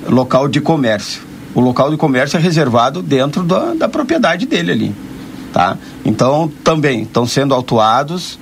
local 0.09 0.49
de 0.49 0.61
comércio. 0.61 1.23
O 1.55 1.61
local 1.61 1.91
de 1.91 1.97
comércio 1.97 2.37
é 2.37 2.41
reservado 2.41 3.01
dentro 3.01 3.45
da, 3.45 3.75
da 3.75 3.89
propriedade 3.89 4.47
dele 4.47 4.73
ali. 4.73 4.95
Tá? 5.53 5.77
Então, 6.05 6.51
também 6.65 7.03
estão 7.03 7.25
sendo 7.25 7.55
autuados 7.55 8.39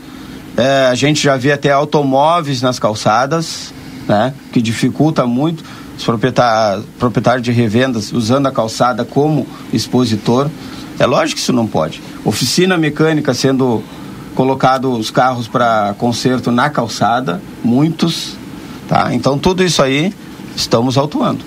é, 0.59 0.87
a 0.87 0.95
gente 0.97 1.23
já 1.23 1.37
vê 1.37 1.53
até 1.53 1.70
automóveis 1.70 2.61
nas 2.61 2.81
calçadas, 2.81 3.73
né? 4.09 4.35
Que 4.53 4.61
dificulta 4.61 5.25
muito 5.25 5.62
os 5.99 6.05
proprietários, 6.05 7.43
de 7.43 7.51
revendas 7.51 8.12
usando 8.12 8.47
a 8.47 8.53
calçada 8.53 9.05
como 9.05 9.47
expositor. 9.73 10.49
É 10.99 11.05
lógico 11.05 11.37
que 11.37 11.43
isso 11.43 11.53
não 11.53 11.66
pode. 11.66 12.01
Oficina 12.25 12.79
mecânica 12.79 13.35
sendo 13.35 13.83
colocado 14.35 14.93
os 14.93 15.11
carros 15.11 15.49
para 15.49 15.95
conserto 15.99 16.53
na 16.53 16.70
calçada, 16.70 17.43
muitos, 17.65 18.37
tá? 18.89 19.12
Então 19.12 19.37
tudo 19.37 19.65
isso 19.65 19.83
aí 19.83 20.15
estamos 20.55 20.97
autuando. 20.97 21.45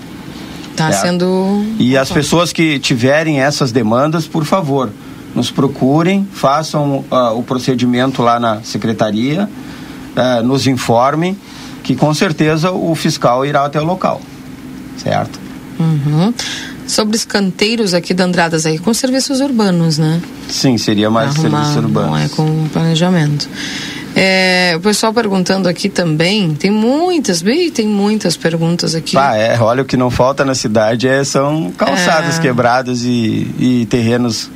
Está 0.70 0.92
sendo. 0.92 1.64
E 1.78 1.96
as 1.96 2.10
pessoas 2.10 2.52
que 2.52 2.78
tiverem 2.78 3.40
essas 3.40 3.72
demandas, 3.72 4.26
por 4.26 4.44
favor, 4.44 4.90
nos 5.34 5.50
procurem, 5.50 6.26
façam 6.32 7.04
uh, 7.10 7.36
o 7.36 7.42
procedimento 7.42 8.22
lá 8.22 8.38
na 8.38 8.62
secretaria, 8.62 9.48
uh, 10.16 10.42
nos 10.42 10.66
informem, 10.66 11.36
que 11.82 11.94
com 11.94 12.12
certeza 12.14 12.70
o 12.70 12.94
fiscal 12.94 13.44
irá 13.44 13.64
até 13.64 13.80
o 13.80 13.84
local. 13.84 14.20
Certo? 14.96 15.40
Uhum. 15.78 16.32
Sobre 16.86 17.16
os 17.16 17.24
canteiros 17.24 17.94
aqui 17.94 18.12
da 18.12 18.24
Andradas 18.24 18.66
aí, 18.66 18.78
com 18.78 18.92
serviços 18.92 19.40
urbanos, 19.40 19.98
né? 19.98 20.20
Sim, 20.48 20.76
seria 20.76 21.10
mais 21.10 21.30
Arrumar, 21.36 21.64
serviços 21.64 21.76
urbanos. 21.76 22.10
Não 22.10 22.18
é 22.18 22.28
com 22.28 22.68
planejamento. 22.68 23.48
É, 24.14 24.74
o 24.76 24.80
pessoal 24.80 25.12
perguntando 25.12 25.68
aqui 25.68 25.88
também, 25.88 26.54
tem 26.54 26.70
muitas, 26.70 27.40
bem, 27.40 27.70
tem 27.70 27.86
muitas 27.86 28.36
perguntas 28.36 28.94
aqui. 28.94 29.16
Ah, 29.16 29.34
é, 29.36 29.58
olha, 29.58 29.82
o 29.82 29.86
que 29.86 29.96
não 29.96 30.10
falta 30.10 30.44
na 30.44 30.54
cidade 30.54 31.08
é, 31.08 31.24
são 31.24 31.72
calçadas 31.72 32.38
é... 32.38 32.42
quebradas 32.42 33.04
e, 33.04 33.50
e 33.58 33.86
terrenos 33.88 34.50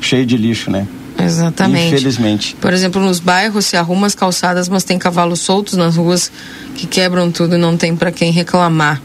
cheio 0.00 0.24
de 0.24 0.36
lixo, 0.36 0.70
né? 0.70 0.86
Exatamente. 1.18 1.94
Infelizmente. 1.94 2.56
Por 2.60 2.72
exemplo, 2.72 3.00
nos 3.00 3.20
bairros 3.20 3.66
se 3.66 3.76
arruma 3.76 4.06
as 4.06 4.14
calçadas, 4.14 4.68
mas 4.68 4.82
tem 4.82 4.98
cavalos 4.98 5.40
soltos 5.40 5.76
nas 5.76 5.96
ruas 5.96 6.32
que 6.74 6.86
quebram 6.86 7.30
tudo 7.30 7.54
e 7.54 7.58
não 7.58 7.76
tem 7.76 7.94
para 7.94 8.10
quem 8.10 8.32
reclamar. 8.32 9.00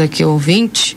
Aqui 0.00 0.24
ouvinte. 0.24 0.96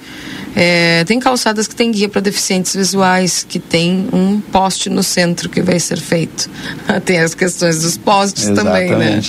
É, 0.55 1.03
tem 1.03 1.19
calçadas 1.19 1.67
que 1.67 1.75
tem 1.75 1.91
guia 1.91 2.07
para 2.07 2.21
deficientes 2.21 2.73
visuais, 2.73 3.45
que 3.47 3.59
tem 3.59 4.07
um 4.13 4.39
poste 4.39 4.89
no 4.89 5.03
centro 5.03 5.49
que 5.49 5.61
vai 5.61 5.79
ser 5.79 5.97
feito. 5.97 6.49
tem 7.03 7.19
as 7.19 7.35
questões 7.35 7.81
dos 7.81 7.97
postes 7.97 8.47
Exatamente. 8.47 8.89
também, 8.89 9.11
né? 9.11 9.21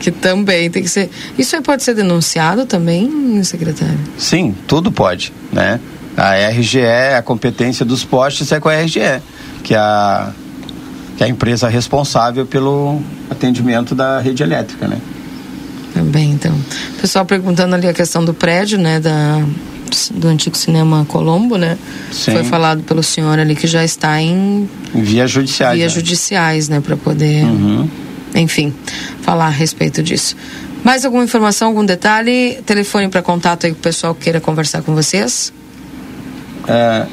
Que 0.00 0.10
também 0.10 0.70
tem 0.70 0.82
que 0.82 0.88
ser. 0.88 1.10
Isso 1.38 1.54
aí 1.54 1.62
pode 1.62 1.82
ser 1.82 1.94
denunciado 1.94 2.64
também, 2.64 3.42
secretário? 3.44 3.98
Sim, 4.16 4.54
tudo 4.66 4.90
pode, 4.90 5.32
né? 5.52 5.78
A 6.16 6.34
RGE, 6.48 6.80
a 7.16 7.22
competência 7.22 7.84
dos 7.84 8.04
postes 8.04 8.50
é 8.52 8.58
com 8.58 8.68
a 8.68 8.74
RGE, 8.74 9.22
que 9.62 9.74
é 9.74 9.78
a, 9.78 10.32
que 11.16 11.22
é 11.22 11.26
a 11.26 11.28
empresa 11.28 11.68
responsável 11.68 12.46
pelo 12.46 13.00
atendimento 13.30 13.94
da 13.94 14.18
rede 14.18 14.42
elétrica, 14.42 14.88
né? 14.88 14.98
Bem, 15.94 16.30
então. 16.32 16.54
Pessoal 17.00 17.24
perguntando 17.24 17.74
ali 17.74 17.86
a 17.86 17.92
questão 17.92 18.24
do 18.24 18.32
prédio, 18.32 18.78
né, 18.78 18.98
da, 18.98 19.44
do 20.12 20.28
antigo 20.28 20.56
cinema 20.56 21.04
Colombo, 21.06 21.56
né? 21.56 21.76
Sim. 22.10 22.32
Foi 22.32 22.44
falado 22.44 22.82
pelo 22.82 23.02
senhor 23.02 23.38
ali 23.38 23.54
que 23.54 23.66
já 23.66 23.84
está 23.84 24.20
em, 24.20 24.68
vias 24.94 25.30
judiciais. 25.30 25.76
Vias 25.76 25.92
né? 25.92 26.00
judiciais, 26.00 26.68
né, 26.68 26.80
para 26.80 26.96
poder, 26.96 27.44
uhum. 27.44 27.88
enfim, 28.34 28.72
falar 29.20 29.46
a 29.46 29.50
respeito 29.50 30.02
disso. 30.02 30.36
Mais 30.82 31.04
alguma 31.04 31.22
informação, 31.22 31.68
algum 31.68 31.84
detalhe? 31.84 32.58
Telefone 32.66 33.08
para 33.08 33.22
contato 33.22 33.66
aí 33.66 33.72
que 33.72 33.78
o 33.78 33.82
pessoal 33.82 34.14
queira 34.14 34.40
conversar 34.40 34.82
com 34.82 34.94
vocês? 34.94 35.52
É, 36.66 37.06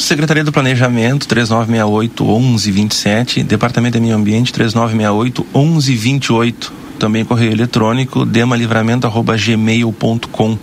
Secretaria 0.00 0.42
do 0.42 0.50
Planejamento 0.50 1.28
3968 1.28 2.24
1127, 2.24 3.42
Departamento 3.42 3.98
de 3.98 4.02
Meio 4.02 4.16
Ambiente 4.16 4.50
3968 4.52 5.46
1128, 5.54 6.72
também 6.98 7.22
correio 7.24 7.52
eletrônico 7.52 8.24
demalivramento@gmail.com. 8.24 10.58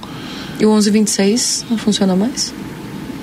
E 0.60 0.66
o 0.66 0.70
1126 0.70 1.66
não 1.70 1.78
funciona 1.78 2.16
mais? 2.16 2.52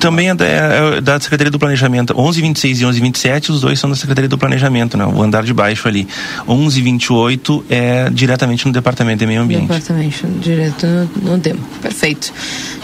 Também 0.05 0.29
é 0.29 0.35
da, 0.35 0.45
é 0.45 1.01
da, 1.01 1.19
Secretaria 1.19 1.51
do 1.51 1.59
Planejamento. 1.59 2.15
1126 2.15 2.79
e 2.79 2.85
1127, 2.85 3.53
os 3.53 3.63
dois 3.63 3.81
são 3.81 3.89
da 3.89 3.97
Secretaria 3.97 4.29
do 4.29 4.37
Planejamento, 4.37 4.99
né? 4.99 5.07
O 5.07 5.23
andar 5.23 5.45
de 5.45 5.55
baixo 5.55 5.89
ali. 5.89 6.07
1128 6.47 7.65
é 7.71 8.11
diretamente 8.11 8.67
no 8.67 8.73
Departamento 8.73 9.21
de 9.21 9.27
Meio 9.27 9.41
Ambiente. 9.41 9.63
Departamento, 9.63 10.27
direto 10.43 10.87
no, 10.87 11.31
no 11.31 11.39
DEMA. 11.39 11.61
Perfeito. 11.81 12.31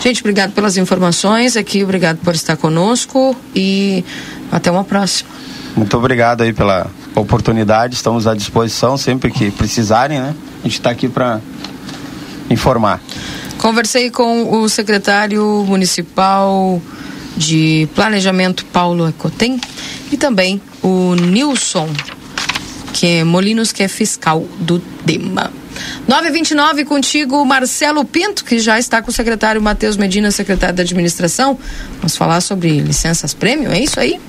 Gente, 0.03 0.23
obrigado 0.23 0.53
pelas 0.53 0.79
informações 0.79 1.59
aqui, 1.59 1.85
obrigado 1.85 2.17
por 2.19 2.35
estar 2.35 2.57
conosco 2.57 3.37
e 3.55 4.03
até 4.51 4.71
uma 4.71 4.83
próxima. 4.83 5.29
Muito 5.77 5.95
obrigado 5.99 6.41
aí 6.43 6.55
pela 6.55 6.87
oportunidade, 7.15 7.97
estamos 7.97 8.27
à 8.27 8.35
disposição 8.35 8.97
sempre 8.97 9.31
que 9.31 9.51
precisarem, 9.51 10.19
né? 10.19 10.35
A 10.61 10.63
gente 10.63 10.79
está 10.79 10.89
aqui 10.89 11.07
para 11.07 11.39
informar. 12.49 12.99
Conversei 13.59 14.11
com 14.11 14.63
o 14.63 14.69
secretário 14.71 15.67
municipal 15.69 16.81
de 17.41 17.89
Planejamento 17.95 18.67
Paulo 18.67 19.09
Ecotem 19.09 19.59
e 20.13 20.17
também 20.19 20.61
o 20.83 21.15
Nilson, 21.15 21.89
que 22.93 23.07
é 23.07 23.25
Molinos, 23.25 23.73
que 23.73 23.83
é 23.83 23.89
fiscal 23.89 24.47
do 24.59 24.81
DEMA. 25.07 25.60
929 26.09 26.85
contigo, 26.85 27.45
Marcelo 27.45 28.05
Pinto, 28.05 28.45
que 28.45 28.59
já 28.59 28.79
está 28.79 29.01
com 29.01 29.11
o 29.11 29.13
secretário 29.13 29.61
Matheus 29.61 29.97
Medina, 29.97 30.31
secretário 30.31 30.75
da 30.75 30.83
administração. 30.83 31.59
Vamos 31.97 32.17
falar 32.17 32.41
sobre 32.41 32.81
licenças 32.81 33.33
prêmio, 33.35 33.71
é 33.71 33.81
isso 33.81 34.01
aí? 34.01 34.21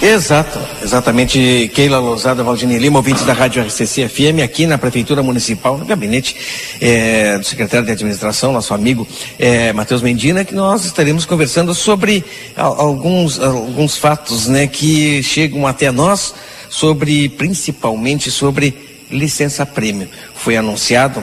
Exato, 0.00 0.58
exatamente. 0.82 1.70
Keila 1.74 1.98
Lousada, 1.98 2.42
Valdine 2.42 2.78
Lima, 2.78 2.98
ouvintes 2.98 3.24
da 3.24 3.32
Rádio 3.32 3.62
RCC 3.62 4.08
FM, 4.08 4.42
aqui 4.42 4.66
na 4.66 4.76
Prefeitura 4.76 5.22
Municipal, 5.22 5.78
no 5.78 5.84
gabinete 5.84 6.36
é, 6.80 7.38
do 7.38 7.44
secretário 7.44 7.86
de 7.86 7.92
administração, 7.92 8.52
nosso 8.52 8.74
amigo 8.74 9.06
é, 9.38 9.72
Matheus 9.72 10.02
Medina, 10.02 10.44
que 10.44 10.54
nós 10.54 10.84
estaremos 10.84 11.24
conversando 11.24 11.72
sobre 11.74 12.24
alguns, 12.56 13.38
alguns 13.38 13.96
fatos 13.96 14.48
né, 14.48 14.66
que 14.66 15.22
chegam 15.22 15.66
até 15.66 15.92
nós, 15.92 16.34
sobre 16.68 17.28
principalmente 17.28 18.30
sobre 18.30 18.91
licença 19.12 19.64
prêmio. 19.66 20.08
Foi 20.34 20.56
anunciado 20.56 21.22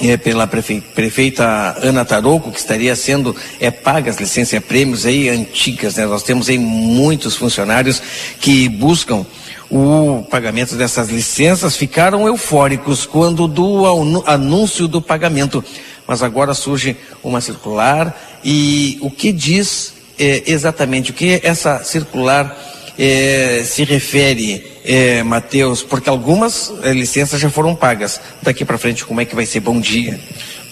é, 0.00 0.16
pela 0.16 0.46
prefeita 0.46 1.76
Ana 1.82 2.04
Tarouco, 2.04 2.52
que 2.52 2.58
estaria 2.58 2.94
sendo 2.94 3.34
é, 3.58 3.70
pagas 3.70 4.18
licença 4.18 4.60
prêmios 4.60 5.06
aí 5.06 5.28
antigas, 5.28 5.96
né? 5.96 6.06
Nós 6.06 6.22
temos 6.22 6.48
aí 6.48 6.58
muitos 6.58 7.34
funcionários 7.34 8.02
que 8.40 8.68
buscam 8.68 9.24
o 9.70 10.24
pagamento 10.30 10.76
dessas 10.76 11.08
licenças 11.08 11.76
ficaram 11.76 12.26
eufóricos 12.26 13.04
quando 13.04 13.48
do 13.48 14.22
anúncio 14.26 14.86
do 14.86 15.02
pagamento. 15.02 15.64
Mas 16.06 16.22
agora 16.22 16.54
surge 16.54 16.96
uma 17.22 17.40
circular 17.40 18.16
e 18.44 18.96
o 19.00 19.10
que 19.10 19.32
diz 19.32 19.94
eh, 20.18 20.44
exatamente, 20.46 21.10
o 21.10 21.14
que 21.14 21.40
essa 21.42 21.82
circular 21.82 22.56
eh, 22.98 23.62
se 23.64 23.84
refere, 23.84 24.64
eh, 24.84 25.22
Matheus? 25.22 25.82
Porque 25.82 26.08
algumas 26.08 26.72
eh, 26.82 26.92
licenças 26.92 27.40
já 27.40 27.50
foram 27.50 27.74
pagas. 27.74 28.20
Daqui 28.42 28.64
para 28.64 28.78
frente, 28.78 29.04
como 29.04 29.20
é 29.20 29.24
que 29.24 29.34
vai 29.34 29.46
ser? 29.46 29.60
Bom 29.60 29.80
dia. 29.80 30.18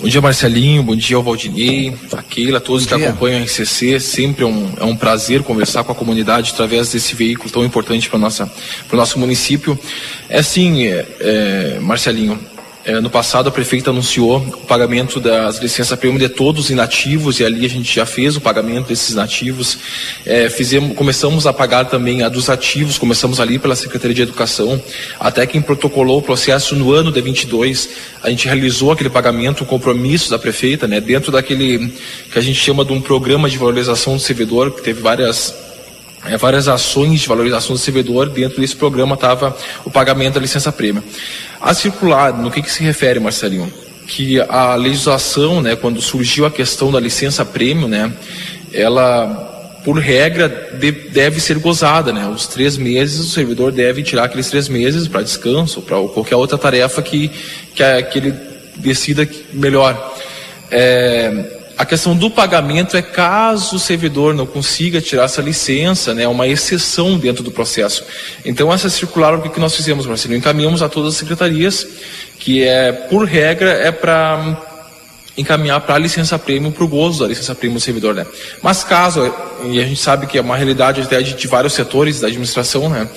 Bom 0.01 0.09
dia, 0.09 0.21
Marcelinho. 0.21 0.83
Bom 0.83 0.97
dia 0.97 1.17
ao 1.17 1.23
Valdinei, 1.23 1.95
a 2.13 2.23
Keila, 2.23 2.61
todos 2.61 2.87
que 2.87 2.95
dia. 2.97 3.09
acompanham 3.09 3.41
a 3.41 3.45
RCC. 3.45 4.01
Sempre 4.01 4.45
é 4.45 4.47
um, 4.47 4.73
é 4.79 4.85
um 4.85 4.97
prazer 4.97 5.43
conversar 5.43 5.85
com 5.85 5.93
a 5.93 5.95
comunidade 5.95 6.51
através 6.53 6.91
desse 6.91 7.15
veículo 7.15 7.51
tão 7.51 7.65
importante 7.65 8.09
para 8.09 8.17
o 8.19 8.97
nosso 8.97 9.19
município. 9.19 9.79
É 10.29 10.39
assim, 10.41 10.85
é, 10.85 11.07
é, 11.21 11.79
Marcelinho. 11.81 12.54
É, 12.85 13.01
no 13.01 13.09
passado, 13.09 13.49
a 13.49 13.53
prefeita 13.53 13.89
anunciou 13.89 14.37
o 14.37 14.67
pagamento 14.67 15.19
das 15.19 15.59
licenças 15.59 15.99
prêmio 15.99 16.19
de 16.19 16.29
todos 16.29 16.65
os 16.65 16.71
inativos 16.71 17.41
e 17.41 17.45
ali 17.45 17.65
a 17.65 17.69
gente 17.69 17.95
já 17.95 18.05
fez 18.05 18.37
o 18.37 18.43
pagamento 18.43 18.89
desses 18.89 19.11
inativos. 19.11 19.79
É, 20.27 20.51
fizemos, 20.51 20.95
começamos 20.95 21.47
a 21.47 21.53
pagar 21.53 21.87
também 21.87 22.23
a 22.23 22.29
dos 22.29 22.51
ativos, 22.51 22.99
começamos 22.99 23.41
ali 23.41 23.59
pela 23.59 23.75
Secretaria 23.75 24.15
de 24.15 24.23
Educação, 24.23 24.83
até 25.19 25.47
quem 25.47 25.63
protocolou 25.63 26.19
o 26.19 26.23
processo 26.23 26.77
no 26.77 26.93
ano 26.93 27.11
de 27.11 27.23
22, 27.23 27.89
a 28.23 28.29
gente 28.29 28.47
realizou 28.47 28.93
aquele 28.93 29.09
pagamento, 29.09 29.65
o 29.65 29.67
compromisso 29.67 30.31
da 30.31 30.39
prefeita, 30.39 30.87
né, 30.87 31.01
dentro 31.01 31.33
daquele 31.33 31.91
que 32.31 32.39
a 32.39 32.43
gente 32.43 32.61
chama 32.61 32.85
de 32.85 32.93
um 32.93 33.01
programa 33.01 33.49
de 33.49 33.57
valorização 33.57 34.17
do 34.17 34.21
servidor, 34.21 34.71
que 34.71 34.83
teve 34.83 35.01
várias 35.01 35.55
é, 36.27 36.39
várias 36.39 36.69
ações 36.69 37.21
de 37.21 37.29
valorização 37.29 37.75
do 37.75 37.79
servidor. 37.79 38.31
Dentro 38.31 38.61
desse 38.61 38.75
programa 38.75 39.15
estava 39.15 39.57
o 39.85 39.91
pagamento 39.91 40.35
da 40.35 40.41
licença 40.41 40.73
prêmio. 40.73 41.05
A 41.65 41.73
circular, 41.73 42.33
no 42.35 42.51
que, 42.51 42.61
que 42.61 42.71
se 42.71 42.83
refere, 42.83 43.19
Marcelinho? 43.19 43.73
Que 44.07 44.39
a 44.41 44.75
legislação, 44.75 45.63
né, 45.63 45.75
quando 45.75 46.01
surgiu 46.03 46.45
a 46.45 46.51
questão 46.51 46.93
da 46.93 47.01
licença 47.01 47.43
prêmio, 47.43 47.89
né, 47.89 48.13
ela 48.71 49.51
por 49.83 49.99
regra, 49.99 50.49
de- 50.79 50.93
deve 50.93 51.41
ser 51.41 51.59
gozada, 51.59 52.11
né? 52.13 52.27
Os 52.27 52.47
três 52.47 52.77
meses, 52.77 53.21
o 53.21 53.31
servidor 53.31 53.71
deve 53.71 54.03
tirar 54.03 54.25
aqueles 54.25 54.49
três 54.49 54.67
meses 54.69 55.07
para 55.09 55.23
descanso, 55.23 55.83
para 55.83 55.97
qualquer 56.09 56.37
outra 56.37 56.57
tarefa 56.57 57.03
que, 57.03 57.29
que, 57.75 58.03
que 58.11 58.19
ele 58.19 58.35
decida 58.77 59.29
melhor. 59.53 60.15
É, 60.71 61.64
a 61.77 61.85
questão 61.85 62.17
do 62.17 62.31
pagamento 62.31 62.97
é 62.97 63.03
caso 63.03 63.77
o 63.77 63.79
servidor 63.79 64.35
não 64.35 64.47
consiga 64.47 65.01
tirar 65.01 65.25
essa 65.25 65.43
licença, 65.43 66.15
né, 66.15 66.23
é 66.23 66.29
uma 66.29 66.47
exceção 66.47 67.19
dentro 67.19 67.43
do 67.43 67.51
processo. 67.51 68.05
Então, 68.45 68.73
essa 68.73 68.89
circular, 68.89 69.35
o 69.35 69.43
que, 69.43 69.61
nós 69.61 69.75
fizemos, 69.75 70.07
Marcelo? 70.07 70.35
Encaminhamos 70.35 70.83
a 70.83 70.89
todas 70.89 71.15
as 71.15 71.19
secretarias, 71.19 71.87
que 72.39 72.63
é, 72.63 72.93
por 72.93 73.27
regra, 73.27 73.71
é 73.71 73.91
para 73.91 74.61
encaminhar 75.37 75.81
para 75.81 75.97
a 75.97 75.99
licença 75.99 76.39
prêmio, 76.39 76.71
para 76.71 76.85
o 76.85 76.89
gozo 76.89 77.21
da 77.21 77.29
licença 77.29 77.55
prêmio 77.55 77.79
do 77.79 77.81
servidor, 77.81 78.15
né? 78.15 78.25
Mas 78.63 78.85
caso, 78.85 79.35
e 79.65 79.81
a 79.81 79.85
gente 79.85 80.01
sabe 80.01 80.27
que 80.27 80.39
é 80.39 80.41
uma 80.41 80.57
realidade 80.57 81.01
até 81.01 81.21
de 81.21 81.47
vários 81.49 81.73
setores 81.73 82.21
da 82.21 82.29
administração, 82.29 82.89
né? 82.89 83.09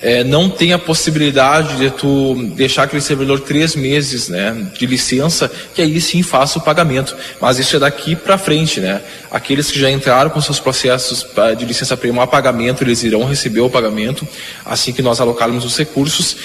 É, 0.00 0.22
não 0.22 0.48
tem 0.48 0.72
a 0.72 0.78
possibilidade 0.78 1.76
de 1.76 1.90
tu 1.90 2.34
deixar 2.54 2.84
aquele 2.84 3.02
servidor 3.02 3.40
três 3.40 3.74
meses, 3.74 4.28
né, 4.28 4.68
de 4.78 4.86
licença, 4.86 5.50
que 5.74 5.82
aí 5.82 6.00
sim 6.00 6.22
faça 6.22 6.58
o 6.58 6.62
pagamento. 6.62 7.16
Mas 7.40 7.58
isso 7.58 7.74
é 7.74 7.78
daqui 7.80 8.14
para 8.14 8.38
frente, 8.38 8.78
né? 8.78 9.00
Aqueles 9.28 9.70
que 9.72 9.78
já 9.78 9.90
entraram 9.90 10.30
com 10.30 10.40
seus 10.40 10.60
processos 10.60 11.26
ah, 11.36 11.52
de 11.52 11.64
licença 11.64 11.96
prêmio 11.96 12.20
a 12.20 12.26
pagamento, 12.26 12.84
eles 12.84 13.02
irão 13.02 13.24
receber 13.24 13.60
o 13.60 13.68
pagamento 13.68 14.26
assim 14.64 14.92
que 14.92 15.02
nós 15.02 15.20
alocarmos 15.20 15.64
os 15.64 15.76
recursos. 15.76 16.36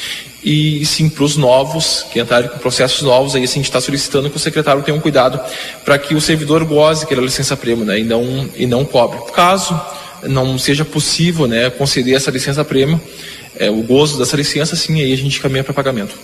E 0.43 0.85
sim, 0.85 1.07
para 1.07 1.23
os 1.23 1.38
novos, 1.38 2.05
que 2.11 2.19
entrarem 2.19 2.49
com 2.49 2.57
processos 2.57 3.01
novos, 3.03 3.35
aí 3.35 3.47
sim, 3.47 3.53
a 3.53 3.55
gente 3.57 3.65
está 3.65 3.80
solicitando 3.80 4.30
que 4.30 4.35
o 4.35 4.39
secretário 4.39 4.81
tenha 4.81 4.97
um 4.97 4.99
cuidado 4.99 5.39
para 5.85 5.97
que 5.97 6.15
o 6.15 6.19
servidor 6.19 6.65
goze 6.65 7.05
aquela 7.05 7.21
licença 7.21 7.55
prêmio, 7.55 7.85
né? 7.85 7.99
E 7.99 8.03
não, 8.03 8.49
e 8.55 8.65
não 8.65 8.84
cobre. 8.84 9.19
Caso 9.31 9.80
não 10.27 10.57
seja 10.57 10.85
possível, 10.85 11.47
né, 11.47 11.69
conceder 11.69 12.15
essa 12.15 12.31
licença 12.31 12.63
prêmio, 12.63 12.99
é, 13.57 13.69
o 13.69 13.81
gozo 13.84 14.17
dessa 14.17 14.35
licença, 14.35 14.75
sim, 14.75 15.01
aí 15.01 15.13
a 15.13 15.17
gente 15.17 15.39
caminha 15.39 15.63
para 15.63 15.73
pagamento. 15.73 16.15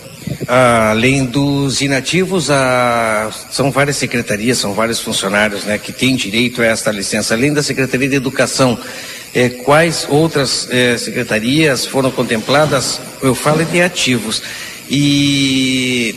Além 0.46 1.24
dos 1.24 1.80
inativos, 1.80 2.50
a- 2.50 3.30
são 3.50 3.70
várias 3.70 3.96
secretarias, 3.96 4.58
são 4.58 4.72
vários 4.74 5.00
funcionários 5.00 5.64
né, 5.64 5.78
que 5.78 5.92
têm 5.92 6.16
direito 6.16 6.60
a 6.62 6.66
esta 6.66 6.90
licença. 6.90 7.34
Além 7.34 7.52
da 7.52 7.62
Secretaria 7.62 8.08
de 8.08 8.16
Educação, 8.16 8.78
eh, 9.34 9.48
quais 9.48 10.06
outras 10.08 10.66
eh, 10.70 10.96
secretarias 10.98 11.86
foram 11.86 12.10
contempladas? 12.10 13.00
Eu 13.22 13.34
falo 13.34 13.64
de 13.64 13.80
ativos. 13.80 14.42
E 14.90 16.16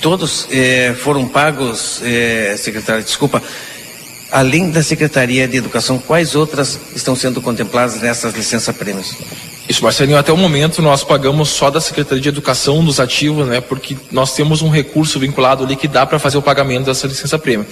todos 0.00 0.46
eh, 0.50 0.94
foram 1.02 1.26
pagos, 1.26 2.00
eh, 2.02 2.54
secretário, 2.58 3.02
desculpa, 3.02 3.42
além 4.30 4.70
da 4.70 4.82
Secretaria 4.82 5.48
de 5.48 5.56
Educação, 5.56 5.98
quais 5.98 6.34
outras 6.34 6.78
estão 6.94 7.16
sendo 7.16 7.40
contempladas 7.40 8.00
nessas 8.02 8.34
licenças 8.34 8.76
prêmios? 8.76 9.14
Isso, 9.68 9.84
Marcelinho, 9.84 10.16
até 10.16 10.32
o 10.32 10.36
momento 10.36 10.80
nós 10.80 11.04
pagamos 11.04 11.50
só 11.50 11.68
da 11.68 11.78
Secretaria 11.78 12.22
de 12.22 12.28
Educação 12.30 12.82
dos 12.82 12.98
ativos, 12.98 13.46
né? 13.46 13.60
Porque 13.60 13.98
nós 14.10 14.34
temos 14.34 14.62
um 14.62 14.70
recurso 14.70 15.20
vinculado 15.20 15.62
ali 15.62 15.76
que 15.76 15.86
dá 15.86 16.06
para 16.06 16.18
fazer 16.18 16.38
o 16.38 16.42
pagamento 16.42 16.86
dessa 16.86 17.06
licença 17.06 17.38
prêmio. 17.38 17.66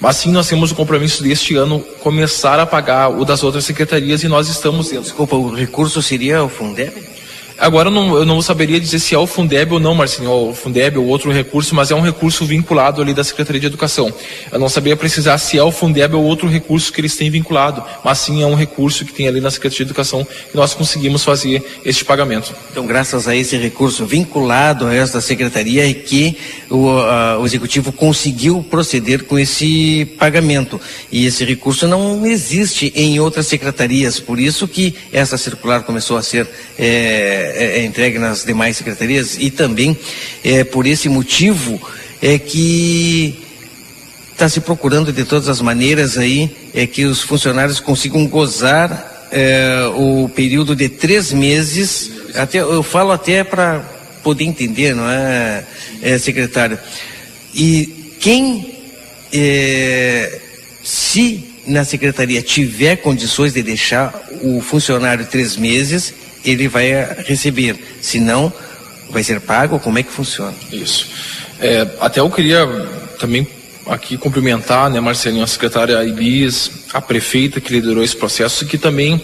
Mas 0.00 0.16
sim, 0.16 0.32
nós 0.32 0.48
temos 0.48 0.72
o 0.72 0.74
compromisso 0.74 1.22
deste 1.22 1.54
ano 1.54 1.78
começar 2.00 2.58
a 2.58 2.66
pagar 2.66 3.10
o 3.10 3.24
das 3.24 3.44
outras 3.44 3.64
secretarias 3.64 4.24
e 4.24 4.28
nós 4.28 4.48
estamos 4.48 4.88
dentro. 4.88 5.04
Desculpa, 5.04 5.36
o 5.36 5.54
recurso 5.54 6.02
seria 6.02 6.42
o 6.42 6.48
Fundeb? 6.48 7.15
Agora 7.58 7.88
eu 7.88 7.92
não, 7.92 8.16
eu 8.16 8.26
não 8.26 8.42
saberia 8.42 8.78
dizer 8.78 8.98
se 8.98 9.14
é 9.14 9.18
o 9.18 9.26
Fundeb 9.26 9.72
ou 9.72 9.80
não, 9.80 9.94
Marcelinho, 9.94 10.30
ou 10.30 10.50
o 10.50 10.54
Fundeb 10.54 10.98
ou 10.98 11.06
outro 11.06 11.32
recurso, 11.32 11.74
mas 11.74 11.90
é 11.90 11.94
um 11.94 12.02
recurso 12.02 12.44
vinculado 12.44 13.00
ali 13.00 13.14
da 13.14 13.24
Secretaria 13.24 13.60
de 13.60 13.66
Educação. 13.66 14.12
Eu 14.52 14.58
não 14.58 14.68
saberia 14.68 14.96
precisar 14.96 15.38
se 15.38 15.56
é 15.56 15.62
o 15.62 15.72
Fundeb 15.72 16.14
ou 16.14 16.22
outro 16.22 16.48
recurso 16.48 16.92
que 16.92 17.00
eles 17.00 17.16
têm 17.16 17.30
vinculado, 17.30 17.82
mas 18.04 18.18
sim 18.18 18.42
é 18.42 18.46
um 18.46 18.54
recurso 18.54 19.06
que 19.06 19.12
tem 19.12 19.26
ali 19.26 19.40
na 19.40 19.50
Secretaria 19.50 19.86
de 19.86 19.90
Educação 19.90 20.22
que 20.24 20.56
nós 20.56 20.74
conseguimos 20.74 21.24
fazer 21.24 21.64
este 21.82 22.04
pagamento. 22.04 22.54
Então, 22.70 22.86
graças 22.86 23.26
a 23.26 23.34
esse 23.34 23.56
recurso 23.56 24.04
vinculado 24.04 24.86
a 24.86 24.94
esta 24.94 25.22
secretaria, 25.22 25.88
é 25.88 25.94
que 25.94 26.36
o, 26.68 26.90
ah, 26.90 27.38
o 27.40 27.46
executivo 27.46 27.90
conseguiu 27.90 28.62
proceder 28.68 29.24
com 29.24 29.38
esse 29.38 30.04
pagamento. 30.18 30.78
E 31.10 31.24
esse 31.24 31.42
recurso 31.44 31.88
não 31.88 32.26
existe 32.26 32.92
em 32.94 33.18
outras 33.18 33.46
secretarias, 33.46 34.20
por 34.20 34.38
isso 34.38 34.68
que 34.68 34.94
essa 35.10 35.38
circular 35.38 35.82
começou 35.84 36.18
a 36.18 36.22
ser 36.22 36.46
eh, 37.54 37.78
eh, 37.78 37.84
entregue 37.84 38.18
nas 38.18 38.44
demais 38.44 38.76
secretarias 38.76 39.36
e 39.38 39.50
também 39.50 39.96
eh, 40.44 40.64
por 40.64 40.86
esse 40.86 41.08
motivo 41.08 41.80
é 42.20 42.38
que 42.38 43.42
está 44.32 44.48
se 44.48 44.60
procurando 44.60 45.12
de 45.12 45.24
todas 45.24 45.48
as 45.48 45.60
maneiras 45.60 46.18
aí 46.18 46.50
é 46.74 46.86
que 46.86 47.04
os 47.04 47.22
funcionários 47.22 47.80
consigam 47.80 48.26
gozar 48.26 49.16
é, 49.30 49.90
o 49.94 50.28
período 50.28 50.76
de 50.76 50.88
três 50.88 51.32
meses. 51.32 52.10
Até 52.34 52.58
eu 52.58 52.82
falo 52.82 53.12
até 53.12 53.42
para 53.42 53.80
poder 54.22 54.44
entender, 54.44 54.94
não 54.94 55.08
é, 55.08 55.64
é, 56.02 56.18
secretário? 56.18 56.78
E 57.54 58.16
quem 58.20 58.78
é, 59.32 60.40
se 60.82 61.44
na 61.66 61.84
secretaria 61.84 62.42
tiver 62.42 62.96
condições 62.96 63.52
de 63.52 63.62
deixar 63.62 64.14
o 64.42 64.60
funcionário 64.60 65.26
três 65.26 65.56
meses, 65.56 66.14
ele 66.46 66.68
vai 66.68 66.92
eh, 66.92 67.24
receber. 67.26 67.98
Se 68.00 68.18
não, 68.20 68.52
vai 69.10 69.22
ser 69.22 69.40
pago. 69.40 69.78
Como 69.78 69.98
é 69.98 70.02
que 70.02 70.12
funciona? 70.12 70.54
Isso. 70.72 71.08
É, 71.60 71.86
até 72.00 72.20
eu 72.20 72.30
queria 72.30 72.66
também 73.18 73.46
aqui 73.86 74.16
cumprimentar, 74.16 74.90
né, 74.90 75.00
Marcelinho, 75.00 75.44
a 75.44 75.46
secretária 75.46 76.02
Ibis, 76.04 76.70
a 76.92 77.00
prefeita 77.00 77.60
que 77.60 77.72
liderou 77.72 78.02
esse 78.02 78.16
processo, 78.16 78.66
que 78.66 78.76
também 78.76 79.22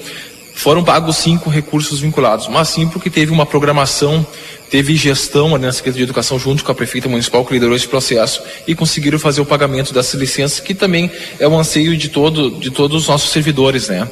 foram 0.55 0.85
pagos 0.85 1.17
cinco 1.17 1.51
recursos 1.51 2.01
vinculados, 2.01 2.47
mas 2.49 2.69
sim 2.69 2.87
porque 2.87 3.11
teve 3.11 3.33
uma 3.33 3.45
programação, 3.45 4.25
teve 4.71 4.95
gestão 4.95 5.55
ali 5.55 5.65
na 5.65 5.73
Secretaria 5.73 6.05
de 6.07 6.11
Educação 6.11 6.39
junto 6.39 6.65
com 6.65 6.71
a 6.71 6.75
prefeita 6.75 7.09
municipal 7.09 7.45
que 7.45 7.53
liderou 7.53 7.75
esse 7.75 7.89
processo 7.89 8.43
e 8.67 8.75
conseguiram 8.75 9.19
fazer 9.19 9.41
o 9.41 9.47
pagamento 9.47 9.93
dessas 9.93 10.19
licenças, 10.19 10.61
que 10.61 10.75
também 10.75 11.11
é 11.39 11.49
o 11.49 11.59
anseio 11.59 11.97
de, 11.97 12.09
todo, 12.09 12.51
de 12.51 12.71
todos 12.71 13.03
os 13.03 13.09
nossos 13.09 13.31
servidores, 13.31 13.89
né. 13.89 14.09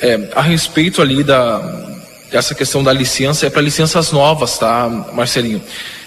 É, 0.00 0.28
a 0.34 0.40
respeito 0.40 1.02
ali 1.02 1.22
da, 1.22 1.91
essa 2.32 2.54
questão 2.54 2.82
da 2.82 2.92
licença 2.92 3.46
é 3.46 3.50
para 3.50 3.62
licenças 3.62 4.12
novas, 4.12 4.58
tá, 4.58 4.88
Marcelinho? 5.12 5.62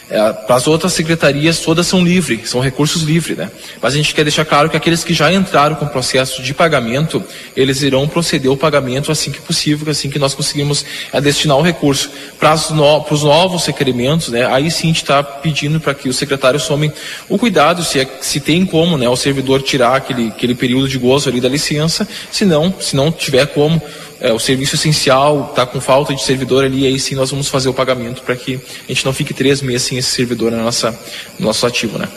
É, 0.07 0.33
para 0.33 0.55
as 0.55 0.67
outras 0.67 0.93
secretarias, 0.93 1.59
todas 1.59 1.87
são 1.87 2.03
livres, 2.03 2.47
são 2.47 2.61
recursos 2.61 3.01
livres, 3.01 3.35
né? 3.35 3.49
Mas 3.81 3.95
a 3.95 3.97
gente 3.97 4.13
quer 4.13 4.23
deixar 4.23 4.45
claro 4.45 4.69
que 4.69 4.77
aqueles 4.77 5.03
que 5.03 5.15
já 5.15 5.33
entraram 5.33 5.75
com 5.75 5.87
processo 5.87 6.43
de 6.43 6.53
pagamento, 6.53 7.23
eles 7.57 7.81
irão 7.81 8.07
proceder 8.07 8.51
ao 8.51 8.55
pagamento 8.55 9.11
assim 9.11 9.31
que 9.31 9.41
possível, 9.41 9.89
assim 9.89 10.07
que 10.07 10.19
nós 10.19 10.35
conseguimos 10.35 10.85
é, 11.11 11.19
destinar 11.19 11.57
o 11.57 11.63
recurso. 11.63 12.11
Para 12.39 12.55
no, 12.69 13.03
os 13.09 13.23
novos 13.23 13.65
requerimentos, 13.65 14.27
né, 14.27 14.45
aí 14.45 14.69
sim 14.69 14.83
a 14.83 14.87
gente 14.89 15.01
está 15.01 15.23
pedindo 15.23 15.79
para 15.79 15.95
que 15.95 16.07
os 16.07 16.17
secretários 16.17 16.67
tomem 16.67 16.93
o 17.27 17.39
cuidado, 17.39 17.83
se, 17.83 17.99
é, 17.99 18.07
se 18.21 18.39
tem 18.39 18.63
como 18.63 18.99
né, 18.99 19.09
o 19.09 19.15
servidor 19.15 19.63
tirar 19.63 19.95
aquele, 19.95 20.27
aquele 20.27 20.53
período 20.53 20.87
de 20.87 20.99
gozo 20.99 21.29
ali 21.29 21.41
da 21.41 21.49
licença, 21.49 22.07
se 22.31 22.45
não, 22.45 22.71
se 22.79 22.95
não 22.95 23.11
tiver 23.11 23.47
como, 23.47 23.81
é, 24.19 24.31
o 24.31 24.39
serviço 24.39 24.75
essencial 24.75 25.49
está 25.49 25.65
com 25.65 25.81
falta 25.81 26.13
de 26.13 26.23
servidor 26.23 26.63
ali, 26.63 26.85
aí 26.85 26.99
sim 26.99 27.15
nós 27.15 27.31
vamos 27.31 27.47
fazer 27.47 27.69
o 27.69 27.73
pagamento 27.73 28.21
para 28.21 28.35
que 28.35 28.55
a 28.55 28.87
gente 28.87 29.05
não 29.05 29.13
fique 29.13 29.33
três 29.33 29.61
meses 29.61 29.87
sem 29.87 29.97
esse 29.97 30.09
servidor 30.09 30.51
na 30.51 30.63
nossa, 30.63 30.91
no 31.37 31.47
nosso 31.47 31.65
ativo. 31.65 31.97
Né? 31.97 32.07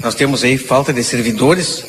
Nós 0.00 0.14
temos 0.14 0.44
aí 0.44 0.56
falta 0.56 0.92
de 0.92 1.02
servidores 1.02 1.84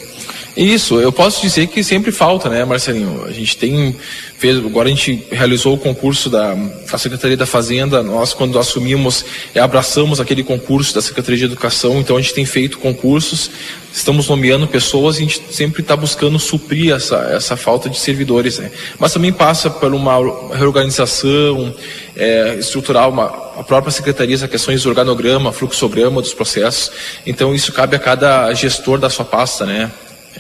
isso, 0.56 1.00
eu 1.00 1.12
posso 1.12 1.42
dizer 1.42 1.66
que 1.66 1.84
sempre 1.84 2.12
falta, 2.12 2.48
né, 2.48 2.64
Marcelinho? 2.64 3.26
A 3.26 3.32
gente 3.32 3.58
tem, 3.58 3.96
fez, 4.38 4.58
agora 4.58 4.88
a 4.88 4.92
gente 4.92 5.26
realizou 5.32 5.74
o 5.74 5.78
concurso 5.80 6.30
da, 6.30 6.54
da 6.54 6.98
Secretaria 7.00 7.36
da 7.36 7.48
Fazenda, 7.48 8.04
nós 8.04 8.34
quando 8.36 8.60
assumimos, 8.60 9.26
é, 9.56 9.60
abraçamos 9.60 10.20
aquele 10.20 10.44
concurso 10.44 10.94
da 10.94 11.02
Secretaria 11.02 11.40
de 11.40 11.46
Educação, 11.46 12.00
então 12.00 12.16
a 12.18 12.22
gente 12.22 12.36
tem 12.36 12.46
feito 12.46 12.78
concursos, 12.78 13.50
estamos 13.92 14.30
nomeando 14.30 14.68
pessoas 14.68 15.16
e 15.16 15.20
a 15.20 15.22
gente 15.22 15.42
sempre 15.50 15.82
está 15.82 15.96
buscando 15.96 16.38
suprir 16.38 16.94
essa, 16.94 17.16
essa 17.32 17.58
falta 17.58 17.90
de 17.90 17.98
servidores, 17.98 18.60
né? 18.60 18.70
Mas 19.00 19.12
também 19.12 19.34
passa 19.34 19.72
por 19.72 19.92
uma 19.92 20.18
reorganização 20.56 21.74
é, 22.16 22.58
estrutural, 22.60 23.10
uma, 23.10 23.26
a 23.58 23.64
própria 23.64 23.92
Secretaria, 23.92 24.36
as 24.36 24.46
questões 24.46 24.84
do 24.84 24.90
organograma, 24.90 25.52
fluxograma 25.52 26.22
dos 26.22 26.34
processos, 26.36 26.92
então 27.26 27.56
isso 27.56 27.74
cabe 27.74 27.96
a 27.96 28.00
cada 28.00 28.54
gestor 28.54 29.00
da 29.00 29.10
sua 29.10 29.26
pasta, 29.26 29.66
né? 29.66 29.92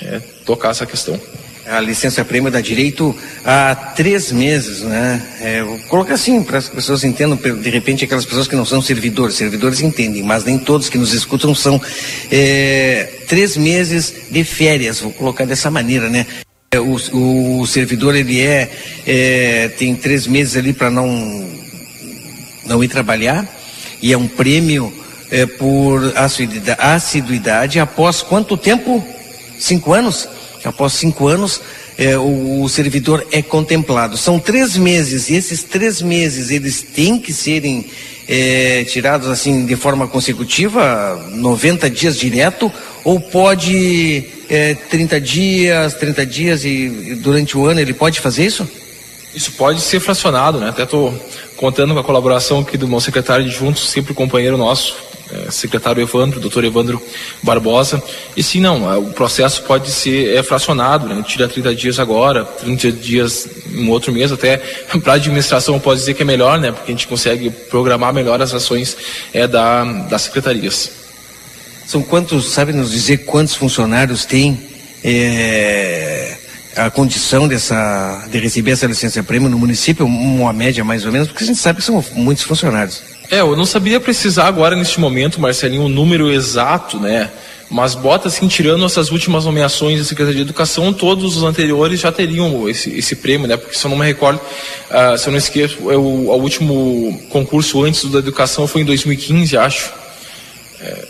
É, 0.01 0.19
tocar 0.45 0.71
essa 0.71 0.85
questão. 0.85 1.19
A 1.65 1.79
licença 1.79 2.25
prêmio 2.25 2.51
dá 2.51 2.59
direito 2.59 3.15
a 3.45 3.73
três 3.73 4.33
meses, 4.33 4.81
né? 4.81 5.25
É, 5.39 5.63
vou 5.63 5.79
colocar 5.87 6.15
assim 6.15 6.43
para 6.43 6.57
as 6.57 6.67
pessoas 6.67 7.05
entendam, 7.05 7.37
de 7.37 7.69
repente 7.69 8.03
aquelas 8.03 8.25
pessoas 8.25 8.49
que 8.49 8.55
não 8.55 8.65
são 8.65 8.81
servidores, 8.81 9.35
servidores 9.35 9.79
entendem, 9.79 10.23
mas 10.23 10.43
nem 10.43 10.59
todos 10.59 10.89
que 10.89 10.97
nos 10.97 11.13
escutam 11.13 11.55
são 11.55 11.81
é, 12.29 13.09
três 13.29 13.55
meses 13.55 14.13
de 14.29 14.43
férias, 14.43 14.99
vou 14.99 15.13
colocar 15.13 15.45
dessa 15.45 15.71
maneira, 15.71 16.09
né? 16.09 16.25
É, 16.69 16.79
o, 16.81 17.61
o 17.61 17.65
servidor 17.65 18.13
ele 18.13 18.41
é, 18.41 18.69
é 19.07 19.69
tem 19.69 19.95
três 19.95 20.27
meses 20.27 20.57
ali 20.57 20.73
para 20.73 20.89
não 20.89 21.49
não 22.65 22.83
ir 22.83 22.89
trabalhar 22.89 23.47
e 24.01 24.11
é 24.11 24.17
um 24.17 24.27
prêmio 24.27 24.91
é, 25.31 25.45
por 25.45 26.13
assiduidade 26.77 27.79
após 27.79 28.21
quanto 28.21 28.57
tempo? 28.57 29.05
Cinco 29.59 29.93
anos, 29.93 30.27
após 30.63 30.93
cinco 30.93 31.27
anos, 31.27 31.61
é, 31.97 32.17
o, 32.17 32.63
o, 32.63 32.69
servidor 32.69 33.25
é 33.31 33.41
contemplado. 33.41 34.17
São 34.17 34.39
três 34.39 34.75
meses, 34.75 35.29
e 35.29 35.35
esses 35.35 35.63
três 35.63 36.01
meses 36.01 36.49
eles 36.49 36.81
têm 36.81 37.19
que 37.19 37.31
serem 37.31 37.85
é, 38.27 38.83
tirados 38.85 39.27
assim 39.27 39.65
de 39.65 39.75
forma 39.75 40.07
consecutiva, 40.07 41.27
90 41.31 41.89
dias 41.89 42.17
direto, 42.17 42.71
ou 43.03 43.19
pode 43.19 44.25
é, 44.49 44.73
30 44.73 45.21
dias, 45.21 45.93
30 45.93 46.25
dias 46.25 46.63
e, 46.63 46.69
e 46.69 47.15
durante 47.15 47.57
o 47.57 47.65
ano 47.65 47.79
ele 47.79 47.93
pode 47.93 48.19
fazer 48.19 48.45
isso? 48.45 48.67
Isso 49.35 49.51
pode 49.53 49.81
ser 49.81 49.99
fracionado, 49.99 50.59
né? 50.59 50.69
Até 50.69 50.83
estou 50.83 51.13
contando 51.57 51.93
com 51.93 51.99
a 51.99 52.03
colaboração 52.03 52.59
aqui 52.59 52.77
do 52.77 52.87
meu 52.87 52.99
secretário 52.99 53.45
de 53.45 53.51
Juntos, 53.51 53.89
sempre 53.89 54.13
companheiro 54.13 54.57
nosso, 54.57 54.95
secretário 55.49 56.01
Evandro, 56.01 56.39
doutor 56.39 56.63
Evandro 56.63 57.01
Barbosa. 57.41 58.01
E 58.35 58.43
sim, 58.43 58.59
não, 58.59 58.91
é, 58.91 58.97
o 58.97 59.05
processo 59.05 59.63
pode 59.63 59.91
ser 59.91 60.35
é, 60.35 60.43
fracionado, 60.43 61.07
né? 61.07 61.23
tira 61.25 61.47
30 61.47 61.75
dias 61.75 61.99
agora, 61.99 62.43
30 62.43 62.91
dias 62.91 63.47
em 63.71 63.89
outro 63.89 64.11
mês, 64.11 64.31
até 64.31 64.57
para 65.03 65.13
a 65.13 65.15
administração 65.15 65.79
pode 65.79 65.99
dizer 65.99 66.13
que 66.13 66.23
é 66.23 66.25
melhor, 66.25 66.59
né? 66.59 66.71
Porque 66.71 66.91
a 66.91 66.95
gente 66.95 67.07
consegue 67.07 67.49
programar 67.49 68.13
melhor 68.13 68.41
as 68.41 68.53
ações 68.53 68.95
é, 69.33 69.47
da, 69.47 69.83
das 69.83 70.23
secretarias. 70.23 70.91
São 71.85 72.01
quantos, 72.01 72.51
sabe 72.51 72.71
nos 72.73 72.91
dizer 72.91 73.25
quantos 73.25 73.55
funcionários 73.55 74.25
tem 74.25 74.69
é, 75.03 76.37
a 76.75 76.89
condição 76.89 77.47
dessa, 77.47 78.25
de 78.29 78.39
receber 78.39 78.71
essa 78.71 78.87
licença 78.87 79.21
prêmio 79.21 79.49
no 79.49 79.59
município, 79.59 80.05
uma 80.05 80.53
média 80.53 80.83
mais 80.83 81.05
ou 81.05 81.11
menos, 81.11 81.27
porque 81.27 81.43
a 81.43 81.47
gente 81.47 81.59
sabe 81.59 81.79
que 81.79 81.85
são 81.85 82.03
muitos 82.13 82.43
funcionários. 82.43 83.12
É, 83.31 83.39
eu 83.39 83.55
não 83.55 83.65
sabia 83.65 83.99
precisar 83.99 84.47
agora 84.47 84.75
neste 84.75 84.99
momento, 84.99 85.39
Marcelinho, 85.39 85.83
o 85.83 85.89
número 85.89 86.31
exato, 86.31 86.99
né? 86.99 87.31
Mas 87.69 87.95
bota 87.95 88.27
assim, 88.27 88.47
tirando 88.47 88.85
essas 88.85 89.09
últimas 89.09 89.45
nomeações 89.45 89.97
da 89.97 90.05
Secretaria 90.05 90.37
de 90.37 90.41
Educação, 90.43 90.93
todos 90.93 91.37
os 91.37 91.43
anteriores 91.43 91.99
já 91.99 92.11
teriam 92.11 92.69
esse, 92.69 92.91
esse 92.91 93.15
prêmio, 93.15 93.47
né? 93.47 93.57
Porque 93.57 93.75
se 93.75 93.83
eu 93.83 93.89
não 93.89 93.97
me 93.97 94.05
recordo, 94.05 94.39
uh, 94.39 95.17
se 95.17 95.27
eu 95.27 95.31
não 95.31 95.37
esqueço, 95.39 95.89
é 95.89 95.97
o, 95.97 96.35
último 96.35 97.19
concurso 97.29 97.83
antes 97.83 98.05
da 98.05 98.19
educação 98.19 98.67
foi 98.67 98.81
em 98.81 98.85
2015, 98.85 99.57
acho. 99.57 99.91
É, 100.79 101.07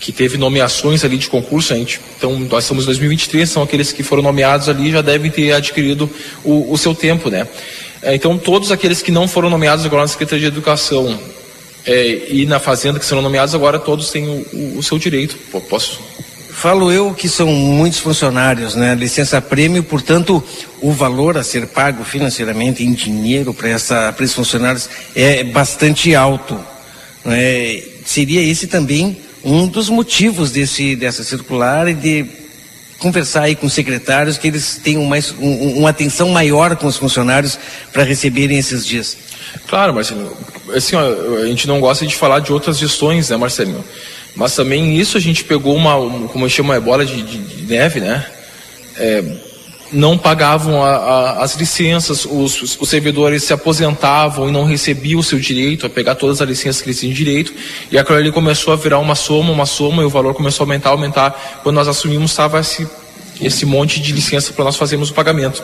que 0.00 0.12
teve 0.12 0.36
nomeações 0.36 1.02
ali 1.02 1.16
de 1.16 1.28
concurso, 1.28 1.72
a 1.72 1.76
gente, 1.76 1.98
então 2.18 2.38
nós 2.40 2.64
estamos 2.64 2.84
em 2.84 2.86
2023, 2.86 3.48
são 3.48 3.62
aqueles 3.62 3.90
que 3.90 4.02
foram 4.02 4.22
nomeados 4.22 4.68
ali 4.68 4.92
já 4.92 5.00
devem 5.00 5.30
ter 5.30 5.52
adquirido 5.52 6.10
o, 6.44 6.70
o 6.72 6.76
seu 6.76 6.94
tempo, 6.94 7.30
né? 7.30 7.48
É, 8.02 8.14
então 8.14 8.36
todos 8.36 8.70
aqueles 8.70 9.00
que 9.00 9.10
não 9.10 9.26
foram 9.26 9.48
nomeados 9.48 9.84
agora 9.86 10.02
na 10.02 10.08
Secretaria 10.08 10.42
de 10.42 10.54
Educação 10.54 11.18
é, 11.86 12.30
e 12.30 12.46
na 12.46 12.58
fazenda 12.58 12.98
que 12.98 13.04
serão 13.04 13.22
nomeados 13.22 13.54
agora 13.54 13.78
todos 13.78 14.10
têm 14.10 14.26
o, 14.26 14.78
o, 14.78 14.82
seu 14.82 14.98
direito. 14.98 15.36
Posso? 15.68 16.00
Falo 16.50 16.90
eu 16.90 17.12
que 17.12 17.28
são 17.28 17.48
muitos 17.48 17.98
funcionários, 17.98 18.74
né? 18.74 18.94
Licença 18.94 19.40
prêmio, 19.40 19.82
portanto, 19.82 20.42
o 20.80 20.92
valor 20.92 21.36
a 21.36 21.42
ser 21.42 21.66
pago 21.66 22.04
financeiramente 22.04 22.84
em 22.84 22.92
dinheiro 22.92 23.52
para 23.52 23.70
esses 23.70 24.32
funcionários 24.34 24.88
é 25.14 25.44
bastante 25.44 26.14
alto. 26.14 26.58
Né? 27.24 27.82
Seria 28.04 28.40
esse 28.40 28.66
também 28.66 29.18
um 29.42 29.66
dos 29.66 29.90
motivos 29.90 30.50
desse, 30.50 30.96
dessa 30.96 31.22
circular 31.22 31.88
e 31.88 31.94
de 31.94 32.43
conversar 32.98 33.42
aí 33.42 33.54
com 33.54 33.66
os 33.66 33.72
secretários 33.72 34.38
que 34.38 34.48
eles 34.48 34.80
tenham 34.82 35.04
mais 35.04 35.32
um, 35.38 35.78
uma 35.78 35.90
atenção 35.90 36.28
maior 36.30 36.76
com 36.76 36.86
os 36.86 36.96
funcionários 36.96 37.58
para 37.92 38.02
receberem 38.02 38.58
esses 38.58 38.86
dias. 38.86 39.16
Claro, 39.66 39.94
Marcelinho. 39.94 40.32
Assim, 40.74 40.96
ó, 40.96 41.36
a 41.42 41.46
gente 41.46 41.68
não 41.68 41.80
gosta 41.80 42.06
de 42.06 42.16
falar 42.16 42.40
de 42.40 42.52
outras 42.52 42.78
gestões, 42.78 43.28
né, 43.28 43.36
Marcelinho? 43.36 43.84
Mas 44.34 44.54
também 44.54 44.96
isso 44.98 45.16
a 45.16 45.20
gente 45.20 45.44
pegou 45.44 45.76
uma, 45.76 45.94
como 46.28 46.48
chama, 46.48 46.80
bola 46.80 47.04
de, 47.04 47.22
de, 47.22 47.38
de 47.38 47.62
neve, 47.72 48.00
né? 48.00 48.26
É, 48.96 49.22
não 49.92 50.18
pagavam 50.18 50.82
a, 50.82 50.90
a, 50.90 51.44
as 51.44 51.54
licenças, 51.56 52.24
os, 52.24 52.78
os, 52.80 52.88
servidores 52.88 53.44
se 53.44 53.52
aposentavam 53.52 54.48
e 54.48 54.52
não 54.52 54.64
recebiam 54.64 55.20
o 55.20 55.22
seu 55.22 55.38
direito 55.38 55.86
a 55.86 55.90
pegar 55.90 56.14
todas 56.14 56.40
as 56.40 56.48
licenças 56.48 56.82
que 56.82 56.88
eles 56.88 57.00
tinham 57.00 57.14
direito, 57.14 57.52
e 57.90 57.98
aquilo 57.98 58.18
ali 58.18 58.32
começou 58.32 58.72
a 58.72 58.76
virar 58.76 58.98
uma 58.98 59.14
soma, 59.14 59.52
uma 59.52 59.66
soma, 59.66 60.02
e 60.02 60.04
o 60.04 60.10
valor 60.10 60.34
começou 60.34 60.64
a 60.64 60.66
aumentar, 60.66 60.90
aumentar. 60.90 61.60
Quando 61.62 61.76
nós 61.76 61.88
assumimos, 61.88 62.30
estava 62.30 62.60
esse, 62.60 62.88
esse 63.40 63.66
monte 63.66 64.00
de 64.00 64.12
licença 64.12 64.52
para 64.52 64.64
nós 64.64 64.76
fazermos 64.76 65.10
o 65.10 65.14
pagamento. 65.14 65.62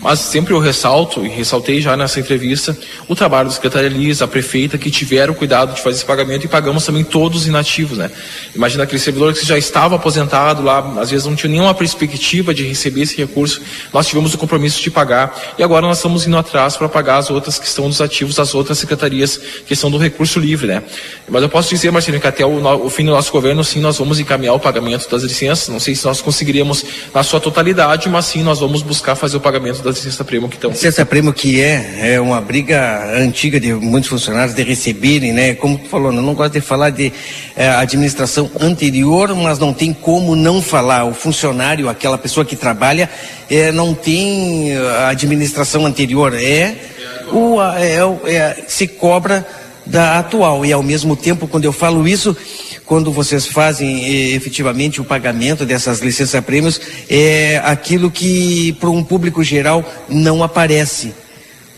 Mas 0.00 0.18
sempre 0.20 0.54
eu 0.54 0.58
ressalto, 0.58 1.24
e 1.24 1.28
ressaltei 1.28 1.80
já 1.80 1.96
nessa 1.96 2.18
entrevista, 2.18 2.76
o 3.06 3.14
trabalho 3.14 3.48
da 3.48 3.54
Secretaria 3.54 3.88
Liz, 3.88 4.22
a 4.22 4.28
prefeita, 4.28 4.78
que 4.78 4.90
tiveram 4.90 5.34
cuidado 5.34 5.74
de 5.74 5.82
fazer 5.82 5.96
esse 5.96 6.04
pagamento 6.04 6.44
e 6.44 6.48
pagamos 6.48 6.86
também 6.86 7.04
todos 7.04 7.42
os 7.42 7.46
inativos, 7.46 7.98
né? 7.98 8.10
Imagina 8.54 8.84
aquele 8.84 9.00
servidor 9.00 9.34
que 9.34 9.44
já 9.44 9.58
estava 9.58 9.96
aposentado 9.96 10.62
lá, 10.62 10.78
às 11.00 11.10
vezes 11.10 11.26
não 11.26 11.36
tinha 11.36 11.50
nenhuma 11.50 11.74
perspectiva 11.74 12.54
de 12.54 12.64
receber 12.64 13.02
esse 13.02 13.16
recurso, 13.16 13.60
nós 13.92 14.06
tivemos 14.06 14.32
o 14.32 14.38
compromisso 14.38 14.80
de 14.80 14.90
pagar 14.90 15.38
e 15.58 15.62
agora 15.62 15.86
nós 15.86 15.98
estamos 15.98 16.26
indo 16.26 16.36
atrás 16.36 16.76
para 16.76 16.88
pagar 16.88 17.18
as 17.18 17.30
outras 17.30 17.58
que 17.58 17.66
estão 17.66 17.88
dos 17.88 18.00
ativos 18.00 18.36
das 18.36 18.54
outras 18.54 18.78
secretarias 18.78 19.36
que 19.66 19.74
estão 19.74 19.90
do 19.90 19.98
recurso 19.98 20.40
livre, 20.40 20.66
né? 20.66 20.82
Mas 21.28 21.42
eu 21.42 21.48
posso 21.48 21.68
dizer, 21.68 21.90
Marcelinho, 21.90 22.20
que 22.20 22.26
até 22.26 22.44
o, 22.44 22.84
o 22.84 22.88
fim 22.88 23.04
do 23.04 23.10
nosso 23.10 23.30
governo, 23.30 23.62
sim, 23.62 23.80
nós 23.80 23.98
vamos 23.98 24.18
encaminhar 24.18 24.54
o 24.54 24.60
pagamento 24.60 25.08
das 25.10 25.22
licenças, 25.22 25.68
não 25.68 25.78
sei 25.78 25.94
se 25.94 26.04
nós 26.04 26.22
conseguiríamos 26.22 26.84
na 27.14 27.22
sua 27.22 27.38
totalidade, 27.38 28.08
mas 28.08 28.24
sim, 28.24 28.42
nós 28.42 28.60
vamos 28.60 28.82
buscar 28.82 29.14
fazer 29.14 29.36
o 29.36 29.40
pagamento 29.40 29.82
das 29.82 29.89
da 29.92 29.98
licença 29.98 30.24
prêmio 30.24 30.48
que 30.48 30.56
estão. 30.56 30.70
Licença 30.70 31.04
prêmio 31.04 31.32
que 31.32 31.60
é, 31.60 32.14
é 32.14 32.20
uma 32.20 32.40
briga 32.40 33.12
antiga 33.16 33.58
de 33.58 33.72
muitos 33.74 34.08
funcionários 34.08 34.54
de 34.54 34.62
receberem, 34.62 35.32
né? 35.32 35.54
Como 35.54 35.78
tu 35.78 35.88
falou, 35.88 36.12
eu 36.12 36.22
não 36.22 36.34
gosto 36.34 36.52
de 36.52 36.60
falar 36.60 36.90
de 36.90 37.12
é, 37.56 37.68
administração 37.68 38.50
anterior, 38.60 39.34
mas 39.34 39.58
não 39.58 39.72
tem 39.72 39.92
como 39.92 40.34
não 40.34 40.62
falar. 40.62 41.04
O 41.04 41.14
funcionário, 41.14 41.88
aquela 41.88 42.18
pessoa 42.18 42.44
que 42.44 42.56
trabalha, 42.56 43.08
é, 43.50 43.72
não 43.72 43.94
tem 43.94 44.76
a 44.76 45.08
administração 45.08 45.86
anterior, 45.86 46.34
é 46.34 46.74
o 47.32 47.60
é, 47.62 48.34
é, 48.34 48.64
se 48.66 48.86
cobra 48.86 49.46
da 49.86 50.18
atual 50.18 50.64
e 50.64 50.72
ao 50.72 50.82
mesmo 50.82 51.16
tempo 51.16 51.48
quando 51.48 51.64
eu 51.64 51.72
falo 51.72 52.06
isso 52.06 52.36
quando 52.90 53.12
vocês 53.12 53.46
fazem 53.46 54.04
eh, 54.04 54.34
efetivamente 54.34 55.00
o 55.00 55.04
pagamento 55.04 55.64
dessas 55.64 56.00
licenças 56.00 56.44
prêmios, 56.44 56.80
é 57.08 57.62
aquilo 57.64 58.10
que 58.10 58.72
para 58.80 58.90
um 58.90 59.04
público 59.04 59.44
geral 59.44 59.88
não 60.08 60.42
aparece. 60.42 61.14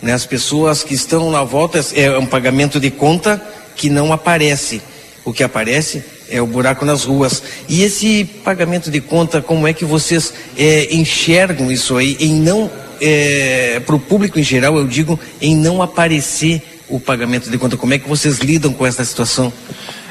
Né? 0.01 0.15
As 0.15 0.25
pessoas 0.25 0.83
que 0.83 0.95
estão 0.95 1.31
na 1.31 1.45
volta, 1.45 1.85
é 1.95 2.17
um 2.17 2.25
pagamento 2.25 2.81
de 2.81 2.91
conta 2.91 3.39
que 3.77 3.91
não 3.91 4.11
aparece. 4.11 4.81
O 5.23 5.35
que 5.35 5.45
aparece 5.45 6.03
é 6.31 6.41
o 6.41 6.47
buraco 6.47 6.87
nas 6.87 7.05
ruas. 7.05 7.43
E 7.69 7.83
esse 7.83 8.25
pagamento 8.25 8.91
de 8.91 9.03
conta, 9.03 9.43
como 9.43 9.69
é 9.69 9.75
que 9.75 9.85
vocês 9.85 10.33
é, 10.57 10.95
enxergam 10.95 11.71
isso 11.71 11.95
aí 11.99 12.17
em 12.21 12.37
não, 12.37 12.71
é, 13.03 13.83
para 13.85 13.95
o 13.95 14.01
público 14.01 14.41
em 14.41 14.43
geral, 14.43 14.79
eu 14.79 14.87
digo, 14.89 15.21
em 15.43 15.55
não 15.55 15.83
aparecer 15.83 16.72
o 16.89 17.01
pagamento 17.01 17.51
de 17.51 17.59
conta. 17.59 17.77
Como 17.77 17.95
é 17.95 17.99
que 17.99 18.09
vocês 18.09 18.39
lidam 18.39 18.73
com 18.73 18.87
essa 18.87 19.05
situação? 19.05 19.53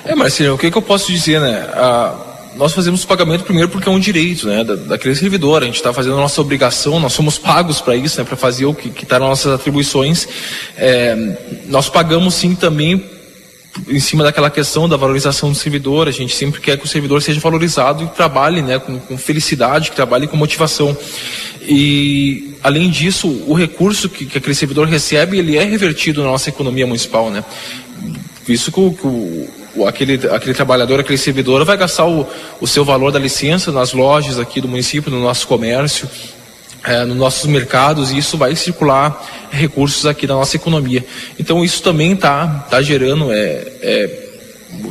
É, 0.03 0.15
Marcelo, 0.15 0.56
o 0.56 0.57
que, 0.57 0.72
que 0.72 0.77
eu 0.77 0.81
posso 0.81 1.11
dizer, 1.11 1.39
né? 1.39 1.69
Ah, 1.73 2.15
nós 2.56 2.73
fazemos 2.73 3.03
o 3.03 3.07
pagamento 3.07 3.43
primeiro 3.43 3.69
porque 3.69 3.88
é 3.88 3.91
um 3.91 3.99
direito, 3.99 4.48
né, 4.48 4.64
da, 4.64 4.76
daquele 4.76 5.15
servidor. 5.15 5.61
A 5.61 5.65
gente 5.65 5.76
está 5.76 5.93
fazendo 5.93 6.15
a 6.15 6.22
nossa 6.22 6.41
obrigação, 6.41 6.99
nós 6.99 7.14
somos 7.14 7.38
pagos 7.38 7.80
para 7.80 7.95
isso, 7.95 8.19
né, 8.19 8.26
para 8.26 8.35
fazer 8.35 8.65
o 8.65 8.73
que 8.73 8.89
está 9.03 9.19
nas 9.19 9.30
nossas 9.30 9.53
atribuições. 9.53 10.27
É, 10.76 11.15
nós 11.68 11.89
pagamos 11.89 12.34
sim 12.34 12.56
também 12.56 13.03
em 13.88 13.99
cima 13.99 14.23
daquela 14.23 14.49
questão 14.49 14.88
da 14.88 14.98
valorização 14.98 15.49
do 15.49 15.56
servidor. 15.56 16.07
A 16.07 16.11
gente 16.11 16.35
sempre 16.35 16.60
quer 16.60 16.77
que 16.77 16.85
o 16.85 16.88
servidor 16.88 17.22
seja 17.22 17.39
valorizado 17.39 18.03
e 18.03 18.07
trabalhe, 18.07 18.61
né, 18.61 18.80
com, 18.80 18.99
com 18.99 19.18
felicidade, 19.18 19.89
que 19.89 19.95
trabalhe 19.95 20.27
com 20.27 20.38
motivação. 20.38 20.95
E 21.61 22.56
além 22.64 22.89
disso, 22.89 23.27
o 23.48 23.53
recurso 23.53 24.10
que, 24.10 24.26
que 24.26 24.38
aquele 24.38 24.56
servidor 24.56 24.88
recebe, 24.88 25.38
ele 25.38 25.57
é 25.57 25.64
revertido 25.64 26.22
na 26.22 26.30
nossa 26.30 26.49
economia 26.49 26.88
municipal, 26.88 27.30
né? 27.30 27.43
Isso 28.48 28.72
que 28.72 28.80
o, 28.80 28.91
que 28.91 29.07
o 29.07 29.48
aquele, 29.88 30.15
aquele 30.27 30.53
trabalhador, 30.53 30.99
aquele 30.99 31.18
servidor 31.18 31.64
vai 31.64 31.77
gastar 31.77 32.06
o, 32.06 32.27
o 32.60 32.68
seu 32.68 32.84
valor 32.84 33.11
da 33.11 33.19
licença 33.19 33.72
nas 33.72 33.93
lojas 33.93 34.39
aqui 34.39 34.60
do 34.60 34.68
município, 34.68 35.11
no 35.11 35.22
nosso 35.22 35.48
comércio, 35.48 36.10
é, 36.84 37.06
nos 37.06 37.18
nossos 37.18 37.45
mercados, 37.45 38.12
e 38.12 38.18
isso 38.18 38.38
vai 38.38 38.56
circular 38.56 39.24
recursos 39.52 40.06
aqui 40.06 40.26
na 40.26 40.36
nossa 40.36 40.56
economia. 40.56 41.06
Então 41.40 41.64
isso 41.64 41.82
também 41.84 42.14
está 42.14 42.48
tá 42.70 42.82
gerando 42.82 43.32
é, 43.32 43.68
é, 43.82 44.31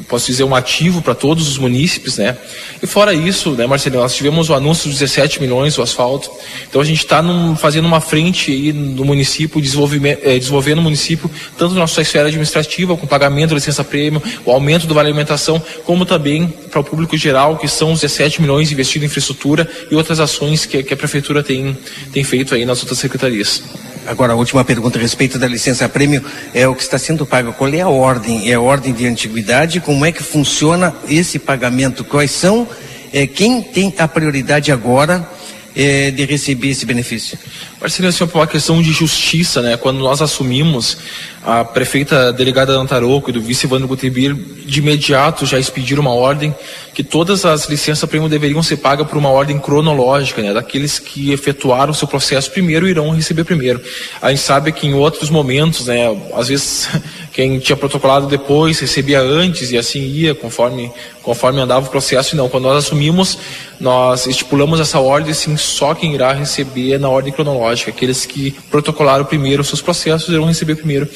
posso 0.08 0.26
dizer, 0.26 0.44
um 0.44 0.54
ativo 0.54 1.02
para 1.02 1.14
todos 1.14 1.48
os 1.48 1.58
munícipes, 1.58 2.18
né? 2.18 2.36
E 2.82 2.86
fora 2.86 3.14
isso, 3.14 3.52
né, 3.52 3.66
Marcelinho, 3.66 4.02
nós 4.02 4.14
tivemos 4.14 4.48
o 4.48 4.54
anúncio 4.54 4.88
dos 4.88 4.98
17 4.98 5.40
milhões 5.40 5.76
do 5.76 5.82
asfalto. 5.82 6.30
Então 6.68 6.80
a 6.80 6.84
gente 6.84 6.98
está 6.98 7.22
fazendo 7.56 7.86
uma 7.86 8.00
frente 8.00 8.50
aí 8.50 8.72
no 8.72 9.04
município, 9.04 9.60
eh, 9.60 10.38
desenvolvendo 10.38 10.78
o 10.78 10.82
município, 10.82 11.30
tanto 11.56 11.74
na 11.74 11.86
sua 11.86 12.02
esfera 12.02 12.28
administrativa, 12.28 12.96
com 12.96 13.06
pagamento 13.06 13.50
da 13.50 13.56
licença-prêmio, 13.56 14.22
o 14.44 14.50
aumento 14.50 14.86
do 14.86 14.94
vale 14.94 15.08
alimentação, 15.08 15.62
como 15.84 16.04
também 16.04 16.46
para 16.70 16.80
o 16.80 16.84
público 16.84 17.16
geral, 17.16 17.56
que 17.56 17.68
são 17.68 17.92
os 17.92 18.00
17 18.00 18.40
milhões 18.40 18.72
investidos 18.72 19.04
em 19.04 19.06
infraestrutura 19.06 19.68
e 19.90 19.94
outras 19.94 20.20
ações 20.20 20.66
que, 20.66 20.82
que 20.82 20.94
a 20.94 20.96
prefeitura 20.96 21.42
tem, 21.42 21.76
tem 22.12 22.24
feito 22.24 22.54
aí 22.54 22.64
nas 22.64 22.80
outras 22.80 22.98
secretarias. 22.98 23.62
Agora, 24.06 24.32
a 24.32 24.36
última 24.36 24.64
pergunta 24.64 24.98
a 24.98 25.02
respeito 25.02 25.38
da 25.38 25.46
licença 25.46 25.88
prêmio 25.88 26.24
é 26.54 26.66
o 26.66 26.74
que 26.74 26.82
está 26.82 26.98
sendo 26.98 27.26
pago. 27.26 27.52
Qual 27.52 27.72
é 27.72 27.80
a 27.80 27.88
ordem? 27.88 28.50
É 28.50 28.54
a 28.54 28.60
ordem 28.60 28.92
de 28.92 29.06
antiguidade? 29.06 29.80
Como 29.80 30.04
é 30.04 30.12
que 30.12 30.22
funciona 30.22 30.94
esse 31.08 31.38
pagamento? 31.38 32.04
Quais 32.04 32.30
são? 32.30 32.66
É, 33.12 33.26
quem 33.26 33.62
tem 33.62 33.92
a 33.98 34.08
prioridade 34.08 34.72
agora 34.72 35.28
é, 35.76 36.10
de 36.10 36.24
receber 36.24 36.70
esse 36.70 36.86
benefício? 36.86 37.38
Marcelino, 37.80 38.10
assim, 38.10 38.24
é 38.24 38.36
uma 38.36 38.46
questão 38.46 38.82
de 38.82 38.92
justiça, 38.92 39.62
né? 39.62 39.74
Quando 39.74 40.00
nós 40.00 40.20
assumimos, 40.20 40.98
a 41.42 41.64
prefeita 41.64 42.30
delegada 42.30 42.74
Antaroco 42.74 43.30
e 43.30 43.32
do 43.32 43.40
vice 43.40 43.64
Evandro 43.64 43.88
Gutibir, 43.88 44.34
de 44.34 44.80
imediato 44.80 45.46
já 45.46 45.58
expediram 45.58 46.02
uma 46.02 46.12
ordem 46.12 46.54
que 46.92 47.02
todas 47.02 47.46
as 47.46 47.66
licenças 47.70 48.06
prêmio 48.06 48.28
deveriam 48.28 48.62
ser 48.62 48.76
pagas 48.76 49.06
por 49.06 49.16
uma 49.16 49.30
ordem 49.30 49.58
cronológica, 49.58 50.42
né? 50.42 50.52
Daqueles 50.52 50.98
que 50.98 51.32
efetuaram 51.32 51.94
seu 51.94 52.06
processo 52.06 52.50
primeiro 52.50 52.86
irão 52.86 53.08
receber 53.10 53.44
primeiro. 53.44 53.80
A 54.20 54.28
gente 54.28 54.42
sabe 54.42 54.72
que 54.72 54.86
em 54.86 54.92
outros 54.92 55.30
momentos, 55.30 55.86
né? 55.86 56.04
Às 56.34 56.48
vezes 56.48 56.86
quem 57.32 57.58
tinha 57.58 57.76
protocolado 57.76 58.26
depois 58.26 58.78
recebia 58.78 59.22
antes 59.22 59.70
e 59.70 59.78
assim 59.78 60.02
ia 60.02 60.34
conforme 60.34 60.92
conforme 61.22 61.60
andava 61.60 61.86
o 61.86 61.90
processo. 61.90 62.36
Não, 62.36 62.48
quando 62.48 62.64
nós 62.64 62.84
assumimos, 62.84 63.38
nós 63.78 64.26
estipulamos 64.26 64.80
essa 64.80 64.98
ordem, 64.98 65.32
sim, 65.32 65.56
só 65.56 65.94
quem 65.94 66.14
irá 66.14 66.32
receber 66.32 66.98
na 66.98 67.08
ordem 67.08 67.32
cronológica 67.32 67.69
lógica. 67.70 67.90
Aqueles 67.90 68.26
que 68.26 68.52
protocolaram 68.70 69.24
primeiro 69.24 69.62
os 69.62 69.68
seus 69.68 69.80
processos 69.80 70.28
irão 70.28 70.44
receber 70.44 70.76
primeiro 70.76 71.08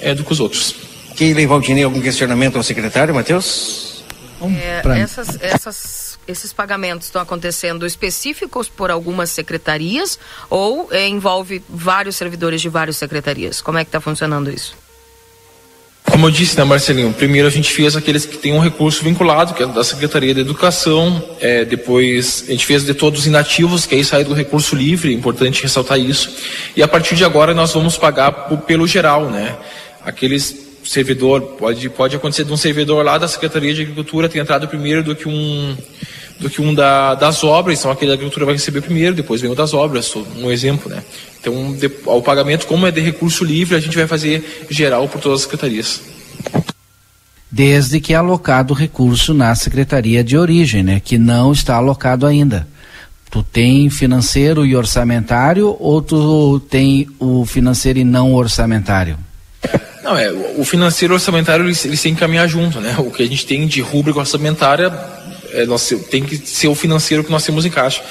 é, 0.00 0.14
do 0.14 0.24
que 0.24 0.32
os 0.32 0.40
outros. 0.40 0.74
Keila 1.16 1.46
Valdinei, 1.46 1.84
algum 1.84 2.00
questionamento 2.00 2.56
ao 2.56 2.62
secretário, 2.62 3.14
Matheus? 3.14 4.02
É, 4.60 5.00
essas, 5.00 5.38
essas, 5.40 6.18
esses 6.26 6.52
pagamentos 6.52 7.06
estão 7.06 7.22
acontecendo 7.22 7.86
específicos 7.86 8.68
por 8.68 8.90
algumas 8.90 9.30
secretarias 9.30 10.18
ou 10.50 10.88
é, 10.90 11.06
envolve 11.06 11.62
vários 11.68 12.16
servidores 12.16 12.60
de 12.60 12.68
várias 12.68 12.96
secretarias? 12.96 13.60
Como 13.60 13.78
é 13.78 13.84
que 13.84 13.88
está 13.88 14.00
funcionando 14.00 14.50
isso? 14.50 14.81
Como 16.12 16.26
eu 16.26 16.30
disse, 16.30 16.58
né, 16.58 16.62
Marcelinho? 16.62 17.10
Primeiro 17.10 17.48
a 17.48 17.50
gente 17.50 17.72
fez 17.72 17.96
aqueles 17.96 18.26
que 18.26 18.36
têm 18.36 18.52
um 18.52 18.58
recurso 18.58 19.02
vinculado, 19.02 19.54
que 19.54 19.62
é 19.62 19.66
da 19.66 19.82
Secretaria 19.82 20.34
da 20.34 20.42
Educação. 20.42 21.24
É, 21.40 21.64
depois 21.64 22.44
a 22.46 22.50
gente 22.50 22.66
fez 22.66 22.84
de 22.84 22.92
todos 22.92 23.20
os 23.20 23.26
inativos, 23.26 23.86
que 23.86 23.94
aí 23.94 24.04
sai 24.04 24.22
do 24.22 24.34
recurso 24.34 24.76
livre, 24.76 25.10
é 25.10 25.14
importante 25.14 25.62
ressaltar 25.62 25.98
isso. 25.98 26.30
E 26.76 26.82
a 26.82 26.86
partir 26.86 27.14
de 27.14 27.24
agora 27.24 27.54
nós 27.54 27.72
vamos 27.72 27.96
pagar 27.96 28.30
pelo 28.66 28.86
geral, 28.86 29.30
né? 29.30 29.56
Aqueles 30.04 30.61
servidor, 30.84 31.40
pode, 31.58 31.88
pode 31.90 32.16
acontecer 32.16 32.44
de 32.44 32.52
um 32.52 32.56
servidor 32.56 33.04
lá 33.04 33.18
da 33.18 33.28
Secretaria 33.28 33.74
de 33.74 33.82
Agricultura 33.82 34.28
ter 34.28 34.38
entrado 34.38 34.68
primeiro 34.68 35.02
do 35.02 35.14
que 35.14 35.28
um 35.28 35.76
do 36.42 36.50
que 36.50 36.60
um 36.60 36.74
da, 36.74 37.14
das 37.14 37.44
obras, 37.44 37.78
então 37.78 37.90
aquele 37.90 38.08
da 38.08 38.14
agricultura 38.14 38.46
vai 38.46 38.54
receber 38.54 38.80
primeiro, 38.80 39.14
depois 39.14 39.40
vem 39.40 39.50
o 39.50 39.54
das 39.54 39.72
obras, 39.72 40.12
um 40.36 40.50
exemplo, 40.50 40.90
né? 40.90 41.02
Então, 41.40 41.72
de, 41.72 41.90
o 42.04 42.20
pagamento, 42.20 42.66
como 42.66 42.86
é 42.86 42.90
de 42.90 43.00
recurso 43.00 43.44
livre, 43.44 43.76
a 43.76 43.80
gente 43.80 43.96
vai 43.96 44.08
fazer 44.08 44.66
geral 44.68 45.08
por 45.08 45.20
todas 45.20 45.38
as 45.38 45.42
secretarias. 45.44 46.02
Desde 47.50 48.00
que 48.00 48.12
é 48.12 48.16
alocado 48.16 48.72
o 48.72 48.76
recurso 48.76 49.32
na 49.32 49.54
secretaria 49.54 50.24
de 50.24 50.36
origem, 50.36 50.82
né? 50.82 51.00
Que 51.04 51.18
não 51.18 51.52
está 51.52 51.76
alocado 51.76 52.26
ainda. 52.26 52.66
Tu 53.30 53.42
tem 53.42 53.88
financeiro 53.88 54.66
e 54.66 54.74
orçamentário 54.74 55.76
ou 55.78 56.02
tu 56.02 56.60
tem 56.68 57.08
o 57.18 57.44
financeiro 57.46 57.98
e 57.98 58.04
não 58.04 58.34
orçamentário? 58.34 59.18
Não, 60.02 60.16
é, 60.16 60.32
o 60.32 60.64
financeiro 60.64 61.12
e 61.12 61.14
o 61.14 61.16
orçamentário 61.16 61.64
eles, 61.64 61.84
eles 61.84 62.02
têm 62.02 62.14
que 62.14 62.20
caminhar 62.20 62.48
junto, 62.48 62.80
né? 62.80 62.96
O 62.98 63.10
que 63.10 63.22
a 63.22 63.26
gente 63.26 63.46
tem 63.46 63.66
de 63.66 63.80
rúbrica 63.80 64.18
orçamentária 64.18 64.90
é, 65.52 65.66
nós, 65.66 65.92
tem 66.10 66.22
que 66.22 66.36
ser 66.36 66.68
o 66.68 66.74
financeiro 66.74 67.22
que 67.22 67.30
nós 67.30 67.44
temos 67.44 67.64
em 67.64 67.70
caixa. 67.70 68.02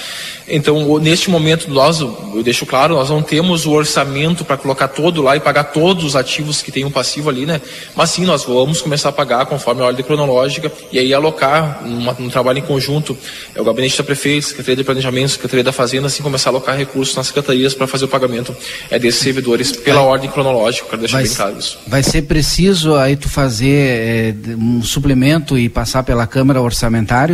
Então, 0.48 1.00
neste 1.00 1.30
momento, 1.30 1.70
nós, 1.70 2.02
eu 2.02 2.42
deixo 2.44 2.66
claro, 2.66 2.96
nós 2.96 3.10
não 3.10 3.22
temos 3.22 3.66
o 3.66 3.72
orçamento 3.72 4.44
para 4.44 4.58
colocar 4.58 4.90
todo 4.90 5.22
lá 5.22 5.36
e 5.36 5.40
pagar 5.40 5.66
todos 5.66 6.04
os 6.04 6.16
ativos 6.16 6.62
que 6.62 6.72
tem 6.72 6.84
um 6.84 6.92
passivo 6.92 7.30
ali, 7.30 7.46
né? 7.46 7.62
Mas 7.96 8.10
sim, 8.10 8.26
nós 8.26 8.44
vamos 8.44 8.82
começar 8.82 9.10
a 9.10 9.12
pagar 9.12 9.46
conforme 9.46 9.82
a 9.82 9.86
ordem 9.86 10.04
cronológica 10.04 10.72
e 10.92 11.00
aí 11.00 11.14
alocar 11.14 11.82
numa, 11.86 12.14
num 12.20 12.30
trabalho 12.30 12.60
em 12.60 12.64
conjunto, 12.64 13.18
é 13.56 13.62
o 13.62 13.64
gabinete 13.64 13.98
da 13.98 14.04
prefeita, 14.04 14.48
Secretaria 14.48 14.76
de 14.78 14.84
Planejamento, 14.84 15.30
Secretaria 15.30 15.64
da 15.64 15.72
Fazenda, 15.72 16.08
assim 16.08 16.22
começar 16.22 16.50
a 16.50 16.52
alocar 16.52 16.76
recursos 16.76 17.16
nas 17.16 17.28
secretarias 17.28 17.74
para 17.74 17.88
fazer 17.88 18.06
o 18.06 18.08
pagamento 18.10 18.56
é, 18.90 19.00
desses 19.00 19.22
servidores 19.22 19.72
pela 19.72 20.02
ordem 20.02 20.30
cronológica, 20.30 20.86
para 20.88 20.98
deixar 20.98 21.18
vai, 21.18 21.24
bem 21.24 21.34
claro 21.34 21.58
isso. 21.58 21.80
Vai 21.88 22.04
ser 22.04 22.24
preciso 22.24 22.96
aí 22.96 23.16
tu 23.16 23.30
fazer 23.30 24.36
é, 24.48 24.56
um 24.58 24.84
suplemento 24.84 25.58
e 25.58 25.70
passar 25.70 26.04
pela 26.04 26.28
Câmara 26.28 26.62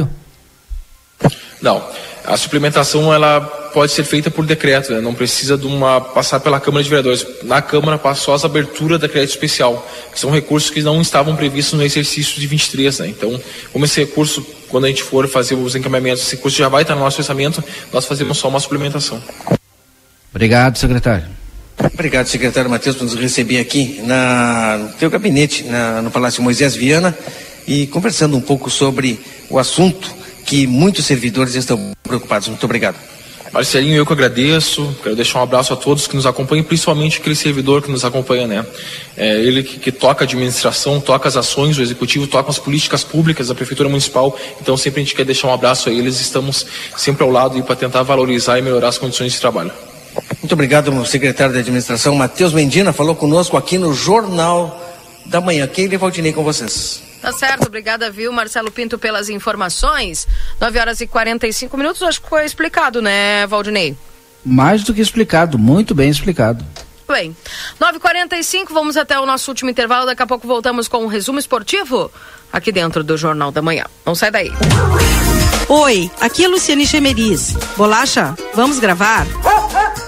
Orçamentário? 0.02 0.10
Não. 1.62 1.84
A 2.26 2.36
suplementação 2.36 3.14
ela 3.14 3.40
pode 3.74 3.92
ser 3.92 4.04
feita 4.04 4.30
por 4.30 4.46
decreto, 4.46 4.92
né? 4.92 5.00
não 5.00 5.14
precisa 5.14 5.58
de 5.58 5.66
uma 5.66 6.02
passar 6.02 6.40
pela 6.42 6.60
Câmara 6.60 6.84
de 6.84 6.90
Vereadores. 6.90 7.26
Na 7.44 7.62
Câmara 7.62 7.98
passou 7.98 8.34
as 8.34 8.44
aberturas 8.44 9.00
da 9.00 9.08
crédito 9.08 9.30
especial, 9.30 9.88
que 10.12 10.20
são 10.20 10.30
recursos 10.30 10.70
que 10.70 10.82
não 10.82 11.02
estavam 11.02 11.36
previstos 11.36 11.80
no 11.80 11.86
exercício 11.86 12.40
de 12.40 12.48
23, 12.48 13.00
né? 13.00 13.08
Então, 13.08 13.40
como 13.72 13.86
esse 13.86 14.02
recurso, 14.02 14.46
quando 14.68 14.86
a 14.86 14.88
gente 14.90 15.04
for 15.04 15.28
fazer 15.30 15.56
os 15.56 15.76
encaminhamentos, 15.76 16.24
esse 16.24 16.36
recurso 16.36 16.58
já 16.58 16.68
vai 16.68 16.82
estar 16.82 16.96
no 16.96 17.02
nosso 17.02 17.22
orçamento, 17.22 17.64
nós 17.94 18.06
fazemos 18.06 18.38
só 18.38 18.50
uma 18.50 18.60
suplementação. 18.60 19.22
Obrigado, 20.32 20.78
secretário. 20.78 21.26
Obrigado, 21.94 22.26
secretário 22.26 22.70
Matheus, 22.70 22.96
por 22.96 23.04
nos 23.04 23.16
receber 23.16 23.60
aqui 23.60 24.02
na, 24.04 24.78
no 24.78 24.90
teu 24.94 25.10
gabinete, 25.10 25.64
na, 25.64 26.02
no 26.02 26.12
Palácio 26.12 26.44
Moisés 26.44 26.76
Viana, 26.76 27.16
e 27.68 27.86
conversando 27.88 28.38
um 28.38 28.42
pouco 28.42 28.70
sobre 28.70 29.20
o 29.50 29.60
assunto 29.60 30.16
que 30.46 30.66
muitos 30.66 31.06
servidores 31.06 31.56
estão 31.56 31.92
preocupados. 32.02 32.48
Muito 32.48 32.64
obrigado. 32.64 32.96
Marcelinho, 33.52 33.96
eu 33.96 34.06
que 34.06 34.14
agradeço. 34.14 34.96
Quero 35.02 35.16
deixar 35.16 35.40
um 35.40 35.44
abraço 35.44 35.74
a 35.74 35.76
todos 35.76 36.08
que 36.08 36.16
nos 36.16 36.26
acompanham, 36.26 36.64
principalmente 36.64 37.20
aquele 37.20 37.36
servidor 37.36 37.82
que 37.82 37.90
nos 37.90 38.04
acompanha, 38.04 38.46
né? 38.46 38.66
É 39.16 39.36
ele 39.36 39.64
que, 39.64 39.80
que, 39.80 39.92
toca 39.92 40.24
a 40.24 40.26
administração, 40.26 41.00
toca 41.00 41.28
as 41.28 41.36
ações, 41.36 41.78
o 41.78 41.82
executivo 41.82 42.28
toca 42.28 42.50
as 42.50 42.60
políticas 42.60 43.04
públicas 43.04 43.48
da 43.48 43.56
prefeitura 43.56 43.90
municipal. 43.90 44.38
Então, 44.62 44.76
sempre 44.78 45.02
a 45.02 45.04
gente 45.04 45.16
quer 45.16 45.26
deixar 45.26 45.48
um 45.48 45.54
abraço 45.54 45.90
a 45.90 45.92
eles. 45.92 46.20
Estamos 46.20 46.66
sempre 46.96 47.24
ao 47.24 47.32
lado 47.32 47.62
para 47.64 47.76
tentar 47.76 48.04
valorizar 48.04 48.60
e 48.60 48.62
melhorar 48.62 48.90
as 48.90 48.98
condições 48.98 49.34
de 49.34 49.40
trabalho. 49.40 49.72
Muito 50.42 50.54
obrigado, 50.54 51.06
secretário 51.06 51.54
de 51.54 51.60
administração 51.60 52.16
Matheus 52.16 52.54
Mendina, 52.54 52.92
falou 52.92 53.16
conosco 53.16 53.56
aqui 53.56 53.78
no 53.78 53.94
Jornal 53.94 54.84
da 55.26 55.40
Manhã. 55.40 55.68
Keila 55.68 55.98
Valdinei 55.98 56.34
com 56.34 56.44
vocês. 56.44 57.07
Tá 57.28 57.34
certo, 57.34 57.68
obrigada, 57.68 58.10
viu, 58.10 58.32
Marcelo 58.32 58.72
Pinto, 58.72 58.98
pelas 58.98 59.28
informações. 59.28 60.26
9 60.62 60.80
horas 60.80 61.02
e 61.02 61.08
45 61.08 61.76
minutos, 61.76 62.02
acho 62.02 62.22
que 62.22 62.30
foi 62.30 62.46
explicado, 62.46 63.02
né, 63.02 63.46
Valdinei? 63.48 63.98
Mais 64.46 64.82
do 64.86 64.94
que 64.94 65.02
explicado, 65.02 65.58
muito 65.58 65.94
bem 65.94 66.10
explicado. 66.10 66.66
Bem, 67.06 67.36
9h45, 67.82 68.68
vamos 68.70 68.96
até 68.96 69.20
o 69.20 69.26
nosso 69.26 69.52
último 69.52 69.70
intervalo. 69.70 70.06
Daqui 70.06 70.24
a 70.24 70.28
pouco 70.28 70.48
voltamos 70.48 70.88
com 70.88 71.04
um 71.04 71.08
resumo 71.08 71.38
esportivo 71.38 72.10
aqui 72.52 72.72
dentro 72.72 73.04
do 73.04 73.18
Jornal 73.18 73.52
da 73.52 73.62
Manhã. 73.62 73.84
Não 74.06 74.16
sai 74.16 74.32
daí. 74.32 74.50
Oi, 75.68 76.10
aqui 76.22 76.46
é 76.46 76.48
Luciane 76.48 76.88
Chemeris. 76.88 77.58
Bolacha, 77.76 78.38
vamos 78.54 78.80
gravar? 78.80 79.28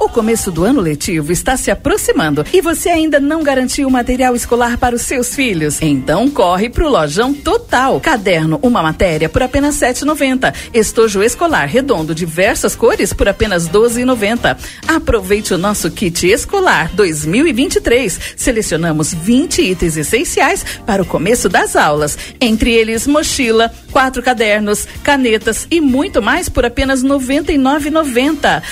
O 0.00 0.08
começo 0.08 0.52
do 0.52 0.62
ano 0.64 0.80
letivo 0.80 1.32
está 1.32 1.56
se 1.56 1.68
aproximando 1.68 2.46
e 2.52 2.60
você 2.60 2.88
ainda 2.88 3.18
não 3.18 3.42
garantiu 3.42 3.90
material 3.90 4.36
escolar 4.36 4.78
para 4.78 4.94
os 4.94 5.02
seus 5.02 5.34
filhos? 5.34 5.82
Então 5.82 6.30
corre 6.30 6.70
pro 6.70 6.88
Lojão 6.88 7.34
Total. 7.34 8.00
Caderno, 8.00 8.60
uma 8.62 8.80
matéria 8.80 9.28
por 9.28 9.42
apenas 9.42 9.80
R$ 9.80 9.88
7,90. 9.88 10.54
Estojo 10.72 11.20
escolar 11.20 11.66
redondo, 11.66 12.14
diversas 12.14 12.76
cores 12.76 13.12
por 13.12 13.28
apenas 13.28 13.66
R$ 13.66 13.72
12,90. 13.72 14.56
Aproveite 14.86 15.52
o 15.52 15.58
nosso 15.58 15.90
kit 15.90 16.28
escolar 16.28 16.92
2023. 16.94 18.20
Selecionamos 18.36 19.12
20 19.12 19.62
itens 19.62 19.96
essenciais 19.96 20.64
para 20.86 21.02
o 21.02 21.06
começo 21.06 21.48
das 21.48 21.74
aulas. 21.74 22.16
Entre 22.40 22.72
eles, 22.72 23.06
mochila, 23.06 23.72
quatro 23.90 24.22
cadernos, 24.22 24.86
canetas 25.02 25.66
e 25.70 25.80
muito 25.80 26.22
mais 26.22 26.48
por 26.48 26.64
apenas 26.64 27.02
R$ 27.02 27.08
99,90. 27.08 28.62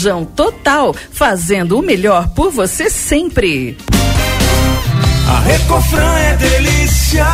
Lojão 0.00 0.24
Total, 0.24 0.94
fazendo 0.94 1.78
o 1.78 1.82
melhor 1.82 2.30
por 2.30 2.50
você 2.50 2.88
sempre. 2.88 3.76
A 5.28 5.40
Recofran 5.40 6.18
é 6.18 6.36
delícia. 6.36 7.26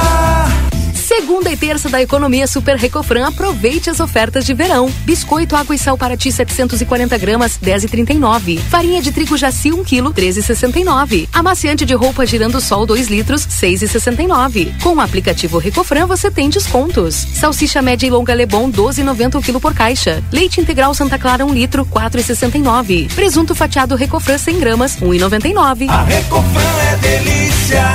Segunda 1.17 1.51
e 1.51 1.57
terça 1.57 1.89
da 1.89 2.03
economia 2.03 2.47
Super 2.47 2.77
Recofran, 2.77 3.27
aproveite 3.27 3.89
as 3.89 4.01
ofertas 4.01 4.45
de 4.45 4.53
verão. 4.53 4.93
Biscoito 5.07 5.57
água 5.57 5.75
e 5.75 5.79
sal 5.79 5.97
para 5.97 6.15
ti 6.15 6.31
740 6.31 7.17
gramas, 7.17 7.59
10,39. 7.59 8.59
Farinha 8.59 9.01
de 9.01 9.11
trigo 9.11 9.35
jaci 9.35 9.73
1 9.73 9.83
kg, 9.83 10.13
13,69. 10.13 11.27
Amaciante 11.33 11.87
de 11.87 11.95
roupa 11.95 12.27
girando 12.27 12.61
sol 12.61 12.85
2 12.85 13.09
litros, 13.09 13.47
6,69. 13.47 14.79
Com 14.83 14.97
o 14.97 15.01
aplicativo 15.01 15.57
Recofran 15.57 16.07
você 16.07 16.31
tem 16.31 16.51
descontos. 16.51 17.15
Salsicha 17.15 17.81
média 17.81 18.07
e 18.07 18.11
longa 18.11 18.35
Lebon 18.35 18.71
12,90 18.71 19.37
o 19.37 19.43
quilo 19.43 19.61
por 19.61 19.73
caixa. 19.73 20.23
Leite 20.31 20.61
integral 20.61 20.93
Santa 20.93 21.19
Clara 21.19 21.47
1 21.47 21.55
litro, 21.55 21.87
4,69. 21.87 23.11
Presunto 23.15 23.55
fatiado 23.55 23.97
Recofran 23.97 24.37
100 24.37 24.59
gramas, 24.61 24.97
1,99. 24.99 25.89
A 25.89 26.03
Recofran 26.03 26.79
é 26.93 26.97
delícia. 26.97 27.95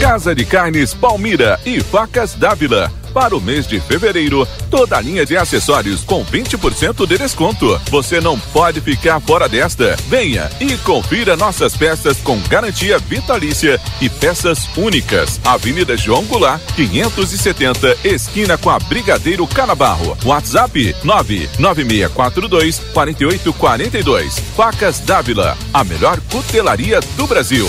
Casa 0.00 0.32
de 0.32 0.44
Carnes 0.44 0.94
Palmira 0.94 1.58
e 1.66 1.80
Facas 1.80 2.34
Dávila. 2.34 2.90
Para 3.12 3.36
o 3.36 3.40
mês 3.40 3.66
de 3.66 3.80
fevereiro, 3.80 4.46
toda 4.70 4.96
a 4.96 5.00
linha 5.00 5.26
de 5.26 5.36
acessórios 5.36 6.04
com 6.04 6.24
20% 6.24 7.04
de 7.04 7.18
desconto. 7.18 7.80
Você 7.90 8.20
não 8.20 8.38
pode 8.38 8.80
ficar 8.80 9.18
fora 9.18 9.48
desta. 9.48 9.96
Venha 10.08 10.48
e 10.60 10.76
confira 10.78 11.36
nossas 11.36 11.76
peças 11.76 12.18
com 12.18 12.38
garantia 12.42 12.96
vitalícia 13.00 13.80
e 14.00 14.08
peças 14.08 14.68
únicas. 14.76 15.40
Avenida 15.44 15.96
João 15.96 16.24
Goulart, 16.26 16.62
570, 16.76 17.98
esquina 18.04 18.56
com 18.56 18.70
a 18.70 18.78
Brigadeiro 18.78 19.46
Canabarro. 19.48 20.16
WhatsApp 20.24 20.94
99642 21.02 22.78
4842. 22.94 24.38
Facas 24.56 25.00
Dávila, 25.00 25.58
a 25.74 25.82
melhor 25.82 26.20
cutelaria 26.30 27.00
do 27.16 27.26
Brasil. 27.26 27.68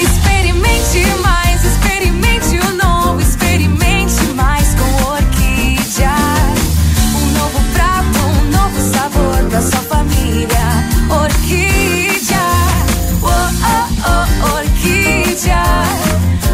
Experimente 0.00 1.04
mais, 1.22 1.64
experimente 1.64 2.58
o 2.58 2.76
novo, 2.76 3.20
experimente 3.20 4.22
mais 4.34 4.74
com 4.74 5.04
Orquídea. 5.10 6.14
Um 7.14 7.26
novo 7.38 7.60
prato, 7.72 8.18
um 8.24 8.50
novo 8.50 8.80
sabor 8.92 9.44
pra 9.50 9.60
sua 9.60 9.80
família. 9.80 10.48
Orquídea, 11.10 12.38
oh, 13.22 13.26
oh, 13.26 13.88
oh, 14.06 14.56
Orquídea. 14.58 15.62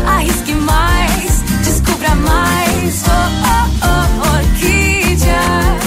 Arrisque 0.06 0.54
mais, 0.54 1.42
descubra 1.62 2.14
mais, 2.14 3.02
oh, 3.06 3.10
oh, 3.44 4.22
oh, 4.22 4.36
Orquídea. 4.38 5.40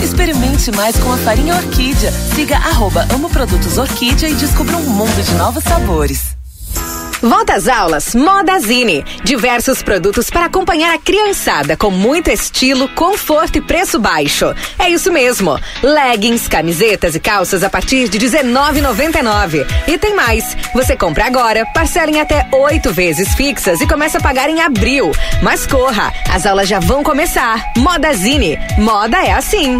Experimente 0.03 0.71
mais 0.71 0.95
com 0.97 1.11
a 1.11 1.17
farinha 1.17 1.55
Orquídea. 1.55 2.11
Siga 2.35 2.57
arroba 2.57 3.07
Amo 3.13 3.29
Produtos 3.29 3.77
Orquídea 3.77 4.29
e 4.29 4.35
descubra 4.35 4.77
um 4.77 4.89
mundo 4.89 5.23
de 5.23 5.33
novos 5.33 5.63
sabores. 5.63 6.37
Volta 7.21 7.53
às 7.53 7.67
aulas 7.67 8.13
Modazine. 8.13 9.03
Diversos 9.23 9.81
produtos 9.81 10.29
para 10.29 10.45
acompanhar 10.45 10.93
a 10.93 10.99
criançada 10.99 11.75
com 11.75 11.89
muito 11.89 12.29
estilo, 12.29 12.87
conforto 12.89 13.57
e 13.57 13.61
preço 13.61 13.99
baixo. 13.99 14.53
É 14.77 14.89
isso 14.89 15.11
mesmo. 15.11 15.59
Leggings, 15.81 16.47
camisetas 16.47 17.15
e 17.15 17.19
calças 17.19 17.63
a 17.63 17.69
partir 17.69 18.07
de 18.09 18.17
R$19,99. 18.17 19.65
E 19.87 19.97
tem 19.97 20.15
mais. 20.15 20.55
Você 20.73 20.95
compra 20.95 21.25
agora, 21.25 21.65
parcela 21.73 22.11
em 22.11 22.21
até 22.21 22.47
oito 22.53 22.93
vezes 22.93 23.33
fixas 23.35 23.81
e 23.81 23.87
começa 23.87 24.17
a 24.17 24.21
pagar 24.21 24.49
em 24.49 24.61
abril. 24.61 25.11
Mas 25.41 25.65
corra, 25.65 26.13
as 26.29 26.45
aulas 26.45 26.67
já 26.67 26.79
vão 26.79 27.03
começar. 27.03 27.71
Modazine. 27.77 28.57
Moda 28.77 29.17
é 29.17 29.31
assim. 29.31 29.79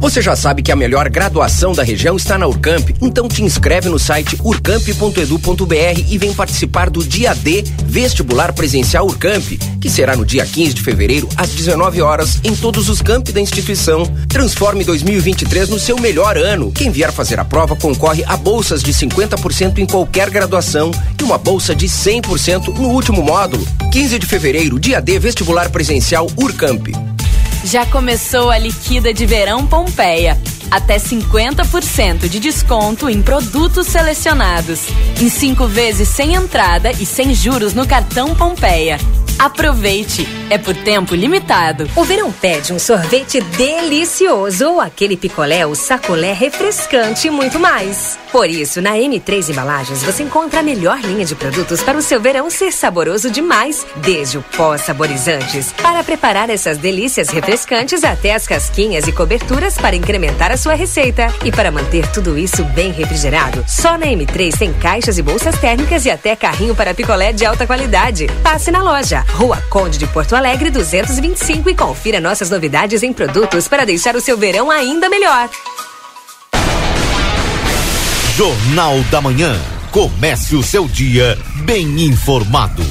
Você 0.00 0.22
já 0.22 0.34
sabe 0.34 0.62
que 0.62 0.72
a 0.72 0.76
melhor 0.76 1.06
graduação 1.10 1.72
da 1.72 1.82
região 1.82 2.16
está 2.16 2.38
na 2.38 2.46
Urcamp, 2.46 2.90
então 3.02 3.28
te 3.28 3.42
inscreve 3.42 3.90
no 3.90 3.98
site 3.98 4.38
urcamp.edu.br 4.42 6.00
e 6.08 6.16
vem 6.16 6.32
participar 6.32 6.88
do 6.88 7.04
Dia 7.04 7.34
D 7.34 7.62
Vestibular 7.84 8.54
Presencial 8.54 9.04
Urcamp, 9.06 9.58
que 9.80 9.90
será 9.90 10.16
no 10.16 10.24
dia 10.24 10.46
15 10.46 10.72
de 10.72 10.82
fevereiro, 10.82 11.28
às 11.36 11.50
19 11.50 12.00
horas, 12.00 12.40
em 12.42 12.56
todos 12.56 12.88
os 12.88 13.02
campi 13.02 13.32
da 13.32 13.40
instituição. 13.40 14.04
Transforme 14.28 14.82
2023 14.82 15.68
no 15.68 15.78
seu 15.78 15.98
melhor 15.98 16.38
ano. 16.38 16.72
Quem 16.72 16.90
vier 16.90 17.12
fazer 17.12 17.38
a 17.38 17.44
prova 17.44 17.76
concorre 17.76 18.24
a 18.24 18.36
bolsas 18.36 18.82
de 18.82 18.94
50% 18.94 19.76
em 19.76 19.86
qualquer 19.86 20.30
graduação 20.30 20.90
e 21.20 21.22
uma 21.22 21.36
bolsa 21.36 21.74
de 21.74 21.86
100% 21.86 22.68
no 22.78 22.88
último 22.88 23.22
módulo. 23.22 23.66
15 23.92 24.18
de 24.18 24.26
fevereiro, 24.26 24.80
Dia 24.80 25.02
D 25.02 25.18
Vestibular 25.18 25.68
Presencial 25.68 26.26
Urcamp. 26.36 27.13
Já 27.64 27.86
começou 27.86 28.50
a 28.50 28.58
liquida 28.58 29.14
de 29.14 29.24
verão 29.24 29.66
Pompeia. 29.66 30.38
Até 30.70 30.98
50% 30.98 32.28
de 32.28 32.38
desconto 32.38 33.08
em 33.08 33.22
produtos 33.22 33.86
selecionados. 33.86 34.82
Em 35.18 35.30
cinco 35.30 35.66
vezes 35.66 36.08
sem 36.08 36.34
entrada 36.34 36.90
e 36.92 37.06
sem 37.06 37.34
juros 37.34 37.72
no 37.72 37.86
cartão 37.86 38.34
Pompeia. 38.34 38.98
Aproveite! 39.38 40.26
É 40.50 40.58
por 40.58 40.74
tempo 40.74 41.14
limitado. 41.14 41.88
O 41.96 42.04
verão 42.04 42.30
pede 42.30 42.72
um 42.72 42.78
sorvete 42.78 43.40
delicioso 43.40 44.68
ou 44.68 44.80
aquele 44.80 45.16
picolé 45.16 45.66
ou 45.66 45.74
sacolé 45.74 46.32
refrescante 46.32 47.26
e 47.26 47.30
muito 47.30 47.58
mais. 47.58 48.18
Por 48.30 48.48
isso, 48.48 48.80
na 48.80 48.92
M3 48.92 49.50
Embalagens 49.50 50.02
você 50.02 50.22
encontra 50.22 50.60
a 50.60 50.62
melhor 50.62 51.00
linha 51.00 51.24
de 51.24 51.34
produtos 51.34 51.82
para 51.82 51.96
o 51.96 52.02
seu 52.02 52.20
verão 52.20 52.50
ser 52.50 52.72
saboroso 52.72 53.30
demais, 53.30 53.86
desde 53.96 54.38
o 54.38 54.42
pó 54.42 54.76
saborizantes, 54.76 55.72
para 55.72 56.04
preparar 56.04 56.50
essas 56.50 56.78
delícias 56.78 57.28
refrescantes 57.28 58.04
até 58.04 58.34
as 58.34 58.46
casquinhas 58.46 59.06
e 59.06 59.12
coberturas 59.12 59.76
para 59.76 59.96
incrementar 59.96 60.52
a 60.52 60.56
sua 60.56 60.74
receita. 60.74 61.32
E 61.44 61.50
para 61.50 61.70
manter 61.70 62.06
tudo 62.12 62.38
isso 62.38 62.64
bem 62.66 62.92
refrigerado, 62.92 63.64
só 63.66 63.96
na 63.96 64.06
M3 64.06 64.56
tem 64.56 64.72
caixas 64.74 65.18
e 65.18 65.22
bolsas 65.22 65.58
térmicas 65.58 66.04
e 66.04 66.10
até 66.10 66.36
carrinho 66.36 66.74
para 66.74 66.94
picolé 66.94 67.32
de 67.32 67.44
alta 67.44 67.66
qualidade. 67.66 68.26
Passe 68.42 68.70
na 68.70 68.82
loja, 68.82 69.23
Rua 69.32 69.62
Conde 69.68 69.98
de 69.98 70.06
Porto 70.06 70.36
Alegre 70.36 70.70
225 70.70 71.70
e 71.70 71.74
confira 71.74 72.20
nossas 72.20 72.50
novidades 72.50 73.02
em 73.02 73.12
produtos 73.12 73.66
para 73.66 73.84
deixar 73.84 74.14
o 74.16 74.20
seu 74.20 74.36
verão 74.36 74.70
ainda 74.70 75.08
melhor. 75.08 75.48
Jornal 78.36 79.00
da 79.10 79.20
Manhã. 79.20 79.56
Comece 79.92 80.56
o 80.56 80.62
seu 80.62 80.88
dia 80.88 81.38
bem 81.64 82.04
informado. 82.04 82.82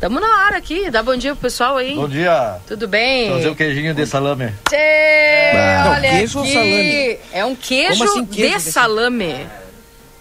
Tamo 0.00 0.18
na 0.18 0.46
hora 0.46 0.56
aqui, 0.56 0.90
dá 0.90 1.02
bom 1.02 1.14
dia 1.14 1.32
pro 1.32 1.42
pessoal 1.42 1.76
aí. 1.76 1.94
Bom 1.94 2.08
dia. 2.08 2.56
Tudo 2.66 2.88
bem? 2.88 3.30
Fazer 3.30 3.48
o 3.50 3.54
queijinho 3.54 3.92
de 3.94 4.06
salame. 4.06 4.50
Tchê, 4.68 5.52
Não, 5.52 5.92
olha 5.92 6.10
queijo 6.10 6.38
ou 6.38 6.44
aqui. 6.44 6.52
salame? 6.54 7.18
É 7.32 7.44
um 7.44 7.54
queijo, 7.54 8.04
assim, 8.04 8.24
queijo 8.24 8.58
de 8.58 8.64
de 8.64 8.70
salame. 8.72 9.46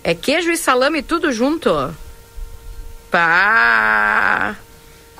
É 0.03 0.13
queijo 0.13 0.51
e 0.51 0.57
salame 0.57 1.01
tudo 1.01 1.31
junto. 1.31 1.95
Pá! 3.09 4.55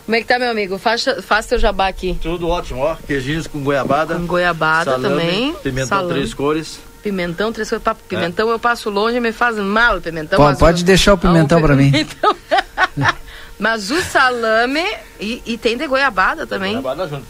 Como 0.09 0.15
é 0.15 0.21
que 0.21 0.27
tá, 0.27 0.39
meu 0.39 0.49
amigo? 0.49 0.79
Faz, 0.79 1.05
faz 1.21 1.45
teu 1.45 1.59
jabá 1.59 1.87
aqui. 1.87 2.17
Tudo 2.19 2.47
ótimo, 2.47 2.81
ó. 2.81 2.95
Queijinhos 2.95 3.45
com 3.45 3.59
goiabada. 3.63 4.15
Com 4.15 4.25
goiabada 4.25 4.93
salame, 4.93 5.07
também. 5.07 5.53
Pimentão 5.61 5.87
salame. 5.99 6.13
três 6.15 6.33
cores. 6.33 6.79
Pimentão, 7.03 7.53
três 7.53 7.69
coisas. 7.69 7.83
Pá, 7.83 7.93
Pimentão 7.93 8.49
eu 8.49 8.57
passo 8.57 8.89
longe 8.89 9.17
e 9.17 9.19
me 9.19 9.31
faz 9.31 9.57
mal, 9.57 10.01
pimentão. 10.01 10.37
Pô, 10.37 10.45
mas 10.45 10.57
pode 10.57 10.81
o- 10.81 10.85
deixar 10.85 11.13
o 11.13 11.17
pimentão 11.19 11.59
Ah, 11.59 11.61
pra 11.61 11.75
mim. 11.75 11.91
pimentão. 11.91 12.35
Mas 13.59 13.91
o 13.91 14.01
salame 14.01 14.83
e, 15.19 15.43
e 15.45 15.57
tem 15.59 15.77
de 15.77 15.85
goiabada 15.85 16.47
também. 16.47 16.71
Goiabada 16.81 17.07
junto. 17.07 17.27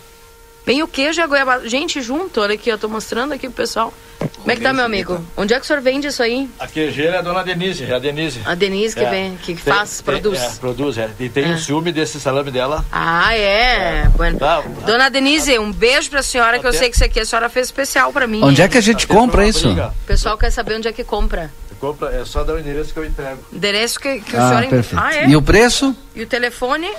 Vem 0.65 0.83
o 0.83 0.87
queijo 0.87 1.19
e 1.19 1.23
a 1.23 1.27
goiabada. 1.27 1.67
Gente, 1.67 2.01
junto, 2.01 2.41
olha 2.41 2.53
aqui, 2.53 2.69
eu 2.69 2.77
tô 2.77 2.87
mostrando 2.87 3.33
aqui 3.33 3.47
pro 3.47 3.55
pessoal. 3.57 3.93
Como 4.39 4.51
é 4.51 4.55
que 4.55 4.61
tá, 4.61 4.73
meu 4.73 4.83
amigo? 4.85 5.23
Onde 5.35 5.53
é 5.53 5.57
que 5.57 5.63
o 5.63 5.67
senhor 5.67 5.81
vende 5.81 6.07
isso 6.07 6.21
aí? 6.21 6.49
A 6.59 6.67
queijeira 6.67 7.15
é 7.15 7.19
a 7.19 7.21
dona 7.21 7.41
Denise, 7.43 7.85
é 7.85 7.93
a 7.93 7.99
Denise. 7.99 8.41
A 8.45 8.53
Denise 8.53 8.93
que 8.95 9.05
vem, 9.05 9.37
que 9.37 9.55
Tem- 9.55 9.73
faz, 9.73 9.97
tem- 10.01 10.05
produz. 10.05 10.39
É, 10.41 10.49
produz, 10.59 10.97
é. 10.97 11.09
E 11.19 11.29
tem 11.29 11.45
É. 11.45 11.47
um 11.49 11.57
ciúme 11.57 11.91
desse 11.91 12.19
salame 12.19 12.51
dela. 12.51 12.85
Ah, 12.91 13.33
é? 13.35 14.07
Bueno. 14.15 14.37
Tá, 14.37 14.61
Dona 14.85 15.09
Denise, 15.09 15.57
um 15.57 15.71
beijo 15.71 16.09
pra 16.09 16.21
senhora, 16.21 16.59
que 16.59 16.67
eu 16.67 16.73
sei 16.73 16.89
que 16.89 16.95
isso 16.95 17.03
aqui 17.05 17.19
a 17.21 17.25
senhora 17.25 17.49
fez 17.49 17.67
especial 17.67 18.11
pra 18.11 18.27
mim. 18.27 18.41
Onde 18.43 18.61
é 18.61 18.67
que 18.67 18.77
a 18.77 18.81
gente 18.81 19.07
compra 19.07 19.47
isso? 19.47 19.69
O 19.71 19.93
pessoal 20.05 20.37
quer 20.37 20.51
saber 20.51 20.75
onde 20.75 20.87
é 20.87 20.91
que 20.93 21.03
compra. 21.03 21.51
Compra, 21.79 22.09
é 22.13 22.25
só 22.25 22.43
dar 22.43 22.55
o 22.55 22.59
endereço 22.59 22.91
que 22.93 22.99
eu 22.99 23.05
entrego. 23.05 23.39
Endereço 23.53 23.99
que, 24.01 24.19
que 24.19 24.35
o 24.35 24.39
Ah, 24.39 24.49
senhor... 24.49 24.63
en- 24.65 24.69
perfeito. 24.69 25.01
Ah, 25.01 25.15
é? 25.15 25.29
E 25.29 25.35
o 25.37 25.41
preço? 25.41 25.95
E 26.13 26.21
o 26.23 26.27
telefone? 26.27 26.89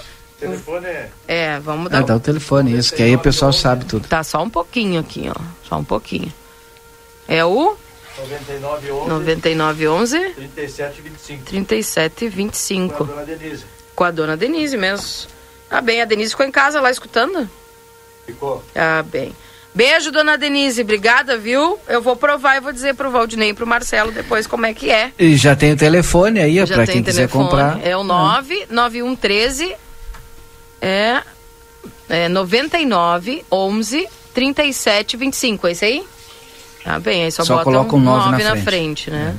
O 0.40 0.48
telefone 0.48 0.86
é... 0.86 1.10
É, 1.28 1.58
vamos 1.60 1.90
dar... 1.90 1.98
Ah, 1.98 2.02
dá 2.02 2.16
o 2.16 2.20
telefone, 2.20 2.76
isso, 2.76 2.94
que 2.94 3.02
aí 3.02 3.14
o 3.14 3.18
pessoal 3.18 3.52
sabe 3.52 3.84
tudo. 3.84 4.08
Tá, 4.08 4.24
só 4.24 4.42
um 4.42 4.48
pouquinho 4.48 5.00
aqui, 5.00 5.28
ó. 5.28 5.40
Só 5.68 5.76
um 5.76 5.84
pouquinho. 5.84 6.32
É 7.28 7.44
o 7.44 7.76
9911 8.18 9.08
9911 9.08 10.18
3725. 10.34 11.44
3725. 11.44 12.96
Com 12.96 13.04
a 13.04 13.06
dona 13.06 13.24
Denise. 13.24 13.64
Com 13.94 14.04
a 14.04 14.10
dona 14.10 14.36
Denise 14.36 14.76
mesmo. 14.76 15.06
Ah, 15.70 15.80
bem, 15.80 16.02
a 16.02 16.04
Denise 16.04 16.30
ficou 16.30 16.46
em 16.46 16.50
casa 16.50 16.80
lá 16.80 16.90
escutando? 16.90 17.48
Ficou. 18.26 18.64
Ah, 18.74 19.02
bem. 19.02 19.34
Beijo, 19.72 20.10
dona 20.10 20.36
Denise. 20.36 20.82
Obrigada, 20.82 21.38
viu? 21.38 21.78
Eu 21.86 22.02
vou 22.02 22.16
provar 22.16 22.56
e 22.56 22.60
vou 22.60 22.72
dizer 22.72 22.94
pro 22.94 23.10
Valdinei 23.10 23.50
e 23.50 23.54
pro 23.54 23.66
Marcelo 23.66 24.10
depois 24.10 24.46
como 24.46 24.66
é 24.66 24.74
que 24.74 24.90
é. 24.90 25.12
E 25.18 25.36
já 25.36 25.54
tem 25.54 25.72
o 25.72 25.76
telefone 25.76 26.40
aí, 26.40 26.56
tem 26.66 26.86
quem 26.86 27.02
quiser 27.04 27.28
telefone. 27.28 27.44
comprar. 27.44 27.86
É 27.86 27.96
o 27.96 28.02
99113 28.02 29.76
é, 30.80 31.22
é 32.08 32.28
99 32.28 33.44
11 33.50 34.08
37 34.34 35.16
25. 35.16 35.66
É 35.66 35.72
isso 35.72 35.84
aí? 35.84 36.04
Tá 36.84 36.98
bem, 36.98 37.24
aí 37.24 37.30
só, 37.32 37.44
Só 37.44 37.54
bota 37.54 37.64
coloca 37.64 37.96
um 37.96 38.00
nove 38.00 38.30
na 38.30 38.38
na 38.38 38.50
frente. 38.52 38.64
frente, 38.64 39.10
né? 39.10 39.36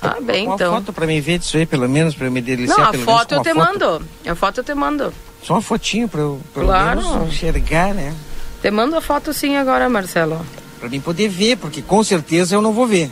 Tá 0.00 0.18
bem, 0.20 0.46
Uma 0.46 0.54
então. 0.56 0.74
foto 0.74 0.92
pra 0.92 1.06
mim 1.06 1.20
ver 1.20 1.38
disso 1.38 1.56
aí, 1.56 1.64
pelo 1.64 1.88
menos, 1.88 2.14
pra 2.14 2.26
eu 2.26 2.32
me 2.32 2.40
deliciar. 2.42 2.76
Não, 2.78 3.00
a 3.00 3.04
foto 3.04 3.32
eu 3.32 3.38
uma 3.38 3.44
te 3.44 3.54
foto. 3.54 3.56
mando. 3.72 4.06
A 4.26 4.34
foto 4.34 4.58
eu 4.60 4.64
te 4.64 4.74
mando. 4.74 5.14
Só 5.42 5.54
uma 5.54 5.62
fotinho 5.62 6.08
pra 6.08 6.20
eu 6.20 6.40
pelo 6.52 6.66
Claro. 6.66 7.00
menos 7.00 7.28
enxergar, 7.32 7.94
né? 7.94 8.14
Te 8.60 8.70
mando 8.70 8.96
a 8.96 9.00
foto 9.00 9.32
sim 9.32 9.56
agora, 9.56 9.88
Marcelo. 9.88 10.44
Pra 10.80 10.88
mim 10.88 11.00
poder 11.00 11.28
ver, 11.28 11.56
porque 11.56 11.80
com 11.80 12.02
certeza 12.02 12.54
eu 12.54 12.60
não 12.62 12.72
vou 12.72 12.86
ver. 12.86 13.10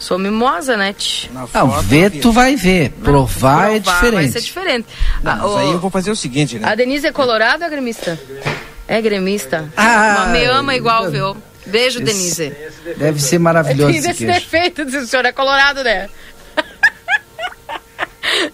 Sou 0.00 0.18
mimosa, 0.18 0.76
né? 0.78 0.94
Não, 1.30 1.46
foto, 1.46 1.82
ver 1.82 2.10
tu 2.10 2.32
vai 2.32 2.56
ver. 2.56 2.90
Provar, 2.90 3.70
é 3.76 3.80
Provar 3.80 3.94
diferente. 4.00 4.14
Vai 4.14 4.28
ser 4.28 4.40
diferente. 4.40 4.86
Não, 5.22 5.32
Ah, 5.32 5.36
mas 5.36 5.50
o- 5.52 5.56
aí 5.58 5.70
eu 5.72 5.78
vou 5.78 5.90
fazer 5.90 6.10
o 6.10 6.16
seguinte, 6.16 6.58
né? 6.58 6.66
A 6.66 6.74
Denise 6.74 7.06
é 7.06 7.12
colorada 7.12 7.64
ou 7.64 7.68
é 7.68 7.70
gremista? 7.70 8.18
É 8.88 9.00
gremista. 9.00 9.68
Ah, 9.76 10.16
Mas 10.20 10.30
me 10.32 10.44
ama 10.46 10.74
igual, 10.74 11.10
viu? 11.10 11.36
Beijo, 11.66 11.98
esse- 12.02 12.04
Denise. 12.04 12.56
Deve 12.96 13.20
ser 13.20 13.38
maravilhoso 13.38 13.92
Tem 13.92 14.10
esse 14.10 14.24
defeito, 14.26 14.84
diz 14.86 15.04
o 15.04 15.06
senhor 15.06 15.24
é 15.26 15.32
colorado, 15.32 15.84
né? 15.84 16.08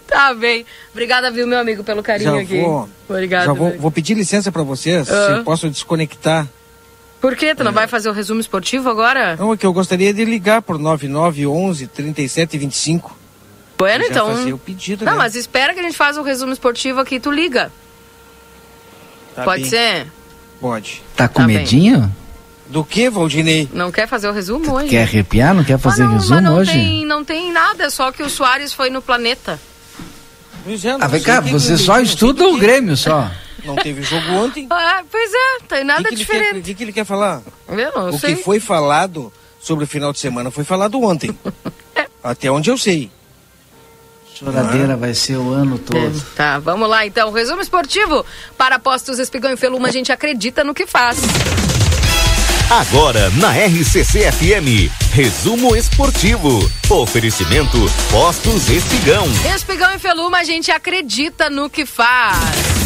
tá 0.07 0.33
bem. 0.33 0.65
Obrigada, 0.91 1.31
viu, 1.31 1.47
meu 1.47 1.59
amigo, 1.59 1.83
pelo 1.83 2.01
carinho 2.03 2.35
Já 2.35 2.41
aqui. 2.41 2.61
vou, 2.61 2.89
Obrigado. 3.07 3.45
já 3.45 3.53
vou, 3.53 3.77
vou 3.77 3.91
pedir 3.91 4.13
licença 4.15 4.51
pra 4.51 4.63
vocês, 4.63 5.09
Ah. 5.09 5.25
se 5.27 5.31
eu 5.39 5.43
posso 5.43 5.69
desconectar. 5.69 6.47
Por 7.27 7.35
quê? 7.35 7.53
Tu 7.53 7.61
não 7.63 7.73
vai 7.73 7.87
fazer 7.87 8.09
o 8.09 8.13
resumo 8.13 8.39
esportivo 8.39 8.89
agora? 8.89 9.35
Não, 9.35 9.51
é 9.51 9.57
que 9.57 9.65
eu 9.65 9.73
gostaria 9.73 10.13
de 10.13 10.23
ligar 10.23 10.61
por 10.61 10.79
9911 10.79 11.87
3725. 11.87 13.17
Bueno, 13.77 14.05
já 14.05 14.09
então. 14.11 14.27
fazer 14.33 14.53
o 14.53 14.57
pedido, 14.57 15.03
Não, 15.03 15.11
né? 15.11 15.17
mas 15.17 15.35
espera 15.35 15.73
que 15.73 15.79
a 15.81 15.83
gente 15.83 15.97
faça 15.97 16.21
o 16.21 16.23
resumo 16.23 16.53
esportivo 16.53 17.01
aqui 17.01 17.15
e 17.15 17.19
tu 17.19 17.29
liga. 17.29 17.69
Tá 19.35 19.43
Pode 19.43 19.61
bem. 19.63 19.69
ser? 19.69 20.07
Pode. 20.61 21.03
Tá 21.17 21.27
com 21.27 21.41
Tá 21.41 21.47
bem. 21.47 21.57
medinho? 21.57 22.15
Do 22.67 22.83
que, 22.83 23.09
Valdinei? 23.09 23.69
Não 23.73 23.91
quer 23.91 24.07
fazer 24.07 24.27
o 24.29 24.31
resumo 24.31 24.73
hoje? 24.75 24.87
Quer 24.89 25.03
arrepiar? 25.03 25.53
Não 25.53 25.63
quer 25.65 25.77
fazer 25.77 26.03
mas 26.03 26.11
não, 26.11 26.17
resumo 26.19 26.35
mas 26.41 26.43
não 26.49 26.57
hoje? 26.57 26.71
Tem, 26.71 27.05
não 27.05 27.23
tem 27.25 27.51
nada, 27.51 27.89
só 27.89 28.11
que 28.11 28.23
o 28.23 28.29
Soares 28.29 28.73
foi 28.73 28.89
no 28.89 29.01
planeta. 29.01 29.59
É, 30.65 30.71
Ah, 30.99 31.07
vem 31.07 31.21
cá, 31.21 31.39
o 31.39 31.43
que 31.43 31.51
você 31.51 31.73
que- 31.73 31.77
só 31.77 31.93
não 31.97 32.05
sei 32.05 32.13
estuda 32.13 32.47
o 32.47 32.57
Grêmio 32.57 32.95
só. 32.97 33.29
Não 33.67 33.75
teve 33.75 34.01
jogo 34.01 34.31
ontem. 34.31 34.67
Ah, 34.89 35.03
pois 35.11 35.31
é, 35.33 35.59
tem 35.67 35.83
nada 35.83 36.03
que, 36.03 36.09
que, 36.09 36.15
diferente. 36.15 36.59
o 36.59 36.63
que, 36.63 36.73
que 36.73 36.83
ele 36.83 36.93
quer 36.93 37.05
falar? 37.05 37.41
Eu 37.67 37.91
não 37.93 38.09
o 38.09 38.19
sei. 38.19 38.35
que 38.35 38.43
foi 38.43 38.59
falado 38.59 39.31
sobre 39.59 39.83
o 39.83 39.87
final 39.87 40.13
de 40.13 40.19
semana 40.19 40.49
foi 40.49 40.63
falado 40.63 41.01
ontem. 41.01 41.37
Até 42.23 42.49
onde 42.49 42.69
eu 42.69 42.77
sei. 42.77 43.11
Choradeira 44.33 44.95
vai 44.95 45.13
ser 45.13 45.35
o 45.35 45.51
ano 45.51 45.77
todo. 45.79 46.21
Tá, 46.35 46.59
vamos 46.59 46.87
lá 46.87 47.05
então. 47.05 47.31
Resumo 47.31 47.61
esportivo 47.61 48.25
para 48.57 48.79
Postos 48.79 49.19
Espigão 49.19 49.51
e 49.51 49.57
Feluma. 49.57 49.87
A 49.87 49.91
gente 49.91 50.11
acredita 50.11 50.63
no 50.63 50.73
que 50.73 50.85
faz. 50.85 51.17
Agora 52.69 53.29
na 53.31 53.51
RCC 53.51 54.31
FM, 54.31 54.91
resumo 55.13 55.75
esportivo. 55.75 56.69
Oferecimento 56.89 57.77
Postos 58.11 58.69
Espigão. 58.69 59.25
Espigão 59.55 59.91
e 59.95 59.99
Feluma, 59.99 60.39
a 60.39 60.43
gente 60.43 60.69
acredita 60.69 61.49
no 61.49 61.69
que 61.69 61.85
faz. 61.85 62.76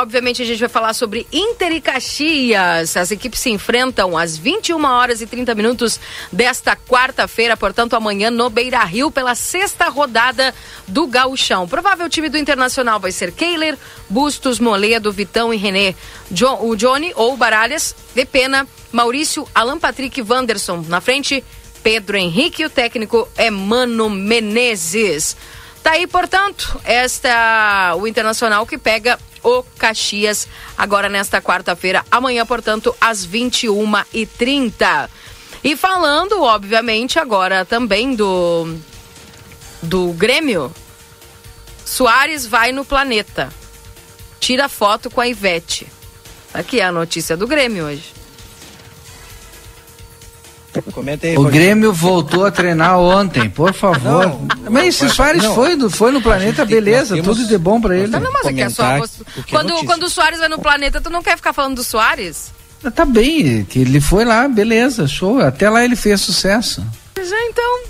Obviamente 0.00 0.42
a 0.42 0.44
gente 0.44 0.60
vai 0.60 0.68
falar 0.68 0.94
sobre 0.94 1.26
Inter 1.32 1.72
e 1.72 1.80
Caxias. 1.80 2.96
As 2.96 3.10
equipes 3.10 3.40
se 3.40 3.50
enfrentam 3.50 4.16
às 4.16 4.36
21 4.36 4.84
horas 4.84 5.20
e 5.20 5.26
30 5.26 5.54
minutos 5.54 6.00
desta 6.32 6.76
quarta-feira, 6.76 7.56
portanto 7.56 7.94
amanhã 7.94 8.30
no 8.30 8.48
Beira 8.48 8.82
Rio 8.84 9.10
pela 9.10 9.34
sexta 9.34 9.88
rodada 9.88 10.54
do 10.86 11.06
Gauchão. 11.06 11.66
Provável 11.66 12.08
time 12.08 12.28
do 12.28 12.38
Internacional 12.38 13.00
vai 13.00 13.12
ser 13.12 13.32
Keiler, 13.32 13.76
Bustos, 14.08 14.58
Moledo, 14.58 15.12
Vitão 15.12 15.52
e 15.52 15.56
René. 15.56 15.94
O 16.60 16.76
Johnny 16.76 17.12
ou 17.14 17.36
Baralhas, 17.36 17.94
de 18.14 18.24
Pena, 18.24 18.66
Maurício, 18.92 19.46
Alan 19.54 19.78
Patrick 19.78 20.20
e 20.20 20.22
Wanderson. 20.22 20.84
Na 20.88 21.00
frente, 21.00 21.44
Pedro 21.82 22.16
Henrique, 22.16 22.64
o 22.64 22.70
técnico 22.70 23.28
é 23.36 23.50
Mano 23.50 24.08
Menezes. 24.08 25.36
Tá 25.82 25.92
aí, 25.92 26.06
portanto, 26.06 26.78
esta 26.84 27.94
o 27.96 28.06
Internacional 28.06 28.66
que 28.66 28.76
pega 28.76 29.18
o 29.42 29.62
Caxias 29.78 30.48
agora 30.76 31.08
nesta 31.08 31.40
quarta-feira, 31.40 32.04
amanhã, 32.10 32.44
portanto, 32.46 32.94
às 33.00 33.26
21h30. 33.26 35.08
E 35.62 35.76
falando, 35.76 36.42
obviamente, 36.42 37.18
agora 37.18 37.64
também 37.64 38.14
do 38.14 38.76
do 39.82 40.12
Grêmio, 40.12 40.72
Soares 41.84 42.46
vai 42.46 42.72
no 42.72 42.84
planeta. 42.84 43.48
Tira 44.40 44.68
foto 44.68 45.10
com 45.10 45.20
a 45.20 45.28
Ivete. 45.28 45.86
Aqui 46.52 46.80
é 46.80 46.84
a 46.84 46.92
notícia 46.92 47.36
do 47.36 47.46
Grêmio 47.46 47.84
hoje. 47.86 48.17
Comenta 50.92 51.26
aí, 51.26 51.36
O 51.36 51.42
Valdinei. 51.42 51.66
Grêmio 51.66 51.92
voltou 51.92 52.44
a 52.46 52.50
treinar 52.50 52.98
ontem, 52.98 53.48
por 53.50 53.72
favor. 53.72 54.26
Não, 54.26 54.48
mas 54.70 54.86
esse 54.88 55.04
não, 55.04 55.10
Soares 55.10 55.42
não. 55.42 55.54
foi, 55.54 55.76
no- 55.76 55.90
foi 55.90 56.10
no 56.12 56.20
planeta, 56.22 56.66
tem- 56.66 56.76
beleza, 56.76 57.14
temos- 57.14 57.36
tudo 57.36 57.48
de 57.48 57.58
bom 57.58 57.80
pra 57.80 57.96
ele. 57.96 58.08
Não, 58.08 58.20
mas 58.32 58.46
é 58.46 58.52
que 58.52 58.60
é 58.62 58.68
só. 58.70 58.82
Comentar 58.84 59.08
você- 59.08 59.22
o 59.22 59.42
que 59.42 59.54
é 59.54 59.58
Quando, 59.58 59.84
quando 59.84 60.02
o 60.04 60.08
Soares 60.10 60.38
vai 60.38 60.48
no 60.48 60.58
planeta, 60.58 61.00
tu 61.00 61.10
não 61.10 61.22
quer 61.22 61.36
ficar 61.36 61.52
falando 61.52 61.76
do 61.76 61.84
Soares? 61.84 62.52
Tá 62.94 63.04
bem, 63.04 63.64
que 63.64 63.80
ele 63.80 64.00
foi 64.00 64.24
lá, 64.24 64.46
beleza, 64.48 65.06
show. 65.08 65.40
Até 65.40 65.68
lá 65.68 65.84
ele 65.84 65.96
fez 65.96 66.20
sucesso. 66.20 66.84
Já 67.16 67.36
então. 67.48 67.80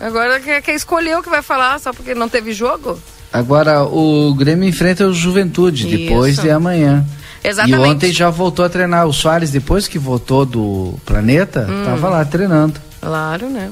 Agora 0.00 0.38
quer, 0.40 0.60
quer 0.62 0.74
escolher 0.74 1.16
o 1.18 1.22
que 1.22 1.28
vai 1.30 1.42
falar 1.42 1.78
só 1.80 1.92
porque 1.92 2.14
não 2.14 2.28
teve 2.28 2.52
jogo? 2.52 2.98
Agora 3.32 3.82
o 3.82 4.32
Grêmio 4.34 4.68
enfrenta 4.68 5.06
o 5.08 5.12
Juventude 5.12 5.86
depois 5.86 6.34
Isso. 6.34 6.42
de 6.42 6.50
amanhã. 6.50 7.04
Exatamente. 7.44 7.78
E 7.86 7.90
ontem 7.90 8.12
já 8.12 8.30
voltou 8.30 8.64
a 8.64 8.68
treinar. 8.70 9.06
O 9.06 9.12
Soares, 9.12 9.50
depois 9.50 9.86
que 9.86 9.98
voltou 9.98 10.46
do 10.46 10.94
planeta, 11.04 11.66
Hum. 11.68 11.84
tava 11.84 12.08
lá 12.08 12.24
treinando. 12.24 12.80
Claro, 13.00 13.50
né? 13.50 13.70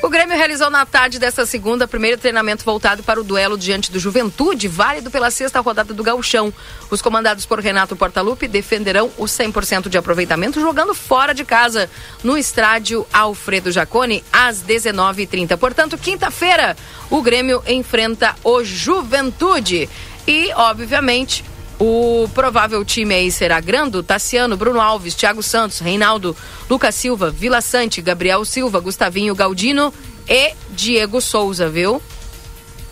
O 0.00 0.08
Grêmio 0.08 0.36
realizou 0.36 0.70
na 0.70 0.86
tarde 0.86 1.18
desta 1.18 1.44
segunda 1.44 1.86
primeiro 1.88 2.16
treinamento 2.16 2.64
voltado 2.64 3.02
para 3.02 3.20
o 3.20 3.24
duelo 3.24 3.58
diante 3.58 3.90
do 3.90 3.98
Juventude, 3.98 4.68
válido 4.68 5.10
pela 5.10 5.28
sexta 5.28 5.58
rodada 5.60 5.92
do 5.92 6.04
Gauchão. 6.04 6.54
Os 6.88 7.02
comandados 7.02 7.44
por 7.44 7.58
Renato 7.58 7.96
Portaluppi 7.96 8.46
defenderão 8.46 9.10
o 9.18 9.24
100% 9.24 9.88
de 9.88 9.98
aproveitamento 9.98 10.60
jogando 10.60 10.94
fora 10.94 11.34
de 11.34 11.44
casa 11.44 11.90
no 12.22 12.38
estádio 12.38 13.04
Alfredo 13.12 13.72
Jaconi 13.72 14.22
às 14.32 14.62
19h30. 14.62 15.56
Portanto, 15.56 15.98
quinta-feira, 15.98 16.76
o 17.10 17.20
Grêmio 17.20 17.60
enfrenta 17.66 18.36
o 18.44 18.62
Juventude. 18.62 19.88
E, 20.28 20.52
obviamente, 20.54 21.44
o 21.78 22.28
provável 22.34 22.84
time 22.84 23.14
aí 23.14 23.30
será 23.30 23.60
Grando, 23.60 24.02
Tassiano, 24.02 24.56
Bruno 24.56 24.80
Alves, 24.80 25.14
Thiago 25.14 25.42
Santos, 25.42 25.78
Reinaldo, 25.78 26.36
Lucas 26.68 26.94
Silva, 26.94 27.30
Vila 27.30 27.60
Sante, 27.60 28.02
Gabriel 28.02 28.44
Silva, 28.44 28.80
Gustavinho 28.80 29.34
Galdino 29.34 29.92
e 30.28 30.52
Diego 30.70 31.20
Souza, 31.20 31.68
viu? 31.68 32.02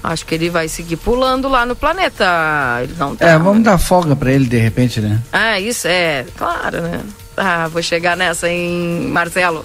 Acho 0.03 0.25
que 0.25 0.37
ele 0.37 0.49
vai 0.49 0.69
seguir 0.69 0.97
pulando 0.97 1.49
lá 1.49 1.67
no 1.67 1.75
planeta. 1.75 2.25
Ele 2.83 2.95
não 2.97 3.17
tá. 3.17 3.27
É, 3.29 3.39
vamos 3.39 3.65
dar 3.65 3.77
folga 3.77 4.15
pra 4.15 4.31
ele 4.31 4.47
de 4.47 4.57
repente, 4.57 5.01
né? 5.01 5.21
Ah, 5.33 5.59
isso 5.59 5.89
é, 5.89 6.25
claro, 6.37 6.83
né? 6.83 7.01
Ah, 7.37 7.67
vou 7.67 7.83
chegar 7.83 8.17
nessa 8.17 8.49
em 8.49 9.09
Marcelo. 9.09 9.65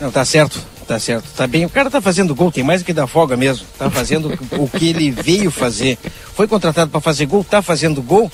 Não, 0.00 0.12
tá 0.12 0.24
certo, 0.24 0.64
tá 0.84 0.98
certo. 0.98 1.24
Tá 1.36 1.46
bem. 1.46 1.64
O 1.64 1.70
cara 1.70 1.90
tá 1.90 2.00
fazendo 2.00 2.34
gol, 2.34 2.52
tem 2.52 2.62
mais 2.62 2.82
do 2.82 2.84
que 2.84 2.92
dar 2.92 3.06
folga 3.06 3.36
mesmo. 3.36 3.66
Tá 3.78 3.90
fazendo 3.90 4.32
o 4.52 4.68
que 4.68 4.88
ele 4.88 5.10
veio 5.10 5.50
fazer. 5.50 5.98
Foi 6.34 6.46
contratado 6.46 6.90
para 6.90 7.00
fazer 7.00 7.26
gol, 7.26 7.42
tá 7.42 7.62
fazendo 7.62 8.02
gol. 8.02 8.30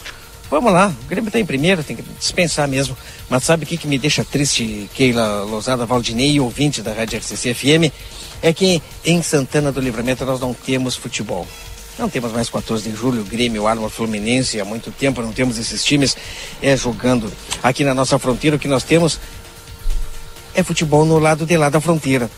Vamos 0.50 0.72
lá, 0.72 0.92
o 1.04 1.08
Grêmio 1.08 1.30
tá 1.30 1.38
em 1.38 1.46
primeiro, 1.46 1.84
tem 1.84 1.94
que 1.94 2.02
dispensar 2.18 2.66
mesmo. 2.66 2.96
Mas 3.28 3.44
sabe 3.44 3.62
o 3.62 3.66
que, 3.66 3.76
que 3.76 3.86
me 3.86 3.96
deixa 3.96 4.24
triste, 4.24 4.90
Keila 4.94 5.44
Lousada 5.44 5.86
Valdinei 5.86 6.32
e 6.32 6.40
ouvinte 6.40 6.82
da 6.82 6.92
Rádio 6.92 7.20
RCC 7.20 7.54
FM? 7.54 7.94
É 8.42 8.52
que 8.52 8.82
em 9.04 9.22
Santana 9.22 9.70
do 9.70 9.80
Livramento 9.80 10.24
nós 10.24 10.40
não 10.40 10.52
temos 10.52 10.96
futebol. 10.96 11.46
Não 11.96 12.08
temos 12.08 12.32
mais 12.32 12.48
14 12.48 12.88
de 12.88 12.96
julho, 12.96 13.22
Grêmio, 13.22 13.66
Arma, 13.66 13.88
Fluminense, 13.88 14.60
há 14.60 14.64
muito 14.64 14.90
tempo 14.90 15.22
não 15.22 15.32
temos 15.32 15.56
esses 15.56 15.84
times 15.84 16.16
é, 16.60 16.76
jogando 16.76 17.30
aqui 17.62 17.84
na 17.84 17.94
nossa 17.94 18.18
fronteira. 18.18 18.56
O 18.56 18.58
que 18.58 18.66
nós 18.66 18.82
temos 18.82 19.20
é 20.54 20.62
futebol 20.62 21.04
no 21.04 21.18
lado 21.18 21.46
de 21.46 21.56
lá 21.56 21.68
da 21.68 21.80
fronteira. 21.80 22.30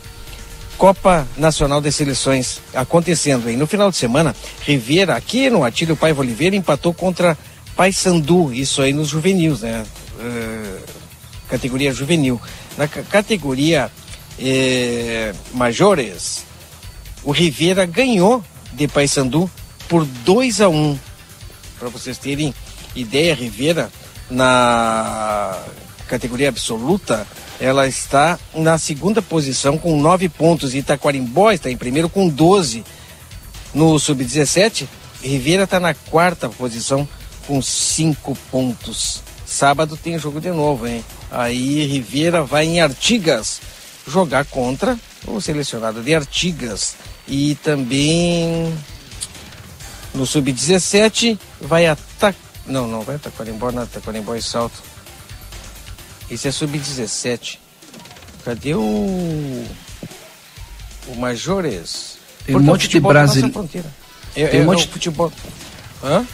Copa 0.79 1.27
Nacional 1.37 1.81
de 1.81 1.93
Seleções 1.93 2.61
acontecendo 2.75 3.49
aí. 3.49 3.57
No 3.57 3.67
final 3.67 3.91
de 3.91 3.97
semana, 3.97 4.35
Rivera, 4.63 5.15
aqui 5.17 5.49
no 5.49 5.63
Atílio 5.65 5.97
Paiva 5.97 6.21
Oliveira, 6.21 6.57
empatou 6.57 6.93
contra 6.93 7.39
Paysandu, 7.77 8.53
isso 8.53 8.83
aí 8.83 8.93
nos 8.93 9.09
juvenis, 9.09 9.61
né? 9.61 9.85
Uh, 10.19 10.79
categoria 11.49 11.93
juvenil. 11.93 12.41
Na 12.77 12.89
ca- 12.89 13.03
categoria 13.03 13.91
eh, 14.39 15.33
majores, 15.53 16.45
o 17.23 17.31
Rivera 17.31 17.85
ganhou 17.87 18.43
de 18.73 18.89
Paysandu 18.89 19.51
por 19.89 20.05
2 20.05 20.63
a 20.63 20.69
1 20.69 20.75
um. 20.75 20.99
Para 21.79 21.91
vocês 21.91 22.17
terem 22.19 22.55
ideia, 22.97 23.35
Rivera, 23.35 23.91
na 24.31 25.59
categoria 26.09 26.49
absoluta, 26.49 27.27
ela 27.63 27.87
está 27.87 28.41
na 28.53 28.77
segunda 28.77 29.23
posição 29.23 29.79
com 29.79 29.97
nove 30.01 30.29
pontos. 30.29 30.75
Itaquarimbó 30.75 31.53
está 31.53 31.71
em 31.71 31.77
primeiro 31.77 32.09
com 32.09 32.29
12. 32.29 32.85
No 33.73 33.97
sub-17, 34.01 34.89
Rivera 35.23 35.63
está 35.63 35.79
na 35.79 35.95
quarta 35.95 36.49
posição 36.49 37.09
com 37.47 37.63
cinco 37.63 38.37
pontos. 38.51 39.23
Sábado 39.47 39.97
tem 39.97 40.19
jogo 40.19 40.41
de 40.41 40.51
novo, 40.51 40.89
hein? 40.89 41.05
Aí 41.31 41.87
Rivera 41.87 42.43
vai 42.43 42.67
em 42.67 42.81
Artigas 42.81 43.61
jogar 44.09 44.45
contra 44.47 44.99
o 45.25 45.41
selecionado 45.41 46.03
de 46.03 46.17
Artigas. 46.17 46.97
E 47.29 47.55
também 47.63 48.77
no 50.13 50.27
sub-17 50.27 51.39
vai 51.61 51.87
atacar. 51.87 52.35
Não, 52.67 52.89
não 52.89 53.03
vai 53.03 53.19
Taquarimbó, 53.19 53.71
não, 53.71 53.87
Taquarimbó 53.87 54.35
e 54.35 54.43
Salto. 54.43 54.83
Esse 56.33 56.49
é 56.49 56.53
sub-17. 56.53 57.59
Cadê 58.45 58.75
o. 58.75 59.65
O 61.09 61.17
Majores? 61.19 62.17
Tem 62.47 62.57
um 62.57 62.61
monte 62.61 62.81
de 62.83 62.87
futebol 62.87 63.13
da 63.13 63.21
nossa 63.23 63.33
brasile- 63.35 63.53
fronteira. 63.53 63.89
É, 64.35 64.47
Tem 64.47 64.61
é, 64.61 64.63
um 64.63 64.67
monte- 64.67 64.87
o 64.87 64.91
futebol. 64.91 65.33
Hã? 66.03 66.25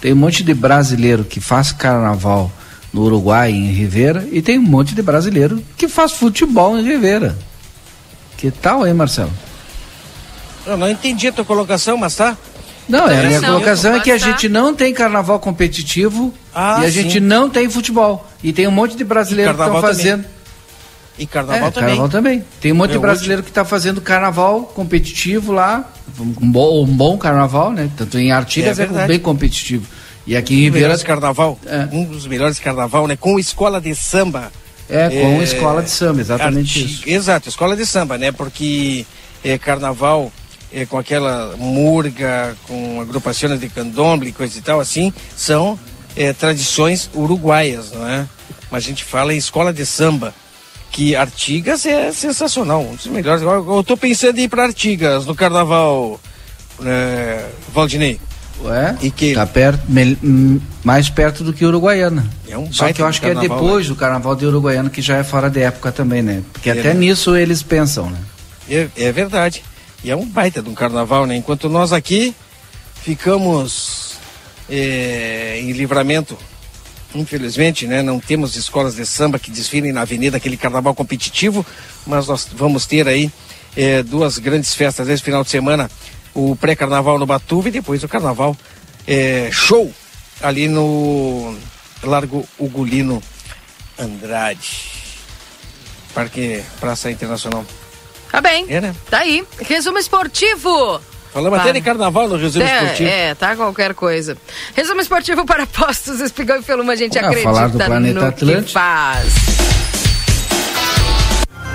Tem 0.00 0.12
um 0.12 0.16
monte 0.16 0.42
de 0.42 0.54
brasileiro 0.54 1.24
que 1.24 1.40
faz 1.40 1.72
carnaval 1.72 2.50
no 2.92 3.02
Uruguai, 3.02 3.50
em 3.50 3.72
Rivera, 3.72 4.26
e 4.30 4.40
tem 4.42 4.58
um 4.58 4.62
monte 4.62 4.94
de 4.94 5.02
brasileiro 5.02 5.62
que 5.76 5.88
faz 5.88 6.12
futebol 6.12 6.78
em 6.78 6.82
Rivera. 6.84 7.36
Que 8.36 8.50
tal, 8.50 8.86
hein, 8.86 8.94
Marcelo? 8.94 9.32
Eu 10.66 10.76
não 10.76 10.88
entendi 10.88 11.26
a 11.28 11.32
tua 11.32 11.44
colocação, 11.44 11.96
mas 11.96 12.14
tá. 12.14 12.36
Não, 12.88 13.08
é, 13.08 13.20
a 13.20 13.28
minha 13.28 13.40
Não, 13.40 13.48
colocação 13.54 13.94
é 13.94 14.00
que 14.00 14.10
a 14.10 14.18
tá. 14.18 14.26
gente 14.26 14.48
não 14.48 14.74
tem 14.74 14.92
carnaval 14.92 15.38
competitivo 15.38 16.32
Ah, 16.54 16.80
e 16.82 16.86
a 16.86 16.90
sim. 16.92 17.02
gente 17.02 17.20
não 17.20 17.48
tem 17.48 17.68
futebol. 17.70 18.26
E 18.42 18.52
tem 18.52 18.66
um 18.66 18.70
monte 18.72 18.96
de 18.96 19.04
brasileiro 19.04 19.54
que 19.54 19.60
estão 19.60 19.74
também. 19.80 19.88
fazendo. 19.96 20.24
E 21.18 21.26
carnaval 21.26 21.68
é, 21.68 21.70
também. 21.70 21.88
carnaval 21.88 22.08
também. 22.08 22.44
Tem 22.60 22.72
um 22.72 22.74
monte 22.74 22.90
É, 22.90 22.92
de 22.94 22.98
brasileiro 22.98 23.42
que 23.42 23.50
está 23.50 23.64
fazendo 23.64 24.00
carnaval 24.00 24.62
competitivo 24.62 25.52
lá, 25.52 25.90
um 26.18 26.50
bom, 26.50 26.82
um 26.84 26.86
bom 26.86 27.16
carnaval, 27.18 27.70
né? 27.70 27.88
Tanto 27.96 28.18
em 28.18 28.32
Artigas 28.32 28.78
É 28.78 28.82
é, 28.82 28.86
verdade. 28.86 29.08
bem 29.08 29.18
competitivo. 29.20 29.86
E 30.26 30.36
aqui 30.36 30.54
em 30.54 30.56
Um 30.56 30.60
dos 30.60 30.64
Ribeira 30.64 30.86
melhores 30.88 31.02
carnaval. 31.02 31.58
Um 31.92 32.04
dos 32.04 32.26
melhores 32.26 32.58
carnaval, 32.58 33.06
né? 33.06 33.16
Com 33.16 33.38
escola 33.38 33.80
de 33.80 33.94
samba. 33.94 34.50
É, 34.88 35.08
com 35.08 35.42
escola 35.42 35.82
de 35.82 35.90
samba, 35.90 36.20
exatamente 36.20 36.80
arti- 36.82 36.92
isso. 36.92 37.02
Exato, 37.06 37.48
escola 37.48 37.76
de 37.76 37.86
samba, 37.86 38.18
né? 38.18 38.30
Porque 38.32 39.06
é, 39.44 39.56
carnaval 39.56 40.30
é, 40.72 40.86
com 40.86 40.98
aquela 40.98 41.54
murga, 41.58 42.56
com 42.66 43.00
agrupações 43.00 43.58
de 43.60 43.68
candomblé 43.68 44.28
e 44.28 44.32
coisa 44.32 44.58
e 44.58 44.62
tal, 44.62 44.80
assim, 44.80 45.12
são 45.36 45.78
é, 46.16 46.32
tradições 46.32 47.10
uruguaias, 47.14 47.92
não 47.92 48.06
é? 48.08 48.26
Mas 48.70 48.84
a 48.84 48.86
gente 48.88 49.04
fala 49.04 49.34
em 49.34 49.36
escola 49.36 49.72
de 49.72 49.84
samba, 49.84 50.34
que 50.90 51.14
Artigas 51.16 51.86
é 51.86 52.12
sensacional, 52.12 52.82
um 52.82 52.94
dos 52.94 53.06
melhores. 53.06 53.42
Eu, 53.42 53.82
tô 53.86 53.96
pensando 53.96 54.38
em 54.38 54.42
ir 54.42 54.48
para 54.48 54.64
Artigas 54.64 55.26
no 55.26 55.34
carnaval, 55.34 56.20
é, 56.84 57.46
Valdinei. 57.72 58.18
Ué? 58.62 58.96
E 59.02 59.10
que 59.10 59.34
Tá 59.34 59.46
perto, 59.46 59.80
mel- 59.90 60.16
hum, 60.22 60.60
mais 60.84 61.08
perto 61.10 61.42
do 61.42 61.52
que 61.52 61.64
Uruguaiana. 61.64 62.24
É 62.48 62.56
um 62.56 62.72
Só 62.72 62.92
que 62.92 63.02
eu 63.02 63.06
acho 63.06 63.20
que 63.20 63.26
é 63.26 63.34
depois 63.34 63.88
do 63.88 63.96
carnaval 63.96 64.36
de 64.36 64.46
Uruguaiana, 64.46 64.88
que 64.88 65.02
já 65.02 65.16
é 65.16 65.24
fora 65.24 65.50
de 65.50 65.60
época 65.60 65.90
também, 65.90 66.22
né? 66.22 66.42
Porque 66.52 66.68
É, 66.70 66.72
até 66.72 66.94
né? 66.94 67.00
nisso 67.00 67.34
eles 67.34 67.62
pensam, 67.62 68.10
né? 68.10 68.18
É, 68.70 68.88
é 68.96 69.10
verdade. 69.12 69.64
E 70.04 70.10
é 70.10 70.16
um 70.16 70.26
baita 70.26 70.60
de 70.60 70.68
um 70.68 70.74
carnaval, 70.74 71.26
né? 71.26 71.36
Enquanto 71.36 71.68
nós 71.68 71.92
aqui 71.92 72.34
ficamos 73.02 74.16
é, 74.68 75.60
em 75.60 75.72
livramento, 75.72 76.36
infelizmente, 77.14 77.86
né? 77.86 78.02
Não 78.02 78.18
temos 78.18 78.56
escolas 78.56 78.96
de 78.96 79.06
samba 79.06 79.38
que 79.38 79.50
desfilem 79.50 79.92
na 79.92 80.02
avenida, 80.02 80.36
aquele 80.36 80.56
carnaval 80.56 80.94
competitivo, 80.94 81.64
mas 82.06 82.26
nós 82.26 82.48
vamos 82.52 82.84
ter 82.86 83.06
aí 83.06 83.30
é, 83.76 84.02
duas 84.02 84.38
grandes 84.38 84.74
festas 84.74 85.08
esse 85.08 85.22
final 85.22 85.44
de 85.44 85.50
semana, 85.50 85.90
o 86.34 86.56
pré-carnaval 86.56 87.18
no 87.18 87.26
Batuva 87.26 87.68
e 87.68 87.72
depois 87.72 88.02
o 88.02 88.08
carnaval 88.08 88.56
é, 89.06 89.50
show 89.52 89.92
ali 90.42 90.68
no 90.68 91.56
Largo 92.02 92.46
Ugolino 92.58 93.22
Andrade. 93.98 94.90
Parque 96.14 96.62
Praça 96.80 97.10
Internacional. 97.10 97.64
Tá 98.32 98.40
bem. 98.40 98.64
É, 98.68 98.80
né? 98.80 98.94
Tá 99.08 99.18
aí. 99.18 99.44
Resumo 99.60 99.98
esportivo. 99.98 101.00
Falamos 101.32 101.58
Tá. 101.58 101.64
até 101.64 101.72
de 101.74 101.80
carnaval 101.82 102.28
no 102.28 102.36
resumo 102.36 102.64
é, 102.64 102.76
esportivo. 102.82 103.08
É, 103.08 103.34
tá 103.34 103.54
qualquer 103.56 103.94
coisa. 103.94 104.36
Resumo 104.74 105.00
esportivo 105.00 105.44
para 105.46 105.66
postos, 105.66 106.18
espigão 106.20 106.58
e 106.58 106.62
feluma, 106.62 106.92
a 106.94 106.96
gente 106.96 107.18
Ah, 107.18 107.22
acredita 107.26 107.42
falar 107.52 107.68
do 107.68 107.78
planeta 107.78 108.20
no 108.20 108.26
Atlântico. 108.26 108.64
que 108.66 108.72
faz. 108.72 109.32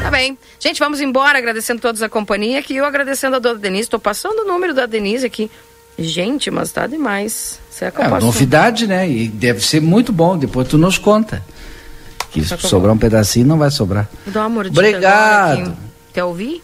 Tá 0.01 0.11
bem. 0.11 0.37
Gente, 0.59 0.79
vamos 0.79 1.01
embora, 1.01 1.37
agradecendo 1.37 1.81
todos 1.81 2.01
a 2.01 2.09
companhia 2.09 2.59
aqui. 2.59 2.75
Eu 2.75 2.85
agradecendo 2.85 3.35
a 3.35 3.39
dona 3.39 3.59
Denise. 3.59 3.89
Tô 3.89 3.99
passando 3.99 4.41
o 4.41 4.45
número 4.45 4.73
da 4.73 4.85
Denise 4.85 5.25
aqui. 5.25 5.49
Gente, 5.97 6.51
mas 6.51 6.71
tá 6.71 6.85
demais. 6.87 7.59
Será 7.71 7.91
que 7.91 7.99
eu 7.99 8.05
É, 8.05 8.09
posso... 8.09 8.25
novidade, 8.25 8.85
né? 8.87 9.09
E 9.09 9.27
deve 9.27 9.65
ser 9.65 9.81
muito 9.81 10.11
bom, 10.13 10.37
depois 10.37 10.67
tu 10.67 10.77
nos 10.77 10.97
conta. 10.97 11.43
Que 12.31 12.43
se 12.43 12.53
eu 12.53 12.59
sobrar 12.59 12.93
um 12.93 12.97
pedacinho, 12.97 13.47
não 13.47 13.57
vai 13.57 13.71
sobrar. 13.71 14.07
Dar 14.27 14.41
uma 14.41 14.49
mordida 14.49 14.79
Obrigado. 14.79 15.75
Quer 16.17 16.23
ouvir? 16.23 16.63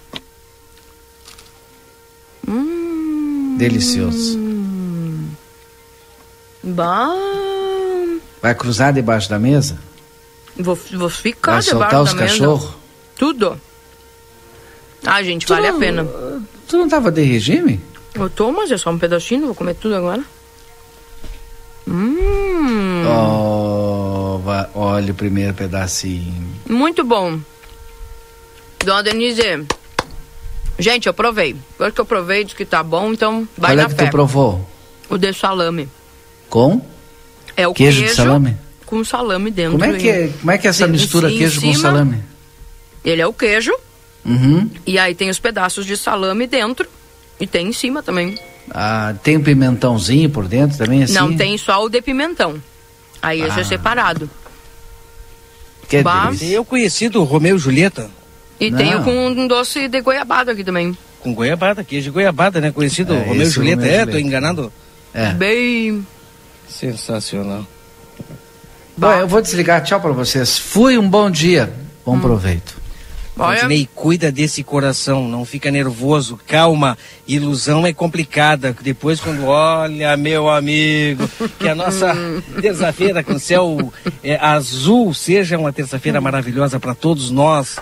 Hum, 2.48 3.56
Delicioso. 3.56 4.36
bom. 6.64 8.18
Vai 8.42 8.56
cruzar 8.56 8.92
debaixo 8.92 9.30
da 9.30 9.38
mesa? 9.38 9.78
Vou, 10.58 10.76
vou 10.94 11.08
ficar 11.08 11.52
Vai 11.52 11.62
debaixo 11.62 11.70
soltar 11.70 12.02
os 12.02 12.10
da 12.10 12.16
mesa. 12.16 12.32
cachorros? 12.34 12.72
Tudo. 13.16 13.62
Ah, 15.06 15.22
gente, 15.22 15.46
Tu 15.46 15.54
vale 15.54 15.70
não- 15.70 15.78
a 15.78 15.80
pena. 15.80 16.08
Tu 16.68 16.76
não 16.76 16.90
tava 16.90 17.12
de 17.12 17.22
regime? 17.22 17.80
Eu 18.16 18.32
tô, 18.32 18.52
mas 18.52 18.72
é 18.72 18.78
só 18.80 18.90
um 18.90 18.98
pedacinho, 18.98 19.46
vou 19.46 19.54
comer 19.54 19.76
tudo 19.76 19.94
agora. 19.96 20.24
Hum, 21.88 23.04
Oh, 23.08 24.40
olha 24.74 25.12
o 25.12 25.16
primeiro 25.16 25.54
pedacinho. 25.54 26.44
muito 26.68 27.04
bom. 27.04 27.40
Dona 28.84 29.04
Denise, 29.04 29.66
gente, 30.78 31.08
eu 31.08 31.14
provei. 31.14 31.54
Depois 31.72 31.94
que 31.94 32.02
eu 32.02 32.06
provei, 32.06 32.44
diz 32.44 32.54
que 32.54 32.66
tá 32.66 32.84
bom, 32.84 33.14
então 33.14 33.48
vai 33.58 33.72
Qual 33.72 33.78
na 33.78 33.84
é 33.84 33.88
que 33.88 33.96
fé. 33.96 34.06
tu 34.06 34.12
provou? 34.12 34.70
O 35.10 35.18
de 35.18 35.34
salame. 35.34 35.88
Com? 36.50 36.82
É 37.56 37.68
o 37.68 37.74
Queijo 37.74 38.00
queijo, 38.00 38.12
de 38.12 38.18
salame? 38.18 38.58
com 38.86 39.04
salame 39.04 39.50
dentro. 39.52 39.80
Como 39.80 39.86
é 39.86 39.98
que 39.98 40.10
é, 40.10 40.28
como 40.40 40.52
é, 40.52 40.58
que 40.58 40.68
é 40.68 40.70
essa 40.70 40.88
mistura 40.88 41.28
queijo 41.30 41.62
com 41.62 41.72
cima, 41.74 41.82
salame? 41.82 42.24
Ele 43.04 43.22
é 43.22 43.28
o 43.28 43.34
queijo, 43.34 43.72
Uhum. 44.26 44.70
e 44.86 44.98
aí 45.00 45.14
tem 45.16 45.30
os 45.30 45.40
pedaços 45.40 45.86
de 45.86 45.98
salame 45.98 46.46
dentro, 46.48 46.88
e 47.40 47.48
tem 47.48 47.68
em 47.68 47.74
cima 47.74 48.02
também. 48.04 48.38
Ah, 48.72 49.14
tem 49.24 49.38
um 49.38 49.44
pimentãozinho 49.44 50.30
por 50.30 50.48
dentro 50.48 50.78
também, 50.78 51.04
assim? 51.04 51.14
Não, 51.14 51.36
tem 51.36 51.58
só 51.58 51.84
o 51.84 51.90
de 51.90 52.02
pimentão. 52.02 52.62
Aí 53.22 53.42
esse 53.42 53.58
é 53.60 53.62
Ah. 53.62 53.66
separado. 53.66 54.30
Que 55.90 56.02
Bah. 56.02 56.26
delícia. 56.28 56.48
Eu 56.48 56.64
conheci 56.64 57.10
do 57.10 57.24
Romeu 57.24 57.56
e 57.56 57.60
Julieta. 57.60 58.10
E 58.66 58.72
Não. 58.72 58.78
tem 58.78 58.96
o 58.96 59.04
com 59.04 59.28
um 59.28 59.48
doce 59.48 59.88
de 59.88 60.02
goiabada 60.02 60.52
aqui 60.52 60.64
também. 60.64 60.98
Com 61.20 61.34
goiabada, 61.34 61.84
queijo 61.84 62.06
de 62.06 62.10
goiabada, 62.12 62.60
né? 62.62 62.72
Conhecido 62.72 63.14
É, 63.14 63.20
Romeu 63.24 63.46
e 63.48 63.50
Julieta. 63.50 63.82
Romeu 63.82 63.94
É, 63.94 64.00
Julieta. 64.00 64.12
tô 64.12 64.18
enganado. 64.18 64.74
É. 65.14 65.32
Bem. 65.34 66.06
Sensacional. 66.68 67.66
Bom, 68.98 69.12
eu 69.12 69.28
vou 69.28 69.42
desligar. 69.42 69.82
Tchau 69.84 70.00
pra 70.00 70.12
vocês. 70.12 70.58
Fui 70.58 70.98
um 70.98 71.10
bom 71.10 71.30
dia. 71.30 71.72
Bom 72.06 72.20
proveito. 72.20 72.82
Olha- 73.36 73.62
Valdinei, 73.62 73.90
cuida 73.96 74.32
desse 74.32 74.64
coração, 74.64 75.28
não 75.28 75.44
fica 75.44 75.72
nervoso, 75.72 76.40
calma. 76.46 76.96
Ilusão 77.28 77.86
é 77.88 77.92
complicada. 77.92 78.76
Depois, 78.80 79.20
quando 79.20 79.46
olha, 79.46 80.16
meu 80.16 80.48
amigo, 80.50 81.28
que 81.58 81.68
a 81.68 81.74
nossa 81.74 82.14
terça-feira 82.62 83.24
com 83.24 83.40
céu 83.40 83.92
é, 84.24 84.36
azul 84.36 85.12
seja 85.16 85.58
uma 85.58 85.74
terça-feira 85.74 86.22
maravilhosa 86.22 86.80
para 86.80 86.94
todos 86.94 87.32
nós. 87.32 87.78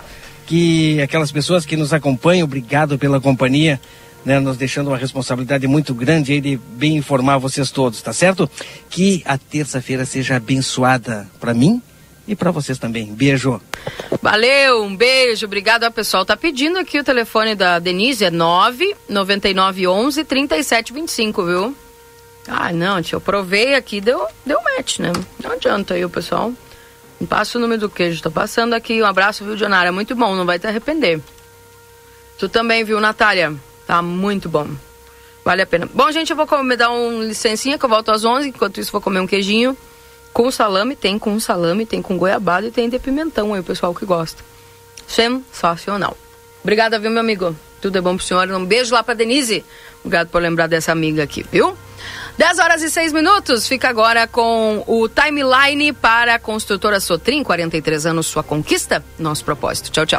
Que 0.52 1.00
aquelas 1.00 1.32
pessoas 1.32 1.64
que 1.64 1.78
nos 1.78 1.94
acompanham, 1.94 2.44
obrigado 2.44 2.98
pela 2.98 3.18
companhia. 3.18 3.80
Né, 4.22 4.38
nos 4.38 4.58
deixando 4.58 4.88
uma 4.88 4.98
responsabilidade 4.98 5.66
muito 5.66 5.94
grande 5.94 6.34
aí 6.34 6.42
de 6.42 6.56
bem 6.56 6.98
informar 6.98 7.38
vocês 7.38 7.70
todos, 7.70 8.02
tá 8.02 8.12
certo? 8.12 8.48
Que 8.90 9.22
a 9.24 9.38
terça-feira 9.38 10.04
seja 10.04 10.36
abençoada 10.36 11.26
para 11.40 11.54
mim 11.54 11.80
e 12.28 12.36
para 12.36 12.50
vocês 12.50 12.78
também. 12.78 13.06
Beijo. 13.14 13.62
Valeu, 14.20 14.84
um 14.84 14.94
beijo, 14.94 15.46
obrigado. 15.46 15.84
O 15.86 15.90
pessoal 15.90 16.22
tá 16.22 16.36
pedindo 16.36 16.78
aqui 16.78 17.00
o 17.00 17.04
telefone 17.04 17.54
da 17.54 17.78
Denise, 17.78 18.26
é 18.26 18.30
99911 18.30 20.22
3725, 20.22 21.44
viu? 21.46 21.76
Ah, 22.46 22.70
não, 22.72 23.00
tia, 23.00 23.16
eu 23.16 23.22
provei 23.22 23.74
aqui, 23.74 24.02
deu, 24.02 24.24
deu 24.44 24.60
match, 24.62 24.98
né? 24.98 25.12
Não 25.42 25.52
adianta 25.52 25.94
aí 25.94 26.04
o 26.04 26.10
pessoal. 26.10 26.52
Passa 27.26 27.58
o 27.58 27.60
número 27.60 27.80
do 27.80 27.90
queijo, 27.90 28.22
tô 28.22 28.30
passando 28.30 28.74
aqui. 28.74 29.02
Um 29.02 29.06
abraço, 29.06 29.44
viu, 29.44 29.56
Dionara? 29.56 29.92
Muito 29.92 30.14
bom, 30.14 30.34
não 30.34 30.44
vai 30.44 30.58
te 30.58 30.66
arrepender. 30.66 31.20
Tu 32.38 32.48
também, 32.48 32.84
viu, 32.84 33.00
Natália? 33.00 33.54
Tá 33.86 34.02
muito 34.02 34.48
bom. 34.48 34.68
Vale 35.44 35.62
a 35.62 35.66
pena. 35.66 35.88
Bom, 35.92 36.10
gente, 36.10 36.30
eu 36.30 36.36
vou 36.36 36.46
comer, 36.46 36.76
dar 36.76 36.90
um 36.90 37.22
licencinha 37.22 37.78
que 37.78 37.84
eu 37.84 37.88
volto 37.88 38.10
às 38.10 38.24
11. 38.24 38.48
Enquanto 38.48 38.80
isso, 38.80 38.92
vou 38.92 39.00
comer 39.00 39.20
um 39.20 39.26
queijinho 39.26 39.76
com 40.32 40.50
salame. 40.50 40.94
Tem 40.94 41.18
com 41.18 41.38
salame, 41.40 41.84
tem 41.84 42.00
com 42.00 42.16
goiabada 42.16 42.66
e 42.66 42.70
tem 42.70 42.88
de 42.88 42.98
pimentão 42.98 43.52
aí, 43.52 43.60
o 43.60 43.64
pessoal 43.64 43.94
que 43.94 44.04
gosta. 44.04 44.42
Sensacional. 45.06 46.16
Obrigada, 46.62 46.98
viu, 46.98 47.10
meu 47.10 47.20
amigo? 47.20 47.56
Tudo 47.80 47.98
é 47.98 48.00
bom 48.00 48.16
pro 48.16 48.24
senhor. 48.24 48.48
Um 48.50 48.64
beijo 48.64 48.94
lá 48.94 49.02
pra 49.02 49.14
Denise. 49.14 49.64
Obrigado 50.04 50.28
por 50.28 50.40
lembrar 50.40 50.68
dessa 50.68 50.92
amiga 50.92 51.24
aqui, 51.24 51.44
viu? 51.50 51.76
10 52.38 52.58
horas 52.58 52.82
e 52.82 52.90
6 52.90 53.12
minutos. 53.12 53.66
Fica 53.66 53.88
agora 53.88 54.26
com 54.26 54.82
o 54.86 55.08
timeline 55.08 55.92
para 55.92 56.34
a 56.34 56.38
construtora 56.38 57.00
Sotrim. 57.00 57.42
43 57.42 58.06
anos, 58.06 58.26
sua 58.26 58.42
conquista. 58.42 59.04
Nosso 59.18 59.44
propósito. 59.44 59.90
Tchau, 59.90 60.06
tchau. 60.06 60.10